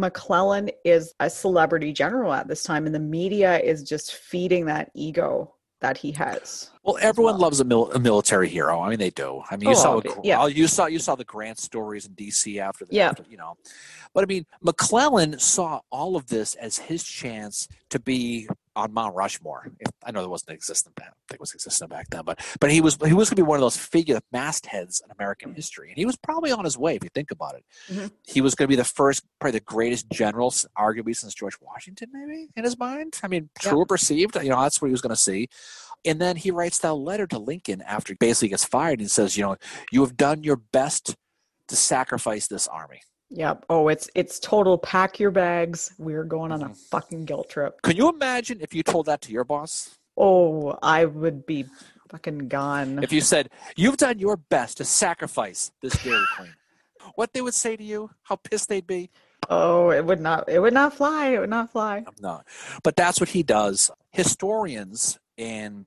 McClellan 0.00 0.70
is 0.84 1.14
a 1.20 1.30
celebrity 1.30 1.92
general 1.92 2.32
at 2.32 2.48
this 2.48 2.62
time, 2.62 2.86
and 2.86 2.94
the 2.94 3.00
media 3.00 3.58
is 3.60 3.82
just 3.82 4.14
feeding 4.14 4.66
that 4.66 4.90
ego 4.94 5.54
that 5.80 5.96
he 5.96 6.12
has. 6.12 6.70
Well, 6.82 6.96
everyone 7.00 7.34
well. 7.34 7.42
loves 7.42 7.60
a, 7.60 7.64
mil- 7.64 7.92
a, 7.92 7.98
military 7.98 8.48
hero. 8.48 8.80
I 8.80 8.88
mean, 8.88 8.98
they 8.98 9.10
do. 9.10 9.42
I 9.50 9.56
mean, 9.56 9.68
you 9.68 9.76
oh, 9.76 9.78
saw 9.78 10.00
the, 10.00 10.18
yeah. 10.24 10.46
you 10.46 10.66
saw 10.66 10.86
you 10.86 10.98
saw 10.98 11.14
the 11.14 11.24
Grant 11.24 11.58
stories 11.58 12.06
in 12.06 12.14
D.C. 12.14 12.58
after 12.58 12.86
the, 12.86 12.94
yeah. 12.94 13.10
After, 13.10 13.24
you 13.28 13.36
know, 13.36 13.56
but 14.14 14.24
I 14.24 14.26
mean, 14.26 14.46
McClellan 14.62 15.38
saw 15.38 15.80
all 15.90 16.16
of 16.16 16.26
this 16.26 16.54
as 16.54 16.78
his 16.78 17.04
chance 17.04 17.68
to 17.90 18.00
be 18.00 18.48
on 18.74 18.92
Mount 18.92 19.14
Rushmore. 19.14 19.70
I 20.04 20.10
know 20.10 20.20
there 20.20 20.28
wasn't 20.28 20.50
existent 20.50 20.94
back, 20.94 21.08
I 21.08 21.12
think 21.28 21.34
it 21.34 21.40
was 21.40 21.54
existent 21.54 21.90
back 21.90 22.08
then, 22.10 22.22
but 22.24 22.40
but 22.60 22.70
he 22.70 22.80
was 22.80 22.96
he 23.04 23.12
was 23.12 23.28
going 23.28 23.36
to 23.36 23.42
be 23.42 23.42
one 23.42 23.58
of 23.58 23.62
those 23.62 23.76
figure 23.76 24.18
mastheads 24.32 25.02
in 25.04 25.10
American 25.12 25.54
history, 25.54 25.90
and 25.90 25.98
he 25.98 26.06
was 26.06 26.16
probably 26.16 26.50
on 26.50 26.64
his 26.64 26.78
way 26.78 26.96
if 26.96 27.04
you 27.04 27.10
think 27.14 27.30
about 27.30 27.54
it. 27.56 27.64
Mm-hmm. 27.88 28.06
He 28.26 28.40
was 28.40 28.54
going 28.54 28.66
to 28.66 28.68
be 28.68 28.76
the 28.76 28.84
first, 28.84 29.22
probably 29.38 29.58
the 29.58 29.64
greatest 29.64 30.08
general, 30.10 30.50
arguably 30.78 31.14
since 31.14 31.34
George 31.34 31.56
Washington, 31.60 32.08
maybe 32.12 32.48
in 32.56 32.64
his 32.64 32.78
mind. 32.78 33.18
I 33.22 33.28
mean, 33.28 33.50
true 33.60 33.72
yeah. 33.72 33.82
or 33.82 33.86
perceived, 33.86 34.36
you 34.36 34.48
know, 34.48 34.60
that's 34.60 34.80
what 34.80 34.88
he 34.88 34.92
was 34.92 35.02
going 35.02 35.14
to 35.14 35.20
see. 35.20 35.48
And 36.04 36.20
then 36.20 36.36
he 36.36 36.50
writes 36.50 36.78
that 36.78 36.94
letter 36.94 37.26
to 37.28 37.38
Lincoln 37.38 37.82
after 37.82 38.12
he 38.12 38.16
basically 38.18 38.48
gets 38.48 38.64
fired 38.64 39.00
and 39.00 39.10
says, 39.10 39.36
you 39.36 39.44
know, 39.44 39.56
you 39.92 40.00
have 40.00 40.16
done 40.16 40.42
your 40.42 40.56
best 40.56 41.14
to 41.68 41.76
sacrifice 41.76 42.46
this 42.46 42.66
army. 42.68 43.00
Yep. 43.30 43.66
Oh, 43.70 43.88
it's 43.88 44.10
it's 44.14 44.40
total 44.40 44.76
pack 44.76 45.20
your 45.20 45.30
bags. 45.30 45.92
We're 45.98 46.24
going 46.24 46.50
on 46.50 46.62
a 46.62 46.64
mm-hmm. 46.66 46.74
fucking 46.74 47.26
guilt 47.26 47.48
trip. 47.48 47.80
Can 47.82 47.96
you 47.96 48.08
imagine 48.08 48.60
if 48.60 48.74
you 48.74 48.82
told 48.82 49.06
that 49.06 49.20
to 49.22 49.32
your 49.32 49.44
boss? 49.44 49.96
Oh, 50.16 50.76
I 50.82 51.04
would 51.04 51.46
be 51.46 51.64
fucking 52.10 52.48
gone. 52.48 53.02
If 53.02 53.12
you 53.12 53.20
said, 53.20 53.50
You've 53.76 53.96
done 53.96 54.18
your 54.18 54.36
best 54.36 54.78
to 54.78 54.84
sacrifice 54.84 55.70
this 55.80 56.02
Dairy 56.02 56.24
Queen, 56.36 56.54
what 57.14 57.32
they 57.32 57.40
would 57.40 57.54
say 57.54 57.76
to 57.76 57.84
you, 57.84 58.10
how 58.24 58.34
pissed 58.34 58.68
they'd 58.68 58.86
be. 58.86 59.10
Oh, 59.48 59.90
it 59.90 60.04
would 60.04 60.20
not 60.20 60.48
it 60.48 60.58
would 60.58 60.74
not 60.74 60.94
fly. 60.94 61.28
It 61.28 61.38
would 61.38 61.50
not 61.50 61.70
fly. 61.70 62.04
No. 62.20 62.42
But 62.82 62.96
that's 62.96 63.20
what 63.20 63.28
he 63.28 63.44
does. 63.44 63.92
Historians 64.10 65.20
and 65.40 65.86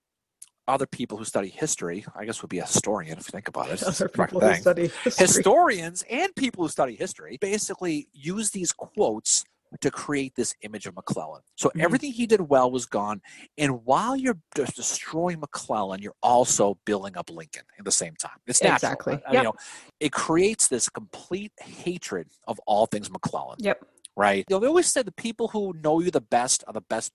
other 0.68 0.86
people 0.86 1.18
who 1.18 1.26
study 1.26 1.50
history, 1.50 2.06
I 2.16 2.26
guess 2.26 2.42
would 2.42 2.50
be 2.50 2.60
a 2.60 2.66
historian 2.66 3.18
if 3.18 3.28
you 3.28 3.32
think 3.32 3.48
about 3.48 3.70
it. 3.70 3.84
Other 3.88 4.08
people 4.08 4.40
who 4.40 4.54
study 4.56 4.92
Historians 5.04 6.04
and 6.10 6.34
people 6.36 6.64
who 6.64 6.70
study 6.70 6.96
history 6.96 7.38
basically 7.42 8.08
use 8.14 8.52
these 8.52 8.72
quotes 8.72 9.44
to 9.82 9.92
create 9.92 10.36
this 10.36 10.56
image 10.62 10.86
of 10.86 10.96
McClellan. 10.96 11.42
So 11.56 11.70
mm-hmm. 11.70 11.82
everything 11.82 12.12
he 12.14 12.28
did 12.28 12.42
well 12.42 12.72
was 12.72 12.86
gone. 12.86 13.22
And 13.58 13.84
while 13.86 14.16
you're 14.16 14.38
just 14.56 14.76
destroying 14.76 15.40
McClellan, 15.40 16.02
you're 16.02 16.16
also 16.22 16.78
building 16.86 17.18
up 17.18 17.30
Lincoln 17.30 17.64
at 17.78 17.84
the 17.84 17.92
same 17.92 18.16
time. 18.16 18.38
It's 18.48 18.62
natural. 18.62 18.76
Exactly. 18.76 19.14
Yep. 19.14 19.34
You 19.34 19.44
know, 19.44 19.54
it 20.00 20.12
creates 20.12 20.68
this 20.68 20.90
complete 20.90 21.52
hatred 21.60 22.28
of 22.48 22.60
all 22.68 22.86
things 22.86 23.12
McClellan. 23.12 23.58
Yep. 23.60 23.84
Right. 24.16 24.46
You 24.48 24.56
know, 24.56 24.60
they 24.60 24.68
always 24.68 24.88
say 24.88 25.02
the 25.02 25.12
people 25.12 25.48
who 25.48 25.74
know 25.84 26.00
you 26.00 26.12
the 26.12 26.22
best 26.22 26.64
are 26.68 26.74
the 26.74 26.82
best 26.82 27.12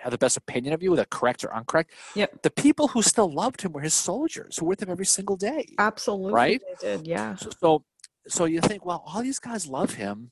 have 0.00 0.10
the 0.12 0.18
best 0.18 0.36
opinion 0.36 0.74
of 0.74 0.82
you, 0.82 0.90
whether 0.90 1.04
correct 1.04 1.44
or 1.44 1.56
incorrect. 1.56 1.92
Yep. 2.14 2.42
The 2.42 2.50
people 2.50 2.88
who 2.88 3.02
still 3.02 3.30
loved 3.32 3.62
him 3.62 3.72
were 3.72 3.80
his 3.80 3.94
soldiers 3.94 4.56
who 4.56 4.64
were 4.64 4.70
with 4.70 4.82
him 4.82 4.90
every 4.90 5.06
single 5.06 5.36
day. 5.36 5.74
Absolutely. 5.78 6.32
Right? 6.32 6.62
They 6.80 6.96
did, 6.96 7.06
yeah. 7.06 7.36
So, 7.36 7.50
so, 7.60 7.84
so 8.28 8.44
you 8.44 8.60
think, 8.60 8.84
well, 8.84 9.02
all 9.06 9.22
these 9.22 9.38
guys 9.38 9.66
love 9.66 9.94
him. 9.94 10.30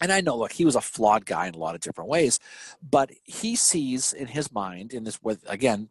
And 0.00 0.12
I 0.12 0.20
know, 0.20 0.36
look, 0.36 0.52
he 0.52 0.64
was 0.64 0.74
a 0.74 0.80
flawed 0.80 1.26
guy 1.26 1.46
in 1.46 1.54
a 1.54 1.58
lot 1.58 1.76
of 1.76 1.80
different 1.80 2.10
ways, 2.10 2.40
but 2.82 3.10
he 3.22 3.54
sees 3.54 4.12
in 4.12 4.26
his 4.26 4.50
mind, 4.50 4.92
in 4.92 5.04
this, 5.04 5.18
with 5.22 5.44
again, 5.48 5.90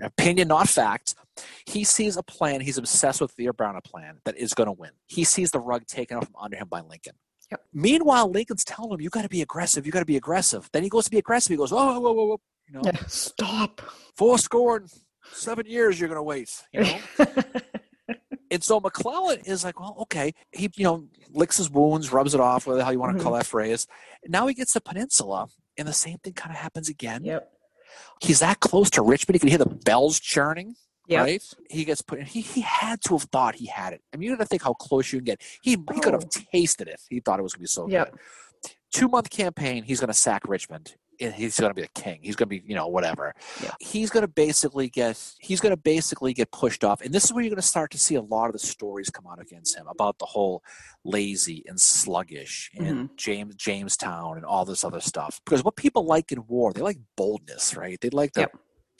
opinion, 0.00 0.48
not 0.48 0.68
fact. 0.68 1.14
He 1.66 1.84
sees 1.84 2.16
a 2.16 2.22
plan. 2.22 2.60
He's 2.60 2.78
obsessed 2.78 3.20
with 3.20 3.34
the 3.36 3.48
Brown 3.50 3.78
plan 3.84 4.18
that 4.24 4.36
is 4.36 4.54
going 4.54 4.66
to 4.66 4.72
win. 4.72 4.90
He 5.06 5.24
sees 5.24 5.50
the 5.50 5.60
rug 5.60 5.86
taken 5.86 6.16
out 6.16 6.26
from 6.26 6.36
under 6.40 6.56
him 6.56 6.68
by 6.68 6.80
Lincoln. 6.80 7.14
Yep. 7.50 7.62
Meanwhile, 7.72 8.30
Lincoln's 8.30 8.64
telling 8.64 8.92
him, 8.92 9.00
"You 9.00 9.10
got 9.10 9.22
to 9.22 9.28
be 9.28 9.42
aggressive. 9.42 9.86
You 9.86 9.92
got 9.92 10.00
to 10.00 10.06
be 10.06 10.16
aggressive." 10.16 10.68
Then 10.72 10.82
he 10.82 10.88
goes 10.88 11.04
to 11.04 11.10
be 11.10 11.18
aggressive. 11.18 11.50
He 11.50 11.56
goes, 11.56 11.72
"Oh, 11.72 12.00
whoa, 12.00 12.12
whoa, 12.12 12.26
whoa, 12.26 12.40
you 12.66 12.74
know, 12.74 12.82
yeah, 12.84 12.98
stop. 13.06 13.80
Four 14.16 14.38
score 14.38 14.76
and 14.78 14.90
seven 15.32 15.66
years. 15.66 15.98
You're 15.98 16.08
going 16.08 16.18
to 16.18 16.22
wait." 16.22 16.50
You 16.72 16.82
know. 16.82 16.98
and 18.50 18.62
so 18.62 18.80
McClellan 18.80 19.40
is 19.40 19.64
like, 19.64 19.80
"Well, 19.80 19.96
okay." 20.02 20.34
He, 20.52 20.70
you 20.76 20.84
know, 20.84 21.08
licks 21.30 21.56
his 21.56 21.70
wounds, 21.70 22.12
rubs 22.12 22.34
it 22.34 22.40
off, 22.40 22.66
whatever 22.66 22.78
the 22.78 22.84
hell 22.84 22.92
you 22.92 22.98
want 22.98 23.12
to 23.12 23.18
mm-hmm. 23.18 23.24
call 23.24 23.32
that 23.32 23.46
phrase. 23.46 23.86
Now 24.26 24.46
he 24.46 24.54
gets 24.54 24.72
to 24.74 24.80
Peninsula, 24.80 25.48
and 25.78 25.88
the 25.88 25.92
same 25.92 26.18
thing 26.18 26.34
kind 26.34 26.50
of 26.50 26.58
happens 26.58 26.88
again. 26.88 27.24
Yep. 27.24 27.50
He's 28.20 28.40
that 28.40 28.60
close 28.60 28.90
to 28.90 29.02
Richmond. 29.02 29.36
He 29.36 29.38
can 29.38 29.48
hear 29.48 29.58
the 29.58 29.66
bells 29.66 30.20
churning. 30.20 30.76
Yep. 31.08 31.24
Right? 31.24 31.54
He 31.70 31.84
gets 31.84 32.02
put 32.02 32.20
in. 32.20 32.26
He, 32.26 32.42
he 32.42 32.60
had 32.60 33.00
to 33.02 33.16
have 33.16 33.22
thought 33.24 33.54
he 33.54 33.66
had 33.66 33.94
it. 33.94 34.02
I 34.12 34.18
mean, 34.18 34.28
you 34.28 34.36
got 34.36 34.42
to 34.42 34.48
think 34.48 34.62
how 34.62 34.74
close 34.74 35.10
you 35.10 35.18
can 35.18 35.24
get. 35.24 35.42
He, 35.62 35.76
oh. 35.76 35.94
he 35.94 36.00
could 36.00 36.12
have 36.12 36.24
oh. 36.24 36.40
tasted 36.52 36.86
it. 36.86 37.00
He 37.08 37.20
thought 37.20 37.40
it 37.40 37.42
was 37.42 37.54
going 37.54 37.60
to 37.60 37.62
be 37.62 37.66
so 37.68 37.88
yep. 37.88 38.12
good. 38.12 38.20
Two 38.92 39.08
month 39.08 39.30
campaign, 39.30 39.82
he's 39.82 40.00
going 40.00 40.08
to 40.08 40.14
sack 40.14 40.42
Richmond. 40.46 40.94
He's 41.18 41.58
going 41.58 41.70
to 41.70 41.74
be 41.74 41.82
the 41.82 42.00
king. 42.00 42.20
He's 42.22 42.36
going 42.36 42.48
to 42.48 42.50
be, 42.50 42.62
you 42.64 42.76
know, 42.76 42.86
whatever. 42.86 43.34
Yep. 43.60 43.74
He's 43.80 44.08
going 44.08 44.22
to 44.22 44.28
basically 44.28 44.88
get. 44.88 45.20
He's 45.40 45.60
going 45.60 45.72
to 45.72 45.76
basically 45.76 46.32
get 46.32 46.52
pushed 46.52 46.84
off, 46.84 47.00
and 47.00 47.12
this 47.12 47.24
is 47.24 47.32
where 47.32 47.42
you're 47.42 47.50
going 47.50 47.60
to 47.60 47.66
start 47.66 47.90
to 47.90 47.98
see 47.98 48.14
a 48.14 48.22
lot 48.22 48.46
of 48.46 48.52
the 48.52 48.60
stories 48.60 49.10
come 49.10 49.26
out 49.26 49.40
against 49.40 49.76
him 49.76 49.88
about 49.88 50.20
the 50.20 50.26
whole 50.26 50.62
lazy 51.04 51.64
and 51.66 51.80
sluggish 51.80 52.70
and 52.76 52.86
mm-hmm. 52.86 53.14
James 53.16 53.56
Jamestown 53.56 54.36
and 54.36 54.46
all 54.46 54.64
this 54.64 54.84
other 54.84 55.00
stuff. 55.00 55.40
Because 55.44 55.64
what 55.64 55.74
people 55.74 56.04
like 56.04 56.30
in 56.30 56.46
war, 56.46 56.72
they 56.72 56.82
like 56.82 57.00
boldness, 57.16 57.74
right? 57.74 58.00
They 58.00 58.10
like 58.10 58.30
yep 58.36 58.52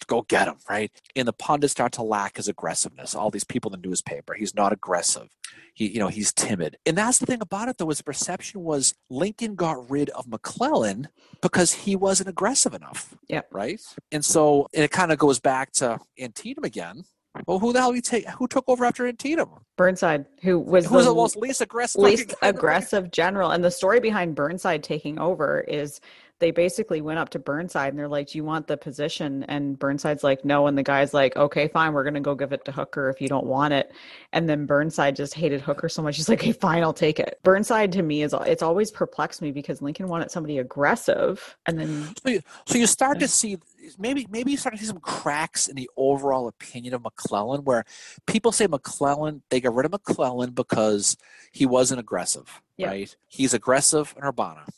go 0.07 0.23
get 0.23 0.49
him, 0.49 0.57
right? 0.69 0.91
And 1.17 1.27
the 1.27 1.33
pundits 1.33 1.73
start 1.73 1.93
to 1.93 2.03
lack 2.03 2.37
his 2.37 2.49
aggressiveness. 2.49 3.15
All 3.15 3.31
these 3.31 3.45
people 3.45 3.73
in 3.73 3.81
the 3.81 3.89
newspaper, 3.89 4.35
he's 4.35 4.55
not 4.55 4.73
aggressive. 4.73 5.29
He, 5.75 5.89
you 5.89 5.99
know, 5.99 6.09
he's 6.09 6.33
timid. 6.33 6.77
And 6.87 6.97
that's 6.97 7.19
the 7.19 7.27
thing 7.27 7.41
about 7.41 7.69
it, 7.69 7.79
though, 7.79 7.91
is 7.91 7.99
the 7.99 8.05
perception 8.05 8.63
was 8.63 8.95
Lincoln 9.11 9.55
got 9.55 9.91
rid 9.91 10.11
of 10.11 10.29
McClellan 10.29 11.09
because 11.41 11.73
he 11.73 11.97
wasn't 11.97 12.29
aggressive 12.29 12.75
enough. 12.75 13.15
Yeah. 13.29 13.43
Right. 13.51 13.81
And 14.13 14.25
so 14.25 14.69
and 14.75 14.85
it 14.85 14.91
kind 14.91 15.13
of 15.13 15.19
goes 15.19 15.41
back 15.41 15.73
to 15.75 15.99
Antietam 16.19 16.65
again. 16.65 17.05
Well, 17.47 17.59
who 17.59 17.73
the 17.73 17.81
hell 17.81 17.93
he 17.93 18.01
take? 18.01 18.29
Who 18.31 18.49
took 18.49 18.65
over 18.69 18.85
after 18.85 19.07
Antietam? 19.07 19.51
Burnside, 19.77 20.27
who 20.43 20.59
was 20.59 20.87
who 20.87 20.95
was 20.97 21.05
the, 21.05 21.13
the 21.13 21.17
most 21.17 21.37
least 21.37 21.61
aggressive, 21.61 22.01
least 22.01 22.35
aggressive 22.43 23.13
general. 23.13 23.51
And 23.51 23.63
the 23.63 23.71
story 23.71 24.01
behind 24.01 24.35
Burnside 24.35 24.83
taking 24.83 25.19
over 25.19 25.61
is 25.61 26.01
they 26.41 26.51
basically 26.51 27.01
went 27.01 27.19
up 27.19 27.31
to 27.31 27.39
Burnside 27.39 27.91
and 27.91 27.99
they're 27.99 28.09
like, 28.09 28.29
Do 28.29 28.39
you 28.39 28.45
want 28.45 28.67
the 28.67 28.77
position? 28.77 29.45
And 29.45 29.79
Burnside's 29.79 30.23
like, 30.23 30.45
No. 30.45 30.67
And 30.67 30.79
the 30.79 30.83
guy's 30.83 31.13
like, 31.13 31.37
Okay, 31.37 31.69
fine, 31.69 31.93
we're 31.93 32.05
gonna 32.05 32.21
go 32.21 32.35
give 32.35 32.53
it 32.53 32.65
to 32.67 32.73
Hooker 32.73 33.09
if 33.11 33.21
you 33.21 33.29
don't 33.29 33.47
want 33.47 33.75
it. 33.75 33.93
And 34.33 34.49
then 34.49 34.67
Burnside 34.67 35.17
just 35.17 35.35
hated 35.35 35.61
Hooker 35.61 35.89
so 35.89 36.03
much. 36.03 36.17
He's 36.17 36.29
like, 36.29 36.43
Hey, 36.43 36.53
fine, 36.53 36.83
I'll 36.83 36.93
take 36.93 37.19
it. 37.19 37.41
Burnside 37.43 37.93
to 37.93 38.03
me 38.03 38.23
is 38.23 38.35
it's 38.47 38.63
always 38.63 38.91
perplexed 38.91 39.43
me 39.43 39.51
because 39.51 39.83
Lincoln 39.83 40.09
wanted 40.09 40.31
somebody 40.31 40.59
aggressive 40.59 41.57
and 41.67 41.79
then 41.79 42.15
so 42.23 42.31
you, 42.31 42.41
so 42.67 42.79
you 42.79 42.87
start 42.87 43.19
to 43.21 43.29
see 43.29 43.59
maybe 43.99 44.27
maybe 44.31 44.51
you 44.51 44.57
start 44.57 44.75
to 44.75 44.81
see 44.81 44.87
some 44.87 45.01
cracks 45.01 45.67
in 45.69 45.77
the 45.77 45.89
overall 45.97 46.47
opinion 46.49 46.95
of 46.95 47.03
McClellan 47.03 47.65
where 47.65 47.85
people 48.27 48.53
say 48.53 48.67
McClellan 48.67 49.43
they 49.51 49.61
got 49.61 49.75
rid 49.75 49.87
of 49.87 49.93
McClellan 49.93 50.51
because 50.51 51.17
he 51.53 51.67
wasn't 51.67 51.99
aggressive, 52.01 52.61
Yeah. 52.77 52.89
right? 52.89 53.17
He's 53.27 53.55
aggressive 53.55 54.15
in 54.17 54.23
Urbanna. 54.23 54.69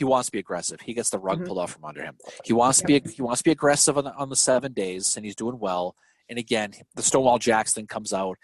He 0.00 0.04
wants 0.04 0.28
to 0.28 0.32
be 0.32 0.38
aggressive. 0.38 0.80
He 0.80 0.94
gets 0.94 1.10
the 1.10 1.18
rug 1.18 1.40
Mhm. 1.40 1.46
pulled 1.46 1.58
out 1.58 1.68
from 1.68 1.84
under 1.84 2.02
him. 2.02 2.16
He 2.42 2.54
wants 2.54 2.78
to 2.78 2.86
be 2.86 3.02
he 3.14 3.20
wants 3.20 3.40
to 3.40 3.44
be 3.44 3.50
aggressive 3.52 3.98
on 3.98 4.04
the, 4.04 4.14
on 4.14 4.30
the 4.30 4.34
seven 4.36 4.72
days, 4.72 5.14
and 5.14 5.26
he's 5.26 5.36
doing 5.36 5.58
well. 5.58 5.94
And 6.30 6.38
again, 6.38 6.72
the 6.94 7.02
Stonewall 7.02 7.38
Jackson 7.38 7.86
comes 7.86 8.14
out. 8.14 8.38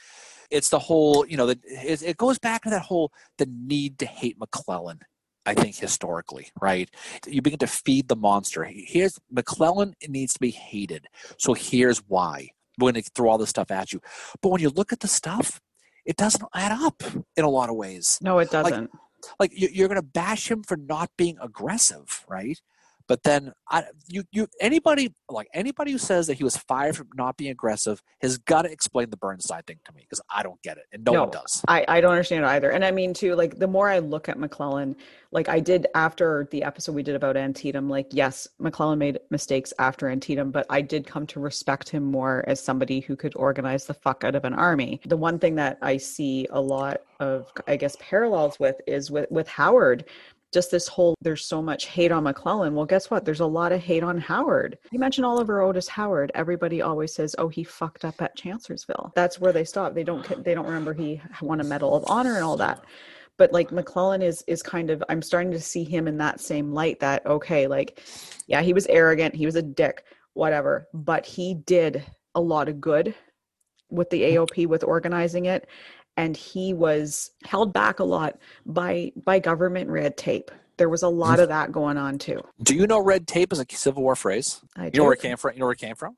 It's 0.50 0.68
the 0.68 0.78
whole, 0.78 1.26
you 1.26 1.38
know, 1.38 1.46
the, 1.46 1.59
it, 1.64 2.02
it 2.02 2.16
goes 2.18 2.38
back 2.38 2.62
to 2.64 2.70
that 2.70 2.82
whole 2.82 3.11
the 3.38 3.46
need 3.46 3.98
to 4.00 4.07
hate 4.07 4.38
McClellan. 4.38 5.00
I 5.46 5.54
think 5.54 5.76
historically, 5.76 6.50
right? 6.61 6.90
You 7.26 7.40
begin 7.40 7.61
to 7.61 7.66
feed 7.68 8.09
the 8.09 8.16
monster. 8.16 8.64
Here's 8.64 9.18
McClellan 9.30 9.94
needs 10.07 10.34
to 10.34 10.40
be 10.40 10.50
hated. 10.50 11.07
So 11.38 11.54
here's 11.54 11.98
why. 12.07 12.50
We're 12.78 12.92
going 12.92 13.02
to 13.02 13.11
throw 13.14 13.30
all 13.30 13.38
this 13.38 13.48
stuff 13.50 13.70
at 13.70 13.92
you. 13.94 14.00
But 14.42 14.50
when 14.50 14.61
you 14.61 14.68
look 14.68 14.92
at 14.92 15.00
the 15.00 15.09
stuff, 15.09 15.61
it 16.04 16.16
doesn't 16.16 16.44
add 16.54 16.72
up 16.72 17.02
in 17.36 17.44
a 17.44 17.48
lot 17.50 17.68
of 17.70 17.76
ways 17.76 18.18
no, 18.20 18.38
it 18.38 18.50
doesn't. 18.50 18.82
like 18.82 18.90
you- 19.52 19.68
you're 19.72 19.88
going 19.88 19.96
to 19.96 20.02
bash 20.02 20.50
him 20.50 20.62
for 20.62 20.76
not 20.76 21.10
being 21.16 21.38
aggressive, 21.40 22.24
right? 22.28 22.60
But 23.09 23.22
then 23.22 23.52
I, 23.68 23.84
you 24.09 24.24
you 24.32 24.48
anybody 24.61 25.14
like 25.28 25.48
anybody 25.54 25.92
who 25.92 25.98
says 25.98 26.26
that 26.26 26.34
he 26.34 26.44
was 26.44 26.57
fired 26.57 26.96
for 26.96 27.07
not 27.14 27.36
being 27.36 27.50
aggressive 27.50 28.02
has 28.20 28.38
got 28.38 28.62
to 28.62 28.70
explain 28.70 29.11
the 29.11 29.16
Burnside 29.16 29.66
thing 29.66 29.78
to 29.84 29.92
me 29.92 30.02
because 30.02 30.20
I 30.34 30.42
don't 30.42 30.61
get 30.62 30.78
it 30.78 30.84
and 30.92 31.04
no, 31.04 31.12
one 31.12 31.28
No. 31.28 31.30
does. 31.30 31.62
I, 31.68 31.84
I 31.88 32.00
don't 32.00 32.12
understand 32.12 32.44
it 32.44 32.48
either. 32.48 32.70
And 32.70 32.84
I 32.84 32.90
mean, 32.90 33.14
too, 33.14 33.34
like 33.34 33.59
the 33.59 33.66
more 33.66 33.88
I 33.88 33.98
look 34.00 34.28
at 34.28 34.38
McClellan, 34.38 34.96
like 35.32 35.48
I 35.48 35.61
did 35.61 35.86
after 35.94 36.48
the 36.50 36.62
episode 36.62 36.94
we 36.94 37.02
did 37.02 37.14
about 37.14 37.36
Antietam, 37.36 37.88
like, 37.88 38.07
yes, 38.11 38.48
McClellan 38.59 38.98
made 38.98 39.18
mistakes 39.30 39.72
after 39.78 40.09
Antietam, 40.09 40.50
but 40.50 40.66
I 40.70 40.80
did 40.80 41.07
come 41.07 41.26
to 41.28 41.40
respect 41.40 41.88
him 41.88 42.04
more 42.04 42.44
as 42.46 42.62
somebody 42.62 43.00
who 43.00 43.16
could 43.16 43.34
organize 43.36 43.86
the 43.86 43.94
fuck 43.94 44.24
out 44.24 44.34
of 44.34 44.44
an 44.44 44.54
army. 44.54 45.00
The 45.07 45.16
one 45.16 45.38
thing 45.38 45.54
that 45.57 45.78
I 45.82 45.96
see 45.96 46.46
a 46.50 46.61
lot 46.61 47.02
of, 47.20 47.50
I 47.66 47.76
guess, 47.76 47.96
parallels 48.00 48.59
with 48.59 48.76
is 48.86 49.11
with, 49.11 49.30
with 49.30 49.48
Howard. 49.48 50.04
Just 50.53 50.70
this 50.70 50.88
whole, 50.88 51.14
there's 51.20 51.44
so 51.44 51.61
much 51.61 51.86
hate 51.86 52.12
on 52.12 52.24
McClellan. 52.24 52.74
Well, 52.74 52.86
guess 52.86 53.11
what? 53.11 53.24
There's 53.24 53.40
a 53.40 53.47
lot 53.47 53.72
of 53.72 53.80
hate 53.80 54.03
on 54.03 54.18
Howard. 54.18 54.78
You 54.90 54.99
mentioned 54.99 55.26
Oliver 55.26 55.61
Otis 55.61 55.88
Howard. 55.88 56.30
Everybody 56.34 56.82
always 56.82 57.12
says, 57.12 57.34
"Oh, 57.38 57.49
he 57.49 57.64
fucked 57.64 58.05
up 58.05 58.22
at 58.22 58.36
Chancellorsville." 58.36 59.12
That's 59.14 59.40
where 59.40 59.53
they 59.53 59.64
stop. 59.64 59.94
They 59.94 60.05
don't. 60.05 60.44
They 60.44 60.55
don't 60.55 60.66
remember 60.66 60.94
he 60.94 61.20
won 61.42 61.61
a 61.61 61.64
Medal 61.64 61.94
of 61.94 62.05
Honor 62.09 62.36
and 62.36 62.44
all 62.44 62.57
that. 62.59 62.84
But 63.38 63.53
like 63.53 63.72
McClellan 63.72 64.22
is 64.22 64.42
is 64.47 64.62
kind 64.62 64.90
of. 64.90 65.03
I'm 65.09 65.22
starting 65.22 65.51
to 65.51 65.61
see 65.61 65.84
him 65.84 66.09
in 66.09 66.16
that 66.18 66.40
same 66.40 66.72
light. 66.72 67.01
That 67.01 67.26
okay, 67.26 67.66
like, 67.66 68.01
yeah, 68.47 68.62
he 68.62 68.72
was 68.72 68.86
arrogant. 68.86 69.34
He 69.34 69.47
was 69.47 69.57
a 69.57 69.62
dick. 69.62 70.05
Whatever. 70.34 70.88
But 70.94 71.26
he 71.26 71.55
did 71.55 72.05
a 72.34 72.40
lot 72.40 72.68
of 72.68 72.80
good 72.80 73.14
with 73.90 74.11
the 74.11 74.22
AOP 74.22 74.66
with 74.66 74.84
organizing 74.84 75.47
it 75.47 75.68
and 76.16 76.36
he 76.36 76.72
was 76.74 77.30
held 77.44 77.72
back 77.72 77.98
a 78.00 78.04
lot 78.04 78.38
by 78.64 79.12
by 79.24 79.38
government 79.38 79.90
red 79.90 80.16
tape 80.16 80.50
there 80.78 80.88
was 80.90 81.02
a 81.02 81.08
lot 81.08 81.38
of 81.40 81.48
that 81.48 81.72
going 81.72 81.96
on 81.96 82.18
too 82.18 82.40
Do 82.62 82.74
you 82.74 82.86
know 82.86 82.98
red 83.00 83.26
tape 83.26 83.52
is 83.52 83.60
a 83.60 83.66
Civil 83.70 84.02
War 84.02 84.14
phrase? 84.16 84.60
I 84.76 84.86
You 84.86 84.90
know 84.98 85.04
where 85.04 85.14
it 85.14 85.20
do. 85.22 85.28
came 85.28 85.36
from? 85.38 85.54
You 85.54 85.60
know 85.60 85.66
where 85.66 85.72
it 85.72 85.78
came 85.78 85.94
from? 85.96 86.16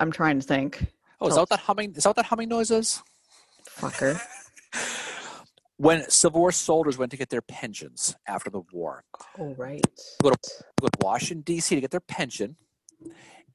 i'm 0.00 0.12
trying 0.12 0.38
to 0.40 0.46
think 0.46 0.86
Oh, 1.20 1.26
is 1.26 1.34
that 1.34 1.40
what 1.40 1.48
that 1.48 1.58
humming? 1.60 1.94
Is 1.96 2.04
that 2.04 2.10
what 2.10 2.16
that 2.16 2.26
humming 2.26 2.48
noise 2.48 2.70
is? 2.70 3.02
fucker 3.68 4.20
When 5.80 6.10
Civil 6.10 6.40
War 6.40 6.50
soldiers 6.50 6.98
went 6.98 7.12
to 7.12 7.16
get 7.16 7.28
their 7.30 7.40
pensions 7.42 8.16
after 8.26 8.50
the 8.50 8.62
war, 8.72 9.04
oh 9.38 9.54
right 9.54 9.84
Go 10.22 10.30
to- 10.30 10.38
go 10.80 10.88
to 10.88 10.98
Washington 11.00 11.42
D.C. 11.42 11.74
to 11.76 11.80
get 11.80 11.92
their 11.92 12.00
pension, 12.00 12.56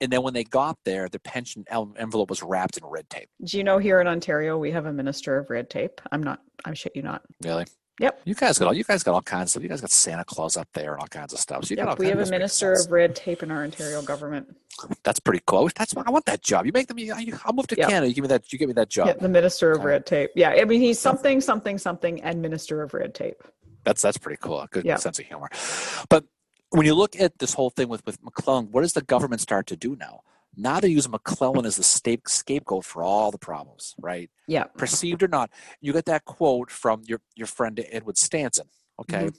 and 0.04 0.12
then 0.12 0.22
when 0.22 0.34
they 0.34 0.44
got 0.44 0.78
there, 0.86 1.08
the 1.10 1.20
pension 1.20 1.64
envelope 1.98 2.30
was 2.30 2.44
wrapped 2.44 2.78
in 2.78 2.86
red 2.86 3.10
tape. 3.10 3.30
do 3.44 3.58
you 3.58 3.64
know 3.64 3.78
here 3.78 4.00
in 4.02 4.08
ontario 4.08 4.58
we 4.58 4.70
have 4.72 4.86
a 4.86 4.94
minister 4.94 5.38
of 5.38 5.50
red 5.50 5.70
tape 5.70 6.02
i'm 6.12 6.22
not 6.22 6.40
i'm 6.66 6.74
shit 6.76 6.96
you 6.96 7.02
not 7.02 7.22
Really? 7.44 7.66
Yep. 8.00 8.22
You 8.26 8.34
guys 8.34 8.58
got 8.58 8.66
all. 8.66 8.74
You 8.74 8.84
guys 8.84 9.04
got 9.04 9.14
all 9.14 9.22
kinds 9.22 9.44
of. 9.44 9.50
stuff. 9.52 9.64
You 9.64 9.70
guys 9.70 9.80
got 9.82 9.92
Santa 9.92 10.26
Claus 10.26 10.58
up 10.58 10.68
there 10.74 10.94
and 10.94 11.00
all 11.02 11.08
kinds 11.08 11.32
of 11.32 11.38
stuff. 11.38 11.64
So 11.66 11.70
you 11.72 11.76
got 11.76 11.86
all 11.90 11.92
yep, 11.92 12.00
we 12.00 12.08
have 12.08 12.20
a 12.20 12.26
minister 12.26 12.74
of 12.74 12.92
red 12.92 13.16
tape 13.16 13.44
in 13.44 13.52
our 13.52 13.64
ontario 13.64 14.02
government 14.02 14.48
That's 15.04 15.20
pretty 15.20 15.44
cool. 15.46 15.70
That's 15.78 15.96
I 15.96 16.10
want 16.10 16.26
that 16.26 16.42
job. 16.42 16.66
You 16.66 16.72
make 16.74 16.88
them. 16.88 16.98
You, 16.98 17.14
I'll 17.46 17.54
move 17.54 17.68
to 17.68 17.76
Yep. 17.78 17.88
Canada. 17.90 18.08
You 18.10 18.16
give 18.16 18.24
me 18.24 18.30
that. 18.30 18.52
You 18.52 18.58
give 18.58 18.68
me 18.68 18.74
that 18.74 18.90
job. 18.90 19.08
yeah, 19.10 19.14
the 19.14 19.30
minister 19.30 19.72
of 19.74 19.82
Okay. 19.82 19.86
red 19.90 20.06
tape 20.08 20.32
yeah 20.36 20.50
i 20.50 20.66
mean 20.66 20.82
he's 20.82 20.98
something 21.00 21.40
something 21.40 21.78
something 21.78 22.20
and 22.24 22.42
minister 22.42 22.82
of 22.82 22.96
red 22.96 23.14
tape 23.14 23.44
That's 23.86 24.02
that's 24.02 24.18
pretty 24.18 24.40
cool. 24.42 24.66
Good 24.72 24.86
Yeah. 24.86 24.96
sense 24.96 25.20
of 25.20 25.26
humor. 25.28 25.50
But 26.10 26.26
when 26.74 26.86
you 26.86 26.96
look 26.96 27.20
at 27.20 27.40
this 27.40 27.54
whole 27.54 27.70
thing 27.70 27.88
with 27.88 28.06
with 28.06 28.22
McClellan, 28.24 28.70
what 28.72 28.82
does 28.82 28.94
the 28.94 29.02
government 29.02 29.42
start 29.42 29.68
to 29.68 29.76
do 29.76 29.96
now? 29.96 30.22
Now 30.56 30.80
they 30.80 30.90
use 30.90 31.10
McClellan 31.10 31.66
as 31.66 31.78
the 31.78 31.84
scapegoat 31.84 32.86
for 32.86 33.02
all 33.04 33.32
the 33.32 33.40
problems, 33.40 33.96
right? 34.00 34.30
yeah 34.48 34.66
Perceived 34.78 35.24
or 35.24 35.28
not. 35.28 35.50
You 35.82 35.94
get 35.94 36.06
that 36.06 36.26
quote 36.26 36.70
from 36.70 37.02
your 37.06 37.22
your 37.36 37.48
friend 37.48 37.84
Edward 37.92 38.18
Stanton, 38.18 38.68
okay, 39.00 39.26
Mm-hmm. 39.26 39.38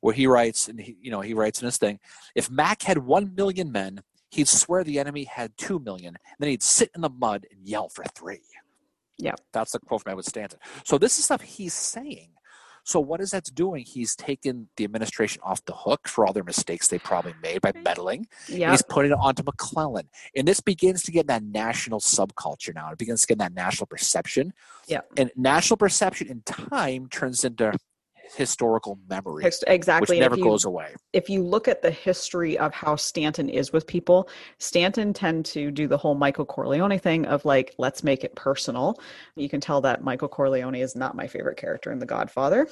where 0.00 0.14
he 0.14 0.26
writes, 0.26 0.68
and 0.68 0.80
he, 0.80 0.96
you 1.00 1.10
know, 1.10 1.20
he 1.20 1.34
writes 1.34 1.60
in 1.60 1.66
his 1.66 1.78
thing, 1.78 1.98
if 2.34 2.50
Mac 2.50 2.82
had 2.82 2.98
one 2.98 3.34
million 3.34 3.70
men, 3.70 4.02
he'd 4.30 4.48
swear 4.48 4.82
the 4.84 4.98
enemy 4.98 5.24
had 5.24 5.56
two 5.56 5.78
million, 5.78 6.16
then 6.38 6.48
he'd 6.50 6.62
sit 6.62 6.90
in 6.94 7.00
the 7.00 7.10
mud 7.10 7.46
and 7.50 7.66
yell 7.66 7.88
for 7.88 8.04
three. 8.14 8.42
Yeah. 9.18 9.34
That's 9.52 9.72
the 9.72 9.78
quote 9.78 10.02
from 10.02 10.10
Edward 10.10 10.26
Stanton. 10.26 10.58
So 10.84 10.98
this 10.98 11.18
is 11.18 11.24
stuff 11.24 11.40
he's 11.40 11.74
saying. 11.74 12.30
So 12.86 13.00
what 13.00 13.20
is 13.20 13.32
that 13.32 13.50
doing? 13.52 13.84
He's 13.84 14.14
taken 14.14 14.68
the 14.76 14.84
administration 14.84 15.42
off 15.44 15.64
the 15.64 15.74
hook 15.74 16.06
for 16.06 16.24
all 16.24 16.32
their 16.32 16.44
mistakes 16.44 16.86
they 16.86 17.00
probably 17.00 17.34
made 17.42 17.60
by 17.60 17.72
meddling. 17.84 18.28
yeah 18.48 18.70
He's 18.70 18.82
putting 18.82 19.10
it 19.10 19.18
onto 19.20 19.42
McClellan. 19.42 20.08
And 20.36 20.46
this 20.46 20.60
begins 20.60 21.02
to 21.02 21.10
get 21.10 21.26
that 21.26 21.42
national 21.42 21.98
subculture 21.98 22.72
now. 22.72 22.92
It 22.92 22.98
begins 22.98 23.22
to 23.22 23.26
get 23.26 23.38
that 23.38 23.52
national 23.52 23.88
perception. 23.88 24.52
Yeah. 24.86 25.00
And 25.16 25.32
national 25.34 25.78
perception 25.78 26.28
in 26.28 26.42
time 26.42 27.08
turns 27.08 27.44
into 27.44 27.72
historical 28.34 28.98
memory, 29.08 29.44
Ex- 29.44 29.60
which 29.60 29.70
exactly 29.74 30.16
if 30.18 30.20
never 30.20 30.36
you- 30.36 30.44
goes 30.44 30.64
away. 30.64 30.94
if 31.12 31.28
you 31.30 31.42
look 31.42 31.68
at 31.68 31.82
the 31.82 31.90
history 31.90 32.58
of 32.58 32.72
how 32.74 32.96
Stanton 32.96 33.48
is 33.48 33.72
with 33.72 33.86
people, 33.86 34.28
Stanton 34.58 35.12
tend 35.12 35.44
to 35.46 35.70
do 35.70 35.86
the 35.86 35.96
whole 35.96 36.14
Michael 36.14 36.44
Corleone 36.46 36.98
thing 36.98 37.26
of 37.26 37.44
like, 37.44 37.74
let's 37.78 38.02
make 38.02 38.24
it 38.24 38.34
personal. 38.34 38.98
You 39.36 39.48
can 39.48 39.60
tell 39.60 39.80
that 39.82 40.02
Michael 40.02 40.28
Corleone 40.28 40.74
is 40.74 40.96
not 40.96 41.14
my 41.16 41.26
favorite 41.26 41.56
character 41.56 41.92
in 41.92 41.98
The 41.98 42.06
Godfather. 42.06 42.68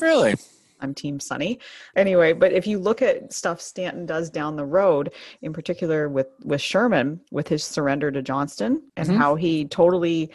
Really? 0.00 0.34
I'm 0.82 0.94
Team 0.94 1.20
Sunny. 1.20 1.58
Anyway, 1.94 2.32
but 2.32 2.52
if 2.52 2.66
you 2.66 2.78
look 2.78 3.02
at 3.02 3.34
stuff 3.34 3.60
Stanton 3.60 4.06
does 4.06 4.30
down 4.30 4.56
the 4.56 4.64
road, 4.64 5.12
in 5.42 5.52
particular 5.52 6.08
with 6.08 6.28
with 6.42 6.62
Sherman, 6.62 7.20
with 7.30 7.48
his 7.48 7.62
surrender 7.62 8.10
to 8.10 8.22
Johnston, 8.22 8.82
and 8.96 9.08
Mhm. 9.08 9.16
how 9.18 9.34
he 9.34 9.66
totally 9.66 10.30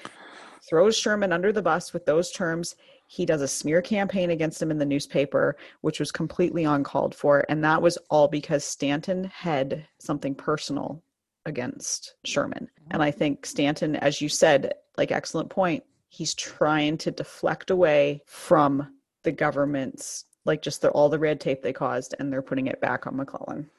throws 0.69 0.95
Sherman 0.97 1.33
under 1.33 1.51
the 1.51 1.63
bus 1.63 1.93
with 1.93 2.05
those 2.05 2.31
terms. 2.31 2.75
He 3.07 3.25
does 3.25 3.41
a 3.41 3.47
smear 3.47 3.81
campaign 3.81 4.31
against 4.31 4.61
him 4.61 4.71
in 4.71 4.77
the 4.77 4.85
newspaper, 4.85 5.57
which 5.81 5.99
was 5.99 6.11
completely 6.11 6.63
uncalled 6.63 7.13
for, 7.13 7.45
and 7.49 7.63
that 7.63 7.81
was 7.81 7.97
all 8.09 8.27
because 8.27 8.63
Stanton 8.63 9.25
had 9.25 9.87
something 9.99 10.33
personal 10.33 11.03
against 11.45 12.15
Sherman. 12.25 12.69
And 12.91 13.03
I 13.03 13.11
think 13.11 13.45
Stanton, 13.45 13.95
as 13.95 14.21
you 14.21 14.29
said, 14.29 14.73
like 14.97 15.11
excellent 15.11 15.49
point, 15.49 15.83
he's 16.09 16.33
trying 16.33 16.97
to 16.99 17.11
deflect 17.11 17.69
away 17.69 18.21
from 18.25 18.87
the 19.23 19.31
government's 19.31 20.25
like 20.45 20.61
just 20.61 20.81
the, 20.81 20.89
all 20.89 21.09
the 21.09 21.19
red 21.19 21.39
tape 21.39 21.61
they 21.61 21.73
caused 21.73 22.15
and 22.19 22.31
they're 22.31 22.41
putting 22.41 22.67
it 22.67 22.79
back 22.79 23.07
on 23.07 23.17
McClellan. 23.17 23.69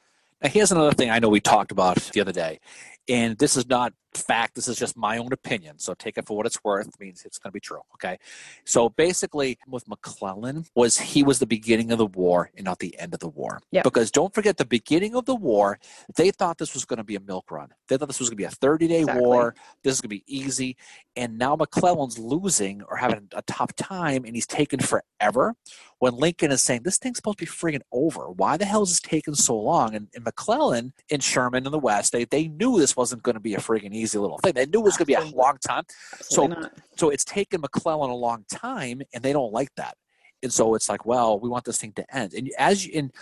Now, 0.43 0.51
here's 0.51 0.73
another 0.73 0.93
thing 0.93 1.11
I 1.11 1.19
know 1.19 1.29
we 1.29 1.41
talked 1.41 1.73
about 1.73 1.97
the 2.13 2.21
other 2.21 2.33
day, 2.33 2.61
and 3.09 3.39
this 3.39 3.57
is 3.57 3.67
not 3.69 3.95
fact. 4.17 4.55
This 4.55 4.69
is 4.69 4.77
just 4.77 4.97
my 4.97 5.19
own 5.19 5.33
opinion. 5.33 5.79
So 5.79 5.95
take 5.95 6.19
it 6.19 6.27
for 6.27 6.37
what 6.37 6.47
it's 6.47 6.63
worth. 6.65 6.89
It 6.89 6.95
means 7.01 7.25
it's 7.25 7.39
going 7.39 7.51
to 7.51 7.55
be 7.55 7.61
true. 7.61 7.81
Okay. 7.95 8.19
So 8.65 8.89
basically, 8.89 9.59
with 9.69 9.89
McClellan, 9.89 10.67
was 10.75 10.99
he 10.99 11.23
was 11.23 11.39
the 11.39 11.47
beginning 11.47 11.93
of 11.93 11.99
the 11.99 12.07
war 12.07 12.51
and 12.57 12.65
not 12.65 12.79
the 12.79 12.99
end 12.99 13.15
of 13.15 13.21
the 13.21 13.29
war. 13.29 13.61
Yeah. 13.71 13.83
Because 13.83 14.11
don't 14.11 14.35
forget, 14.35 14.57
the 14.57 14.65
beginning 14.65 15.15
of 15.15 15.25
the 15.27 15.35
war, 15.35 15.79
they 16.17 16.31
thought 16.31 16.59
this 16.59 16.75
was 16.75 16.85
going 16.85 16.99
to 16.99 17.05
be 17.05 17.17
a 17.17 17.21
milk 17.21 17.51
run. 17.51 17.69
They 17.89 17.97
thought 17.97 18.09
this 18.09 18.21
was 18.21 18.29
going 18.29 18.37
to 18.37 18.43
be 18.43 18.45
a 18.45 18.51
30 18.51 18.89
day 18.89 19.01
Exactly. 19.01 19.23
war. 19.23 19.55
This 19.83 19.95
is 19.95 20.01
going 20.01 20.11
to 20.11 20.17
be 20.17 20.25
easy. 20.27 20.77
And 21.17 21.39
now 21.39 21.57
McClellan's 21.57 22.19
losing 22.19 22.83
or 22.83 22.97
having 22.97 23.29
a 23.33 23.43
tough 23.43 23.75
time, 23.75 24.25
and 24.25 24.35
he's 24.35 24.47
taken 24.47 24.81
forever. 24.81 25.55
When 25.99 26.15
Lincoln 26.15 26.53
is 26.53 26.63
saying 26.63 26.83
this 26.83 26.99
thing's 26.99 27.17
supposed 27.17 27.39
to 27.39 27.47
be 27.47 27.51
friggin' 27.51 27.81
over, 27.91 28.31
why 28.31 28.59
the 28.59 28.67
hell 28.67 28.83
is 28.83 28.91
this 28.91 29.01
taking 29.01 29.35
so 29.35 29.57
long? 29.59 29.95
And, 29.95 30.09
and 30.15 30.25
McClellan 30.25 30.93
and 31.11 31.23
Sherman 31.23 31.65
in 31.65 31.73
the 31.73 31.79
West, 31.79 32.13
they, 32.13 32.25
they 32.25 32.49
knew 32.49 32.79
this 32.79 32.97
wasn't 32.97 33.23
going 33.23 33.35
to 33.35 33.41
be 33.41 33.55
a 33.55 33.59
friggin' 33.59 33.95
easy 33.95 34.06
little 34.15 34.39
thing. 34.39 34.55
They 34.55 34.67
knew 34.67 34.81
it 34.81 34.85
was 34.85 34.97
going 34.97 35.07
to 35.07 35.07
be 35.07 35.15
a 35.15 35.37
long 35.37 35.59
time. 35.67 35.85
Absolutely 36.13 36.57
not. 36.57 36.73
So 36.97 37.11
it's 37.11 37.25
taken 37.25 37.61
McClellan 37.61 38.11
a 38.11 38.15
long 38.15 38.45
time, 38.51 39.03
and 39.13 39.23
they 39.23 39.33
don't 39.33 39.53
like 39.53 39.75
that. 39.77 39.97
And 40.43 40.53
so 40.53 40.75
it's 40.75 40.89
like, 40.89 41.07
well, 41.07 41.39
we 41.39 41.49
want 41.49 41.65
this 41.65 41.79
thing 41.79 41.93
to 41.93 42.17
end. 42.17 42.35
And 42.35 42.51
as 42.59 42.87
you, 42.87 42.93
and 42.99 43.13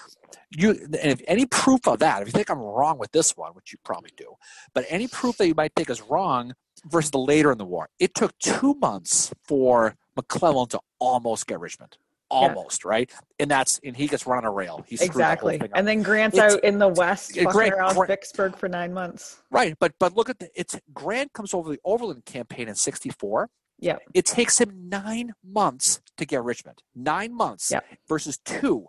you, 0.50 0.70
and 0.70 1.12
if 1.12 1.22
any 1.26 1.46
proof 1.46 1.86
of 1.86 2.00
that, 2.00 2.22
if 2.22 2.28
you 2.28 2.32
think 2.32 2.50
I'm 2.50 2.58
wrong 2.58 2.98
with 2.98 3.12
this 3.12 3.36
one, 3.36 3.52
which 3.52 3.72
you 3.72 3.78
probably 3.84 4.10
do, 4.16 4.34
but 4.74 4.84
any 4.88 5.06
proof 5.08 5.36
that 5.38 5.46
you 5.46 5.54
might 5.54 5.72
think 5.76 5.90
is 5.90 6.02
wrong 6.02 6.54
versus 6.86 7.10
the 7.10 7.18
later 7.18 7.52
in 7.52 7.58
the 7.58 7.64
war, 7.64 7.88
it 7.98 8.14
took 8.14 8.36
two 8.38 8.74
months 8.74 9.32
for 9.44 9.94
McClellan 10.16 10.68
to 10.68 10.80
almost 10.98 11.46
get 11.46 11.60
Richmond 11.60 11.96
almost 12.34 12.84
yeah. 12.84 12.90
right? 12.90 13.12
And 13.38 13.50
that's 13.50 13.80
and 13.84 13.96
he 13.96 14.06
gets 14.06 14.26
run 14.26 14.38
on 14.38 14.44
a 14.44 14.50
rail. 14.50 14.84
He's 14.86 15.00
exactly. 15.00 15.60
and 15.74 15.86
then 15.86 16.02
grant's 16.02 16.36
it's, 16.36 16.54
out 16.54 16.64
in 16.64 16.78
the 16.78 16.88
west 16.88 17.32
fucking 17.34 17.50
grant, 17.50 17.74
around 17.74 17.94
grant, 17.94 18.08
vicksburg 18.08 18.56
for 18.56 18.68
nine 18.68 18.92
months. 18.92 19.42
Right 19.50 19.76
but 19.78 19.92
but 19.98 20.16
look 20.16 20.28
at 20.28 20.38
the 20.38 20.48
it's 20.54 20.78
grant 20.92 21.32
comes 21.32 21.54
over 21.54 21.70
the 21.70 21.80
overland 21.84 22.24
campaign 22.24 22.68
in 22.68 22.74
64 22.74 23.48
yeah 23.78 23.96
it 24.12 24.24
takes 24.26 24.60
him 24.60 24.88
nine 24.88 25.32
months 25.44 26.00
to 26.18 26.24
get 26.24 26.42
richmond. 26.42 26.82
Nine 26.94 27.34
months 27.34 27.70
yeah. 27.70 27.80
versus 28.08 28.38
two. 28.44 28.86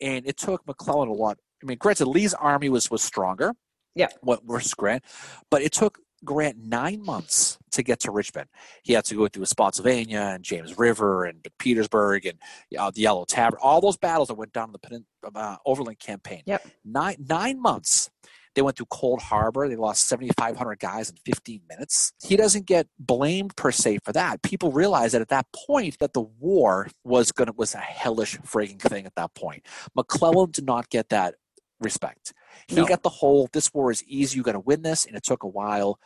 And 0.00 0.26
it 0.26 0.36
took 0.36 0.66
mcclellan 0.66 1.08
a 1.08 1.12
lot. 1.12 1.38
I 1.62 1.66
mean 1.66 1.78
granted 1.78 2.06
lee's 2.06 2.34
army 2.34 2.68
was 2.68 2.90
was 2.90 3.02
stronger. 3.02 3.54
Yeah 3.94 4.08
what 4.20 4.40
versus 4.44 4.74
grant. 4.74 5.04
But 5.50 5.62
it 5.62 5.72
took 5.72 5.98
Grant 6.24 6.58
nine 6.58 7.02
months 7.02 7.58
to 7.72 7.82
get 7.82 8.00
to 8.00 8.10
Richmond. 8.10 8.48
He 8.82 8.92
had 8.92 9.04
to 9.06 9.14
go 9.14 9.28
through 9.28 9.46
Spotsylvania 9.46 10.20
and 10.20 10.44
James 10.44 10.78
River 10.78 11.24
and 11.24 11.46
Petersburg 11.58 12.26
and 12.26 12.38
uh, 12.78 12.90
the 12.90 13.02
Yellow 13.02 13.24
Tavern, 13.24 13.58
all 13.62 13.80
those 13.80 13.96
battles 13.96 14.28
that 14.28 14.34
went 14.34 14.52
down 14.52 14.72
in 14.90 15.04
the 15.22 15.38
uh, 15.38 15.56
Overland 15.64 15.98
campaign. 15.98 16.42
Yep. 16.46 16.66
Nine, 16.84 17.16
nine 17.28 17.60
months. 17.60 18.10
They 18.54 18.62
went 18.62 18.76
through 18.76 18.86
Cold 18.86 19.20
Harbor. 19.20 19.68
They 19.68 19.76
lost 19.76 20.08
7,500 20.08 20.78
guys 20.78 21.08
in 21.08 21.16
15 21.24 21.62
minutes. 21.68 22.12
He 22.22 22.36
doesn't 22.36 22.66
get 22.66 22.88
blamed 22.98 23.54
per 23.56 23.70
se 23.70 23.98
for 24.04 24.12
that. 24.12 24.42
People 24.42 24.72
realize 24.72 25.12
that 25.12 25.20
at 25.20 25.28
that 25.28 25.46
point 25.66 25.98
that 26.00 26.14
the 26.14 26.22
war 26.22 26.88
was 27.04 27.30
gonna 27.30 27.52
was 27.52 27.74
a 27.74 27.78
hellish 27.78 28.36
frigging 28.38 28.80
thing 28.80 29.06
at 29.06 29.14
that 29.14 29.34
point. 29.34 29.64
McClellan 29.94 30.50
did 30.50 30.66
not 30.66 30.90
get 30.90 31.10
that 31.10 31.36
respect. 31.80 32.32
He 32.66 32.76
no. 32.76 32.86
got 32.86 33.02
the 33.02 33.08
whole 33.08 33.48
this 33.52 33.72
war 33.72 33.90
is 33.90 34.04
easy, 34.04 34.36
you 34.36 34.42
got 34.42 34.52
to 34.52 34.60
win 34.60 34.82
this, 34.82 35.06
and 35.06 35.16
it 35.16 35.22
took 35.22 35.42
a 35.42 35.48
while. 35.48 35.98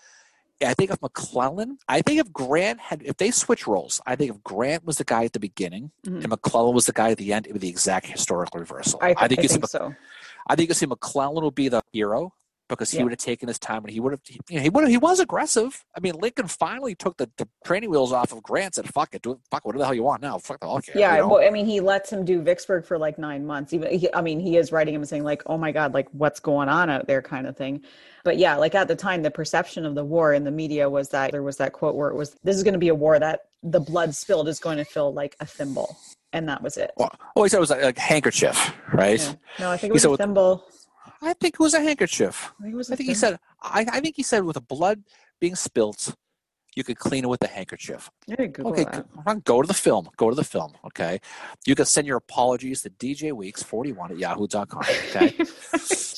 I 0.64 0.72
think 0.72 0.90
if 0.90 1.02
McClellan, 1.02 1.78
I 1.88 2.00
think 2.00 2.20
if 2.20 2.32
Grant 2.32 2.80
had, 2.80 3.02
if 3.04 3.16
they 3.16 3.30
switch 3.30 3.66
roles, 3.66 4.00
I 4.06 4.16
think 4.16 4.30
if 4.30 4.42
Grant 4.44 4.84
was 4.84 4.98
the 4.98 5.04
guy 5.04 5.24
at 5.24 5.32
the 5.32 5.40
beginning 5.40 5.90
mm-hmm. 6.06 6.20
and 6.20 6.28
McClellan 6.28 6.74
was 6.74 6.86
the 6.86 6.92
guy 6.92 7.10
at 7.10 7.18
the 7.18 7.32
end, 7.32 7.46
it 7.46 7.52
would 7.52 7.60
be 7.60 7.66
the 7.66 7.72
exact 7.72 8.06
historical 8.06 8.60
reversal. 8.60 8.98
I, 9.02 9.08
th- 9.08 9.18
I 9.20 9.28
think, 9.28 9.40
I 9.40 9.46
think 9.46 9.66
so. 9.66 9.94
I 10.46 10.54
think 10.54 10.68
you 10.68 10.74
see 10.74 10.86
McClellan 10.86 11.42
will 11.42 11.50
be 11.50 11.68
the 11.68 11.82
hero 11.92 12.32
because 12.74 12.90
he 12.90 12.98
yeah. 12.98 13.04
would 13.04 13.12
have 13.12 13.18
taken 13.18 13.48
his 13.48 13.58
time 13.58 13.84
and 13.84 13.90
he 13.90 14.00
would 14.00 14.12
have 14.12 14.20
you 14.48 14.56
know, 14.56 14.62
he 14.62 14.68
would 14.68 14.88
he 14.88 14.96
was 14.96 15.20
aggressive. 15.20 15.84
I 15.96 16.00
mean, 16.00 16.14
Lincoln 16.14 16.48
finally 16.48 16.94
took 16.94 17.16
the, 17.16 17.30
the 17.36 17.48
training 17.64 17.90
wheels 17.90 18.12
off 18.12 18.32
of 18.32 18.42
Grant 18.42 18.76
and 18.76 18.86
said, 18.86 18.94
"Fuck 18.94 19.14
it, 19.14 19.22
do 19.22 19.32
it, 19.32 19.38
fuck 19.50 19.64
whatever 19.64 19.80
the 19.80 19.84
hell 19.86 19.94
you 19.94 20.02
want 20.02 20.22
now." 20.22 20.38
Fuck 20.38 20.60
the 20.60 20.66
okay. 20.66 20.92
Yeah, 20.94 21.16
you 21.16 21.20
know? 21.22 21.28
well, 21.28 21.46
I 21.46 21.50
mean, 21.50 21.66
he 21.66 21.80
lets 21.80 22.12
him 22.12 22.24
do 22.24 22.40
Vicksburg 22.42 22.84
for 22.84 22.98
like 22.98 23.18
nine 23.18 23.44
months. 23.46 23.72
Even 23.72 23.98
he, 23.98 24.12
I 24.14 24.20
mean, 24.20 24.40
he 24.40 24.56
is 24.56 24.72
writing 24.72 24.94
him 24.94 25.00
and 25.02 25.08
saying 25.08 25.24
like, 25.24 25.42
"Oh 25.46 25.58
my 25.58 25.72
god, 25.72 25.94
like 25.94 26.08
what's 26.12 26.40
going 26.40 26.68
on 26.68 26.90
out 26.90 27.06
there?" 27.06 27.22
kind 27.22 27.46
of 27.46 27.56
thing. 27.56 27.82
But 28.24 28.38
yeah, 28.38 28.56
like 28.56 28.74
at 28.74 28.88
the 28.88 28.96
time, 28.96 29.22
the 29.22 29.30
perception 29.30 29.84
of 29.84 29.94
the 29.94 30.04
war 30.04 30.32
in 30.32 30.44
the 30.44 30.50
media 30.50 30.88
was 30.88 31.08
that 31.10 31.32
there 31.32 31.42
was 31.42 31.56
that 31.58 31.72
quote 31.72 31.94
where 31.94 32.08
it 32.08 32.14
was, 32.14 32.36
"This 32.44 32.56
is 32.56 32.62
going 32.62 32.74
to 32.74 32.78
be 32.78 32.88
a 32.88 32.94
war 32.94 33.18
that 33.18 33.46
the 33.62 33.80
blood 33.80 34.14
spilled 34.14 34.48
is 34.48 34.58
going 34.58 34.78
to 34.78 34.84
feel 34.84 35.12
like 35.12 35.36
a 35.40 35.46
thimble." 35.46 35.96
And 36.32 36.48
that 36.48 36.62
was 36.62 36.76
it. 36.76 36.92
Well, 36.96 37.12
oh, 37.36 37.44
he 37.44 37.48
said 37.48 37.58
it 37.58 37.60
was 37.60 37.70
like, 37.70 37.82
like 37.82 37.98
handkerchief, 37.98 38.74
right? 38.92 39.20
Yeah. 39.20 39.34
No, 39.60 39.70
I 39.70 39.76
think 39.76 39.90
it 39.90 39.94
was 39.94 40.04
a 40.04 40.16
thimble. 40.16 40.64
I 41.24 41.32
think 41.34 41.54
it 41.54 41.60
was 41.60 41.74
a 41.74 41.80
handkerchief. 41.80 42.52
I 42.60 42.64
think, 42.64 42.76
I 42.90 42.96
think 42.96 43.08
he 43.08 43.14
said. 43.14 43.38
I, 43.62 43.86
I, 43.90 44.00
think 44.00 44.16
he 44.16 44.22
said 44.22 44.44
with 44.44 44.54
the 44.54 44.60
blood 44.60 45.02
being 45.40 45.54
spilt, 45.54 46.14
you 46.74 46.84
could 46.84 46.98
clean 46.98 47.24
it 47.24 47.28
with 47.28 47.42
a 47.42 47.46
handkerchief. 47.46 48.10
Yeah, 48.26 48.36
okay, 48.40 48.84
that. 48.84 49.44
go 49.44 49.62
to 49.62 49.66
the 49.66 49.74
film. 49.74 50.08
Go 50.16 50.30
to 50.30 50.36
the 50.36 50.44
film. 50.44 50.74
Okay, 50.86 51.20
you 51.66 51.74
can 51.74 51.86
send 51.86 52.06
your 52.06 52.18
apologies 52.18 52.82
to 52.82 52.90
DJ 52.90 53.32
Weeks 53.32 53.62
forty 53.62 53.92
one 53.92 54.10
at 54.10 54.18
yahoo.com. 54.18 54.82
Okay. 55.14 55.34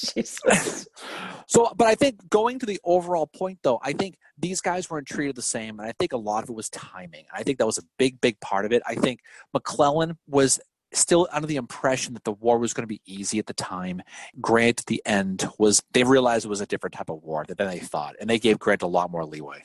so, 1.46 1.72
but 1.76 1.86
I 1.86 1.94
think 1.94 2.28
going 2.28 2.58
to 2.58 2.66
the 2.66 2.80
overall 2.84 3.26
point, 3.26 3.58
though, 3.62 3.78
I 3.82 3.92
think 3.92 4.18
these 4.38 4.60
guys 4.60 4.90
weren't 4.90 5.06
treated 5.06 5.36
the 5.36 5.42
same, 5.42 5.78
and 5.78 5.88
I 5.88 5.92
think 5.98 6.12
a 6.12 6.16
lot 6.16 6.44
of 6.44 6.50
it 6.50 6.54
was 6.54 6.68
timing. 6.70 7.26
I 7.32 7.42
think 7.42 7.58
that 7.58 7.66
was 7.66 7.78
a 7.78 7.82
big, 7.98 8.20
big 8.20 8.40
part 8.40 8.64
of 8.64 8.72
it. 8.72 8.82
I 8.86 8.94
think 8.94 9.20
McClellan 9.52 10.18
was 10.26 10.60
still 10.96 11.28
under 11.32 11.46
the 11.46 11.56
impression 11.56 12.14
that 12.14 12.24
the 12.24 12.32
war 12.32 12.58
was 12.58 12.72
going 12.72 12.82
to 12.82 12.88
be 12.88 13.00
easy 13.06 13.38
at 13.38 13.46
the 13.46 13.54
time. 13.54 14.02
Grant 14.40 14.80
at 14.80 14.86
the 14.86 15.02
end 15.04 15.48
was 15.58 15.82
they 15.92 16.04
realized 16.04 16.44
it 16.44 16.48
was 16.48 16.60
a 16.60 16.66
different 16.66 16.94
type 16.94 17.10
of 17.10 17.22
war 17.22 17.44
than 17.46 17.68
they 17.68 17.78
thought, 17.78 18.16
and 18.20 18.28
they 18.28 18.38
gave 18.38 18.58
Grant 18.58 18.82
a 18.82 18.86
lot 18.86 19.10
more 19.10 19.24
leeway. 19.24 19.62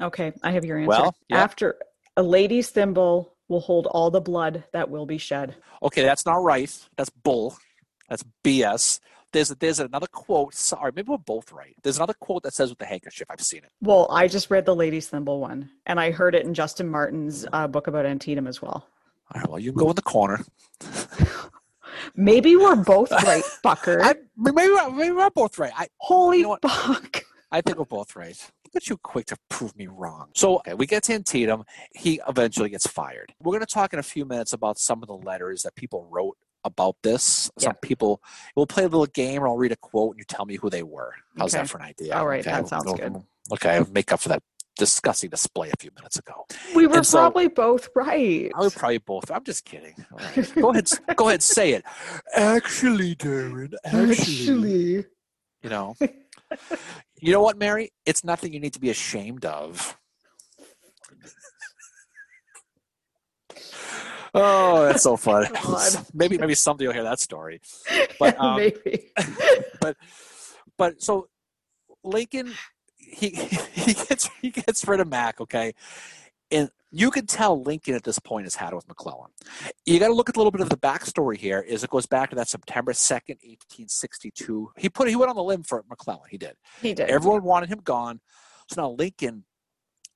Okay, 0.00 0.32
I 0.42 0.52
have 0.52 0.64
your 0.64 0.78
answer. 0.78 0.88
Well, 0.88 1.16
yeah. 1.28 1.42
after 1.42 1.76
a 2.16 2.22
lady's 2.22 2.70
thimble 2.70 3.34
will 3.48 3.60
hold 3.60 3.86
all 3.86 4.10
the 4.10 4.20
blood 4.20 4.64
that 4.72 4.90
will 4.90 5.06
be 5.06 5.18
shed. 5.18 5.54
Okay, 5.82 6.02
that's 6.02 6.24
not 6.24 6.42
right. 6.42 6.70
That's 6.96 7.10
bull. 7.10 7.56
That's 8.08 8.24
BS. 8.44 9.00
There's 9.32 9.48
there's 9.48 9.80
another 9.80 10.06
quote. 10.06 10.54
Sorry, 10.54 10.92
maybe 10.94 11.08
we're 11.08 11.18
both 11.18 11.52
right. 11.52 11.74
There's 11.82 11.96
another 11.96 12.14
quote 12.14 12.42
that 12.42 12.52
says 12.52 12.68
with 12.68 12.78
the 12.78 12.84
handkerchief. 12.84 13.28
I've 13.30 13.40
seen 13.40 13.64
it. 13.64 13.70
Well, 13.80 14.06
I 14.10 14.28
just 14.28 14.50
read 14.50 14.66
the 14.66 14.74
lady's 14.74 15.08
thimble 15.08 15.40
one, 15.40 15.70
and 15.86 15.98
I 15.98 16.10
heard 16.10 16.34
it 16.34 16.44
in 16.44 16.52
Justin 16.52 16.88
Martin's 16.88 17.46
uh, 17.52 17.66
book 17.66 17.86
about 17.86 18.04
Antietam 18.04 18.46
as 18.46 18.60
well. 18.60 18.86
All 19.34 19.40
right, 19.40 19.50
well, 19.50 19.58
you 19.58 19.72
can 19.72 19.78
go 19.78 19.90
in 19.90 19.96
the 19.96 20.02
corner. 20.02 20.44
maybe 22.16 22.56
we're 22.56 22.76
both 22.76 23.10
right, 23.10 23.44
fucker. 23.64 24.00
I, 24.02 24.14
maybe, 24.36 24.70
we're, 24.70 24.90
maybe 24.90 25.12
we're 25.12 25.30
both 25.30 25.58
right. 25.58 25.72
I, 25.76 25.88
Holy 25.98 26.38
you 26.38 26.44
know 26.44 26.58
fuck. 26.62 27.22
I 27.50 27.60
think 27.60 27.78
we're 27.78 27.84
both 27.84 28.16
right. 28.16 28.36
Look 28.64 28.82
at 28.82 28.88
you 28.88 28.96
quick 28.96 29.26
to 29.26 29.36
prove 29.48 29.76
me 29.76 29.86
wrong. 29.86 30.28
So 30.34 30.56
okay, 30.56 30.74
we 30.74 30.86
get 30.86 31.02
to 31.04 31.14
Antietam. 31.14 31.64
He 31.94 32.20
eventually 32.26 32.70
gets 32.70 32.86
fired. 32.86 33.34
We're 33.40 33.52
going 33.52 33.60
to 33.60 33.66
talk 33.66 33.92
in 33.92 33.98
a 33.98 34.02
few 34.02 34.24
minutes 34.24 34.52
about 34.52 34.78
some 34.78 35.02
of 35.02 35.08
the 35.08 35.16
letters 35.16 35.62
that 35.62 35.74
people 35.74 36.06
wrote 36.10 36.36
about 36.64 36.96
this. 37.02 37.50
Yeah. 37.58 37.64
Some 37.64 37.74
people, 37.82 38.22
we'll 38.56 38.66
play 38.66 38.84
a 38.84 38.88
little 38.88 39.06
game 39.06 39.42
or 39.42 39.48
I'll 39.48 39.56
read 39.56 39.72
a 39.72 39.76
quote 39.76 40.12
and 40.12 40.18
you 40.18 40.24
tell 40.24 40.46
me 40.46 40.56
who 40.56 40.70
they 40.70 40.82
were. 40.82 41.12
How's 41.36 41.54
okay. 41.54 41.62
that 41.62 41.68
for 41.68 41.78
an 41.78 41.84
idea? 41.84 42.16
All 42.16 42.26
right, 42.26 42.40
okay. 42.40 42.50
that 42.50 42.68
sounds 42.68 42.92
good. 42.92 43.22
Okay, 43.52 43.70
I'll 43.70 43.88
make 43.90 44.12
up 44.12 44.20
for 44.20 44.28
that 44.30 44.42
disgusting 44.76 45.30
display 45.30 45.70
a 45.70 45.76
few 45.78 45.90
minutes 45.96 46.18
ago. 46.18 46.46
We 46.74 46.86
were 46.86 47.02
so, 47.04 47.18
probably 47.18 47.48
both 47.48 47.88
right. 47.94 48.50
I 48.54 48.60
was 48.60 48.74
probably 48.74 48.98
both. 48.98 49.30
I'm 49.30 49.44
just 49.44 49.64
kidding. 49.64 49.94
Right. 50.10 50.54
go 50.54 50.70
ahead. 50.70 50.90
go 51.16 51.28
ahead. 51.28 51.42
Say 51.42 51.72
it. 51.72 51.84
Actually, 52.34 53.14
Darren. 53.16 53.74
Actually. 53.84 54.10
actually. 54.10 55.04
You 55.62 55.70
know. 55.70 55.94
you 57.20 57.32
know 57.32 57.42
what, 57.42 57.58
Mary? 57.58 57.92
It's 58.04 58.24
nothing 58.24 58.52
you 58.52 58.60
need 58.60 58.74
to 58.74 58.80
be 58.80 58.90
ashamed 58.90 59.44
of. 59.44 59.96
oh, 64.34 64.84
that's 64.84 65.02
so 65.02 65.16
funny. 65.16 65.48
maybe 66.14 66.38
maybe 66.38 66.54
someday 66.54 66.84
you'll 66.84 66.92
hear 66.92 67.04
that 67.04 67.20
story. 67.20 67.60
But 68.18 68.38
um, 68.40 68.56
maybe. 68.56 69.10
but 69.80 69.96
but 70.76 71.02
so 71.02 71.28
Lincoln 72.04 72.52
he 73.12 73.30
he 73.72 73.94
gets 73.94 74.28
he 74.40 74.50
gets 74.50 74.86
rid 74.86 75.00
of 75.00 75.08
Mack, 75.08 75.40
okay, 75.40 75.74
and 76.50 76.70
you 76.90 77.10
can 77.10 77.26
tell 77.26 77.62
Lincoln 77.62 77.94
at 77.94 78.04
this 78.04 78.18
point 78.18 78.44
has 78.44 78.54
had 78.54 78.72
it 78.72 78.76
with 78.76 78.86
McClellan. 78.86 79.30
You 79.86 79.98
got 79.98 80.08
to 80.08 80.14
look 80.14 80.28
at 80.28 80.36
a 80.36 80.38
little 80.38 80.50
bit 80.50 80.60
of 80.60 80.68
the 80.68 80.76
backstory 80.76 81.38
here. 81.38 81.60
Is 81.60 81.82
it 81.82 81.90
goes 81.90 82.06
back 82.06 82.30
to 82.30 82.36
that 82.36 82.48
September 82.48 82.92
second, 82.92 83.38
eighteen 83.42 83.88
sixty 83.88 84.30
two. 84.30 84.70
He 84.76 84.88
put 84.88 85.08
he 85.08 85.16
went 85.16 85.30
on 85.30 85.36
the 85.36 85.42
limb 85.42 85.62
for 85.62 85.84
McClellan. 85.88 86.28
He 86.30 86.38
did. 86.38 86.54
He 86.80 86.94
did. 86.94 87.08
Everyone 87.08 87.42
wanted 87.42 87.70
him 87.70 87.80
gone. 87.82 88.20
So 88.68 88.82
now 88.82 88.90
Lincoln 88.90 89.44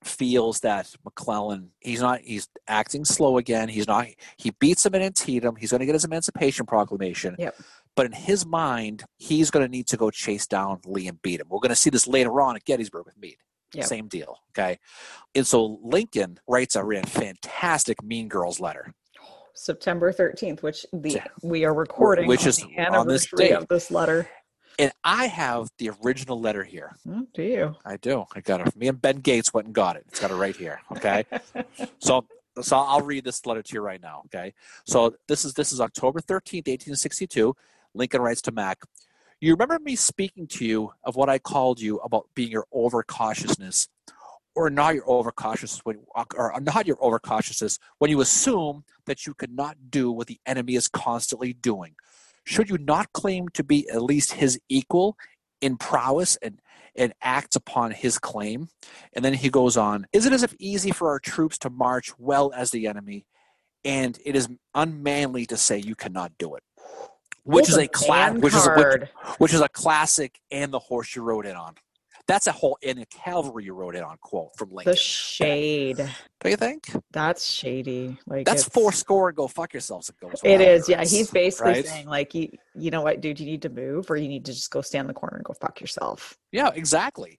feels 0.05 0.61
that 0.61 0.95
McClellan 1.05 1.71
he's 1.81 2.01
not 2.01 2.21
he's 2.21 2.49
acting 2.69 3.05
slow 3.05 3.39
again. 3.39 3.69
He's 3.69 3.89
not 3.89 4.07
he 4.37 4.51
beats 4.61 4.85
him 4.85 4.95
in 4.95 5.03
Antietam. 5.03 5.57
He's 5.57 5.71
going 5.71 5.81
to 5.81 5.87
get 5.87 5.95
his 5.95 6.05
Emancipation 6.05 6.67
Proclamation. 6.67 7.35
Yep. 7.39 7.57
But 7.97 8.07
in 8.07 8.13
his 8.13 8.47
mind, 8.47 9.05
he's 9.17 9.51
going 9.51 9.65
to 9.65 9.71
need 9.71 9.87
to 9.89 9.97
go 9.97 10.11
chase 10.11 10.47
down 10.47 10.81
Lee 10.85 11.09
and 11.09 11.21
beat 11.23 11.41
him. 11.41 11.47
We're 11.49 11.61
going 11.61 11.71
to 11.71 11.77
see 11.77 11.91
this 11.91 12.07
later 12.07 12.41
on 12.41 12.55
at 12.55 12.65
Gettysburg 12.65 13.07
with 13.07 13.19
Meade. 13.19 13.39
Yep. 13.73 13.85
Same 13.85 14.09
deal. 14.09 14.39
Okay. 14.51 14.79
And 15.35 15.47
so 15.47 15.79
Lincoln 15.83 16.39
writes 16.47 16.77
a 16.77 16.83
fantastic 17.07 18.03
Mean 18.03 18.29
Girls 18.29 18.61
letter. 18.61 18.95
September 19.55 20.13
13th, 20.13 20.63
which 20.63 20.85
the 20.93 21.21
we 21.43 21.65
are 21.65 21.75
recording 21.75 22.29
which 22.29 22.47
is 22.47 22.59
the 22.59 22.77
anniversary 22.77 22.97
on 22.99 23.09
this 23.09 23.27
day. 23.27 23.51
of 23.51 23.69
this 23.69 23.91
letter. 23.91 24.29
And 24.79 24.93
I 25.03 25.27
have 25.29 25.71
the 25.79 25.91
original 26.05 26.39
letter 26.39 26.63
here. 26.63 26.95
Oh, 27.09 27.27
do 27.33 27.43
you? 27.43 27.75
I 27.85 27.97
do. 27.97 28.27
I 28.35 28.43
got 28.43 28.67
it. 28.67 28.77
Me 28.77 28.89
and 28.89 29.01
Ben 29.01 29.17
Gates 29.17 29.55
went 29.55 29.67
and 29.67 29.75
got 29.75 29.97
it. 29.97 30.05
It's 30.09 30.21
got 30.21 30.31
it 30.31 30.35
right 30.35 30.55
here. 30.55 30.81
Okay. 30.93 31.25
so 31.99 32.27
so 32.61 32.77
I'll 32.77 33.01
read 33.01 33.25
this 33.25 33.45
letter 33.47 33.63
to 33.63 33.75
you 33.75 33.81
right 33.81 34.01
now. 34.01 34.23
Okay. 34.27 34.53
So 34.85 35.15
this 35.27 35.47
is 35.47 35.55
this 35.55 35.73
is 35.73 35.81
October 35.81 36.21
13th, 36.21 36.69
1862. 36.69 37.57
Lincoln 37.97 38.21
writes 38.21 38.43
to 38.43 38.53
Mac, 38.53 38.79
You 39.41 39.53
remember 39.53 39.79
me 39.79 39.97
speaking 39.97 40.47
to 40.49 40.65
you 40.65 40.93
of 41.05 41.17
what 41.17 41.29
I 41.29 41.39
called 41.39 41.81
you 41.81 41.99
about 41.99 42.29
being 42.35 42.51
your 42.51 42.67
overcautiousness, 42.75 43.89
or 44.55 44.71
not 44.71 44.95
your 44.95 45.05
overcautiousness 45.05 45.81
when, 45.85 45.99
or 46.37 46.61
not 46.61 46.87
your 46.87 46.97
overcautiousness 46.97 47.79
when 47.99 48.11
you 48.11 48.21
assume 48.21 48.85
that 49.07 49.27
you 49.27 49.35
could 49.35 49.53
not 49.53 49.77
do 49.91 50.11
what 50.11 50.27
the 50.27 50.41
enemy 50.47 50.75
is 50.75 50.89
constantly 50.89 51.53
doing. 51.53 51.95
Should 52.45 52.71
you 52.71 52.79
not 52.79 53.13
claim 53.13 53.49
to 53.51 53.65
be 53.65 53.89
at 53.89 54.03
least 54.03 54.35
his 54.35 54.61
equal 54.69 55.17
in 55.61 55.77
prowess 55.77 56.37
and 56.43 56.61
and 56.99 57.13
acts 57.21 57.57
upon 57.57 57.91
his 57.91 58.19
claim. 58.19 58.69
And 59.13 59.23
then 59.23 59.35
he 59.35 59.51
goes 59.51 59.77
on, 59.77 60.07
Is 60.15 60.25
it 60.25 60.33
as 60.33 60.43
if 60.43 60.55
easy 60.59 60.93
for 60.93 61.11
our 61.11 61.19
troops 61.19 61.59
to 61.59 61.69
march 61.71 62.11
well 62.19 62.53
as 62.55 62.71
the 62.71 62.87
enemy, 62.87 63.27
and 63.85 64.19
it 64.25 64.35
is 64.35 64.49
unmanly 64.75 65.47
to 65.47 65.57
say 65.57 65.79
you 65.79 65.95
cannot 65.95 66.33
do 66.39 66.57
it. 66.57 66.63
Which 67.47 67.69
is 67.69 67.79
a 67.79 67.89
man 68.09 68.41
which 68.41 68.55
is 68.55 68.67
a, 68.67 68.75
which, 68.75 69.09
which 69.39 69.55
is 69.55 69.61
a 69.61 69.69
classic, 69.69 70.41
and 70.51 70.73
the 70.73 70.79
horse 70.79 71.15
you 71.15 71.23
rode 71.23 71.47
in 71.47 71.57
on. 71.57 71.75
That's 72.27 72.49
a 72.49 72.53
whole 72.53 72.77
and 72.85 72.99
the 72.99 73.07
cavalry 73.07 73.65
you 73.65 73.75
rode 73.75 73.95
in 73.95 74.03
on 74.03 74.17
quote 74.21 74.51
from 74.57 74.71
Lincoln. 74.71 74.91
the 74.91 74.97
shade. 74.97 75.97
Don't 75.97 76.51
you 76.51 76.57
think? 76.57 76.91
That's 77.13 77.47
shady. 77.47 78.19
Like 78.27 78.47
That's 78.47 78.65
four 78.65 78.91
score 78.91 79.29
and 79.29 79.37
go 79.37 79.47
fuck 79.47 79.73
yourselves. 79.73 80.09
It 80.09 80.17
goes. 80.21 80.41
It 80.43 80.61
is, 80.61 80.89
yeah. 80.89 81.03
He's 81.03 81.31
basically 81.31 81.73
right? 81.73 81.87
saying 81.87 82.09
like, 82.09 82.35
you, 82.35 82.51
you 82.75 82.91
know 82.91 83.03
what, 83.03 83.21
dude, 83.21 83.39
you 83.39 83.47
need 83.47 83.63
to 83.63 83.69
move, 83.69 84.11
or 84.11 84.17
you 84.17 84.27
need 84.27 84.45
to 84.47 84.53
just 84.53 84.73
go 84.73 84.81
stand 84.81 85.05
in 85.05 85.07
the 85.07 85.15
corner 85.15 85.37
and 85.37 85.45
go 85.45 85.53
fuck 85.53 85.81
yourself. 85.81 86.37
Yeah, 86.51 86.71
exactly. 86.75 87.39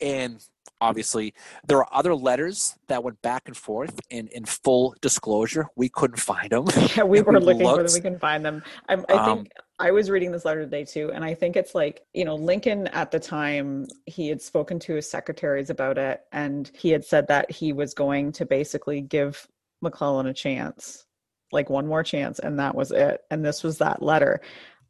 And 0.00 0.40
obviously, 0.80 1.34
there 1.66 1.78
are 1.78 1.88
other 1.92 2.14
letters 2.14 2.76
that 2.88 3.02
went 3.04 3.20
back 3.22 3.42
and 3.46 3.56
forth. 3.56 4.00
And 4.10 4.28
in 4.30 4.44
full 4.44 4.94
disclosure, 5.00 5.66
we 5.76 5.88
couldn't 5.88 6.18
find 6.20 6.50
them. 6.50 6.66
Yeah, 6.96 7.04
we 7.04 7.20
were 7.22 7.32
We 7.32 7.38
looking 7.38 7.60
for 7.62 7.82
them. 7.82 7.92
We 7.92 8.00
couldn't 8.00 8.20
find 8.20 8.44
them. 8.44 8.62
I, 8.88 8.94
I 9.08 9.12
Um, 9.14 9.38
think 9.38 9.52
I 9.78 9.90
was 9.90 10.10
reading 10.10 10.30
this 10.32 10.44
letter 10.44 10.62
today 10.64 10.84
too, 10.84 11.10
and 11.12 11.24
I 11.24 11.34
think 11.34 11.56
it's 11.56 11.74
like 11.74 12.02
you 12.12 12.24
know 12.24 12.34
Lincoln 12.34 12.86
at 12.88 13.10
the 13.10 13.20
time 13.20 13.86
he 14.06 14.28
had 14.28 14.42
spoken 14.42 14.78
to 14.80 14.94
his 14.94 15.10
secretaries 15.10 15.70
about 15.70 15.98
it, 15.98 16.22
and 16.32 16.70
he 16.74 16.90
had 16.90 17.04
said 17.04 17.26
that 17.28 17.50
he 17.50 17.72
was 17.72 17.94
going 17.94 18.32
to 18.32 18.44
basically 18.46 19.00
give 19.00 19.46
McClellan 19.82 20.26
a 20.26 20.34
chance, 20.34 21.06
like 21.52 21.70
one 21.70 21.86
more 21.86 22.02
chance, 22.02 22.38
and 22.40 22.58
that 22.58 22.74
was 22.74 22.90
it. 22.90 23.20
And 23.30 23.44
this 23.44 23.62
was 23.62 23.78
that 23.78 24.02
letter. 24.02 24.40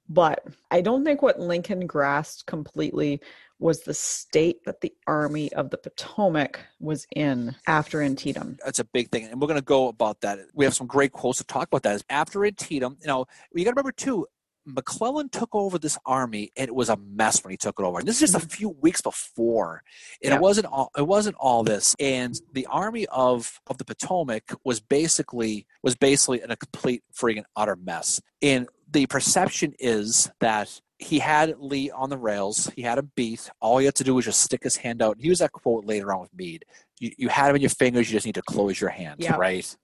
But 0.09 0.45
I 0.73 0.81
don't 0.81 1.05
think 1.05 1.23
what 1.23 1.39
Lincoln 1.39 1.87
grasped 1.87 2.47
completely 2.47 3.21
was 3.61 3.83
the 3.83 3.95
state 3.95 4.65
that 4.65 4.81
the 4.81 4.93
Army 5.07 5.53
of 5.53 5.71
the 5.71 5.79
Potomac 5.79 6.61
was 6.81 7.07
in 7.15 7.55
after 7.67 8.03
Antietam. 8.03 8.59
That's 8.65 8.79
a 8.79 8.85
big 8.85 9.11
thing. 9.11 9.27
And 9.27 9.41
we're 9.41 9.49
going 9.49 9.61
to 9.61 9.65
go 9.65 9.89
about 9.89 10.23
that. 10.23 10.39
We 10.55 10.65
have 10.65 10.75
some 10.75 10.87
great 10.87 11.13
quotes 11.13 11.39
to 11.39 11.45
talk 11.45 11.69
about 11.69 11.83
that. 11.83 11.95
Is 11.95 12.05
after 12.11 12.45
Antietam, 12.45 12.97
you 13.01 13.07
know, 13.07 13.27
you 13.53 13.65
got 13.65 13.71
to 13.71 13.75
remember 13.75 13.93
too, 13.93 14.27
McClellan 14.67 15.29
took 15.29 15.55
over 15.55 15.79
this 15.79 15.99
army 16.05 16.53
and 16.57 16.69
it 16.69 16.75
was 16.75 16.89
a 16.89 16.97
mess 16.97 17.43
when 17.45 17.51
he 17.51 17.57
took 17.57 17.79
it 17.79 17.83
over. 17.83 17.99
And 17.99 18.09
this 18.09 18.17
is 18.17 18.33
just 18.33 18.35
a 18.35 18.47
mm-hmm. 18.47 18.57
few 18.57 18.69
weeks 18.69 19.01
before. 19.01 19.83
And 20.23 20.31
Yeah. 20.31 20.37
it 20.37 20.41
wasn't 20.41 20.67
all 20.67 20.91
it 20.97 21.07
wasn't 21.07 21.37
all 21.39 21.63
this. 21.63 21.95
And 21.99 22.39
the 22.53 22.67
army 22.67 23.07
of 23.07 23.61
of 23.67 23.79
the 23.79 23.85
Potomac 23.85 24.53
was 24.65 24.81
basically 24.81 25.67
was 25.83 25.97
basically 25.97 26.43
in 26.43 26.51
a 26.51 26.57
complete 26.57 27.03
friggin' 27.15 27.45
utter 27.57 27.77
mess. 27.77 28.21
And 28.43 28.69
the 28.91 29.07
perception 29.07 29.75
is 29.79 30.31
that 30.41 30.81
he 31.01 31.19
had 31.19 31.55
Lee 31.59 31.91
on 31.91 32.11
the 32.11 32.19
rails. 32.19 32.71
He 32.77 32.83
had 32.83 32.99
him 32.99 33.11
beat. 33.17 33.51
All 33.61 33.79
he 33.79 33.87
had 33.87 33.95
to 33.97 34.05
do 34.05 34.15
was 34.15 34.27
just 34.27 34.43
stick 34.43 34.63
his 34.63 34.77
hand 34.77 35.01
out. 35.03 35.17
And 35.17 35.25
use 35.25 35.39
that 35.39 35.53
quote 35.53 35.85
later 35.87 36.13
on 36.13 36.21
with 36.21 36.35
Meade. 36.35 36.65
You, 36.99 37.11
you 37.17 37.29
had 37.29 37.49
him 37.51 37.57
in 37.57 37.63
your 37.63 37.71
fingers. 37.71 38.09
You 38.11 38.17
just 38.17 38.27
need 38.27 38.35
to 38.35 38.43
close 38.43 38.81
your 38.81 38.91
hand, 38.91 39.17
Yeah. 39.19 39.37
right? 39.37 39.77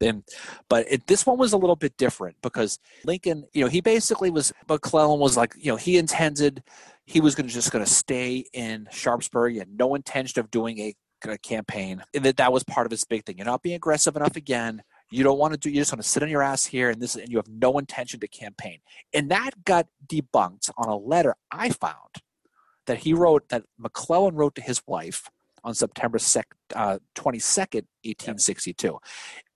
Then, 0.00 0.24
but 0.68 0.86
it, 0.90 1.06
this 1.06 1.26
one 1.26 1.38
was 1.38 1.52
a 1.52 1.56
little 1.58 1.76
bit 1.76 1.96
different 1.96 2.36
because 2.42 2.78
Lincoln, 3.04 3.44
you 3.52 3.62
know, 3.62 3.70
he 3.70 3.80
basically 3.80 4.30
was. 4.30 4.52
McClellan 4.68 5.20
was 5.20 5.36
like, 5.36 5.54
you 5.56 5.70
know, 5.70 5.76
he 5.76 5.96
intended 5.96 6.62
he 7.06 7.20
was 7.20 7.34
going 7.34 7.46
to 7.46 7.52
just 7.52 7.70
going 7.72 7.84
to 7.84 7.90
stay 7.90 8.44
in 8.52 8.88
Sharpsburg. 8.90 9.52
He 9.52 9.58
had 9.58 9.76
no 9.76 9.94
intention 9.94 10.40
of 10.40 10.50
doing 10.50 10.78
a, 10.78 10.94
a 11.28 11.38
campaign, 11.38 12.02
and 12.14 12.24
that 12.24 12.36
that 12.38 12.52
was 12.52 12.64
part 12.64 12.86
of 12.86 12.90
his 12.90 13.04
big 13.04 13.24
thing. 13.24 13.36
You're 13.38 13.46
not 13.46 13.62
being 13.62 13.76
aggressive 13.76 14.16
enough 14.16 14.36
again. 14.36 14.82
You 15.12 15.24
don't 15.24 15.38
want 15.38 15.52
to 15.52 15.58
do. 15.58 15.68
You 15.68 15.76
just 15.76 15.92
want 15.92 16.02
to 16.02 16.08
sit 16.08 16.22
on 16.22 16.30
your 16.30 16.42
ass 16.42 16.64
here, 16.64 16.88
and 16.88 17.00
this, 17.00 17.16
and 17.16 17.28
you 17.28 17.36
have 17.36 17.48
no 17.48 17.78
intention 17.78 18.18
to 18.20 18.28
campaign. 18.28 18.78
And 19.12 19.30
that 19.30 19.64
got 19.64 19.86
debunked 20.06 20.70
on 20.78 20.88
a 20.88 20.96
letter 20.96 21.36
I 21.50 21.68
found 21.68 22.22
that 22.86 22.98
he 22.98 23.12
wrote 23.12 23.48
that 23.50 23.64
McClellan 23.78 24.34
wrote 24.34 24.54
to 24.54 24.62
his 24.62 24.82
wife 24.86 25.28
on 25.62 25.74
September 25.74 26.16
uh, 26.74 26.98
22nd, 27.14 27.84
1862. 28.04 28.98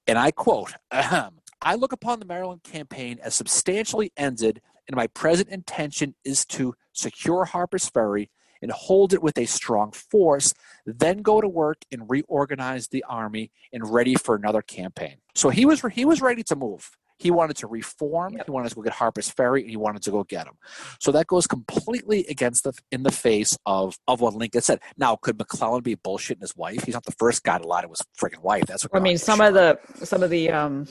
And 0.07 0.19
I 0.19 0.31
quote, 0.31 0.75
I 0.93 1.75
look 1.75 1.93
upon 1.93 2.21
the 2.21 2.27
Maryland 2.27 2.63
campaign 2.63 3.19
as 3.23 3.35
substantially 3.35 4.13
ended, 4.17 4.61
and 4.87 4.95
my 4.95 5.07
present 5.09 5.49
intention 5.49 6.15
is 6.23 6.45
to 6.47 6.75
secure 6.93 7.47
Harper's 7.47 7.89
Ferry 7.89 8.31
and 8.61 8.71
hold 8.71 9.13
it 9.13 9.23
with 9.23 9.39
a 9.39 9.47
strong 9.47 9.91
force, 9.93 10.55
then 10.85 11.19
go 11.19 11.41
to 11.41 11.49
work 11.49 11.79
and 11.91 12.09
reorganize 12.09 12.89
the 12.89 13.05
army 13.09 13.51
and 13.73 13.93
ready 13.93 14.15
for 14.15 14.35
another 14.35 14.63
campaign. 14.63 15.17
So 15.37 15.51
he 15.51 15.67
was 15.67 15.83
he 15.93 16.05
was 16.05 16.21
ready 16.23 16.43
to 16.45 16.57
move. 16.57 16.91
He 17.19 17.31
wanted 17.31 17.57
to 17.59 17.67
reform. 17.67 18.35
Yep. 18.35 18.47
He 18.47 18.51
wanted 18.51 18.69
to 18.71 18.75
go 18.75 18.83
get 18.83 18.93
Harper's 18.93 19.31
Ferry, 19.31 19.63
and 19.63 19.71
he 19.71 19.77
wanted 19.77 20.03
to 20.03 20.11
go 20.11 20.25
get 20.25 20.47
him. 20.47 20.55
So 21.01 21.13
that 21.13 21.27
goes 21.27 21.47
completely 21.47 22.27
against 22.29 22.65
the 22.65 22.73
in 22.91 23.03
the 23.05 23.13
face 23.13 23.57
of 23.67 23.97
of 24.09 24.21
what 24.21 24.35
Lincoln 24.35 24.63
said. 24.63 24.81
Now, 24.97 25.17
could 25.17 25.39
McClellan 25.39 25.83
be 25.83 25.97
bullshitting 25.97 26.41
his 26.41 26.57
wife? 26.57 26.85
He's 26.85 26.95
not 26.95 27.05
the 27.05 27.13
first 27.13 27.43
guy 27.43 27.59
to 27.59 27.67
lie 27.67 27.83
to 27.83 27.89
his 27.89 28.03
freaking 28.21 28.43
wife. 28.43 28.65
That's 28.67 28.83
what 28.85 28.97
I 28.97 29.01
mean, 29.01 29.19
some 29.19 29.39
shot. 29.39 29.49
of 29.49 29.55
the 29.55 30.05
some 30.05 30.23
of 30.23 30.31
the 30.31 30.51
um, 30.51 30.87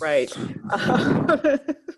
right. 0.00 0.30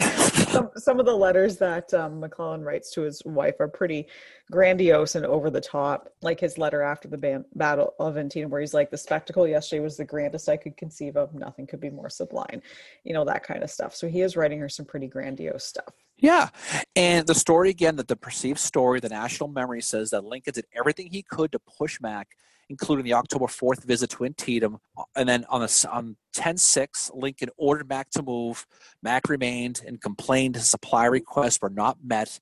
some 0.00 0.70
some 0.76 1.00
of 1.00 1.06
the 1.06 1.14
letters 1.14 1.56
that 1.58 1.92
um, 1.94 2.20
McClellan 2.20 2.62
writes 2.62 2.90
to 2.92 3.02
his 3.02 3.22
wife 3.24 3.56
are 3.60 3.68
pretty 3.68 4.06
grandiose 4.50 5.14
and 5.14 5.24
over 5.24 5.50
the 5.50 5.60
top. 5.60 6.12
Like 6.22 6.40
his 6.40 6.58
letter 6.58 6.82
after 6.82 7.08
the 7.08 7.18
ban- 7.18 7.44
Battle 7.54 7.94
of 7.98 8.16
Antietam, 8.16 8.50
where 8.50 8.60
he's 8.60 8.74
like, 8.74 8.90
"The 8.90 8.98
spectacle 8.98 9.46
yesterday 9.46 9.80
was 9.80 9.96
the 9.96 10.04
grandest 10.04 10.48
I 10.48 10.56
could 10.56 10.76
conceive 10.76 11.16
of. 11.16 11.34
Nothing 11.34 11.66
could 11.66 11.80
be 11.80 11.90
more 11.90 12.08
sublime." 12.08 12.62
You 13.04 13.14
know 13.14 13.24
that 13.24 13.44
kind 13.44 13.62
of 13.62 13.70
stuff. 13.70 13.94
So 13.94 14.08
he 14.08 14.20
is 14.20 14.36
writing 14.36 14.58
her 14.60 14.68
some 14.68 14.86
pretty 14.86 15.06
grandiose 15.06 15.64
stuff. 15.64 15.94
Yeah. 16.20 16.50
And 16.94 17.26
the 17.26 17.34
story 17.34 17.70
again, 17.70 17.96
that 17.96 18.08
the 18.08 18.16
perceived 18.16 18.58
story, 18.58 19.00
the 19.00 19.08
national 19.08 19.48
memory 19.48 19.80
says 19.80 20.10
that 20.10 20.24
Lincoln 20.24 20.52
did 20.52 20.66
everything 20.76 21.06
he 21.06 21.22
could 21.22 21.52
to 21.52 21.58
push 21.58 21.98
Mac, 22.00 22.28
including 22.70 23.04
the 23.04 23.12
October 23.12 23.46
4th 23.46 23.84
visit 23.84 24.08
to 24.10 24.24
Antietam. 24.24 24.78
And 25.16 25.28
then 25.28 25.44
on, 25.50 25.60
the, 25.60 25.88
on 25.92 26.16
10 26.32 26.56
6, 26.56 27.10
Lincoln 27.12 27.50
ordered 27.58 27.88
Mac 27.88 28.08
to 28.10 28.22
move. 28.22 28.64
Mac 29.02 29.28
remained 29.28 29.82
and 29.86 30.00
complained 30.00 30.54
his 30.54 30.70
supply 30.70 31.04
requests 31.06 31.58
were 31.60 31.68
not 31.68 31.98
met 32.02 32.38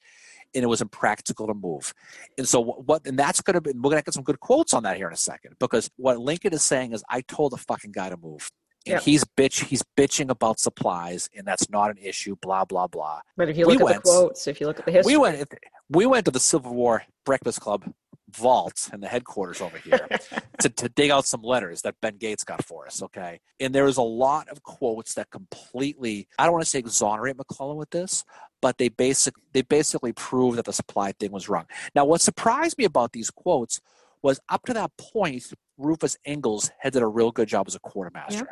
and 0.55 0.63
it 0.65 0.67
was 0.67 0.81
impractical 0.81 1.47
to 1.47 1.55
move. 1.55 1.93
And 2.39 2.49
so 2.49 2.61
what 2.61 3.07
and 3.07 3.19
that's 3.19 3.41
gonna 3.43 3.61
be 3.61 3.73
we're 3.73 3.91
gonna 3.91 4.03
get 4.03 4.15
some 4.15 4.23
good 4.23 4.41
quotes 4.41 4.73
on 4.73 4.83
that 4.85 4.97
here 4.97 5.07
in 5.07 5.13
a 5.13 5.17
second. 5.17 5.57
Because 5.59 5.91
what 5.97 6.19
Lincoln 6.19 6.55
is 6.55 6.63
saying 6.63 6.93
is 6.93 7.05
I 7.09 7.21
told 7.23 7.53
the 7.53 7.59
fucking 7.59 7.93
guy 7.93 8.09
to 8.09 8.17
move. 8.17 8.51
And 8.87 8.99
he's 9.03 9.25
bitch 9.25 9.65
he's 9.65 9.83
bitching 9.99 10.31
about 10.31 10.59
supplies 10.59 11.29
and 11.37 11.47
that's 11.47 11.69
not 11.69 11.91
an 11.91 11.99
issue, 11.99 12.35
blah 12.41 12.65
blah 12.65 12.87
blah. 12.87 13.21
But 13.37 13.51
if 13.51 13.59
you 13.59 13.67
We 13.67 13.75
look 13.75 13.83
at 13.83 13.85
went- 13.85 14.05
the 14.05 14.11
quotes, 14.11 14.47
if 14.47 14.59
you 14.61 14.67
look 14.67 14.79
at 14.79 14.87
the 14.87 14.93
history, 14.93 15.13
We 15.15 15.19
went 15.19 15.55
we 15.91 16.07
went 16.07 16.25
to 16.25 16.31
the 16.31 16.41
Civil 16.41 16.75
War 16.75 17.03
Breakfast 17.27 17.61
Club 17.61 17.85
vault 18.31 18.91
in 18.93 19.01
the 19.01 19.09
headquarters 19.09 19.61
over 19.61 19.79
here 19.79 20.07
to, 20.61 20.69
to 20.69 20.89
dig 20.91 21.11
out 21.11 21.25
some 21.25 21.43
letters 21.43 21.83
that 21.83 21.95
Ben 22.01 22.17
Gates 22.17 22.45
got 22.45 22.65
for 22.65 22.87
us, 22.87 23.03
okay? 23.03 23.41
And 23.61 23.75
there 23.75 23.85
was 23.85 23.97
a 23.97 24.03
lot 24.03 24.49
of 24.49 24.63
quotes 24.63 25.15
that 25.15 25.31
completely 25.31 26.29
I 26.39 26.45
don't 26.45 26.53
want 26.53 26.65
to 26.65 26.71
say 26.71 26.79
exonerate 26.79 27.37
McClellan 27.37 27.77
with 27.77 27.91
this, 27.91 28.25
but 28.61 28.79
they 28.79 28.89
basic 28.89 29.35
they 29.53 29.63
basically 29.63 30.13
prove 30.13 30.57
that 30.57 30.65
the 30.65 30.73
supply 30.73 31.13
thing 31.13 31.33
was 31.33 31.49
wrong. 31.49 31.67
Now 31.95 32.05
what 32.05 32.21
surprised 32.21 32.79
me 32.79 32.85
about 32.85 33.13
these 33.13 33.31
quotes 33.31 33.81
was 34.23 34.41
up 34.49 34.65
to 34.67 34.75
that 34.75 34.91
point, 34.97 35.53
Rufus 35.79 36.17
Ingalls 36.27 36.71
had 36.81 36.93
did 36.93 37.03
a 37.03 37.07
real 37.07 37.31
good 37.31 37.49
job 37.49 37.67
as 37.69 37.75
a 37.75 37.79
quartermaster. 37.81 38.49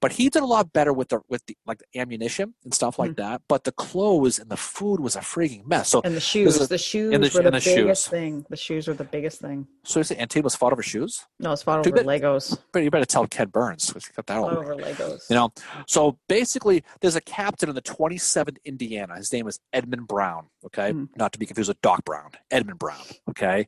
But 0.00 0.12
he 0.12 0.28
did 0.28 0.42
a 0.42 0.46
lot 0.46 0.72
better 0.72 0.92
with 0.92 1.08
the 1.08 1.20
with 1.28 1.44
the 1.46 1.56
like 1.66 1.78
the 1.92 2.00
ammunition 2.00 2.54
and 2.64 2.72
stuff 2.72 2.98
like 2.98 3.16
that. 3.16 3.42
But 3.48 3.64
the 3.64 3.72
clothes 3.72 4.38
and 4.38 4.48
the 4.50 4.56
food 4.56 5.00
was 5.00 5.16
a 5.16 5.20
freaking 5.20 5.66
mess. 5.66 5.88
So 5.88 6.00
and 6.04 6.14
the 6.14 6.20
shoes, 6.20 6.60
a- 6.60 6.66
the 6.68 6.78
shoes 6.78 7.12
and 7.14 7.22
the- 7.24 7.30
were 7.34 7.42
the, 7.42 7.50
the 7.50 7.60
biggest 7.64 8.04
shoes. 8.04 8.06
thing. 8.08 8.46
The 8.48 8.56
shoes 8.56 8.86
were 8.88 8.94
the 8.94 9.04
biggest 9.04 9.40
thing. 9.40 9.66
so 9.84 9.98
you 10.00 10.04
say 10.04 10.16
Antietam 10.18 10.50
fought 10.50 10.72
over 10.72 10.82
shoes? 10.82 11.26
No, 11.40 11.52
it's 11.52 11.62
fought 11.62 11.80
over 11.80 11.90
bad- 11.96 12.06
Legos. 12.06 12.58
But 12.72 12.82
you 12.84 12.90
better 12.90 13.04
tell 13.04 13.26
Ken 13.26 13.48
Burns. 13.48 13.92
We 13.94 14.00
got 14.16 14.26
that 14.26 14.38
Fought 14.40 14.52
all 14.52 14.58
over 14.58 14.74
Legos. 14.76 15.28
You 15.30 15.36
know, 15.36 15.52
so 15.86 16.18
basically, 16.28 16.84
there's 17.00 17.16
a 17.16 17.20
captain 17.20 17.68
in 17.68 17.74
the 17.74 17.82
27th 17.82 18.56
Indiana. 18.64 19.16
His 19.16 19.32
name 19.32 19.48
is 19.48 19.58
Edmund 19.72 20.06
Brown. 20.06 20.46
Okay, 20.64 20.92
Mhm. 20.92 21.08
not 21.16 21.32
to 21.32 21.38
be 21.38 21.46
confused 21.46 21.68
with 21.68 21.80
Doc 21.82 22.04
Brown. 22.04 22.30
Edmund 22.50 22.78
Brown. 22.78 23.02
Okay, 23.30 23.66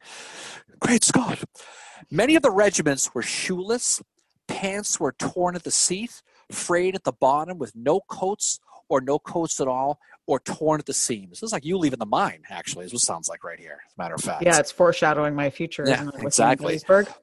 great 0.81 1.03
Scott. 1.05 1.43
Many 2.11 2.35
of 2.35 2.43
the 2.43 2.51
regiments 2.51 3.00
were 3.15 3.23
shoeless. 3.23 4.03
Pants 4.49 4.99
were 4.99 5.13
torn 5.13 5.55
at 5.55 5.63
the 5.63 5.71
seat, 5.71 6.23
frayed 6.51 6.95
at 6.95 7.05
the 7.05 7.13
bottom, 7.13 7.59
with 7.59 7.75
no 7.77 8.01
coats 8.09 8.59
or 8.89 9.01
no 9.01 9.19
coats 9.19 9.61
at 9.61 9.69
all, 9.69 10.01
or 10.27 10.41
torn 10.41 10.81
at 10.81 10.87
the 10.87 10.93
seams. 10.93 11.43
Is 11.43 11.53
like 11.53 11.65
you 11.65 11.79
leaving 11.79 11.99
the 11.99 12.07
mine. 12.07 12.43
Actually, 12.51 12.87
is 12.87 12.93
what 12.93 13.03
it 13.03 13.07
sounds 13.07 13.29
like 13.29 13.45
right 13.45 13.59
here. 13.59 13.79
As 13.87 13.95
a 13.97 14.03
matter 14.03 14.15
of 14.15 14.23
fact. 14.23 14.43
Yeah, 14.45 14.59
it's 14.59 14.73
foreshadowing 14.73 15.35
my 15.35 15.51
future. 15.51 15.85
Yeah, 15.87 16.03
isn't 16.03 16.15
it, 16.17 16.23
exactly. 16.23 16.81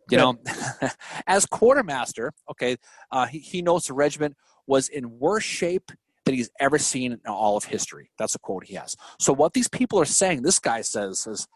You 0.10 0.18
know 0.18 0.38
as 1.28 1.46
quartermaster 1.46 2.34
okay 2.50 2.78
uh, 3.12 3.26
he, 3.26 3.40
he 3.40 3.62
knows 3.62 3.86
the 3.86 3.94
regiment 3.94 4.36
was 4.66 4.90
in 4.90 5.20
worse 5.20 5.44
shape 5.44 5.92
than 6.26 6.36
he's 6.36 6.50
ever 6.60 6.78
seen 6.78 7.14
in 7.14 7.20
all 7.28 7.58
of 7.58 7.66
history 7.66 8.12
that's 8.18 8.36
a 8.36 8.40
quote 8.40 8.66
he 8.66 8.76
has 8.76 8.96
so 9.20 9.34
what 9.34 9.54
these 9.54 9.68
people 9.68 10.00
are 10.00 10.06
saying 10.06 10.42
this 10.42 10.60
guy 10.60 10.82
says 10.82 11.26
is 11.28 11.48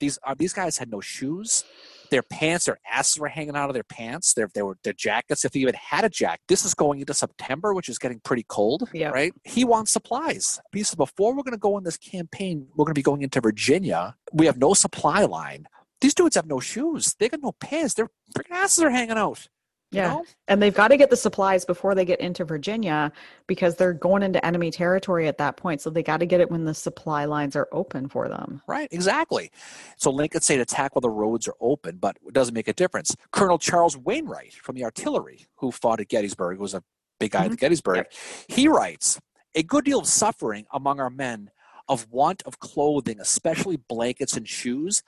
these 0.00 0.18
are 0.22 0.34
these 0.34 0.52
guys 0.52 0.78
had 0.78 0.90
no 0.90 1.00
shoes 1.00 1.64
their 2.10 2.22
pants 2.22 2.66
their 2.66 2.78
asses 2.90 3.18
were 3.18 3.28
hanging 3.28 3.56
out 3.56 3.70
of 3.70 3.74
their 3.74 3.82
pants 3.82 4.34
their, 4.34 4.50
they 4.54 4.62
were 4.62 4.76
their 4.84 4.92
jackets 4.92 5.44
if 5.44 5.52
they 5.52 5.60
even 5.60 5.74
had 5.74 6.04
a 6.04 6.08
jacket 6.08 6.40
this 6.48 6.64
is 6.64 6.74
going 6.74 7.00
into 7.00 7.14
september 7.14 7.74
which 7.74 7.88
is 7.88 7.98
getting 7.98 8.20
pretty 8.20 8.44
cold 8.48 8.88
Yeah. 8.92 9.08
right 9.10 9.32
he 9.44 9.64
wants 9.64 9.90
supplies 9.90 10.60
he 10.72 10.82
says 10.82 10.94
before 10.94 11.34
we're 11.34 11.42
going 11.42 11.52
to 11.52 11.58
go 11.58 11.74
on 11.76 11.84
this 11.84 11.96
campaign 11.96 12.66
we're 12.76 12.84
going 12.84 12.94
to 12.94 12.98
be 12.98 13.02
going 13.02 13.22
into 13.22 13.40
virginia 13.40 14.16
we 14.32 14.46
have 14.46 14.58
no 14.58 14.74
supply 14.74 15.24
line 15.24 15.66
these 16.00 16.14
dudes 16.14 16.36
have 16.36 16.46
no 16.46 16.60
shoes. 16.60 17.16
They 17.18 17.28
got 17.28 17.42
no 17.42 17.52
pants. 17.52 17.94
Their 17.94 18.08
freaking 18.32 18.52
asses 18.52 18.84
are 18.84 18.90
hanging 18.90 19.16
out. 19.18 19.48
Yeah. 19.90 20.08
know? 20.08 20.24
And 20.48 20.60
they've 20.60 20.74
got 20.74 20.88
to 20.88 20.96
get 20.96 21.08
the 21.10 21.16
supplies 21.16 21.64
before 21.64 21.94
they 21.94 22.04
get 22.04 22.20
into 22.20 22.44
Virginia 22.44 23.10
because 23.46 23.76
they're 23.76 23.94
going 23.94 24.22
into 24.22 24.44
enemy 24.44 24.70
territory 24.70 25.28
at 25.28 25.38
that 25.38 25.56
point. 25.56 25.80
So 25.80 25.88
they 25.90 26.02
got 26.02 26.18
to 26.18 26.26
get 26.26 26.40
it 26.40 26.50
when 26.50 26.64
the 26.64 26.74
supply 26.74 27.24
lines 27.24 27.56
are 27.56 27.68
open 27.72 28.08
for 28.08 28.28
them. 28.28 28.60
Right, 28.66 28.88
exactly. 28.92 29.50
So 29.96 30.10
Lincoln 30.10 30.42
said 30.42 30.60
attack 30.60 30.94
while 30.94 31.00
the 31.00 31.10
roads 31.10 31.48
are 31.48 31.54
open, 31.60 31.96
but 31.96 32.18
it 32.26 32.34
doesn't 32.34 32.54
make 32.54 32.68
a 32.68 32.74
difference. 32.74 33.16
Colonel 33.30 33.58
Charles 33.58 33.96
Wainwright 33.96 34.52
from 34.54 34.74
the 34.76 34.84
artillery, 34.84 35.46
who 35.56 35.70
fought 35.72 36.00
at 36.00 36.08
Gettysburg, 36.08 36.58
was 36.58 36.74
a 36.74 36.82
big 37.18 37.30
guy 37.32 37.46
at 37.46 37.52
Mhm. 37.52 37.58
Gettysburg, 37.58 38.06
he 38.46 38.68
writes, 38.68 39.18
a 39.54 39.62
good 39.62 39.84
deal 39.84 39.98
of 40.00 40.06
suffering 40.06 40.66
among 40.72 41.00
our 41.00 41.10
men 41.10 41.50
of 41.88 42.06
want 42.10 42.42
of 42.44 42.58
clothing, 42.58 43.18
especially 43.18 43.76
blankets 43.76 44.36
and 44.36 44.46
shoes. 44.46 45.02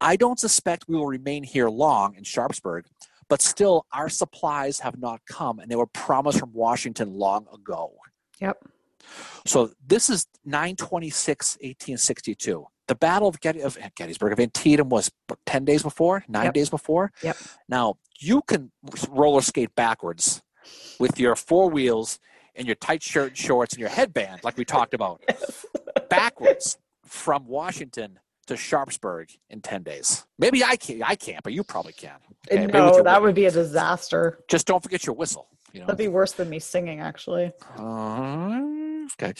I 0.00 0.16
don't 0.16 0.38
suspect 0.38 0.84
we 0.88 0.96
will 0.96 1.08
remain 1.08 1.42
here 1.42 1.68
long 1.68 2.14
in 2.14 2.24
Sharpsburg, 2.24 2.86
but 3.30 3.40
still 3.40 3.86
our 3.92 4.08
supplies 4.10 4.80
have 4.80 4.98
not 4.98 5.20
come, 5.24 5.60
and 5.60 5.70
they 5.70 5.76
were 5.76 5.86
promised 5.86 6.40
from 6.40 6.52
Washington 6.52 7.14
long 7.14 7.46
ago. 7.54 7.92
Yep. 8.40 8.62
So 9.46 9.70
this 9.86 10.10
is 10.10 10.26
926, 10.44 11.56
1862. 11.62 12.66
The 12.88 12.94
Battle 12.96 13.28
of, 13.28 13.40
Getty, 13.40 13.60
of 13.62 13.78
Gettysburg, 13.94 14.32
of 14.32 14.40
Antietam 14.40 14.88
was 14.88 15.12
10 15.46 15.64
days 15.64 15.84
before, 15.84 16.24
nine 16.28 16.46
Yep. 16.46 16.54
days 16.54 16.70
before. 16.70 17.12
Yep. 17.22 17.36
Now, 17.68 17.94
you 18.18 18.42
can 18.42 18.72
roller 19.08 19.40
skate 19.42 19.74
backwards 19.76 20.42
with 20.98 21.18
your 21.20 21.36
four 21.36 21.70
wheels 21.70 22.18
and 22.56 22.66
your 22.66 22.74
tight 22.74 23.02
shirt 23.02 23.28
and 23.28 23.38
shorts 23.38 23.74
and 23.74 23.80
your 23.80 23.88
headband, 23.90 24.42
like 24.42 24.56
we 24.58 24.64
talked 24.64 24.92
about, 24.92 25.22
backwards 26.10 26.78
from 27.04 27.46
Washington 27.46 28.18
to 28.50 28.56
Sharpsburg 28.56 29.30
in 29.48 29.60
10 29.60 29.82
days. 29.84 30.26
Maybe 30.38 30.62
I 30.64 30.76
can't, 30.76 31.02
I 31.08 31.14
can't 31.14 31.42
but 31.42 31.52
you 31.52 31.62
probably 31.64 31.92
can. 31.92 32.16
Okay, 32.50 32.66
no, 32.66 33.02
that 33.02 33.22
would 33.22 33.34
be 33.34 33.46
a 33.46 33.50
disaster. 33.50 34.40
Just 34.48 34.66
don't 34.66 34.82
forget 34.82 35.06
your 35.06 35.14
whistle. 35.14 35.48
You 35.72 35.80
know? 35.80 35.86
That'd 35.86 35.98
be 35.98 36.08
worse 36.08 36.32
than 36.32 36.48
me 36.50 36.58
singing, 36.58 36.98
actually. 37.00 37.52
Uh, 37.78 39.06
okay. 39.14 39.32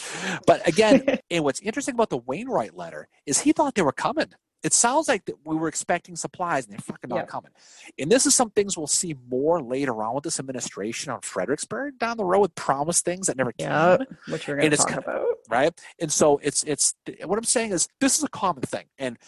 But 0.47 0.67
again, 0.67 1.19
and 1.31 1.43
what's 1.45 1.61
interesting 1.61 1.95
about 1.95 2.11
the 2.11 2.19
Wainwright 2.19 2.77
letter 2.77 3.09
is 3.27 3.41
he 3.41 3.53
thought 3.53 3.75
they 3.75 3.83
were 3.83 3.91
coming. 3.93 4.27
It 4.63 4.73
sounds 4.75 5.09
like 5.09 5.25
that 5.25 5.37
we 5.45 5.57
were 5.57 5.69
expecting 5.69 6.15
supplies 6.17 6.67
and 6.67 6.75
they're 6.75 6.81
fucking 6.81 7.09
not 7.09 7.17
Yeah. 7.17 7.25
coming. 7.25 7.51
And 7.99 8.13
this 8.13 8.27
is 8.27 8.35
some 8.37 8.51
things 8.51 8.77
we'll 8.77 8.87
see 8.87 9.17
more 9.29 9.61
later 9.61 10.03
on 10.03 10.15
with 10.15 10.23
this 10.25 10.39
administration 10.39 11.11
on 11.11 11.21
Fredericksburg 11.23 11.99
down 11.99 12.17
the 12.19 12.25
road 12.25 12.41
with 12.41 12.55
promised 12.55 13.05
things 13.05 13.27
that 13.27 13.37
never 13.39 13.53
Yeah, 13.59 13.97
came. 13.97 14.07
which 14.29 14.47
we're 14.47 14.57
going 14.57 14.71
to 14.71 14.77
talk 14.77 14.97
about. 14.99 15.27
Right. 15.51 15.73
And 16.01 16.13
so 16.13 16.39
it's 16.43 16.63
it's 16.65 16.95
what 17.25 17.39
I'm 17.39 17.45
saying 17.45 17.73
is 17.73 17.89
this 18.01 18.19
is 18.19 18.25
a 18.25 18.29
common 18.29 18.63
thing. 18.63 18.87
And 18.99 19.19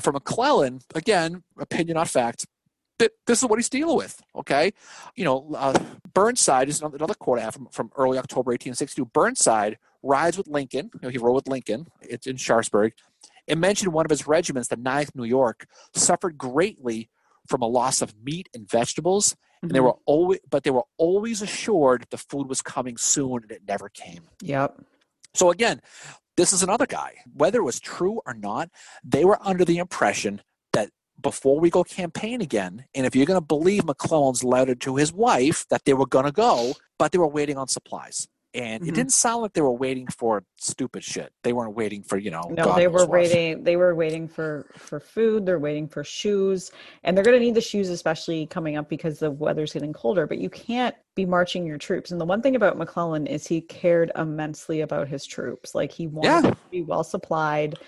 for 0.00 0.12
McClellan, 0.12 0.80
again, 0.94 1.42
opinion 1.58 1.94
not 1.96 2.08
fact, 2.08 2.46
th- 2.98 3.12
this 3.26 3.42
is 3.42 3.48
what 3.48 3.58
he's 3.58 3.68
dealing 3.68 3.96
with. 3.96 4.20
Okay. 4.36 4.72
You 5.14 5.24
know, 5.24 5.52
uh, 5.56 5.78
Burnside 6.14 6.68
is 6.68 6.82
another, 6.82 7.14
quote 7.14 7.38
I 7.38 7.42
have 7.42 7.54
from, 7.54 7.66
from 7.66 7.90
early 7.96 8.18
October 8.18 8.50
1862. 8.50 9.04
Burnside 9.06 9.78
rides 10.02 10.36
with 10.36 10.48
Lincoln. 10.48 10.90
You 10.94 11.00
know, 11.02 11.08
he 11.08 11.18
rode 11.18 11.34
with 11.34 11.48
Lincoln. 11.48 11.86
It's 12.00 12.26
in 12.26 12.36
Sharpsburg. 12.36 12.92
It 13.46 13.56
mentioned 13.58 13.92
one 13.92 14.04
of 14.04 14.10
his 14.10 14.26
regiments, 14.26 14.68
the 14.68 14.76
9th 14.76 15.14
New 15.14 15.24
York, 15.24 15.66
suffered 15.94 16.36
greatly 16.36 17.08
from 17.46 17.62
a 17.62 17.66
loss 17.66 18.02
of 18.02 18.14
meat 18.22 18.48
and 18.54 18.68
vegetables. 18.68 19.36
And 19.62 19.70
they 19.72 19.78
Mhm. 19.80 19.84
were 19.84 19.96
always, 20.06 20.38
but 20.48 20.62
they 20.62 20.70
were 20.70 20.84
always 20.98 21.42
assured 21.42 22.06
the 22.10 22.18
food 22.18 22.48
was 22.48 22.62
coming 22.62 22.96
soon, 22.96 23.42
and 23.42 23.50
it 23.50 23.62
never 23.66 23.88
came. 23.88 24.28
Yep. 24.42 24.80
So 25.38 25.52
again, 25.52 25.80
this 26.36 26.52
is 26.52 26.64
another 26.64 26.86
guy. 26.86 27.14
Whether 27.32 27.60
it 27.60 27.64
was 27.64 27.78
true 27.78 28.20
or 28.26 28.34
not, 28.34 28.70
they 29.04 29.24
were 29.24 29.38
under 29.40 29.64
the 29.64 29.78
impression 29.78 30.42
that 30.72 30.90
before 31.22 31.60
we 31.60 31.70
go 31.70 31.84
campaign 31.84 32.40
again, 32.40 32.86
and 32.92 33.06
if 33.06 33.14
you're 33.14 33.24
going 33.24 33.40
to 33.40 33.46
believe 33.46 33.84
McClellan's 33.84 34.42
letter 34.42 34.74
to 34.74 34.96
his 34.96 35.12
wife, 35.12 35.64
that 35.70 35.84
they 35.84 35.94
were 35.94 36.06
going 36.06 36.24
to 36.24 36.32
go, 36.32 36.74
but 36.98 37.12
they 37.12 37.18
were 37.18 37.28
waiting 37.28 37.56
on 37.56 37.68
supplies. 37.68 38.26
And 38.54 38.82
it 38.82 38.92
Mhm. 38.92 38.94
didn't 38.94 39.12
sound 39.12 39.42
like 39.42 39.52
they 39.52 39.60
were 39.60 39.72
waiting 39.72 40.06
for 40.06 40.42
stupid 40.58 41.04
shit. 41.04 41.32
They 41.42 41.52
weren't 41.52 41.74
waiting 41.76 42.02
for, 42.02 42.16
you 42.16 42.30
know, 42.30 42.40
No, 42.50 42.64
God 42.64 42.78
they 42.78 42.88
were 42.88 43.00
what. 43.00 43.10
waiting. 43.10 43.62
They 43.62 43.76
were 43.76 43.94
waiting 43.94 44.26
for 44.26 44.66
for 44.76 45.00
food. 45.00 45.44
They're 45.44 45.58
waiting 45.58 45.86
for 45.86 46.02
shoes, 46.02 46.70
and 47.04 47.14
they're 47.16 47.24
going 47.24 47.38
to 47.38 47.44
need 47.44 47.54
the 47.54 47.60
shoes, 47.60 47.90
especially 47.90 48.46
coming 48.46 48.76
up 48.76 48.88
because 48.88 49.18
the 49.18 49.30
weather's 49.30 49.74
getting 49.74 49.92
colder. 49.92 50.26
But 50.26 50.38
you 50.38 50.48
can't 50.48 50.94
be 51.14 51.26
marching 51.26 51.66
your 51.66 51.76
troops. 51.78 52.10
And 52.10 52.18
the 52.20 52.24
one 52.24 52.40
thing 52.40 52.56
about 52.56 52.78
McClellan 52.78 53.26
is 53.26 53.46
he 53.46 53.60
cared 53.60 54.10
immensely 54.16 54.80
about 54.80 55.08
his 55.08 55.26
troops. 55.26 55.74
Like 55.74 55.92
he 55.92 56.06
wanted 56.06 56.28
Yeah. 56.28 56.40
to 56.50 56.56
be 56.70 56.82
well 56.82 57.04
supplied 57.04 57.78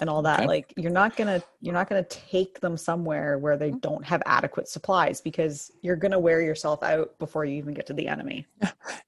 and 0.00 0.10
all 0.10 0.22
that. 0.22 0.40
Okay. 0.40 0.48
Like 0.48 0.74
you're 0.76 0.90
not 0.90 1.16
gonna 1.16 1.42
you're 1.60 1.74
not 1.74 1.88
gonna 1.88 2.04
take 2.04 2.60
them 2.60 2.76
somewhere 2.76 3.38
where 3.38 3.56
they 3.56 3.70
mm. 3.70 3.80
don't 3.80 4.04
have 4.04 4.22
adequate 4.26 4.68
supplies 4.68 5.20
because 5.20 5.70
you're 5.82 5.96
gonna 5.96 6.18
wear 6.18 6.40
yourself 6.40 6.82
out 6.82 7.18
before 7.18 7.44
you 7.44 7.56
even 7.56 7.74
get 7.74 7.86
to 7.86 7.92
the 7.92 8.08
enemy. 8.08 8.46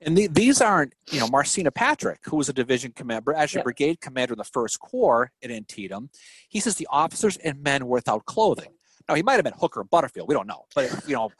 And 0.00 0.16
the, 0.16 0.26
these 0.26 0.60
aren't, 0.60 0.94
you 1.10 1.18
know, 1.20 1.26
Marsena 1.26 1.70
Patrick, 1.70 2.20
who 2.24 2.36
was 2.36 2.48
a 2.48 2.52
division 2.52 2.92
commander, 2.92 3.34
actually 3.34 3.58
Yep. 3.58 3.64
brigade 3.64 4.00
commander 4.00 4.34
in 4.34 4.38
the 4.38 4.44
First 4.44 4.78
Corps 4.78 5.32
at 5.42 5.50
Antietam. 5.50 6.10
He 6.48 6.60
says 6.60 6.76
the 6.76 6.86
officers 6.90 7.36
and 7.38 7.62
men 7.62 7.86
were 7.86 7.96
without 7.96 8.26
clothing. 8.26 8.72
Now 9.08 9.14
he 9.14 9.22
might 9.22 9.34
have 9.34 9.44
been 9.44 9.54
Hooker 9.58 9.80
and 9.80 9.90
Butterfield. 9.90 10.28
We 10.28 10.34
don't 10.34 10.46
know, 10.46 10.66
but 10.74 11.08
you 11.08 11.14
know, 11.14 11.30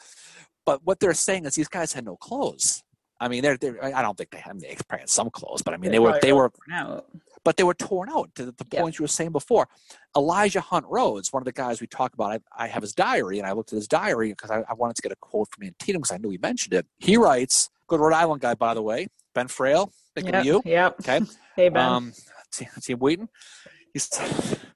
but 0.65 0.81
what 0.85 1.01
they're 1.01 1.15
saying 1.15 1.45
is 1.45 1.55
these 1.55 1.69
guys 1.69 1.93
had 1.93 2.05
no 2.05 2.17
clothes. 2.17 2.83
I 3.21 3.29
mean, 3.29 3.43
they're, 3.43 3.57
they're 3.57 3.83
I 3.85 4.03
don't 4.03 4.17
think 4.17 4.31
they 4.31 4.39
had, 4.39 4.61
they 4.61 4.77
probably 4.89 5.01
had 5.03 5.09
some 5.11 5.31
clothes, 5.31 5.63
but 5.63 5.73
I 5.75 5.79
mean, 5.79 5.91
they 5.91 5.99
were—they 5.99 6.33
were, 6.33 6.51
worn 6.69 6.73
out. 6.73 7.07
but 7.45 7.57
they 7.57 7.65
were 7.65 7.75
torn 7.75 8.09
out 8.11 8.35
to 8.35 8.47
the, 8.47 8.53
the 8.53 8.65
Yep. 8.73 8.83
point 8.83 8.99
you 8.99 9.03
were 9.05 9.09
saying 9.09 9.33
before. 9.33 9.69
Elijah 10.17 10.61
Hunt 10.61 10.85
Rhodes, 10.89 11.33
one 11.33 11.41
of 11.41 11.45
the 11.45 11.53
guys 11.53 11.81
we 11.81 11.87
talked 11.87 12.15
about, 12.15 12.33
I, 12.57 12.65
I 12.65 12.69
have 12.69 12.83
his 12.83 12.93
diary 12.95 13.39
and 13.39 13.47
I 13.47 13.53
looked 13.53 13.73
at 13.73 13.77
his 13.77 13.89
diary 13.89 14.31
because 14.31 14.51
I, 14.51 14.63
I 14.69 14.75
wanted 14.75 14.97
to 14.97 15.03
get 15.03 15.13
a 15.13 15.17
quote 15.17 15.49
from 15.51 15.65
Antietam 15.67 16.01
because 16.03 16.13
I 16.15 16.19
knew 16.19 16.31
he 16.31 16.39
mentioned 16.39 16.75
it. 16.75 16.87
He 16.99 17.17
writes, 17.17 17.71
good 17.87 18.01
Rhode 18.01 18.13
Island 18.15 18.41
guy, 18.43 18.55
by 18.55 18.75
the 18.75 18.83
way, 18.83 19.09
Ben 19.35 19.49
Frail, 19.49 19.93
thinking 20.15 20.35
Yep, 20.35 20.41
of 20.41 20.47
you. 20.47 20.63
Yep. 20.65 20.97
Okay. 21.01 21.21
Hey 21.57 21.71
Ben. 21.71 21.83
Um, 21.89 22.13
see, 22.51 22.69
see 22.81 22.93
him 22.93 22.99
waiting. 22.99 23.29
He's, 23.95 24.11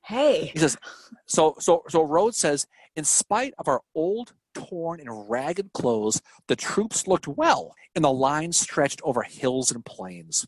hey. 0.06 0.46
he 0.46 0.58
says, 0.58 0.78
so, 1.26 1.56
so, 1.58 1.82
so 1.90 2.02
Rhodes 2.02 2.38
says, 2.38 2.66
in 2.96 3.04
spite 3.04 3.52
of 3.58 3.68
our 3.68 3.82
old, 3.94 4.32
torn, 4.54 5.00
and 5.00 5.30
ragged 5.30 5.72
clothes, 5.72 6.20
the 6.48 6.56
troops 6.56 7.06
looked 7.06 7.28
well, 7.28 7.74
and 7.94 8.04
the 8.04 8.12
line 8.12 8.52
stretched 8.52 9.00
over 9.04 9.22
hills 9.22 9.70
and 9.70 9.84
plains. 9.84 10.46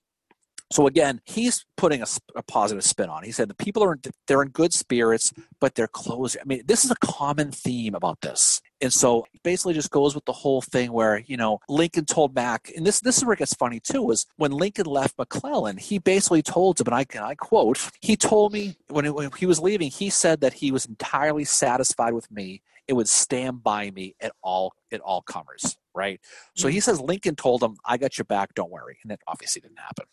So 0.73 0.87
again, 0.87 1.21
he's 1.25 1.65
putting 1.77 2.03
a, 2.03 2.07
a 2.35 2.43
positive 2.43 2.83
spin 2.83 3.11
on. 3.11 3.25
He 3.25 3.33
said 3.33 3.49
the 3.49 3.55
people 3.55 3.85
are 3.85 3.93
in, 3.93 4.01
they're 4.27 4.43
in 4.43 4.49
good 4.49 4.73
spirits, 4.73 5.33
but 5.61 5.75
their 5.75 5.87
clothes. 5.87 6.37
I 6.41 6.45
mean, 6.45 6.63
this 6.67 6.85
is 6.85 6.91
a 6.91 6.97
common 6.97 7.53
theme 7.53 7.95
about 7.95 8.21
this, 8.23 8.61
and 8.81 8.93
so 8.93 9.27
basically 9.45 9.75
just 9.75 9.91
goes 9.91 10.15
with 10.15 10.25
the 10.25 10.33
whole 10.33 10.63
thing 10.63 10.93
where 10.93 11.19
you 11.27 11.37
know 11.37 11.59
Lincoln 11.69 12.07
told 12.07 12.35
Mac, 12.35 12.73
and 12.75 12.87
this 12.87 13.01
this 13.01 13.19
is 13.19 13.25
where 13.25 13.35
it 13.35 13.39
gets 13.39 13.55
funny 13.55 13.81
too. 13.81 14.03
Was 14.03 14.27
when 14.37 14.51
Lincoln 14.51 14.87
left 14.87 15.19
McClellan, 15.19 15.77
he 15.77 15.99
basically 15.99 16.43
told 16.43 16.81
him, 16.81 16.87
and 16.87 16.95
I 16.95 17.05
and 17.15 17.25
I 17.25 17.35
quote, 17.35 17.91
he 18.01 18.17
told 18.17 18.53
me 18.53 18.77
when, 18.89 19.05
it, 19.05 19.15
when 19.15 19.31
he 19.37 19.47
was 19.47 19.61
leaving, 19.61 19.91
he 19.91 20.09
said 20.09 20.41
that 20.41 20.55
he 20.55 20.73
was 20.73 20.87
entirely 20.87 21.45
satisfied 21.45 22.15
with 22.15 22.31
me. 22.31 22.63
It 22.89 22.95
would 22.95 23.09
stand 23.09 23.63
by 23.63 23.91
me 23.91 24.15
at 24.21 24.33
all 24.43 24.73
at 24.93 25.01
all 25.01 25.23
comers, 25.23 25.77
right? 25.95 26.21
So 26.57 26.69
he 26.69 26.79
mm-hmm. 26.79 26.83
says 26.83 27.01
Lincoln 27.01 27.37
told 27.37 27.63
him, 27.63 27.77
"I 27.85 27.97
got 27.97 28.19
your 28.19 28.25
back, 28.25 28.55
don't 28.55 28.71
worry," 28.71 28.99
and 29.03 29.13
it 29.13 29.21
obviously 29.29 29.61
didn't 29.61 29.79
happen. 29.79 30.07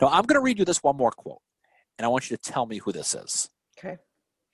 Now, 0.00 0.08
I'm 0.08 0.24
going 0.24 0.38
to 0.38 0.42
read 0.42 0.58
you 0.58 0.64
this 0.64 0.82
one 0.82 0.96
more 0.96 1.10
quote, 1.10 1.40
and 1.98 2.04
I 2.04 2.08
want 2.08 2.30
you 2.30 2.36
to 2.36 2.42
tell 2.42 2.66
me 2.66 2.78
who 2.78 2.92
this 2.92 3.14
is. 3.14 3.48
Okay. 3.78 3.98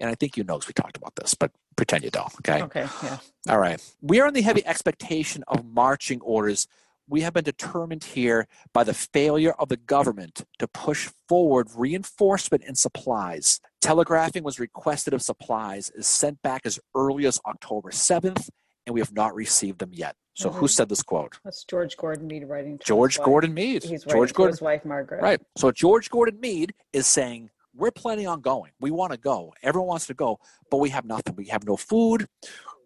And 0.00 0.09
I 0.09 0.14
think 0.14 0.36
you 0.36 0.44
know 0.44 0.54
because 0.54 0.68
we 0.68 0.74
talked 0.74 0.96
about 0.96 1.16
this, 1.16 1.34
but 1.34 1.50
pretend 1.76 2.04
you 2.04 2.11
don't, 2.11 2.32
okay? 2.36 2.62
Okay. 2.62 2.86
Yeah. 3.02 3.18
All 3.48 3.59
right. 3.59 3.82
We 4.00 4.20
are 4.20 4.28
in 4.28 4.34
the 4.34 4.42
heavy 4.42 4.64
expectation 4.64 5.42
of 5.48 5.64
marching 5.64 6.20
orders. 6.20 6.68
We 7.11 7.22
have 7.22 7.32
been 7.32 7.44
determined 7.44 8.04
here 8.04 8.46
by 8.74 8.84
the 8.84 8.92
failure 8.92 9.52
of 9.52 9.70
the 9.70 9.78
government 9.78 10.44
to 10.59 10.68
push 10.68 11.09
forward 11.26 11.68
reinforcement 11.74 12.64
and 12.66 12.76
supplies. 12.76 13.61
Telegraphing 13.80 14.42
was 14.44 14.61
requested 14.61 15.14
of 15.14 15.22
supplies 15.22 15.88
is 15.90 16.06
sent 16.06 16.42
back 16.42 16.62
as 16.66 16.78
early 16.94 17.24
as 17.24 17.40
October 17.46 17.90
7th, 17.90 18.50
and 18.86 18.92
we 18.92 19.00
have 19.00 19.14
not 19.14 19.34
received 19.34 19.78
them 19.78 19.90
yet. 19.94 20.16
So, 20.34 20.50
who 20.50 20.66
Mhm. 20.66 20.70
said 20.70 20.88
this 20.90 21.02
quote? 21.02 21.40
That's 21.42 21.64
George 21.64 21.96
Gordon 21.96 22.26
Meade 22.26 22.46
writing. 22.46 22.78
George. 22.84 23.18
Gordon 23.18 23.54
Meade. 23.54 23.82
He's 23.84 24.04
writing 24.04 24.11
George 24.18 24.28
to 24.28 24.34
Gordon. 24.34 24.52
his 24.52 24.61
wife 24.61 24.84
Margaret. 24.84 25.22
Right. 25.22 25.40
So 25.56 25.72
George 25.72 26.11
Gordon 26.11 26.38
Meade 26.38 26.74
is 26.92 27.06
saying, 27.06 27.50
we're 27.74 27.90
planning 27.90 28.26
on 28.26 28.40
going. 28.40 28.72
We 28.80 28.90
want 28.90 29.12
to 29.12 29.18
go. 29.18 29.54
Everyone 29.62 29.88
wants 29.88 30.06
to 30.09 30.14
go, 30.14 30.38
but 30.70 30.76
we 30.76 30.90
have 30.90 31.04
nothing. 31.04 31.34
We 31.36 31.46
have 31.46 31.64
no 31.64 31.76
food. 31.76 32.28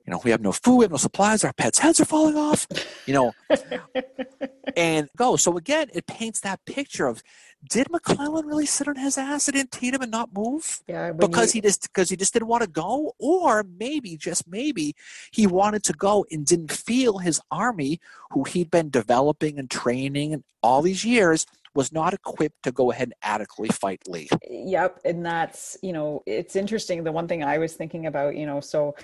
You 0.07 0.11
know, 0.11 0.21
we 0.25 0.31
have 0.33 0.41
no 0.41 0.53
food. 0.53 0.77
We 0.79 0.85
have 0.85 0.91
no 0.91 0.97
supplies. 0.97 1.45
Our 1.45 1.53
pets' 1.53 1.79
heads 1.79 2.01
are 2.01 2.05
falling 2.05 2.37
off. 2.37 2.67
You 3.07 3.15
know, 3.15 3.33
and 4.77 5.09
go. 5.17 5.37
So 5.37 5.57
again, 5.57 5.89
it 5.95 6.07
paints 6.07 6.41
that 6.41 6.65
picture 6.67 7.07
of 7.07 7.23
did 7.71 7.89
McClellan 7.91 8.47
really 8.47 8.67
sit 8.67 8.89
on 8.89 8.97
his 8.97 9.17
ass 9.17 9.47
and 9.47 9.57
at 9.57 9.61
Antietam 9.61 10.03
and 10.03 10.11
not 10.11 10.31
move? 10.35 10.83
Yeah. 10.89 11.13
because 11.13 11.55
you- 11.55 11.59
he 11.63 11.69
just 11.69 11.83
because 11.83 12.09
he 12.11 12.17
just 12.17 12.33
didn't 12.33 12.49
want 12.49 12.63
to 12.65 12.69
go 12.69 13.13
or 13.19 13.63
maybe 13.63 14.17
just 14.17 14.49
maybe 14.49 14.95
he 15.31 15.47
wanted 15.47 15.85
to 15.85 15.93
go 15.93 16.27
and 16.31 16.45
didn't 16.45 16.73
feel 16.73 17.19
his 17.19 17.41
army 17.51 18.01
who 18.31 18.45
he'd 18.45 18.71
been 18.71 18.91
developing 18.91 19.59
and 19.59 19.71
training 19.71 20.33
and 20.35 20.43
all 20.63 20.83
these 20.83 21.05
years 21.05 21.47
was 21.75 21.93
not 21.93 22.13
equipped 22.13 22.63
to 22.65 22.73
go 22.73 22.91
ahead 22.91 23.09
and 23.09 23.15
adequately 23.23 23.69
fight 23.73 24.03
lee 24.09 24.29
Yep, 24.51 25.01
and 25.05 25.25
that's 25.25 25.77
you 25.83 25.93
know 25.93 26.23
it's 26.27 26.57
interesting. 26.57 27.05
The 27.05 27.13
one 27.13 27.29
thing 27.29 27.45
I 27.45 27.59
was 27.59 27.75
thinking 27.75 28.07
about, 28.07 28.35
you 28.37 28.47
know, 28.47 28.61
so 28.61 28.95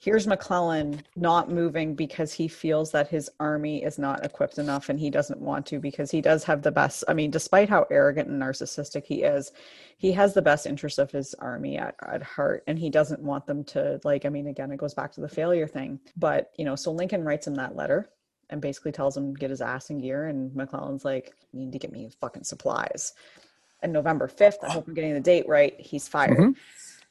here's 0.00 0.26
McClellan 0.26 1.02
not 1.14 1.50
moving 1.50 1.94
because 1.94 2.32
he 2.32 2.48
feels 2.48 2.90
that 2.90 3.08
his 3.08 3.30
army 3.38 3.84
is 3.84 3.98
not 3.98 4.24
equipped 4.24 4.56
enough 4.56 4.88
and 4.88 4.98
he 4.98 5.10
doesn't 5.10 5.40
want 5.40 5.66
to 5.66 5.78
because 5.78 6.10
he 6.10 6.22
does 6.22 6.42
have 6.42 6.62
the 6.62 6.72
best. 6.72 7.04
I 7.06 7.12
mean, 7.12 7.30
despite 7.30 7.68
how 7.68 7.86
arrogant 7.90 8.28
and 8.28 8.40
narcissistic 8.40 9.04
he 9.04 9.22
is, 9.22 9.52
he 9.98 10.10
has 10.12 10.32
the 10.32 10.40
best 10.40 10.64
interest 10.64 10.98
of 10.98 11.10
his 11.10 11.34
army 11.34 11.76
at, 11.76 11.96
at 12.08 12.22
heart 12.22 12.64
and 12.66 12.78
he 12.78 12.88
doesn't 12.88 13.20
want 13.20 13.46
them 13.46 13.62
to, 13.64 14.00
like, 14.02 14.24
I 14.24 14.30
mean, 14.30 14.46
again, 14.46 14.72
it 14.72 14.78
goes 14.78 14.94
back 14.94 15.12
to 15.12 15.20
the 15.20 15.28
failure 15.28 15.68
thing. 15.68 16.00
But, 16.16 16.50
you 16.56 16.64
know, 16.64 16.76
so 16.76 16.90
Lincoln 16.90 17.22
writes 17.22 17.46
him 17.46 17.54
that 17.56 17.76
letter 17.76 18.08
and 18.48 18.62
basically 18.62 18.92
tells 18.92 19.14
him 19.14 19.34
get 19.34 19.50
his 19.50 19.60
ass 19.60 19.90
in 19.90 19.98
gear 19.98 20.28
and 20.28 20.54
McClellan's 20.56 21.04
like, 21.04 21.34
you 21.52 21.60
need 21.60 21.72
to 21.72 21.78
get 21.78 21.92
me 21.92 22.08
fucking 22.22 22.44
supplies. 22.44 23.12
And 23.82 23.92
November 23.92 24.28
5th, 24.28 24.64
I 24.64 24.70
hope 24.70 24.88
I'm 24.88 24.94
getting 24.94 25.12
the 25.12 25.20
date 25.20 25.46
right, 25.46 25.78
he's 25.78 26.08
fired. 26.08 26.38
Mm-hmm 26.38 26.52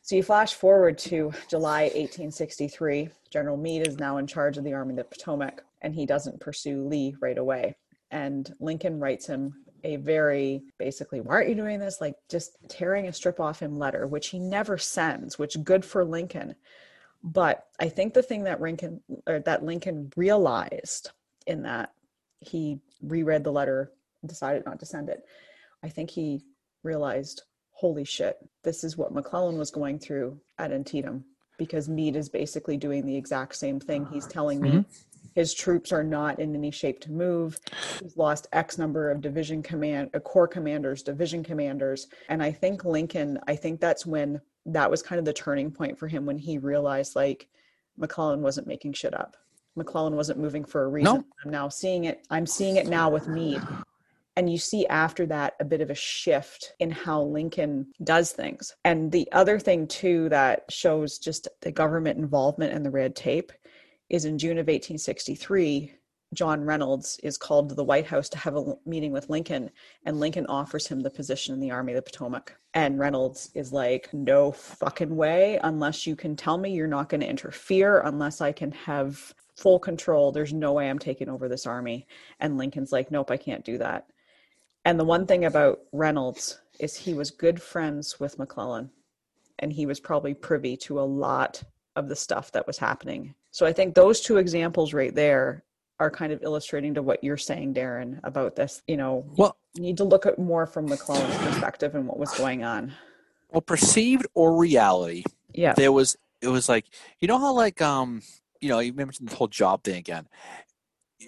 so 0.10 0.16
you 0.16 0.24
flash 0.24 0.56
forward 0.56 0.98
to 0.98 1.32
July 1.48 1.84
1863. 1.84 3.10
General 3.30 3.58
Meade 3.58 3.88
is 3.88 4.00
now 4.00 4.18
in 4.18 4.26
charge 4.26 4.58
of 4.58 4.64
the 4.64 4.74
Army 4.74 4.94
of 4.94 4.98
the 4.98 5.04
Potomac, 5.04 5.64
and 5.84 5.94
he 5.94 6.08
doesn't 6.08 6.40
pursue 6.40 6.84
Lee 6.84 7.16
right 7.22 7.38
away. 7.38 7.76
And 8.10 8.52
Lincoln 8.60 9.00
writes 9.00 9.28
him 9.28 9.54
a 9.84 9.98
very 9.98 10.64
basically, 10.80 11.22
why 11.22 11.36
aren't 11.36 11.50
you 11.50 11.54
doing 11.54 11.80
this? 11.80 12.02
Like 12.02 12.16
just 12.28 12.58
tearing 12.68 13.06
a 13.06 13.14
strip 13.14 13.40
off 13.40 13.60
him 13.60 13.78
letter, 13.78 14.08
which 14.08 14.30
he 14.30 14.40
never 14.40 14.80
sends, 14.80 15.38
which 15.38 15.64
good 15.64 15.86
for 15.86 16.04
Lincoln. 16.04 16.56
But 17.22 17.68
I 17.80 17.88
think 17.88 18.16
the 18.16 18.24
thing 18.24 18.46
that 18.46 18.62
Lincoln 18.62 19.02
or 19.28 19.42
that 19.42 19.64
Lincoln 19.64 20.12
realized 20.16 21.12
in 21.46 21.62
that 21.62 21.94
he 22.40 22.80
reread 23.04 23.44
the 23.44 23.52
letter, 23.52 23.92
and 24.24 24.30
decided 24.30 24.66
not 24.66 24.80
to 24.80 24.88
send 24.88 25.10
it. 25.10 25.24
I 25.84 25.90
think 25.90 26.10
he 26.10 26.42
realized 26.82 27.44
holy 27.80 28.04
shit, 28.04 28.38
this 28.64 28.84
is 28.84 28.98
what 28.98 29.14
McClellan 29.14 29.58
was 29.58 29.72
going 29.72 29.98
through 29.98 30.38
at 30.58 30.74
Antietam 30.74 31.24
because 31.58 31.88
Meade 31.88 32.18
is 32.18 32.28
basically 32.28 32.76
doing 32.76 33.06
the 33.06 33.16
exact 33.16 33.56
same 33.56 33.80
thing. 33.80 34.06
He's 34.12 34.28
telling 34.28 34.60
me 34.60 34.70
mm-hmm. 34.70 34.82
his 35.34 35.54
troops 35.54 35.94
are 35.94 36.04
not 36.04 36.40
in 36.40 36.54
any 36.54 36.72
shape 36.72 37.00
to 37.02 37.12
move. 37.12 37.58
He's 38.02 38.18
lost 38.18 38.48
X 38.52 38.78
number 38.78 39.10
of 39.10 39.22
division 39.22 39.64
command, 39.64 40.10
uh, 40.14 40.20
corps 40.20 40.48
commanders, 40.48 41.04
division 41.04 41.42
commanders. 41.42 42.08
And 42.28 42.44
I 42.44 42.52
think 42.52 42.84
Lincoln, 42.84 43.40
I 43.48 43.56
think 43.56 43.80
that's 43.80 44.06
when 44.06 44.42
that 44.66 44.92
was 44.92 45.02
kind 45.02 45.18
of 45.18 45.24
the 45.24 45.32
turning 45.32 45.72
point 45.72 45.98
for 45.98 46.10
him 46.10 46.26
when 46.26 46.38
he 46.38 46.58
realized 46.58 47.16
like 47.16 47.48
McClellan 47.98 48.42
wasn't 48.42 48.68
making 48.68 48.92
shit 48.92 49.14
up. 49.14 49.38
McClellan 49.78 50.18
wasn't 50.18 50.40
moving 50.40 50.66
for 50.66 50.84
a 50.84 50.90
reason. 50.90 51.16
No. 51.16 51.26
I'm 51.46 51.52
now 51.52 51.70
seeing 51.70 52.04
it. 52.04 52.26
I'm 52.30 52.46
seeing 52.46 52.76
it 52.76 52.88
now 52.88 53.10
with 53.10 53.30
Meade. 53.30 53.62
And 54.40 54.50
you 54.50 54.58
see 54.58 54.88
after 54.88 55.26
that 55.26 55.56
a 55.60 55.66
bit 55.66 55.82
of 55.82 55.90
a 55.90 55.96
shift 55.96 56.72
in 56.80 56.92
how 56.92 57.24
Lincoln 57.24 57.88
does 58.06 58.32
things. 58.32 58.74
And 58.86 59.12
the 59.12 59.28
other 59.34 59.60
thing, 59.60 59.86
too, 59.86 60.30
that 60.30 60.64
shows 60.70 61.20
just 61.20 61.50
the 61.60 61.74
government 61.74 62.20
involvement 62.20 62.72
and 62.72 62.86
the 62.86 62.90
red 62.90 63.18
tape 63.18 63.52
is 64.08 64.24
in 64.24 64.38
June 64.38 64.58
of 64.58 64.68
1863. 64.68 65.94
John 66.34 66.64
Reynolds 66.64 67.20
is 67.22 67.38
called 67.38 67.68
to 67.68 67.76
the 67.76 67.84
White 67.84 68.06
House 68.08 68.30
to 68.30 68.38
have 68.38 68.56
a 68.56 68.76
meeting 68.86 69.12
with 69.12 69.30
Lincoln, 69.30 69.72
and 70.06 70.22
Lincoln 70.22 70.46
offers 70.48 70.88
him 70.88 71.02
the 71.02 71.10
position 71.10 71.54
in 71.54 71.60
the 71.60 71.72
Army 71.72 71.92
of 71.92 71.98
the 71.98 72.10
Potomac. 72.10 72.56
And 72.74 72.98
Reynolds 72.98 73.52
is 73.56 73.74
like, 73.74 74.08
No 74.14 74.54
fucking 74.54 75.14
way, 75.14 75.60
unless 75.64 76.08
you 76.08 76.16
can 76.16 76.38
tell 76.38 76.58
me 76.58 76.72
you're 76.72 76.88
not 76.88 77.10
going 77.10 77.20
to 77.20 77.30
interfere, 77.30 78.04
unless 78.06 78.40
I 78.40 78.54
can 78.54 78.72
have 78.72 79.34
full 79.58 79.80
control, 79.80 80.32
there's 80.32 80.54
no 80.54 80.72
way 80.72 80.90
I'm 80.90 80.98
taking 80.98 81.28
over 81.28 81.50
this 81.50 81.66
army. 81.66 82.08
And 82.40 82.58
Lincoln's 82.58 82.94
like, 82.94 83.12
Nope, 83.12 83.32
I 83.32 83.36
can't 83.36 83.66
do 83.66 83.78
that. 83.80 84.06
And 84.90 85.00
the 85.00 85.06
one 85.06 85.28
thing 85.28 85.46
about 85.46 85.82
Reynolds 85.92 86.58
is 86.80 86.96
he 86.96 87.14
was 87.14 87.30
good 87.30 87.62
friends 87.62 88.20
with 88.20 88.40
McClellan 88.40 88.90
and 89.60 89.72
he 89.72 89.86
was 89.86 90.00
probably 90.00 90.34
privy 90.34 90.76
to 90.78 91.00
a 91.00 91.02
lot 91.02 91.62
of 91.96 92.10
the 92.10 92.16
stuff 92.16 92.52
that 92.54 92.66
was 92.66 92.80
happening. 92.80 93.36
So 93.52 93.68
I 93.68 93.72
think 93.72 93.94
those 93.94 94.20
two 94.20 94.38
examples 94.38 94.92
right 94.92 95.14
there 95.14 95.64
are 96.00 96.10
kind 96.10 96.34
of 96.34 96.42
illustrating 96.42 96.96
to 96.96 97.04
what 97.04 97.24
you're 97.24 97.38
saying, 97.38 97.76
Darren, 97.76 98.20
about 98.24 98.56
this. 98.56 98.82
You 98.88 98.98
know, 98.98 99.28
well, 99.38 99.58
you 99.76 99.84
need 99.84 99.98
to 99.98 100.06
look 100.06 100.26
at 100.26 100.40
more 100.40 100.66
from 100.66 100.88
McClellan's 100.88 101.38
perspective 101.38 101.94
and 101.94 102.08
what 102.08 102.18
was 102.18 102.34
going 102.34 102.64
on. 102.64 102.92
Well, 103.52 103.62
perceived 103.62 104.26
or 104.34 104.58
reality. 104.58 105.24
Yeah. 105.54 105.74
There 105.74 105.92
was 105.92 106.18
it 106.42 106.48
was 106.48 106.68
like 106.68 106.86
you 107.20 107.28
know 107.28 107.38
how 107.38 107.54
like 107.54 107.80
um 107.80 108.24
you 108.60 108.70
know 108.70 108.80
you 108.80 108.94
mentioned 108.94 109.30
the 109.30 109.36
whole 109.36 109.50
job 109.50 109.84
thing 109.84 109.98
again 109.98 110.28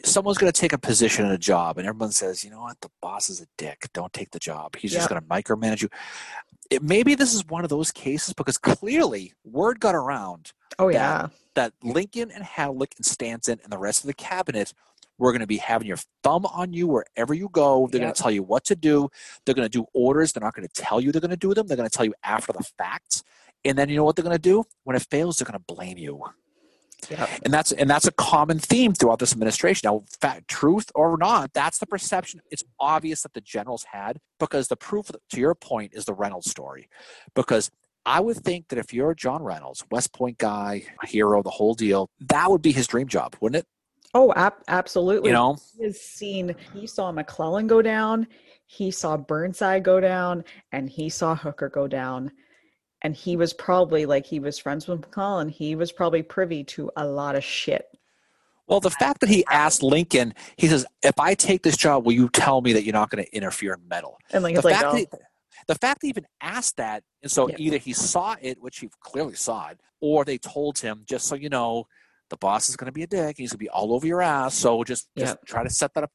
someone's 0.03 0.37
going 0.37 0.51
to 0.51 0.59
take 0.59 0.73
a 0.73 0.77
position 0.77 1.25
in 1.25 1.31
a 1.31 1.37
job 1.37 1.77
and 1.77 1.87
everyone 1.87 2.11
says, 2.11 2.43
you 2.43 2.49
know 2.49 2.61
what, 2.61 2.79
the 2.81 2.89
boss 3.01 3.29
is 3.29 3.41
a 3.41 3.47
dick. 3.57 3.89
Don't 3.93 4.13
take 4.13 4.31
the 4.31 4.39
job. 4.39 4.75
He's 4.75 4.93
yep. 4.93 4.99
just 4.99 5.09
going 5.09 5.21
to 5.21 5.27
micromanage 5.27 5.81
you. 5.81 5.89
It, 6.69 6.81
maybe 6.81 7.15
this 7.15 7.33
is 7.33 7.45
one 7.47 7.63
of 7.63 7.69
those 7.69 7.91
cases 7.91 8.33
because 8.33 8.57
clearly 8.57 9.33
word 9.43 9.79
got 9.79 9.95
around. 9.95 10.53
Oh, 10.79 10.87
that, 10.87 10.93
yeah. 10.93 11.27
That 11.55 11.73
Lincoln 11.83 12.31
and 12.31 12.43
Halleck 12.43 12.93
and 12.95 13.05
Stanton 13.05 13.59
and 13.63 13.71
the 13.71 13.77
rest 13.77 14.03
of 14.03 14.07
the 14.07 14.13
cabinet 14.13 14.73
were 15.17 15.31
going 15.31 15.41
to 15.41 15.47
be 15.47 15.57
having 15.57 15.87
your 15.87 15.99
thumb 16.23 16.45
on 16.45 16.73
you 16.73 16.87
wherever 16.87 17.33
you 17.33 17.49
go. 17.51 17.87
They're 17.91 17.99
yep. 17.99 18.07
going 18.07 18.13
to 18.15 18.21
tell 18.21 18.31
you 18.31 18.43
what 18.43 18.63
to 18.65 18.75
do. 18.75 19.09
They're 19.45 19.55
going 19.55 19.69
to 19.69 19.69
do 19.69 19.85
orders. 19.93 20.31
They're 20.31 20.43
not 20.43 20.55
going 20.55 20.67
to 20.67 20.73
tell 20.73 21.01
you 21.01 21.11
they're 21.11 21.21
going 21.21 21.31
to 21.31 21.37
do 21.37 21.53
them. 21.53 21.67
They're 21.67 21.77
going 21.77 21.89
to 21.89 21.95
tell 21.95 22.05
you 22.05 22.15
after 22.23 22.53
the 22.53 22.63
facts. 22.77 23.23
And 23.63 23.77
then 23.77 23.89
you 23.89 23.97
know 23.97 24.03
what 24.03 24.15
they're 24.15 24.23
going 24.23 24.35
to 24.35 24.41
do? 24.41 24.63
When 24.85 24.95
it 24.95 25.05
fails, 25.11 25.37
they're 25.37 25.45
going 25.45 25.59
to 25.59 25.75
blame 25.75 25.97
you. 25.97 26.23
Yeah. 27.09 27.27
And 27.43 27.53
that's 27.53 27.71
and 27.71 27.89
that's 27.89 28.07
a 28.07 28.11
common 28.11 28.59
theme 28.59 28.93
throughout 28.93 29.19
this 29.19 29.31
administration. 29.31 29.87
Now, 29.87 30.03
fact, 30.19 30.47
truth 30.47 30.91
or 30.95 31.17
not, 31.17 31.53
that's 31.53 31.79
the 31.79 31.87
perception. 31.87 32.41
It's 32.51 32.63
obvious 32.79 33.23
that 33.23 33.33
the 33.33 33.41
generals 33.41 33.85
had 33.91 34.19
because 34.39 34.67
the 34.67 34.75
proof, 34.75 35.11
to 35.31 35.39
your 35.39 35.55
point, 35.55 35.93
is 35.93 36.05
the 36.05 36.13
Reynolds 36.13 36.49
story. 36.49 36.89
Because 37.35 37.71
I 38.05 38.19
would 38.19 38.37
think 38.37 38.69
that 38.69 38.79
if 38.79 38.93
you're 38.93 39.13
John 39.13 39.43
Reynolds, 39.43 39.83
West 39.91 40.13
Point 40.13 40.37
guy, 40.37 40.83
hero, 41.03 41.43
the 41.43 41.49
whole 41.49 41.73
deal, 41.73 42.09
that 42.19 42.49
would 42.49 42.61
be 42.61 42.71
his 42.71 42.87
dream 42.87 43.07
job, 43.07 43.35
wouldn't 43.39 43.63
it? 43.63 43.67
Oh, 44.13 44.33
ab- 44.35 44.63
absolutely. 44.67 45.29
You 45.29 45.33
know, 45.33 45.57
he 45.77 45.85
has 45.85 45.99
seen. 46.01 46.55
He 46.73 46.85
saw 46.87 47.11
McClellan 47.11 47.67
go 47.67 47.81
down. 47.81 48.27
He 48.65 48.91
saw 48.91 49.17
Burnside 49.17 49.83
go 49.83 49.99
down, 49.99 50.43
and 50.71 50.89
he 50.89 51.09
saw 51.09 51.35
Hooker 51.35 51.69
go 51.69 51.87
down 51.87 52.31
and 53.01 53.15
he 53.15 53.35
was 53.35 53.53
probably 53.53 54.05
like 54.05 54.25
he 54.25 54.39
was 54.39 54.57
friends 54.57 54.87
with 54.87 55.01
McClellan. 55.01 55.49
He 55.49 55.75
was 55.75 55.91
probably 55.91 56.23
privy 56.23 56.63
to 56.65 56.91
a 56.95 57.05
lot 57.05 57.35
of 57.35 57.43
shit. 57.43 57.87
Well, 58.67 58.79
the 58.79 58.91
fact 58.91 59.19
that 59.21 59.29
he 59.29 59.43
asked 59.49 59.83
Lincoln, 59.83 60.33
he 60.55 60.67
says, 60.67 60.85
"If 61.03 61.19
I 61.19 61.33
take 61.33 61.63
this 61.63 61.75
job, 61.75 62.05
will 62.05 62.13
you 62.13 62.29
tell 62.29 62.61
me 62.61 62.73
that 62.73 62.83
you're 62.83 62.93
not 62.93 63.09
going 63.09 63.23
to 63.23 63.35
interfere 63.35 63.73
and 63.73 63.87
meddle?" 63.87 64.17
And 64.31 64.43
Lincoln's 64.43 64.63
the 64.63 64.69
like, 64.69 64.79
fact 64.79 64.93
oh. 64.93 64.95
he, 64.95 65.07
the 65.67 65.75
fact 65.75 66.01
that 66.01 66.07
he 66.07 66.09
even 66.09 66.25
asked 66.41 66.77
that, 66.77 67.03
and 67.21 67.31
so 67.31 67.49
yeah. 67.49 67.55
either 67.59 67.77
he 67.77 67.93
saw 67.93 68.35
it, 68.41 68.61
which 68.61 68.79
he 68.79 68.89
clearly 69.01 69.35
saw 69.35 69.69
it, 69.69 69.79
or 69.99 70.25
they 70.25 70.37
told 70.37 70.79
him, 70.79 71.03
just 71.07 71.27
so 71.27 71.35
you 71.35 71.49
know, 71.49 71.85
the 72.29 72.37
boss 72.37 72.69
is 72.69 72.75
going 72.75 72.87
to 72.87 72.91
be 72.91 73.03
a 73.03 73.07
dick. 73.07 73.37
He's 73.37 73.51
going 73.51 73.57
to 73.59 73.63
be 73.65 73.69
all 73.69 73.93
over 73.93 74.07
your 74.07 74.21
ass. 74.21 74.55
So 74.55 74.83
just, 74.83 75.07
just 75.17 75.37
yeah. 75.37 75.45
try 75.45 75.63
to 75.63 75.69
set 75.69 75.93
that 75.93 76.05
up. 76.05 76.11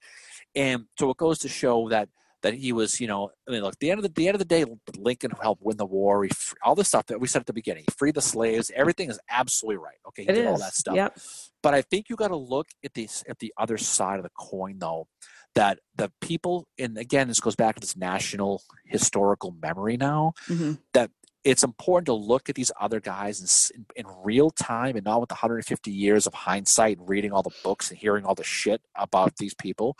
And 0.54 0.86
so 0.98 1.10
it 1.10 1.16
goes 1.16 1.38
to 1.40 1.48
show 1.48 1.88
that 1.90 2.08
that 2.46 2.54
he 2.54 2.72
was, 2.72 3.00
you 3.00 3.08
know, 3.08 3.30
I 3.48 3.50
mean, 3.50 3.62
look, 3.62 3.72
at 3.72 3.80
the 3.80 3.90
end 3.90 3.98
of 3.98 4.04
the, 4.04 4.08
the 4.08 4.28
end 4.28 4.36
of 4.36 4.38
the 4.38 4.44
day, 4.44 4.64
Lincoln 4.96 5.32
helped 5.42 5.64
win 5.64 5.76
the 5.76 5.84
war. 5.84 6.22
He, 6.22 6.30
all 6.62 6.76
the 6.76 6.84
stuff 6.84 7.06
that 7.06 7.20
we 7.20 7.26
said 7.26 7.40
at 7.40 7.46
the 7.46 7.52
beginning, 7.52 7.82
he 7.88 7.92
freed 7.96 8.14
the 8.14 8.22
slaves. 8.22 8.70
Everything 8.72 9.10
is 9.10 9.18
absolutely 9.28 9.78
right. 9.78 9.96
Okay, 10.06 10.22
he 10.22 10.28
it 10.28 10.34
did 10.34 10.44
is. 10.44 10.46
all 10.46 10.58
that 10.58 10.74
stuff. 10.74 10.94
Yep. 10.94 11.18
But 11.60 11.74
I 11.74 11.82
think 11.82 12.08
you 12.08 12.14
got 12.14 12.28
to 12.28 12.36
look 12.36 12.68
at 12.84 12.94
this 12.94 13.24
at 13.28 13.40
the 13.40 13.52
other 13.58 13.76
side 13.78 14.18
of 14.18 14.22
the 14.22 14.30
coin, 14.38 14.78
though. 14.78 15.08
That 15.56 15.80
the 15.96 16.12
people, 16.20 16.68
and 16.78 16.96
again, 16.96 17.26
this 17.26 17.40
goes 17.40 17.56
back 17.56 17.74
to 17.74 17.80
this 17.80 17.96
national 17.96 18.62
historical 18.84 19.56
memory 19.60 19.96
now. 19.96 20.34
Mm-hmm. 20.48 20.74
That 20.94 21.10
it's 21.42 21.64
important 21.64 22.06
to 22.06 22.12
look 22.12 22.48
at 22.48 22.54
these 22.54 22.70
other 22.80 23.00
guys 23.00 23.72
in, 23.74 23.80
in, 23.96 24.06
in, 24.06 24.12
real 24.22 24.50
time 24.50 24.96
and 24.96 25.04
not 25.04 25.20
with 25.20 25.30
150 25.30 25.90
years 25.90 26.26
of 26.26 26.34
hindsight 26.34 26.98
and 26.98 27.08
reading 27.08 27.32
all 27.32 27.42
the 27.42 27.54
books 27.64 27.88
and 27.88 27.98
hearing 27.98 28.24
all 28.24 28.34
the 28.34 28.44
shit 28.44 28.82
about 28.96 29.36
these 29.38 29.54
people 29.54 29.96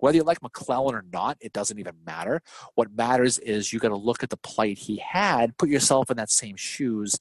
whether 0.00 0.16
you 0.16 0.24
like 0.24 0.42
McClellan 0.42 0.94
or 0.94 1.04
not, 1.12 1.36
it 1.40 1.52
doesn't 1.52 1.78
even 1.78 1.94
matter. 2.04 2.42
What 2.74 2.94
matters 2.94 3.38
is 3.38 3.72
you 3.72 3.78
got 3.78 3.88
to 3.88 3.96
look 3.96 4.22
at 4.22 4.30
the 4.30 4.36
plight 4.36 4.78
he 4.78 4.96
had, 4.96 5.56
put 5.56 5.68
yourself 5.68 6.10
in 6.10 6.16
that 6.16 6.30
same 6.30 6.56
shoes, 6.56 7.18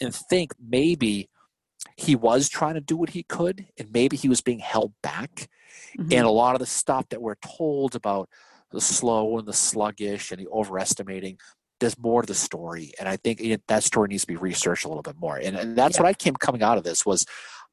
and 0.00 0.14
think 0.14 0.52
maybe 0.58 1.28
he 1.96 2.14
was 2.14 2.48
trying 2.48 2.74
to 2.74 2.80
do 2.80 2.96
what 2.96 3.10
he 3.10 3.22
could, 3.22 3.66
and 3.78 3.92
maybe 3.92 4.16
he 4.16 4.28
was 4.28 4.40
being 4.40 4.58
held 4.58 4.92
back. 5.02 5.48
Mm-hmm. 5.98 6.12
And 6.12 6.26
a 6.26 6.30
lot 6.30 6.54
of 6.54 6.60
the 6.60 6.66
stuff 6.66 7.08
that 7.10 7.22
we're 7.22 7.36
told 7.36 7.94
about 7.94 8.28
the 8.70 8.80
slow 8.80 9.38
and 9.38 9.46
the 9.46 9.52
sluggish 9.52 10.30
and 10.30 10.40
the 10.40 10.48
overestimating, 10.48 11.38
there's 11.80 11.98
more 11.98 12.22
to 12.22 12.26
the 12.26 12.34
story. 12.34 12.92
And 12.98 13.08
I 13.08 13.16
think 13.16 13.42
that 13.66 13.82
story 13.82 14.08
needs 14.08 14.22
to 14.22 14.28
be 14.28 14.36
researched 14.36 14.84
a 14.84 14.88
little 14.88 15.02
bit 15.02 15.16
more. 15.18 15.36
And, 15.36 15.56
and 15.56 15.76
that's 15.76 15.96
yeah. 15.96 16.02
what 16.02 16.08
I 16.08 16.14
came 16.14 16.34
coming 16.34 16.62
out 16.62 16.78
of 16.78 16.84
this 16.84 17.04
was 17.04 17.26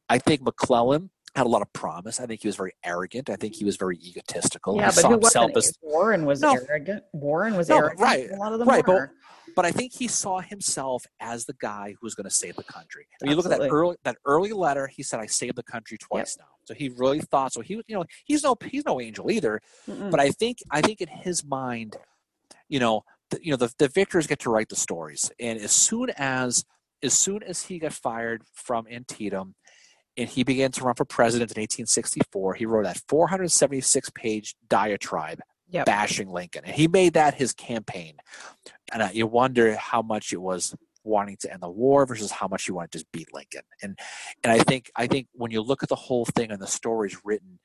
I 0.10 0.18
think 0.18 0.42
McClellan 0.42 1.10
had 1.38 1.46
a 1.46 1.50
lot 1.50 1.62
of 1.62 1.72
promise. 1.72 2.20
I 2.20 2.26
think 2.26 2.42
he 2.42 2.48
was 2.48 2.56
very 2.56 2.74
arrogant. 2.84 3.30
I 3.30 3.36
think 3.36 3.54
he 3.54 3.60
mm-hmm. 3.60 3.68
was 3.68 3.78
very 3.78 3.98
egotistical. 3.98 4.76
Yeah, 4.76 4.92
he 4.92 5.02
but 5.02 5.12
who 5.12 5.18
wasn't? 5.20 5.56
As, 5.56 5.72
Warren 5.82 6.26
was 6.26 6.42
no, 6.42 6.58
arrogant. 6.70 7.04
Warren 7.14 7.56
was 7.56 7.70
no, 7.70 7.78
arrogant. 7.78 8.02
Right, 8.02 8.30
a 8.32 8.36
lot 8.36 8.54
of 8.54 8.60
them 8.60 8.68
right. 8.68 8.86
Were. 8.86 9.12
But, 9.46 9.56
but 9.56 9.66
I 9.66 9.72
think 9.72 9.94
he 9.94 10.08
saw 10.08 10.40
himself 10.40 11.06
as 11.20 11.46
the 11.46 11.56
guy 11.62 11.92
who 11.92 12.06
was 12.06 12.16
going 12.16 12.26
to 12.26 12.34
save 12.34 12.56
the 12.56 12.64
country. 12.64 13.08
When 13.22 13.30
you 13.32 13.38
look 13.38 13.46
at 13.46 13.58
that 13.58 13.70
early 13.70 13.96
that 14.04 14.18
early 14.26 14.52
letter, 14.52 14.88
he 14.88 15.04
said, 15.04 15.20
"I 15.20 15.28
saved 15.28 15.56
the 15.56 15.64
country 15.64 15.98
twice 15.98 16.36
yep. 16.38 16.46
now." 16.46 16.54
So 16.66 16.74
he 16.74 16.90
really 16.90 17.20
thought. 17.20 17.54
So 17.54 17.62
he, 17.62 17.76
was 17.76 17.86
you 17.88 17.96
know, 17.96 18.06
he's 18.26 18.44
no 18.44 18.56
he's 18.66 18.86
no 18.86 19.00
angel 19.00 19.32
either. 19.32 19.62
Mm-mm. 19.88 20.12
But 20.12 20.20
I 20.20 20.32
think 20.32 20.58
I 20.72 20.82
think 20.82 21.02
in 21.02 21.08
his 21.08 21.46
mind, 21.46 21.96
you 22.68 22.80
know, 22.80 23.04
the, 23.30 23.40
you 23.42 23.52
know, 23.52 23.58
the, 23.58 23.72
the 23.78 23.88
victors 23.88 24.28
get 24.28 24.40
to 24.40 24.50
write 24.50 24.70
the 24.70 24.76
stories, 24.76 25.32
and 25.40 25.60
as 25.60 25.72
soon 25.72 26.10
as 26.18 26.66
as 27.04 27.14
soon 27.14 27.44
as 27.44 27.64
he 27.64 27.78
got 27.78 27.94
fired 27.94 28.44
from 28.54 28.88
Antietam 28.92 29.56
and 30.18 30.28
he 30.28 30.44
began 30.44 30.72
to 30.74 30.84
run 30.84 30.96
for 30.96 31.06
president 31.06 31.52
in 31.52 31.62
1864, 31.62 32.56
he 32.56 32.66
wrote 32.66 32.84
that 32.84 33.02
476 33.08 34.10
page 34.12 34.56
diatribe 34.68 35.40
yep. 35.70 35.86
bashing 35.86 36.30
Lincoln. 36.30 36.64
And 36.66 36.76
he 36.76 36.88
made 36.88 37.14
that 37.14 37.36
his 37.36 37.54
campaign. 37.54 38.16
And 38.92 39.02
uh, 39.02 39.10
you 39.14 39.28
wonder 39.28 39.76
how 39.76 40.02
much 40.02 40.34
it 40.34 40.42
was 40.42 40.76
wanting 41.04 41.38
to 41.40 41.52
end 41.52 41.62
the 41.62 41.70
war 41.70 42.06
versus 42.06 42.32
how 42.32 42.48
much 42.48 42.68
you 42.68 42.74
want 42.74 42.92
to 42.92 42.98
just 42.98 43.12
beat 43.12 43.34
Lincoln. 43.34 43.62
And 43.82 43.98
and 44.44 44.52
I 44.52 44.60
think 44.60 44.92
I 44.96 45.08
think 45.08 45.28
when 45.34 45.52
you 45.52 45.62
look 45.62 45.84
at 45.84 45.90
the 45.90 45.96
whole 45.96 46.26
thing 46.26 46.52
and 46.52 46.62
the 46.62 46.68
stories 46.68 47.18
written, 47.24 47.60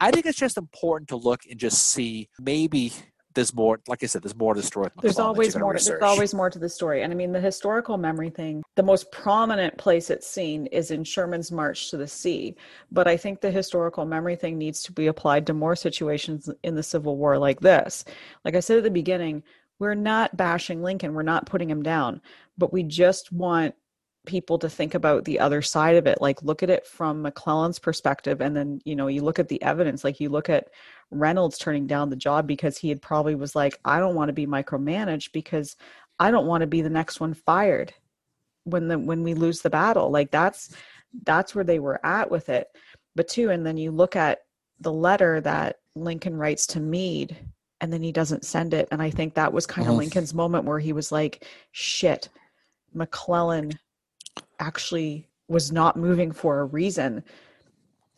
I 0.00 0.10
think 0.10 0.26
it's 0.26 0.38
just 0.38 0.56
important 0.56 1.08
to 1.08 1.16
look 1.16 1.42
and 1.48 1.58
just 1.58 1.86
see 1.86 2.28
maybe 2.40 2.92
there's 3.34 3.54
more 3.54 3.80
like 3.88 4.02
i 4.02 4.06
said 4.06 4.22
there's 4.22 4.36
more 4.36 4.54
to 4.54 4.60
the 4.60 4.66
story 4.66 4.88
there's 5.00 5.18
always 5.18 5.56
more 5.56 5.74
to, 5.74 5.84
there's 5.84 6.02
always 6.02 6.34
more 6.34 6.50
to 6.50 6.58
the 6.58 6.68
story. 6.68 7.02
And 7.02 7.12
i 7.12 7.16
mean 7.16 7.32
the 7.32 7.40
historical 7.40 7.96
memory 7.96 8.30
thing 8.30 8.62
the 8.74 8.82
most 8.82 9.10
prominent 9.12 9.76
place 9.76 10.10
it's 10.10 10.26
seen 10.26 10.66
is 10.66 10.90
in 10.90 11.04
sherman's 11.04 11.52
march 11.52 11.90
to 11.90 11.96
the 11.96 12.06
sea. 12.06 12.56
But 12.90 13.06
i 13.06 13.16
think 13.16 13.40
the 13.40 13.50
historical 13.50 14.04
memory 14.04 14.36
thing 14.36 14.58
needs 14.58 14.82
to 14.84 14.92
be 14.92 15.06
applied 15.06 15.46
to 15.46 15.54
more 15.54 15.76
situations 15.76 16.50
in 16.62 16.74
the 16.74 16.82
civil 16.82 17.16
war 17.16 17.38
like 17.38 17.60
this. 17.60 18.04
Like 18.44 18.56
i 18.56 18.60
said 18.60 18.78
at 18.78 18.84
the 18.84 18.90
beginning 18.90 19.42
we're 19.78 19.94
not 19.94 20.36
bashing 20.36 20.82
lincoln. 20.82 21.14
We're 21.14 21.22
not 21.22 21.46
putting 21.46 21.70
him 21.70 21.82
down. 21.82 22.20
But 22.56 22.72
we 22.72 22.82
just 22.82 23.32
want 23.32 23.74
people 24.28 24.58
to 24.58 24.68
think 24.68 24.94
about 24.94 25.24
the 25.24 25.40
other 25.40 25.62
side 25.62 25.96
of 25.96 26.06
it 26.06 26.20
like 26.20 26.42
look 26.42 26.62
at 26.62 26.68
it 26.68 26.86
from 26.86 27.22
mcclellan's 27.22 27.78
perspective 27.78 28.42
and 28.42 28.54
then 28.54 28.78
you 28.84 28.94
know 28.94 29.06
you 29.06 29.22
look 29.22 29.38
at 29.38 29.48
the 29.48 29.60
evidence 29.62 30.04
like 30.04 30.20
you 30.20 30.28
look 30.28 30.50
at 30.50 30.68
reynolds 31.10 31.56
turning 31.56 31.86
down 31.86 32.10
the 32.10 32.16
job 32.16 32.46
because 32.46 32.76
he 32.76 32.90
had 32.90 33.00
probably 33.00 33.34
was 33.34 33.56
like 33.56 33.80
i 33.86 33.98
don't 33.98 34.14
want 34.14 34.28
to 34.28 34.34
be 34.34 34.46
micromanaged 34.46 35.32
because 35.32 35.76
i 36.20 36.30
don't 36.30 36.46
want 36.46 36.60
to 36.60 36.66
be 36.66 36.82
the 36.82 36.90
next 36.90 37.20
one 37.20 37.32
fired 37.32 37.94
when 38.64 38.86
the 38.86 38.98
when 38.98 39.22
we 39.22 39.32
lose 39.32 39.62
the 39.62 39.70
battle 39.70 40.10
like 40.10 40.30
that's 40.30 40.76
that's 41.24 41.54
where 41.54 41.64
they 41.64 41.78
were 41.78 42.04
at 42.04 42.30
with 42.30 42.50
it 42.50 42.68
but 43.16 43.26
too 43.26 43.48
and 43.48 43.64
then 43.64 43.78
you 43.78 43.90
look 43.90 44.14
at 44.14 44.40
the 44.80 44.92
letter 44.92 45.40
that 45.40 45.76
lincoln 45.94 46.36
writes 46.36 46.66
to 46.66 46.80
meade 46.80 47.34
and 47.80 47.90
then 47.90 48.02
he 48.02 48.12
doesn't 48.12 48.44
send 48.44 48.74
it 48.74 48.86
and 48.90 49.00
i 49.00 49.08
think 49.08 49.32
that 49.32 49.54
was 49.54 49.66
kind 49.66 49.86
of 49.86 49.92
mm-hmm. 49.92 50.00
lincoln's 50.00 50.34
moment 50.34 50.66
where 50.66 50.78
he 50.78 50.92
was 50.92 51.10
like 51.10 51.46
shit 51.72 52.28
mcclellan 52.92 53.72
actually 54.58 55.28
was 55.48 55.72
not 55.72 55.96
moving 55.96 56.32
for 56.32 56.60
a 56.60 56.64
reason 56.64 57.24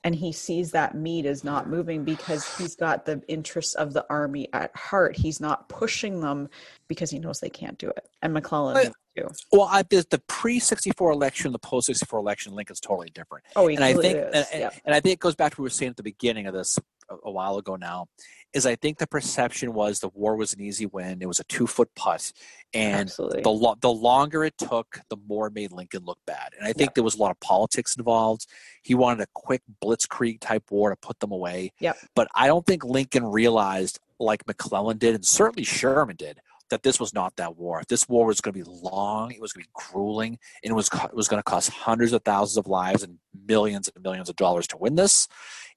and 0.05 0.15
he 0.15 0.33
sees 0.33 0.71
that 0.73 0.95
Meade 0.95 1.27
is 1.27 1.45
not 1.45 1.69
moving 1.69 2.05
because 2.05 2.57
he's 2.57 2.75
got 2.75 3.05
the 3.05 3.23
interests 3.29 3.75
of 3.75 3.93
the 3.93 4.05
army 4.09 4.49
at 4.53 4.75
heart. 4.75 5.17
He's 5.17 5.41
not 5.41 5.69
pushing 5.69 6.21
them 6.21 6.49
because 6.89 7.11
he 7.11 7.19
knows 7.19 7.41
they 7.41 7.51
can't 7.51 7.79
do 7.79 7.89
it. 7.91 8.09
And 8.23 8.33
McClellan 8.33 8.93
too. 9.17 9.29
Well, 9.53 9.69
I, 9.71 9.83
the, 9.83 10.07
the 10.09 10.21
pre 10.27 10.59
sixty 10.59 10.93
four 10.97 11.11
election, 11.11 11.53
the 11.53 11.59
post 11.59 11.87
sixty 11.87 12.07
four 12.07 12.19
election, 12.19 12.55
Lincoln's 12.55 12.81
totally 12.81 13.11
different. 13.11 13.45
Oh, 13.57 13.69
and 13.69 13.85
I 13.85 13.93
think, 13.95 14.19
and, 14.33 14.47
yeah. 14.55 14.71
and, 14.85 14.95
I 14.95 15.01
think 15.01 15.15
it 15.15 15.19
goes 15.21 15.35
back 15.35 15.53
to 15.53 15.57
what 15.57 15.65
we 15.65 15.67
were 15.67 15.71
saying 15.71 15.91
at 15.91 15.97
the 15.97 16.03
beginning 16.03 16.47
of 16.47 16.55
this 16.55 16.79
a, 17.11 17.17
a 17.25 17.31
while 17.31 17.59
ago 17.59 17.77
now, 17.77 18.07
is 18.53 18.67
I 18.67 18.75
think 18.77 18.99
the 18.99 19.07
perception 19.07 19.73
was 19.73 20.01
the 20.01 20.09
war 20.09 20.37
was 20.37 20.53
an 20.53 20.61
easy 20.61 20.87
win. 20.87 21.19
It 21.21 21.29
was 21.29 21.41
a 21.41 21.45
two 21.45 21.67
foot 21.67 21.89
putt, 21.95 22.33
and 22.75 23.03
Absolutely. 23.03 23.43
the 23.43 23.51
lo- 23.51 23.77
the 23.81 23.93
longer 23.93 24.45
it 24.45 24.59
took, 24.59 25.01
the 25.09 25.17
more 25.29 25.47
it 25.49 25.55
made 25.55 25.73
Lincoln 25.73 26.05
look 26.05 26.19
bad. 26.27 26.53
And 26.59 26.67
I 26.67 26.73
think 26.73 26.95
there 26.95 27.05
was 27.05 27.15
a 27.15 27.19
lot 27.19 27.31
of 27.31 27.41
politics 27.41 27.97
involved. 27.97 28.47
He 28.83 28.95
wanted 28.95 29.23
a 29.23 29.29
quick 29.35 29.63
blitzkrieg 29.83 30.41
type 30.41 30.71
war 30.71 30.91
to 30.91 30.97
put 30.97 31.21
them 31.21 31.33
away. 31.33 31.73
Yep. 31.81 31.97
But 32.15 32.29
I 32.35 32.47
don't 32.47 32.67
think 32.67 32.85
Lincoln 32.85 33.25
realized, 33.25 34.01
like 34.19 34.47
McClellan 34.47 34.99
did, 34.99 35.15
and 35.15 35.25
certainly 35.25 35.65
Sherman 35.65 36.17
did, 36.17 36.41
that 36.71 36.83
this 36.83 36.99
was 36.99 37.13
not 37.13 37.37
that 37.37 37.57
war. 37.57 37.83
This 37.89 38.09
war 38.09 38.27
was 38.27 38.41
going 38.41 38.55
to 38.55 38.65
be 38.65 38.71
long. 38.71 39.33
It 39.33 39.41
was 39.41 39.53
going 39.53 39.65
to 39.65 39.69
be 39.69 39.73
grueling, 39.93 40.39
and 40.65 40.71
it 40.71 40.75
was 40.75 40.89
it 41.05 41.15
was 41.15 41.29
going 41.29 41.39
to 41.39 41.45
cost 41.45 41.71
hundreds 41.71 42.13
of 42.13 42.23
thousands 42.25 42.57
of 42.57 42.67
lives 42.67 43.03
and 43.03 43.19
millions 43.47 43.89
and 43.95 44.03
millions 44.03 44.29
of 44.29 44.37
dollars 44.37 44.67
to 44.69 44.77
win 44.77 44.97
this 44.97 45.29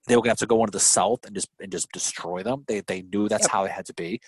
they 0.07 0.15
were 0.15 0.21
going 0.21 0.29
to 0.29 0.31
have 0.31 0.37
to 0.39 0.45
go 0.45 0.59
into 0.59 0.71
the 0.71 0.79
South 0.79 1.25
and 1.25 1.35
just 1.35 1.49
and 1.59 1.71
just 1.71 1.91
destroy 1.91 2.43
them. 2.43 2.63
They 2.67 2.81
they 2.81 3.01
knew 3.01 3.29
that's 3.29 3.43
yep. 3.45 3.51
how 3.51 3.63
it 3.63 3.71
had 3.71 3.85
to 3.87 3.93
be. 3.93 4.21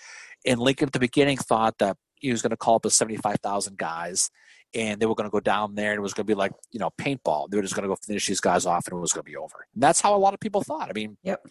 And 0.44 0.60
Lincoln 0.60 0.88
at 0.88 0.92
the 0.92 0.98
beginning 0.98 1.36
thought 1.36 1.78
that 1.78 1.96
he 2.14 2.30
was 2.30 2.42
going 2.42 2.50
to 2.50 2.56
call 2.56 2.76
up 2.76 2.82
the 2.82 2.90
seventy 2.90 3.16
five 3.16 3.40
thousand 3.42 3.76
guys, 3.76 4.30
and 4.74 5.00
they 5.00 5.06
were 5.06 5.14
going 5.14 5.28
to 5.28 5.32
go 5.32 5.40
down 5.40 5.74
there 5.74 5.90
and 5.92 5.98
it 5.98 6.02
was 6.02 6.14
going 6.14 6.26
to 6.26 6.30
be 6.30 6.34
like 6.34 6.52
you 6.72 6.80
know 6.80 6.90
paintball. 6.98 7.50
They 7.50 7.56
were 7.56 7.62
just 7.62 7.74
going 7.74 7.82
to 7.82 7.88
go 7.88 7.96
finish 7.96 8.26
these 8.26 8.40
guys 8.40 8.66
off 8.66 8.86
and 8.86 8.96
it 8.96 9.00
was 9.00 9.12
going 9.12 9.24
to 9.24 9.30
be 9.30 9.36
over. 9.36 9.66
And 9.74 9.82
that's 9.82 10.00
how 10.00 10.14
a 10.14 10.18
lot 10.18 10.34
of 10.34 10.40
people 10.40 10.62
thought. 10.62 10.88
I 10.88 10.92
mean, 10.92 11.16
yep. 11.22 11.46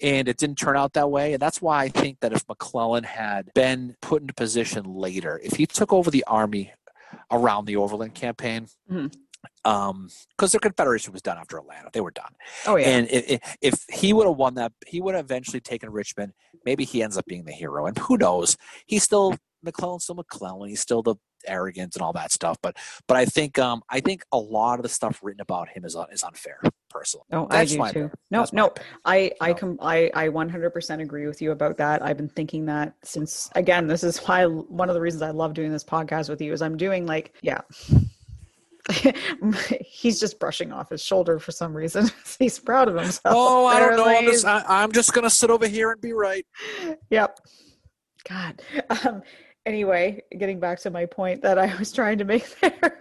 And 0.00 0.26
it 0.26 0.36
didn't 0.36 0.56
turn 0.56 0.76
out 0.76 0.94
that 0.94 1.10
way. 1.12 1.34
And 1.34 1.40
that's 1.40 1.62
why 1.62 1.84
I 1.84 1.88
think 1.88 2.18
that 2.20 2.32
if 2.32 2.48
McClellan 2.48 3.04
had 3.04 3.52
been 3.54 3.94
put 4.00 4.22
into 4.22 4.34
position 4.34 4.84
later, 4.84 5.40
if 5.44 5.54
he 5.54 5.66
took 5.66 5.92
over 5.92 6.10
the 6.10 6.24
army 6.26 6.72
around 7.30 7.66
the 7.66 7.76
Overland 7.76 8.14
campaign, 8.14 8.66
mm-hmm 8.90 9.06
um 9.64 10.08
because 10.36 10.52
the 10.52 10.58
confederation 10.58 11.12
was 11.12 11.22
done 11.22 11.38
after 11.38 11.58
atlanta. 11.58 11.90
They 11.92 12.00
were 12.00 12.10
done. 12.10 12.32
Oh 12.66 12.76
yeah. 12.76 12.88
And 12.88 13.08
if, 13.10 13.56
if 13.60 13.84
he 13.88 14.12
would 14.12 14.26
have 14.26 14.36
won 14.36 14.54
that 14.54 14.72
he 14.86 15.00
would 15.00 15.14
have 15.14 15.24
eventually 15.24 15.60
taken 15.60 15.90
richmond. 15.90 16.32
Maybe 16.64 16.84
he 16.84 17.02
ends 17.02 17.16
up 17.16 17.26
being 17.26 17.44
the 17.44 17.52
hero. 17.52 17.86
And 17.86 17.98
who 17.98 18.16
knows? 18.16 18.56
He's 18.86 19.02
still 19.02 19.36
mcclellan's 19.64 20.04
still 20.04 20.16
mcclellan. 20.16 20.68
He's 20.68 20.80
still 20.80 21.02
the 21.02 21.16
arrogant 21.46 21.96
and 21.96 22.02
all 22.02 22.12
that 22.12 22.32
stuff. 22.32 22.56
But 22.62 22.76
but 23.08 23.16
i 23.16 23.24
think 23.24 23.58
um 23.58 23.82
i 23.90 24.00
think 24.00 24.24
a 24.32 24.38
lot 24.38 24.78
of 24.78 24.82
the 24.82 24.88
stuff 24.88 25.20
written 25.22 25.40
about 25.40 25.68
him 25.68 25.84
is 25.84 25.96
is 26.12 26.22
unfair 26.22 26.60
personally. 26.90 27.26
No 27.30 27.46
That's 27.50 27.76
i 27.76 27.92
do 27.92 27.92
too. 27.92 28.10
no 28.30 28.46
no 28.52 28.72
i 29.04 29.32
i 29.40 29.52
com- 29.52 29.78
i 29.80 30.10
i 30.14 30.28
100% 30.28 31.02
agree 31.02 31.26
with 31.26 31.42
you 31.42 31.52
about 31.52 31.76
that. 31.78 32.02
I've 32.02 32.16
been 32.16 32.28
thinking 32.28 32.66
that 32.66 32.94
since 33.02 33.50
again 33.54 33.86
this 33.86 34.02
is 34.04 34.18
why 34.18 34.44
one 34.46 34.88
of 34.88 34.94
the 34.94 35.00
reasons 35.00 35.22
i 35.22 35.30
love 35.30 35.54
doing 35.54 35.72
this 35.72 35.84
podcast 35.84 36.28
with 36.28 36.40
you 36.40 36.52
is 36.52 36.62
i'm 36.62 36.76
doing 36.76 37.06
like 37.06 37.34
yeah 37.42 37.60
he's 39.84 40.18
just 40.18 40.40
brushing 40.40 40.72
off 40.72 40.90
his 40.90 41.02
shoulder 41.02 41.38
for 41.38 41.52
some 41.52 41.74
reason. 41.74 42.10
he's 42.38 42.58
proud 42.58 42.88
of 42.88 42.96
himself. 42.96 43.34
Oh, 43.36 43.66
I 43.66 43.78
don't 43.78 43.96
know. 43.96 44.06
I'm 44.06 44.24
just, 44.24 44.44
I, 44.44 44.82
am 44.82 44.92
just 44.92 45.12
gonna 45.12 45.30
sit 45.30 45.50
over 45.50 45.66
here 45.66 45.92
and 45.92 46.00
be 46.00 46.12
right. 46.12 46.44
Yep. 47.10 47.38
God. 48.28 48.62
Um, 49.04 49.22
anyway, 49.66 50.22
getting 50.38 50.60
back 50.60 50.80
to 50.80 50.90
my 50.90 51.06
point 51.06 51.42
that 51.42 51.58
I 51.58 51.74
was 51.76 51.92
trying 51.92 52.18
to 52.18 52.24
make 52.24 52.58
there, 52.60 52.98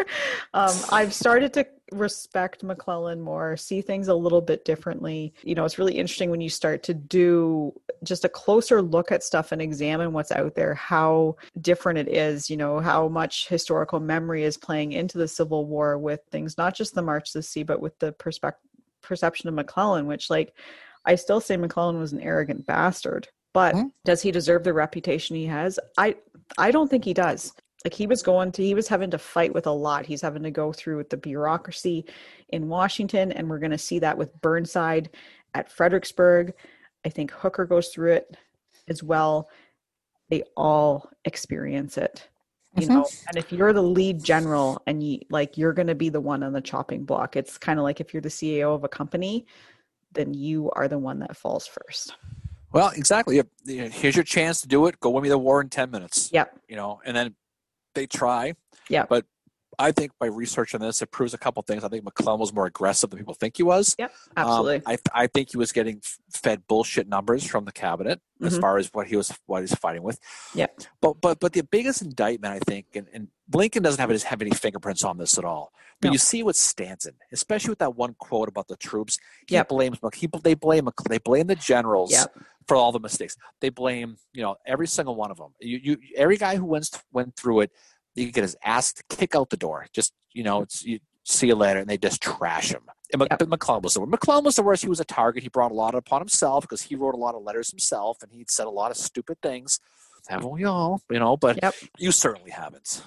um, 0.53 0.75
I've 0.91 1.13
started 1.13 1.53
to 1.53 1.65
respect 1.91 2.63
McClellan 2.63 3.21
more, 3.21 3.57
see 3.57 3.81
things 3.81 4.07
a 4.07 4.15
little 4.15 4.41
bit 4.41 4.65
differently. 4.65 5.33
You 5.43 5.55
know, 5.55 5.65
it's 5.65 5.77
really 5.77 5.97
interesting 5.97 6.29
when 6.29 6.41
you 6.41 6.49
start 6.49 6.83
to 6.83 6.93
do 6.93 7.73
just 8.03 8.25
a 8.25 8.29
closer 8.29 8.81
look 8.81 9.11
at 9.11 9.23
stuff 9.23 9.51
and 9.51 9.61
examine 9.61 10.13
what's 10.13 10.31
out 10.31 10.55
there, 10.55 10.73
how 10.73 11.35
different 11.59 11.99
it 11.99 12.07
is, 12.07 12.49
you 12.49 12.57
know, 12.57 12.79
how 12.79 13.07
much 13.07 13.47
historical 13.47 13.99
memory 13.99 14.43
is 14.43 14.57
playing 14.57 14.93
into 14.93 15.17
the 15.17 15.27
Civil 15.27 15.65
War 15.65 15.97
with 15.97 16.21
things, 16.31 16.57
not 16.57 16.73
just 16.73 16.95
the 16.95 17.01
March 17.01 17.31
to 17.31 17.39
the 17.39 17.43
Sea, 17.43 17.63
but 17.63 17.81
with 17.81 17.97
the 17.99 18.11
perspective 18.13 18.67
perception 19.01 19.49
of 19.49 19.55
McClellan, 19.55 20.05
which 20.05 20.29
like 20.29 20.53
I 21.05 21.15
still 21.15 21.41
say 21.41 21.57
McClellan 21.57 21.99
was 21.99 22.13
an 22.13 22.21
arrogant 22.21 22.65
bastard. 22.65 23.27
But 23.53 23.75
mm-hmm. 23.75 23.87
does 24.05 24.21
he 24.21 24.31
deserve 24.31 24.63
the 24.63 24.73
reputation 24.73 25.35
he 25.35 25.45
has? 25.47 25.79
I 25.97 26.15
I 26.57 26.71
don't 26.71 26.89
think 26.89 27.03
he 27.03 27.13
does. 27.13 27.53
Like 27.83 27.93
he 27.93 28.07
was 28.07 28.21
going 28.21 28.51
to, 28.53 28.63
he 28.63 28.75
was 28.75 28.87
having 28.87 29.09
to 29.11 29.17
fight 29.17 29.53
with 29.53 29.65
a 29.65 29.71
lot. 29.71 30.05
He's 30.05 30.21
having 30.21 30.43
to 30.43 30.51
go 30.51 30.71
through 30.71 30.97
with 30.97 31.09
the 31.09 31.17
bureaucracy 31.17 32.05
in 32.49 32.67
Washington, 32.67 33.31
and 33.31 33.49
we're 33.49 33.59
going 33.59 33.71
to 33.71 33.77
see 33.77 33.99
that 33.99 34.17
with 34.17 34.39
Burnside 34.41 35.09
at 35.53 35.71
Fredericksburg. 35.71 36.53
I 37.05 37.09
think 37.09 37.31
Hooker 37.31 37.65
goes 37.65 37.89
through 37.89 38.13
it 38.13 38.37
as 38.87 39.01
well. 39.01 39.49
They 40.29 40.43
all 40.55 41.09
experience 41.25 41.97
it, 41.97 42.29
you 42.75 42.83
mm-hmm. 42.83 42.93
know. 42.93 43.07
And 43.27 43.37
if 43.37 43.51
you're 43.51 43.73
the 43.73 43.81
lead 43.81 44.23
general 44.23 44.81
and 44.85 45.03
you 45.03 45.19
like, 45.29 45.57
you're 45.57 45.73
going 45.73 45.87
to 45.87 45.95
be 45.95 46.09
the 46.09 46.21
one 46.21 46.43
on 46.43 46.53
the 46.53 46.61
chopping 46.61 47.03
block. 47.03 47.35
It's 47.35 47.57
kind 47.57 47.79
of 47.79 47.83
like 47.83 47.99
if 47.99 48.13
you're 48.13 48.21
the 48.21 48.29
CEO 48.29 48.75
of 48.75 48.83
a 48.83 48.87
company, 48.87 49.45
then 50.13 50.33
you 50.33 50.69
are 50.71 50.87
the 50.87 50.99
one 50.99 51.19
that 51.19 51.35
falls 51.35 51.67
first. 51.67 52.15
Well, 52.71 52.91
exactly. 52.95 53.41
Here's 53.65 54.15
your 54.15 54.23
chance 54.23 54.61
to 54.61 54.67
do 54.67 54.85
it. 54.85 54.99
Go 54.99 55.09
win 55.09 55.23
me 55.23 55.29
the 55.29 55.37
war 55.37 55.59
in 55.59 55.67
ten 55.67 55.91
minutes. 55.91 56.29
Yep. 56.31 56.59
You 56.69 56.77
know, 56.77 57.01
and 57.05 57.17
then 57.17 57.35
they 57.93 58.07
try. 58.07 58.53
Yeah. 58.89 59.05
But 59.07 59.25
I 59.79 59.91
think 59.91 60.11
by 60.19 60.27
researching 60.27 60.79
this, 60.79 61.01
it 61.01 61.11
proves 61.11 61.33
a 61.33 61.37
couple 61.37 61.61
things. 61.63 61.83
I 61.83 61.89
think 61.89 62.03
McClellan 62.03 62.39
was 62.39 62.53
more 62.53 62.65
aggressive 62.65 63.09
than 63.09 63.19
people 63.19 63.33
think 63.33 63.57
he 63.57 63.63
was. 63.63 63.95
Yep, 63.97 64.11
um, 64.37 64.47
absolutely. 64.47 64.75
Um, 64.75 64.97
I, 65.13 65.23
I 65.23 65.27
think 65.27 65.51
he 65.51 65.57
was 65.57 65.71
getting 65.71 66.01
fed 66.33 66.67
bullshit 66.67 67.07
numbers 67.07 67.45
from 67.45 67.65
the 67.65 67.71
cabinet 67.71 68.19
mm-hmm. 68.35 68.47
as 68.47 68.57
far 68.57 68.77
as 68.77 68.89
what 68.93 69.07
he 69.07 69.15
was 69.15 69.33
what 69.45 69.61
he's 69.61 69.73
fighting 69.73 70.03
with. 70.03 70.19
Yeah. 70.53 70.67
But 71.01 71.21
but 71.21 71.39
but 71.39 71.53
the 71.53 71.63
biggest 71.63 72.01
indictment, 72.01 72.53
I 72.53 72.59
think, 72.59 72.87
and, 72.95 73.07
and 73.13 73.29
Lincoln 73.53 73.83
doesn't 73.83 73.99
have, 73.99 74.23
have 74.23 74.41
any 74.41 74.51
fingerprints 74.51 75.03
on 75.03 75.17
this 75.17 75.37
at 75.37 75.45
all. 75.45 75.71
But 76.01 76.09
no. 76.09 76.13
you 76.13 76.17
see 76.17 76.41
what 76.41 76.55
Stanton, 76.55 77.13
especially 77.31 77.69
with 77.69 77.79
that 77.79 77.95
one 77.95 78.15
quote 78.17 78.49
about 78.49 78.67
the 78.67 78.75
troops, 78.75 79.19
he 79.47 79.55
yep. 79.55 79.69
blames 79.69 79.99
he, 80.15 80.27
they 80.43 80.55
blame 80.55 80.89
they 81.09 81.19
blame 81.19 81.47
the 81.47 81.55
generals 81.55 82.11
yep. 82.11 82.35
For 82.71 82.77
all 82.77 82.93
the 82.93 82.99
mistakes. 83.01 83.35
They 83.59 83.69
blame 83.69 84.15
you 84.33 84.43
know 84.43 84.55
every 84.65 84.87
single 84.87 85.15
one 85.15 85.31
of 85.31 85.37
them. 85.37 85.53
You 85.59 85.79
you 85.83 85.97
every 86.15 86.37
guy 86.37 86.55
who 86.55 86.65
went 86.65 86.89
went 87.11 87.35
through 87.35 87.61
it 87.61 87.71
you 88.15 88.31
get 88.31 88.41
his 88.41 88.55
ass 88.63 88.93
kick 89.09 89.35
out 89.35 89.49
the 89.49 89.57
door. 89.57 89.87
Just 89.93 90.13
you 90.33 90.43
know, 90.43 90.61
it's 90.61 90.83
you 90.83 90.99
see 91.23 91.47
you 91.47 91.55
later, 91.55 91.79
and 91.79 91.89
they 91.89 91.97
just 91.97 92.21
trash 92.21 92.71
him. 92.71 92.81
And 93.13 93.27
yep. 93.29 93.47
McClellan 93.47 93.83
was 93.83 93.93
the 93.93 93.99
worst. 93.99 94.11
McClellan 94.11 94.45
was 94.45 94.55
the 94.55 94.63
worst. 94.63 94.83
He 94.83 94.89
was 94.89 94.99
a 94.99 95.05
target. 95.05 95.43
He 95.43 95.49
brought 95.49 95.71
a 95.71 95.75
lot 95.75 95.95
upon 95.95 96.21
himself 96.21 96.63
because 96.63 96.81
he 96.81 96.95
wrote 96.95 97.13
a 97.13 97.17
lot 97.17 97.35
of 97.35 97.43
letters 97.43 97.69
himself, 97.69 98.21
and 98.21 98.31
he'd 98.31 98.49
said 98.49 98.67
a 98.67 98.69
lot 98.69 98.91
of 98.91 98.97
stupid 98.97 99.37
things. 99.41 99.79
Haven't 100.27 100.51
we 100.51 100.63
all? 100.63 101.01
You 101.09 101.19
know, 101.19 101.35
but 101.35 101.59
yep. 101.61 101.73
you 101.97 102.11
certainly 102.11 102.51
haven't. 102.51 103.03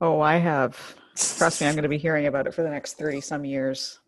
Oh, 0.00 0.20
I 0.20 0.36
have. 0.36 0.96
Trust 1.16 1.60
me, 1.60 1.66
I'm 1.66 1.74
going 1.74 1.84
to 1.84 1.88
be 1.88 1.98
hearing 1.98 2.26
about 2.26 2.46
it 2.46 2.54
for 2.54 2.62
the 2.62 2.70
next 2.70 2.98
30 2.98 3.20
some 3.20 3.44
years. 3.44 3.98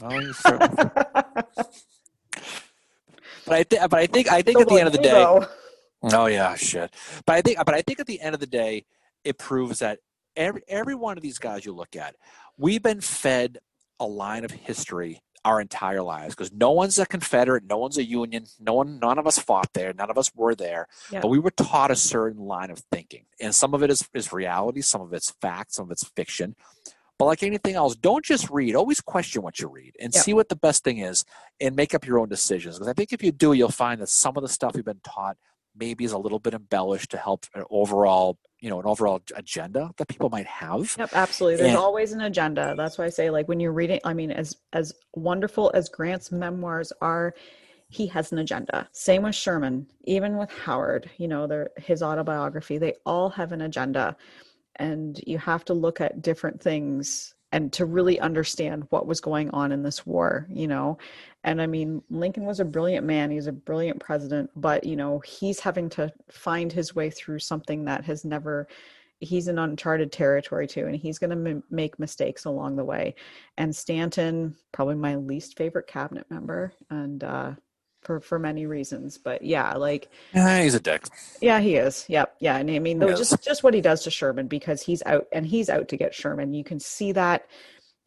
Well, 0.00 0.20
you 0.20 0.32
certainly- 0.32 0.90
but 3.48 3.56
I 3.58 3.62
think, 3.64 3.90
but 3.90 3.94
I 3.98 4.06
think, 4.06 4.30
I 4.30 4.42
think 4.42 4.60
at 4.60 4.68
the 4.68 4.78
end 4.78 4.86
of 4.86 4.92
the 4.92 4.98
day, 5.02 5.40
Oh 6.02 6.26
yeah, 6.26 6.54
shit. 6.54 6.94
But 7.26 7.36
I 7.36 7.42
think, 7.42 7.58
but 7.64 7.74
I 7.74 7.82
think 7.82 7.98
at 8.00 8.06
the 8.06 8.20
end 8.20 8.34
of 8.34 8.40
the 8.40 8.46
day, 8.46 8.84
it 9.24 9.38
proves 9.38 9.80
that 9.80 9.98
every 10.36 10.62
every 10.68 10.94
one 10.94 11.16
of 11.16 11.22
these 11.22 11.38
guys 11.38 11.64
you 11.64 11.74
look 11.74 11.96
at, 11.96 12.14
we've 12.56 12.82
been 12.82 13.00
fed 13.00 13.58
a 13.98 14.06
line 14.06 14.44
of 14.44 14.52
history 14.52 15.22
our 15.44 15.60
entire 15.60 16.02
lives 16.02 16.34
because 16.34 16.52
no 16.52 16.70
one's 16.72 16.98
a 16.98 17.06
Confederate, 17.06 17.64
no 17.64 17.78
one's 17.78 17.96
a 17.96 18.04
Union, 18.04 18.44
no 18.60 18.74
one, 18.74 18.98
none 18.98 19.18
of 19.18 19.26
us 19.26 19.38
fought 19.38 19.72
there, 19.72 19.92
none 19.92 20.10
of 20.10 20.18
us 20.18 20.30
were 20.34 20.54
there, 20.54 20.86
Yeah. 21.10 21.20
but 21.20 21.28
we 21.28 21.38
were 21.38 21.50
taught 21.52 21.90
a 21.90 21.96
certain 21.96 22.42
line 22.44 22.70
of 22.70 22.80
thinking, 22.92 23.24
and 23.40 23.54
some 23.54 23.72
of 23.74 23.82
it 23.82 23.90
is 23.90 24.08
is 24.14 24.32
reality, 24.32 24.82
some 24.82 25.00
of 25.00 25.12
it's 25.12 25.30
fact, 25.40 25.74
some 25.74 25.86
of 25.86 25.90
it's 25.92 26.04
fiction. 26.04 26.54
But 27.18 27.24
like 27.26 27.42
anything 27.42 27.74
else, 27.74 27.96
don't 27.96 28.24
just 28.24 28.48
read. 28.48 28.76
Always 28.76 29.00
question 29.00 29.42
what 29.42 29.58
you 29.58 29.68
read 29.68 29.94
and 30.00 30.14
Yeah. 30.14 30.20
see 30.20 30.34
what 30.34 30.48
the 30.48 30.56
best 30.56 30.84
thing 30.84 30.98
is, 30.98 31.24
and 31.60 31.74
make 31.74 31.94
up 31.94 32.06
your 32.06 32.18
own 32.20 32.28
decisions. 32.28 32.76
Because 32.76 32.88
I 32.88 32.92
think 32.92 33.12
if 33.12 33.22
you 33.22 33.32
do, 33.32 33.52
you'll 33.54 33.70
find 33.70 34.00
that 34.00 34.08
some 34.08 34.36
of 34.36 34.42
the 34.42 34.48
stuff 34.48 34.72
you've 34.76 34.84
been 34.84 35.00
taught 35.02 35.36
maybe 35.74 36.04
is 36.04 36.12
a 36.12 36.18
little 36.18 36.38
bit 36.38 36.54
embellished 36.54 37.10
to 37.10 37.16
help 37.16 37.46
an 37.54 37.64
overall, 37.70 38.38
you 38.60 38.70
know, 38.70 38.78
an 38.80 38.86
overall 38.86 39.20
agenda 39.34 39.90
that 39.96 40.06
people 40.08 40.28
might 40.30 40.46
have. 40.46 40.94
Yep, 40.98 41.10
absolutely. 41.12 41.56
There's 41.58 41.68
And- 41.70 41.78
always 41.78 42.12
an 42.12 42.20
agenda. 42.20 42.74
That's 42.76 42.98
why 42.98 43.04
I 43.06 43.10
say, 43.10 43.30
like, 43.30 43.48
when 43.48 43.58
you're 43.60 43.72
reading, 43.72 44.00
I 44.04 44.14
mean, 44.14 44.30
as 44.30 44.56
as 44.72 44.94
wonderful 45.14 45.70
as 45.74 45.88
Grant's 45.88 46.30
memoirs 46.30 46.92
are, 47.00 47.34
he 47.88 48.06
has 48.08 48.30
an 48.32 48.38
agenda. 48.38 48.88
Same 48.92 49.22
with 49.22 49.34
Sherman, 49.34 49.88
even 50.04 50.36
with 50.36 50.50
Howard. 50.50 51.10
You 51.16 51.26
know, 51.28 51.46
their 51.48 51.70
his 51.78 52.02
autobiography. 52.02 52.78
They 52.78 52.94
all 53.06 53.30
have 53.30 53.50
an 53.52 53.60
agenda, 53.62 54.16
and 54.78 55.20
you 55.26 55.38
have 55.38 55.64
to 55.66 55.74
look 55.74 56.00
at 56.00 56.22
different 56.22 56.62
things 56.62 57.34
and 57.52 57.72
to 57.72 57.86
really 57.86 58.20
understand 58.20 58.84
what 58.90 59.06
was 59.06 59.20
going 59.20 59.48
on 59.50 59.72
in 59.72 59.82
this 59.82 60.04
war. 60.04 60.46
You 60.50 60.68
know, 60.68 60.98
and 61.44 61.62
I 61.62 61.66
mean, 61.66 62.02
Lincoln 62.10 62.44
was 62.44 62.60
a 62.60 62.64
brilliant 62.64 63.06
man. 63.06 63.30
He's 63.30 63.46
a 63.46 63.52
brilliant 63.52 64.00
president, 64.00 64.50
but 64.56 64.84
you 64.84 64.96
know, 64.96 65.20
he's 65.20 65.60
having 65.60 65.88
to 65.90 66.12
find 66.30 66.72
his 66.72 66.94
way 66.94 67.10
through 67.10 67.38
something 67.38 67.84
that 67.86 68.04
has 68.04 68.24
never 68.24 68.68
he's 69.20 69.48
in 69.48 69.58
uncharted 69.58 70.12
territory 70.12 70.66
too 70.66 70.86
and 70.86 70.94
he's 70.94 71.18
going 71.18 71.30
to 71.30 71.50
m- 71.50 71.62
make 71.70 71.98
mistakes 71.98 72.44
along 72.44 72.76
the 72.76 72.84
way 72.84 73.14
and 73.56 73.74
stanton 73.74 74.54
probably 74.72 74.94
my 74.94 75.16
least 75.16 75.56
favorite 75.56 75.86
cabinet 75.86 76.24
member 76.30 76.72
and 76.90 77.24
uh 77.24 77.52
for 78.08 78.20
for 78.20 78.38
many 78.38 78.64
reasons 78.64 79.18
but 79.18 79.42
yeah 79.42 79.74
like 79.74 80.08
Eh, 80.32 80.62
he's 80.62 80.74
a 80.74 80.80
dick. 80.80 81.04
yeah 81.42 81.60
he 81.60 81.76
is. 81.76 82.06
Yep 82.08 82.36
yeah 82.40 82.56
and 82.56 82.70
i 82.70 82.78
mean 82.78 82.98
though, 82.98 83.14
just 83.14 83.42
just 83.44 83.62
what 83.62 83.74
he 83.74 83.82
does 83.82 84.02
to 84.04 84.10
sherman 84.10 84.46
because 84.48 84.80
he's 84.80 85.02
out 85.04 85.26
and 85.30 85.44
he's 85.46 85.68
out 85.68 85.88
to 85.88 85.96
get 85.98 86.14
sherman. 86.14 86.54
You 86.54 86.64
can 86.64 86.80
see 86.80 87.12
that 87.12 87.46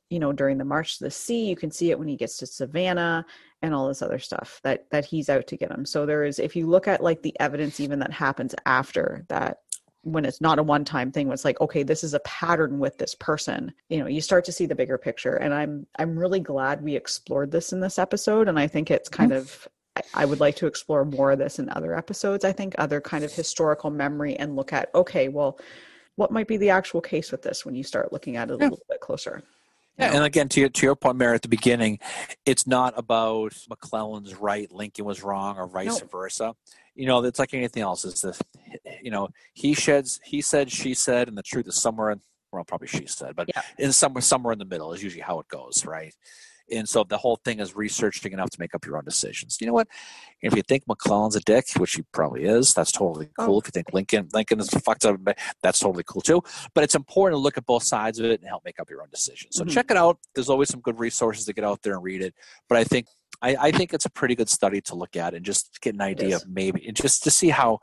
you 0.10 0.18
know 0.20 0.34
during 0.34 0.58
the 0.58 0.66
march 0.66 0.98
to 0.98 1.04
the 1.04 1.12
sea 1.12 1.46
you 1.46 1.56
can 1.56 1.70
see 1.70 1.92
it 1.92 2.00
when 2.00 2.08
he 2.08 2.18
gets 2.18 2.38
to 2.38 2.48
savannah 2.48 3.24
and 3.62 3.76
all 3.76 3.88
this 3.88 4.02
other 4.02 4.18
stuff 4.18 4.60
that 4.64 4.90
that 4.90 5.06
he's 5.06 5.30
out 5.30 5.46
to 5.48 5.56
get 5.56 5.70
him. 5.72 5.86
So 5.86 6.08
there 6.08 6.24
is 6.24 6.40
if 6.40 6.56
you 6.56 6.66
look 6.66 6.88
at 6.88 7.04
like 7.04 7.22
the 7.22 7.40
evidence 7.40 7.80
even 7.80 8.00
that 8.00 8.12
happens 8.12 8.56
after 8.66 9.24
that 9.30 9.60
when 10.04 10.26
it's 10.26 10.42
not 10.42 10.58
a 10.58 10.64
one 10.64 10.84
time 10.84 11.12
thing 11.12 11.28
when 11.28 11.36
it's 11.36 11.46
like 11.46 11.62
okay 11.62 11.84
this 11.84 12.04
is 12.04 12.16
a 12.16 12.20
pattern 12.22 12.80
with 12.80 12.98
this 12.98 13.14
person 13.14 13.72
you 13.88 14.00
know 14.00 14.08
you 14.08 14.20
start 14.20 14.44
to 14.46 14.52
see 14.52 14.66
the 14.66 14.74
bigger 14.74 14.98
picture. 14.98 15.36
And 15.36 15.54
i'm 15.54 15.86
i'm 16.00 16.18
really 16.18 16.40
glad 16.40 16.82
we 16.82 16.96
explored 16.96 17.52
this 17.52 17.72
in 17.72 17.82
this 17.82 18.00
episode 18.00 18.48
and 18.50 18.58
i 18.58 18.66
think 18.68 18.90
it's 18.90 19.10
kind 19.10 19.32
of 19.32 19.68
I- 19.96 20.02
I 20.14 20.26
would 20.26 20.40
like 20.40 20.56
to 20.58 20.68
explore 20.68 21.04
more 21.06 21.32
of 21.32 21.40
this 21.40 21.60
in 21.60 21.70
other 21.70 21.96
episodes. 21.98 22.46
I 22.46 22.52
think 22.52 22.76
other 22.78 23.02
kind 23.02 23.24
of 23.24 23.32
historical 23.32 23.90
memory 23.90 24.36
and 24.38 24.56
look 24.56 24.74
at 24.74 24.90
okay, 24.96 25.28
well, 25.28 25.60
what 26.16 26.32
might 26.32 26.48
be 26.48 26.58
the 26.58 26.70
actual 26.70 27.02
case 27.02 27.32
with 27.32 27.42
this 27.42 27.66
when 27.66 27.76
you 27.76 27.84
start 27.84 28.12
looking 28.14 28.36
at 28.38 28.50
it 28.50 28.54
a 28.56 28.58
Yeah. 28.58 28.70
little 28.70 28.86
bit 28.90 29.00
closer. 29.02 29.44
Yeah, 29.98 30.14
and 30.16 30.24
again, 30.24 30.48
to 30.50 30.60
your, 30.62 30.70
to 30.70 30.86
your 30.86 30.96
point, 30.96 31.18
Mary, 31.18 31.36
at 31.36 31.42
the 31.42 31.48
beginning, 31.50 32.00
it's 32.46 32.66
not 32.66 32.94
about 32.98 33.54
McClellan's 33.70 34.34
right, 34.36 34.72
Lincoln 34.72 35.06
was 35.06 35.22
wrong, 35.22 35.58
or 35.58 35.68
vice 35.68 36.00
versa. 36.02 36.56
You 36.96 37.06
know, 37.08 37.24
it's 37.24 37.38
like 37.40 37.54
anything 37.54 37.84
else. 37.84 38.06
Is 38.06 38.22
this, 38.22 38.42
you 39.02 39.12
know, 39.12 39.30
he 39.54 39.74
sheds, 39.74 40.20
he 40.24 40.42
said, 40.42 40.72
she 40.72 40.94
said, 40.94 41.28
and 41.28 41.38
the 41.38 41.44
truth 41.44 41.68
is 41.68 41.80
somewhere 41.80 42.12
in, 42.12 42.22
well, 42.52 42.64
probably 42.64 42.88
she 42.88 43.06
said, 43.06 43.36
but 43.36 43.50
Yeah. 43.54 43.62
in 43.78 43.92
somewhere, 43.92 44.22
somewhere 44.22 44.54
in 44.54 44.60
the 44.60 44.66
middle 44.66 44.92
is 44.94 45.04
usually 45.04 45.22
how 45.22 45.40
it 45.40 45.48
goes, 45.50 45.86
right? 45.86 46.16
And 46.72 46.88
so 46.88 47.04
the 47.04 47.18
whole 47.18 47.38
thing 47.44 47.60
is 47.60 47.76
researching 47.76 48.34
enough 48.34 48.50
to 48.52 48.60
make 48.60 48.74
up 48.74 48.86
your 48.86 48.98
own 48.98 49.06
decisions. 49.06 49.58
You 49.60 49.68
know 49.68 49.74
what? 49.74 49.88
If 50.42 50.56
you 50.56 50.62
think 50.62 50.88
McClellan's 50.88 51.36
a 51.36 51.42
dick, 51.42 51.66
which 51.78 51.94
he 51.94 52.04
probably 52.12 52.46
is, 52.46 52.74
that's 52.74 52.92
totally 52.92 53.30
cool. 53.40 53.56
Oh. 53.56 53.60
If 53.60 53.68
you 53.68 53.72
think 53.72 53.94
Lincoln, 53.94 54.30
Lincoln 54.34 54.60
is 54.60 54.70
fucked 54.70 55.06
up, 55.06 55.20
that's 55.62 55.80
totally 55.80 56.04
cool 56.08 56.22
too 56.22 56.42
but 56.74 56.84
it's 56.84 56.96
important 56.96 57.38
to 57.38 57.42
look 57.42 57.58
at 57.58 57.66
both 57.66 57.84
sides 57.84 58.20
of 58.20 58.26
it 58.26 58.40
and 58.40 58.48
help 58.48 58.64
make 58.66 58.80
up 58.80 58.90
your 58.90 59.02
own 59.02 59.10
decision. 59.10 59.52
So 59.52 59.64
Mhm. 59.64 59.72
check 59.72 59.92
it 59.92 59.98
out. 59.98 60.20
There's 60.36 60.50
always 60.50 60.70
some 60.70 60.82
good 60.82 61.00
resources 61.00 61.46
to 61.46 61.54
get 61.54 61.64
out 61.64 61.82
there 61.82 61.94
and 61.94 62.04
read 62.04 62.22
it. 62.22 62.34
But 62.70 62.78
I 62.78 62.84
think 62.84 63.08
I, 63.44 63.56
I 63.60 63.72
think 63.72 63.92
it's 63.92 64.06
a 64.06 64.10
pretty 64.10 64.36
good 64.36 64.50
study 64.50 64.82
to 64.82 64.94
look 64.94 65.16
at 65.16 65.34
and 65.34 65.44
just 65.44 65.82
get 65.82 65.96
an 65.96 66.02
idea 66.02 66.36
of 66.36 66.48
maybe 66.48 66.86
and 66.88 66.96
just 66.96 67.24
to 67.24 67.32
see 67.32 67.50
how 67.50 67.80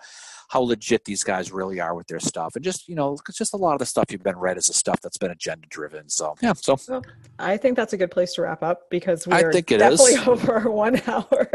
how 0.48 0.60
legit 0.60 1.04
these 1.04 1.22
guys 1.22 1.52
really 1.52 1.78
are 1.80 1.94
with 1.94 2.06
their 2.06 2.18
stuff 2.20 2.56
and 2.56 2.64
just 2.64 2.88
you 2.88 2.94
know 2.94 3.16
'cause 3.16 3.36
just 3.36 3.52
a 3.54 3.56
lot 3.56 3.74
of 3.74 3.78
the 3.78 3.86
stuff 3.86 4.06
you've 4.10 4.22
been 4.22 4.38
read 4.38 4.56
is 4.56 4.66
the 4.66 4.74
stuff 4.74 5.00
that's 5.02 5.18
been 5.18 5.30
agenda 5.30 5.66
driven. 5.70 6.08
So 6.08 6.34
yeah, 6.40 6.52
so 6.54 6.78
I 7.38 7.56
think 7.56 7.76
that's 7.76 7.92
a 7.92 7.96
good 7.96 8.10
place 8.10 8.32
to 8.34 8.42
wrap 8.42 8.62
up 8.62 8.88
because 8.90 9.26
we 9.26 9.34
I 9.34 9.42
are 9.42 9.52
think 9.52 9.70
it 9.70 9.78
definitely 9.78 10.12
is. 10.14 10.26
over 10.28 10.70
one 10.70 11.00
hour. 11.06 11.48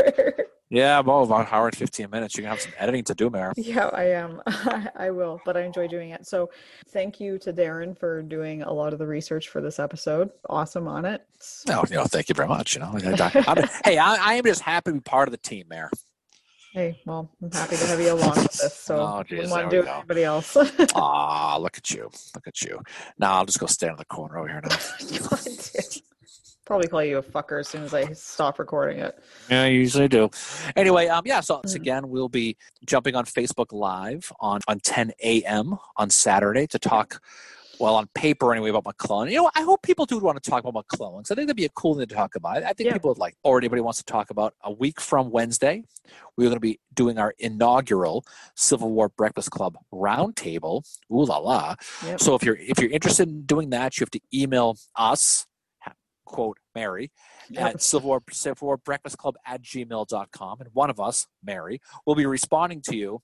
yeah, 0.69 0.99
well, 1.01 1.23
about 1.23 1.41
an 1.41 1.47
hour 1.51 1.67
and 1.67 1.75
fifteen 1.75 2.09
minutes. 2.09 2.35
You 2.35 2.43
can 2.43 2.49
have 2.49 2.61
some 2.61 2.71
editing 2.77 3.03
to 3.05 3.13
do, 3.15 3.29
Mara. 3.29 3.53
yeah, 3.57 3.87
I 3.93 4.05
am. 4.11 4.41
I 4.95 5.09
will, 5.11 5.41
but 5.45 5.57
I 5.57 5.61
enjoy 5.61 5.87
doing 5.87 6.11
it. 6.11 6.25
So 6.27 6.49
thank 6.89 7.19
you 7.19 7.37
to 7.39 7.51
Darren 7.53 7.97
for 7.97 8.21
doing 8.21 8.61
a 8.63 8.71
lot 8.71 8.93
of 8.93 8.99
the 8.99 9.07
research 9.07 9.49
for 9.49 9.61
this 9.61 9.79
episode. 9.79 10.29
Awesome 10.49 10.87
on 10.87 11.05
it. 11.05 11.25
No, 11.67 11.83
you 11.89 11.95
know, 11.95 12.05
thank 12.05 12.29
you 12.29 12.35
very 12.35 12.47
much. 12.47 12.75
You 12.75 12.81
know, 12.81 12.91
I, 12.95 13.31
I, 13.47 13.69
hey, 13.85 13.97
I, 13.97 14.15
I 14.15 14.33
am 14.35 14.43
just 14.45 14.61
happy 14.61 14.91
to 14.91 14.95
be 14.95 14.99
part 15.01 15.27
of 15.27 15.31
the 15.31 15.37
team, 15.37 15.65
Mayor. 15.69 15.89
Hey, 16.73 16.99
well, 17.05 17.29
I'm 17.39 17.51
happy 17.51 17.75
to 17.77 17.85
have 17.85 17.99
you 18.01 18.13
along 18.13 18.33
with 18.35 18.51
this. 18.53 18.73
So 18.73 18.95
Oh, 18.99 19.03
I 19.19 19.23
geez, 19.23 19.37
wouldn't 19.37 19.51
want 19.51 19.69
there 19.69 19.69
to 19.69 19.69
we 19.69 19.69
do 19.69 19.79
it 19.79 19.85
go. 19.85 19.91
with 19.91 19.99
anybody 19.99 20.23
else. 20.23 20.57
Ah, 20.95 21.55
look 21.57 21.77
at 21.77 21.91
you. 21.91 22.09
Look 22.33 22.47
at 22.47 22.61
you. 22.63 22.81
Now 23.19 23.33
I'll 23.35 23.45
just 23.45 23.59
go 23.59 23.67
stand 23.67 23.91
in 23.91 23.97
the 23.97 24.05
corner 24.05 24.39
over 24.39 24.47
here 24.47 24.61
now. 24.67 24.75
Probably 26.65 26.87
call 26.87 27.03
you 27.03 27.17
a 27.19 27.21
fucker 27.21 27.59
as 27.59 27.67
soon 27.67 27.83
as 27.83 27.93
I 27.93 28.11
stop 28.13 28.57
recording 28.57 28.97
it. 28.99 29.19
Yeah, 29.51 29.63
I 29.63 29.67
usually 29.67 30.07
do. 30.07 30.31
Anyway, 30.75 31.07
um, 31.09 31.21
yeah, 31.27 31.41
so 31.41 31.55
once 31.55 31.75
again, 31.75 32.09
we'll 32.09 32.29
be 32.29 32.57
jumping 32.85 33.15
on 33.15 33.25
Facebook 33.25 33.71
Live 33.71 34.31
on, 34.39 34.61
on 34.67 34.79
10 34.79 35.11
a.m. 35.21 35.77
on 35.97 36.09
Saturday 36.09 36.65
to 36.67 36.79
talk, 36.79 37.21
well, 37.79 37.95
on 37.95 38.07
paper 38.13 38.51
anyway, 38.51 38.69
about 38.69 38.85
McClellan. 38.85 39.29
You 39.29 39.37
know, 39.37 39.51
I 39.55 39.63
hope 39.63 39.81
people 39.81 40.05
do 40.05 40.19
want 40.19 40.41
to 40.41 40.49
talk 40.49 40.63
about 40.63 40.75
McClellan 40.75 41.21
because 41.21 41.31
I 41.31 41.35
think 41.35 41.47
that'd 41.47 41.57
be 41.57 41.65
a 41.65 41.69
cool 41.69 41.95
thing 41.95 42.05
to 42.07 42.15
talk 42.15 42.35
about. 42.35 42.61
I 42.63 42.73
think 42.73 42.87
Yeah. 42.87 42.93
people 42.93 43.09
would 43.09 43.17
like, 43.17 43.35
or 43.43 43.57
anybody 43.57 43.81
wants 43.81 43.97
to 43.99 44.05
talk 44.05 44.29
about 44.29 44.53
a 44.63 44.71
week 44.71 45.01
from 45.01 45.31
Wednesday. 45.31 45.83
We're 46.37 46.45
going 46.45 46.55
to 46.55 46.59
be 46.59 46.79
doing 46.93 47.17
our 47.17 47.33
inaugural 47.39 48.25
Civil 48.55 48.91
War 48.91 49.09
Breakfast 49.09 49.49
Club 49.51 49.75
roundtable. 49.91 50.83
Ooh 51.11 51.25
la 51.25 51.37
la. 51.37 51.75
Yep. 52.05 52.19
So 52.21 52.35
if 52.35 52.43
you're 52.43 52.57
if 52.57 52.79
you're 52.79 52.91
interested 52.91 53.27
in 53.27 53.43
doing 53.45 53.71
that, 53.71 53.97
you 53.97 54.03
have 54.03 54.11
to 54.11 54.21
email 54.33 54.77
us, 54.95 55.47
quote 56.25 56.57
Mary, 56.75 57.11
Yep. 57.49 57.61
at 57.75 57.81
Civil 57.81 58.07
War, 58.09 58.23
Civil 58.31 58.67
War 58.67 58.77
Breakfast 58.77 59.17
Club 59.17 59.35
at 59.45 59.61
gmail.com. 59.61 60.61
And 60.61 60.69
one 60.73 60.89
of 60.89 60.99
us, 60.99 61.27
Mary, 61.43 61.81
will 62.05 62.15
be 62.15 62.25
responding 62.25 62.81
to 62.83 62.95
you. 62.95 63.21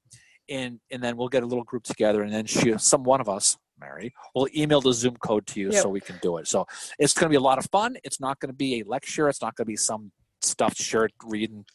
And, 0.49 0.79
and 0.91 1.03
then 1.03 1.15
we'll 1.17 1.29
get 1.29 1.43
a 1.43 1.45
little 1.45 1.63
group 1.63 1.83
together. 1.83 2.23
And 2.23 2.33
then 2.33 2.45
she, 2.47 2.75
some 2.79 3.03
one 3.03 3.21
of 3.21 3.29
us, 3.29 3.55
Mary, 3.79 4.13
We'll 4.35 4.47
email 4.55 4.81
the 4.81 4.93
Zoom 4.93 5.15
code 5.17 5.45
to 5.47 5.59
you 5.59 5.71
Yep. 5.71 5.81
so 5.81 5.89
we 5.89 5.99
can 6.01 6.17
do 6.21 6.37
it. 6.37 6.47
So 6.47 6.65
it's 6.97 7.13
going 7.13 7.25
to 7.25 7.29
be 7.29 7.35
a 7.35 7.41
lot 7.41 7.57
of 7.57 7.65
fun. 7.71 7.97
It's 8.03 8.19
not 8.19 8.39
going 8.39 8.49
to 8.49 8.55
be 8.55 8.79
a 8.81 8.83
lecture. 8.85 9.29
It's 9.29 9.41
not 9.41 9.55
going 9.55 9.65
to 9.65 9.69
be 9.69 9.75
some 9.75 10.11
stuffed 10.41 10.77
shirt 10.77 11.11
reading 11.25 11.65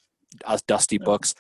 us 0.45 0.63
dusty 0.63 0.99
books. 0.99 1.35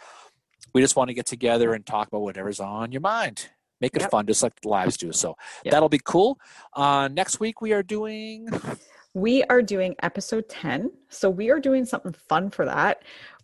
We 0.72 0.80
just 0.80 0.96
want 0.96 1.08
to 1.08 1.14
get 1.14 1.26
together 1.26 1.74
and 1.74 1.84
talk 1.84 2.08
about 2.08 2.22
whatever's 2.22 2.60
on 2.60 2.92
your 2.92 3.00
mind. 3.00 3.48
Make 3.80 3.96
it 3.96 4.02
Yep. 4.02 4.10
fun, 4.10 4.26
just 4.26 4.42
like 4.42 4.58
the 4.60 4.68
lives 4.68 4.96
do. 4.96 5.12
So 5.12 5.36
that'll 5.64 5.88
be 5.88 6.00
cool. 6.04 6.38
Uh, 6.74 7.08
next 7.08 7.40
week 7.40 7.60
we 7.60 7.72
are 7.72 7.82
doing 7.82 8.48
We 9.16 9.44
are 9.44 9.62
doing 9.62 9.94
episode 10.02 10.48
10. 10.48 10.90
So 11.08 11.30
we 11.30 11.48
are 11.50 11.60
doing 11.60 11.84
something 11.84 12.12
fun 12.12 12.50
for 12.50 12.64
that. 12.64 13.02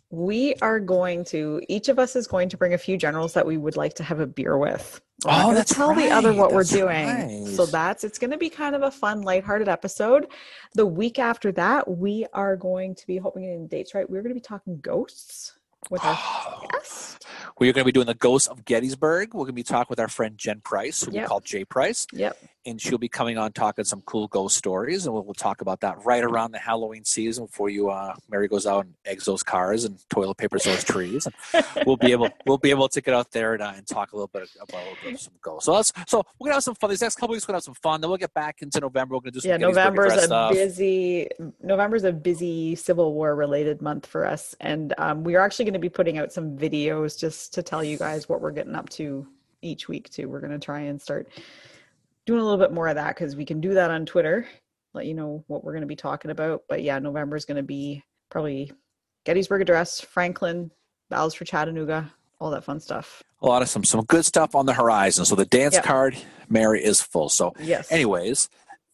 We 0.09 0.53
are 0.55 0.81
going 0.81 1.23
to, 1.25 1.61
each 1.69 1.87
of 1.87 1.97
us 1.97 2.17
is 2.17 2.27
going 2.27 2.49
to 2.49 2.57
bring 2.57 2.73
a 2.73 2.77
few 2.77 2.97
generals 2.97 3.33
that 3.35 3.45
we 3.45 3.55
would 3.55 3.77
like 3.77 3.93
to 3.93 4.03
have 4.03 4.19
a 4.19 4.27
beer 4.27 4.57
with. 4.57 4.99
Not 5.25 5.45
Oh, 5.45 5.53
that's 5.53 5.73
tell 5.73 5.93
the 5.93 6.09
other 6.09 6.29
right. 6.29 6.37
what 6.37 6.51
we're 6.53 6.63
doing. 6.63 7.05
right. 7.07 7.47
So 7.55 7.65
that's 7.65 8.03
it's 8.03 8.17
going 8.17 8.31
to 8.31 8.37
be 8.37 8.49
kind 8.49 8.75
of 8.75 8.81
a 8.83 8.91
fun, 8.91 9.21
lighthearted 9.21 9.67
episode. 9.67 10.27
The 10.73 10.85
week 10.85 11.19
after 11.19 11.51
that, 11.53 11.87
we 11.87 12.25
are 12.33 12.55
going 12.55 12.95
to 12.95 13.07
be 13.07 13.17
hoping 13.17 13.43
in 13.43 13.67
dates 13.67 13.93
right. 13.93 14.09
We're 14.09 14.21
going 14.21 14.31
to 14.33 14.39
be 14.39 14.41
talking 14.41 14.79
ghosts 14.81 15.53
with 15.89 16.03
our 16.03 16.17
guest. 16.71 17.25
We're 17.59 17.73
going 17.73 17.83
to 17.83 17.85
be 17.85 17.91
doing 17.91 18.07
the 18.07 18.13
Ghosts 18.15 18.47
of 18.47 18.65
Gettysburg. 18.65 19.33
We're 19.33 19.41
going 19.43 19.47
to 19.47 19.53
be 19.53 19.63
talking 19.63 19.87
with 19.89 19.99
our 19.99 20.07
friend 20.07 20.37
Jen 20.37 20.61
Price, 20.61 21.03
who 21.03 21.11
Yep. 21.11 21.23
we 21.23 21.27
call 21.27 21.39
Jay 21.41 21.65
Price, 21.65 22.07
Yep. 22.13 22.37
And 22.65 22.79
she'll 22.79 22.97
be 22.97 23.09
coming 23.09 23.37
on 23.37 23.51
talking 23.51 23.85
some 23.85 24.01
cool 24.01 24.27
ghost 24.27 24.57
stories, 24.57 25.05
and 25.05 25.13
we'll, 25.13 25.23
we'll 25.23 25.33
talk 25.33 25.61
about 25.61 25.79
that 25.81 26.03
right 26.05 26.23
around 26.23 26.51
the 26.51 26.59
Halloween 26.59 27.03
season 27.03 27.45
before 27.45 27.69
you 27.69 27.89
uh, 27.89 28.15
Mary 28.29 28.47
goes 28.47 28.65
out 28.65 28.85
and 28.85 28.93
eggs 29.05 29.25
those 29.25 29.43
cars 29.43 29.83
and 29.83 29.97
toilet 30.09 30.37
papers 30.37 30.63
those 30.63 30.83
trees, 30.83 31.27
and 31.53 31.65
we'll 31.85 31.97
be 31.97 32.11
able 32.11 32.29
we'll 32.45 32.57
be 32.57 32.69
able 32.69 32.87
to 32.89 33.01
get 33.01 33.13
out 33.13 33.31
there 33.31 33.53
and, 33.53 33.63
uh, 33.63 33.73
and 33.75 33.87
talk 33.87 34.11
a 34.13 34.15
little 34.15 34.29
bit 34.33 34.49
about 34.59 34.81
a 34.81 34.83
little 34.83 34.97
bit 35.03 35.13
of 35.13 35.19
some 35.19 35.33
ghosts. 35.41 35.65
So 35.65 35.73
let's 35.73 35.91
so 36.07 36.23
we're 36.39 36.45
gonna 36.45 36.55
have 36.55 36.63
some 36.63 36.75
fun. 36.75 36.89
These 36.89 37.01
next 37.01 37.15
couple 37.15 37.33
weeks 37.33 37.47
we're 37.47 37.53
gonna 37.53 37.57
have 37.57 37.63
some 37.63 37.73
fun. 37.75 38.01
Then 38.01 38.09
we'll 38.09 38.17
get 38.17 38.33
back 38.33 38.61
into 38.61 38.79
November. 38.79 39.15
We're 39.15 39.21
gonna 39.21 39.31
do 39.31 39.39
some 39.39 39.51
yeah, 39.51 39.57
November's 39.57 40.13
a 40.13 40.21
stuff. 40.21 40.51
busy 40.53 41.29
November's 41.61 42.03
a 42.03 42.11
busy 42.11 42.75
Civil 42.75 43.13
War 43.13 43.35
related 43.35 43.81
month 43.81 44.05
for 44.05 44.25
us, 44.25 44.55
and 44.59 44.93
um, 44.97 45.23
we 45.23 45.35
are 45.35 45.41
actually 45.43 45.65
going 45.65 45.73
to 45.73 45.79
be 45.79 45.89
putting 45.89 46.17
out 46.17 46.31
some 46.31 46.57
videos 46.57 47.17
just 47.17 47.53
to 47.53 47.63
tell 47.63 47.83
you 47.83 47.97
guys 47.97 48.29
what 48.29 48.41
we're 48.41 48.51
getting 48.51 48.75
up 48.75 48.89
to 48.89 49.27
each 49.61 49.87
week 49.87 50.09
too. 50.09 50.29
We're 50.29 50.39
going 50.39 50.51
to 50.51 50.59
try 50.59 50.81
and 50.81 51.01
start 51.01 51.29
doing 52.25 52.39
a 52.39 52.43
little 52.43 52.59
bit 52.59 52.73
more 52.73 52.87
of 52.87 52.95
that 52.95 53.15
because 53.15 53.35
we 53.35 53.45
can 53.45 53.61
do 53.61 53.73
that 53.73 53.91
on 53.91 54.05
Twitter, 54.05 54.47
let 54.93 55.05
you 55.05 55.13
know 55.13 55.43
what 55.47 55.63
we're 55.63 55.73
going 55.73 55.81
to 55.81 55.87
be 55.87 55.95
talking 55.95 56.31
about. 56.31 56.61
But 56.69 56.83
yeah, 56.83 56.99
November 56.99 57.35
is 57.35 57.45
going 57.45 57.57
to 57.57 57.63
be 57.63 58.03
probably 58.29 58.71
Gettysburg 59.25 59.61
Address, 59.61 60.01
Franklin, 60.01 60.71
Battles 61.09 61.33
for 61.33 61.45
Chattanooga, 61.45 62.11
all 62.39 62.51
that 62.51 62.63
fun 62.63 62.79
stuff. 62.79 63.21
a 63.41 63.45
lot 63.47 63.61
of 63.61 63.69
some 63.69 63.83
some 63.83 64.03
good 64.05 64.23
stuff 64.25 64.55
on 64.55 64.65
the 64.65 64.73
horizon. 64.73 65.25
So 65.25 65.35
the 65.35 65.45
dance 65.45 65.75
Yep. 65.75 65.83
card, 65.83 66.17
Mary, 66.49 66.83
is 66.83 67.01
full. 67.01 67.29
So 67.29 67.53
Yes. 67.59 67.91
anyways 67.91 68.49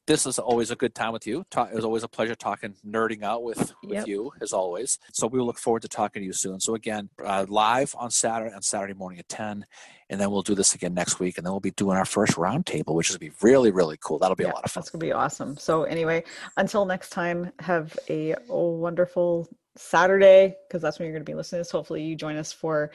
this 0.07 0.25
is 0.25 0.39
always 0.39 0.71
a 0.71 0.75
good 0.77 0.95
time 0.95 1.11
with 1.11 1.27
you 1.27 1.43
Ta- 1.51 1.65
it 1.65 1.75
was 1.75 1.83
always 1.83 2.01
a 2.03 2.07
pleasure 2.07 2.33
talking 2.33 2.73
nerding 2.87 3.23
out 3.23 3.43
with, 3.43 3.73
with 3.83 3.97
Yep. 3.97 4.07
you 4.07 4.31
as 4.39 4.53
always 4.53 4.97
so 5.11 5.27
we 5.27 5.41
look 5.41 5.59
forward 5.59 5.81
to 5.81 5.89
talking 5.89 6.21
to 6.21 6.25
you 6.25 6.31
soon 6.31 6.61
so 6.61 6.75
again 6.75 7.09
uh, 7.25 7.45
live 7.49 7.93
on 7.99 8.09
saturday 8.09 8.55
on 8.55 8.61
saturday 8.61 8.93
morning 8.93 9.19
at 9.19 9.27
10 9.27 9.65
and 10.09 10.19
then 10.19 10.31
we'll 10.31 10.41
do 10.41 10.55
this 10.55 10.73
again 10.73 10.93
next 10.93 11.19
week 11.19 11.37
and 11.37 11.45
then 11.45 11.51
we'll 11.51 11.59
be 11.59 11.71
doing 11.71 11.97
our 11.97 12.05
first 12.05 12.33
roundtable 12.33 12.93
which 12.95 13.09
is 13.09 13.17
going 13.17 13.29
to 13.29 13.35
be 13.35 13.47
really 13.47 13.71
really 13.71 13.97
cool 14.01 14.17
that'll 14.17 14.35
be 14.35 14.43
a 14.43 14.47
lot 14.47 14.63
of 14.63 14.71
fun 14.71 14.81
That's 14.81 14.91
gonna 14.91 15.01
be 15.05 15.11
awesome. 15.11 15.57
So 15.57 15.83
anyway, 15.83 16.23
until 16.57 16.85
next 16.85 17.09
time, 17.09 17.51
have 17.59 17.97
a 18.09 18.35
wonderful 18.47 19.49
Saturday 19.75 20.55
because 20.67 20.81
that's 20.81 20.99
when 20.99 21.07
you're 21.07 21.15
gonna 21.15 21.25
be 21.25 21.33
listening 21.33 21.59
to 21.59 21.61
this. 21.61 21.71
Hopefully, 21.71 22.03
you 22.03 22.15
join 22.15 22.37
us 22.37 22.51
for 22.51 22.91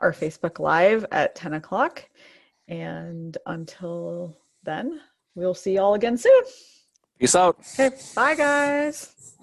our 0.00 0.12
Facebook 0.12 0.58
Live 0.58 1.04
at 1.12 1.34
10 1.34 1.54
o'clock. 1.54 2.08
And 2.68 3.36
until 3.46 4.36
then, 4.62 5.00
we'll 5.34 5.54
see 5.54 5.74
y'all 5.74 5.94
again 5.94 6.16
soon. 6.16 6.42
peace 7.18 7.34
out 7.34 7.58
Okay, 7.78 7.94
bye 8.14 8.34
guys. 8.34 9.36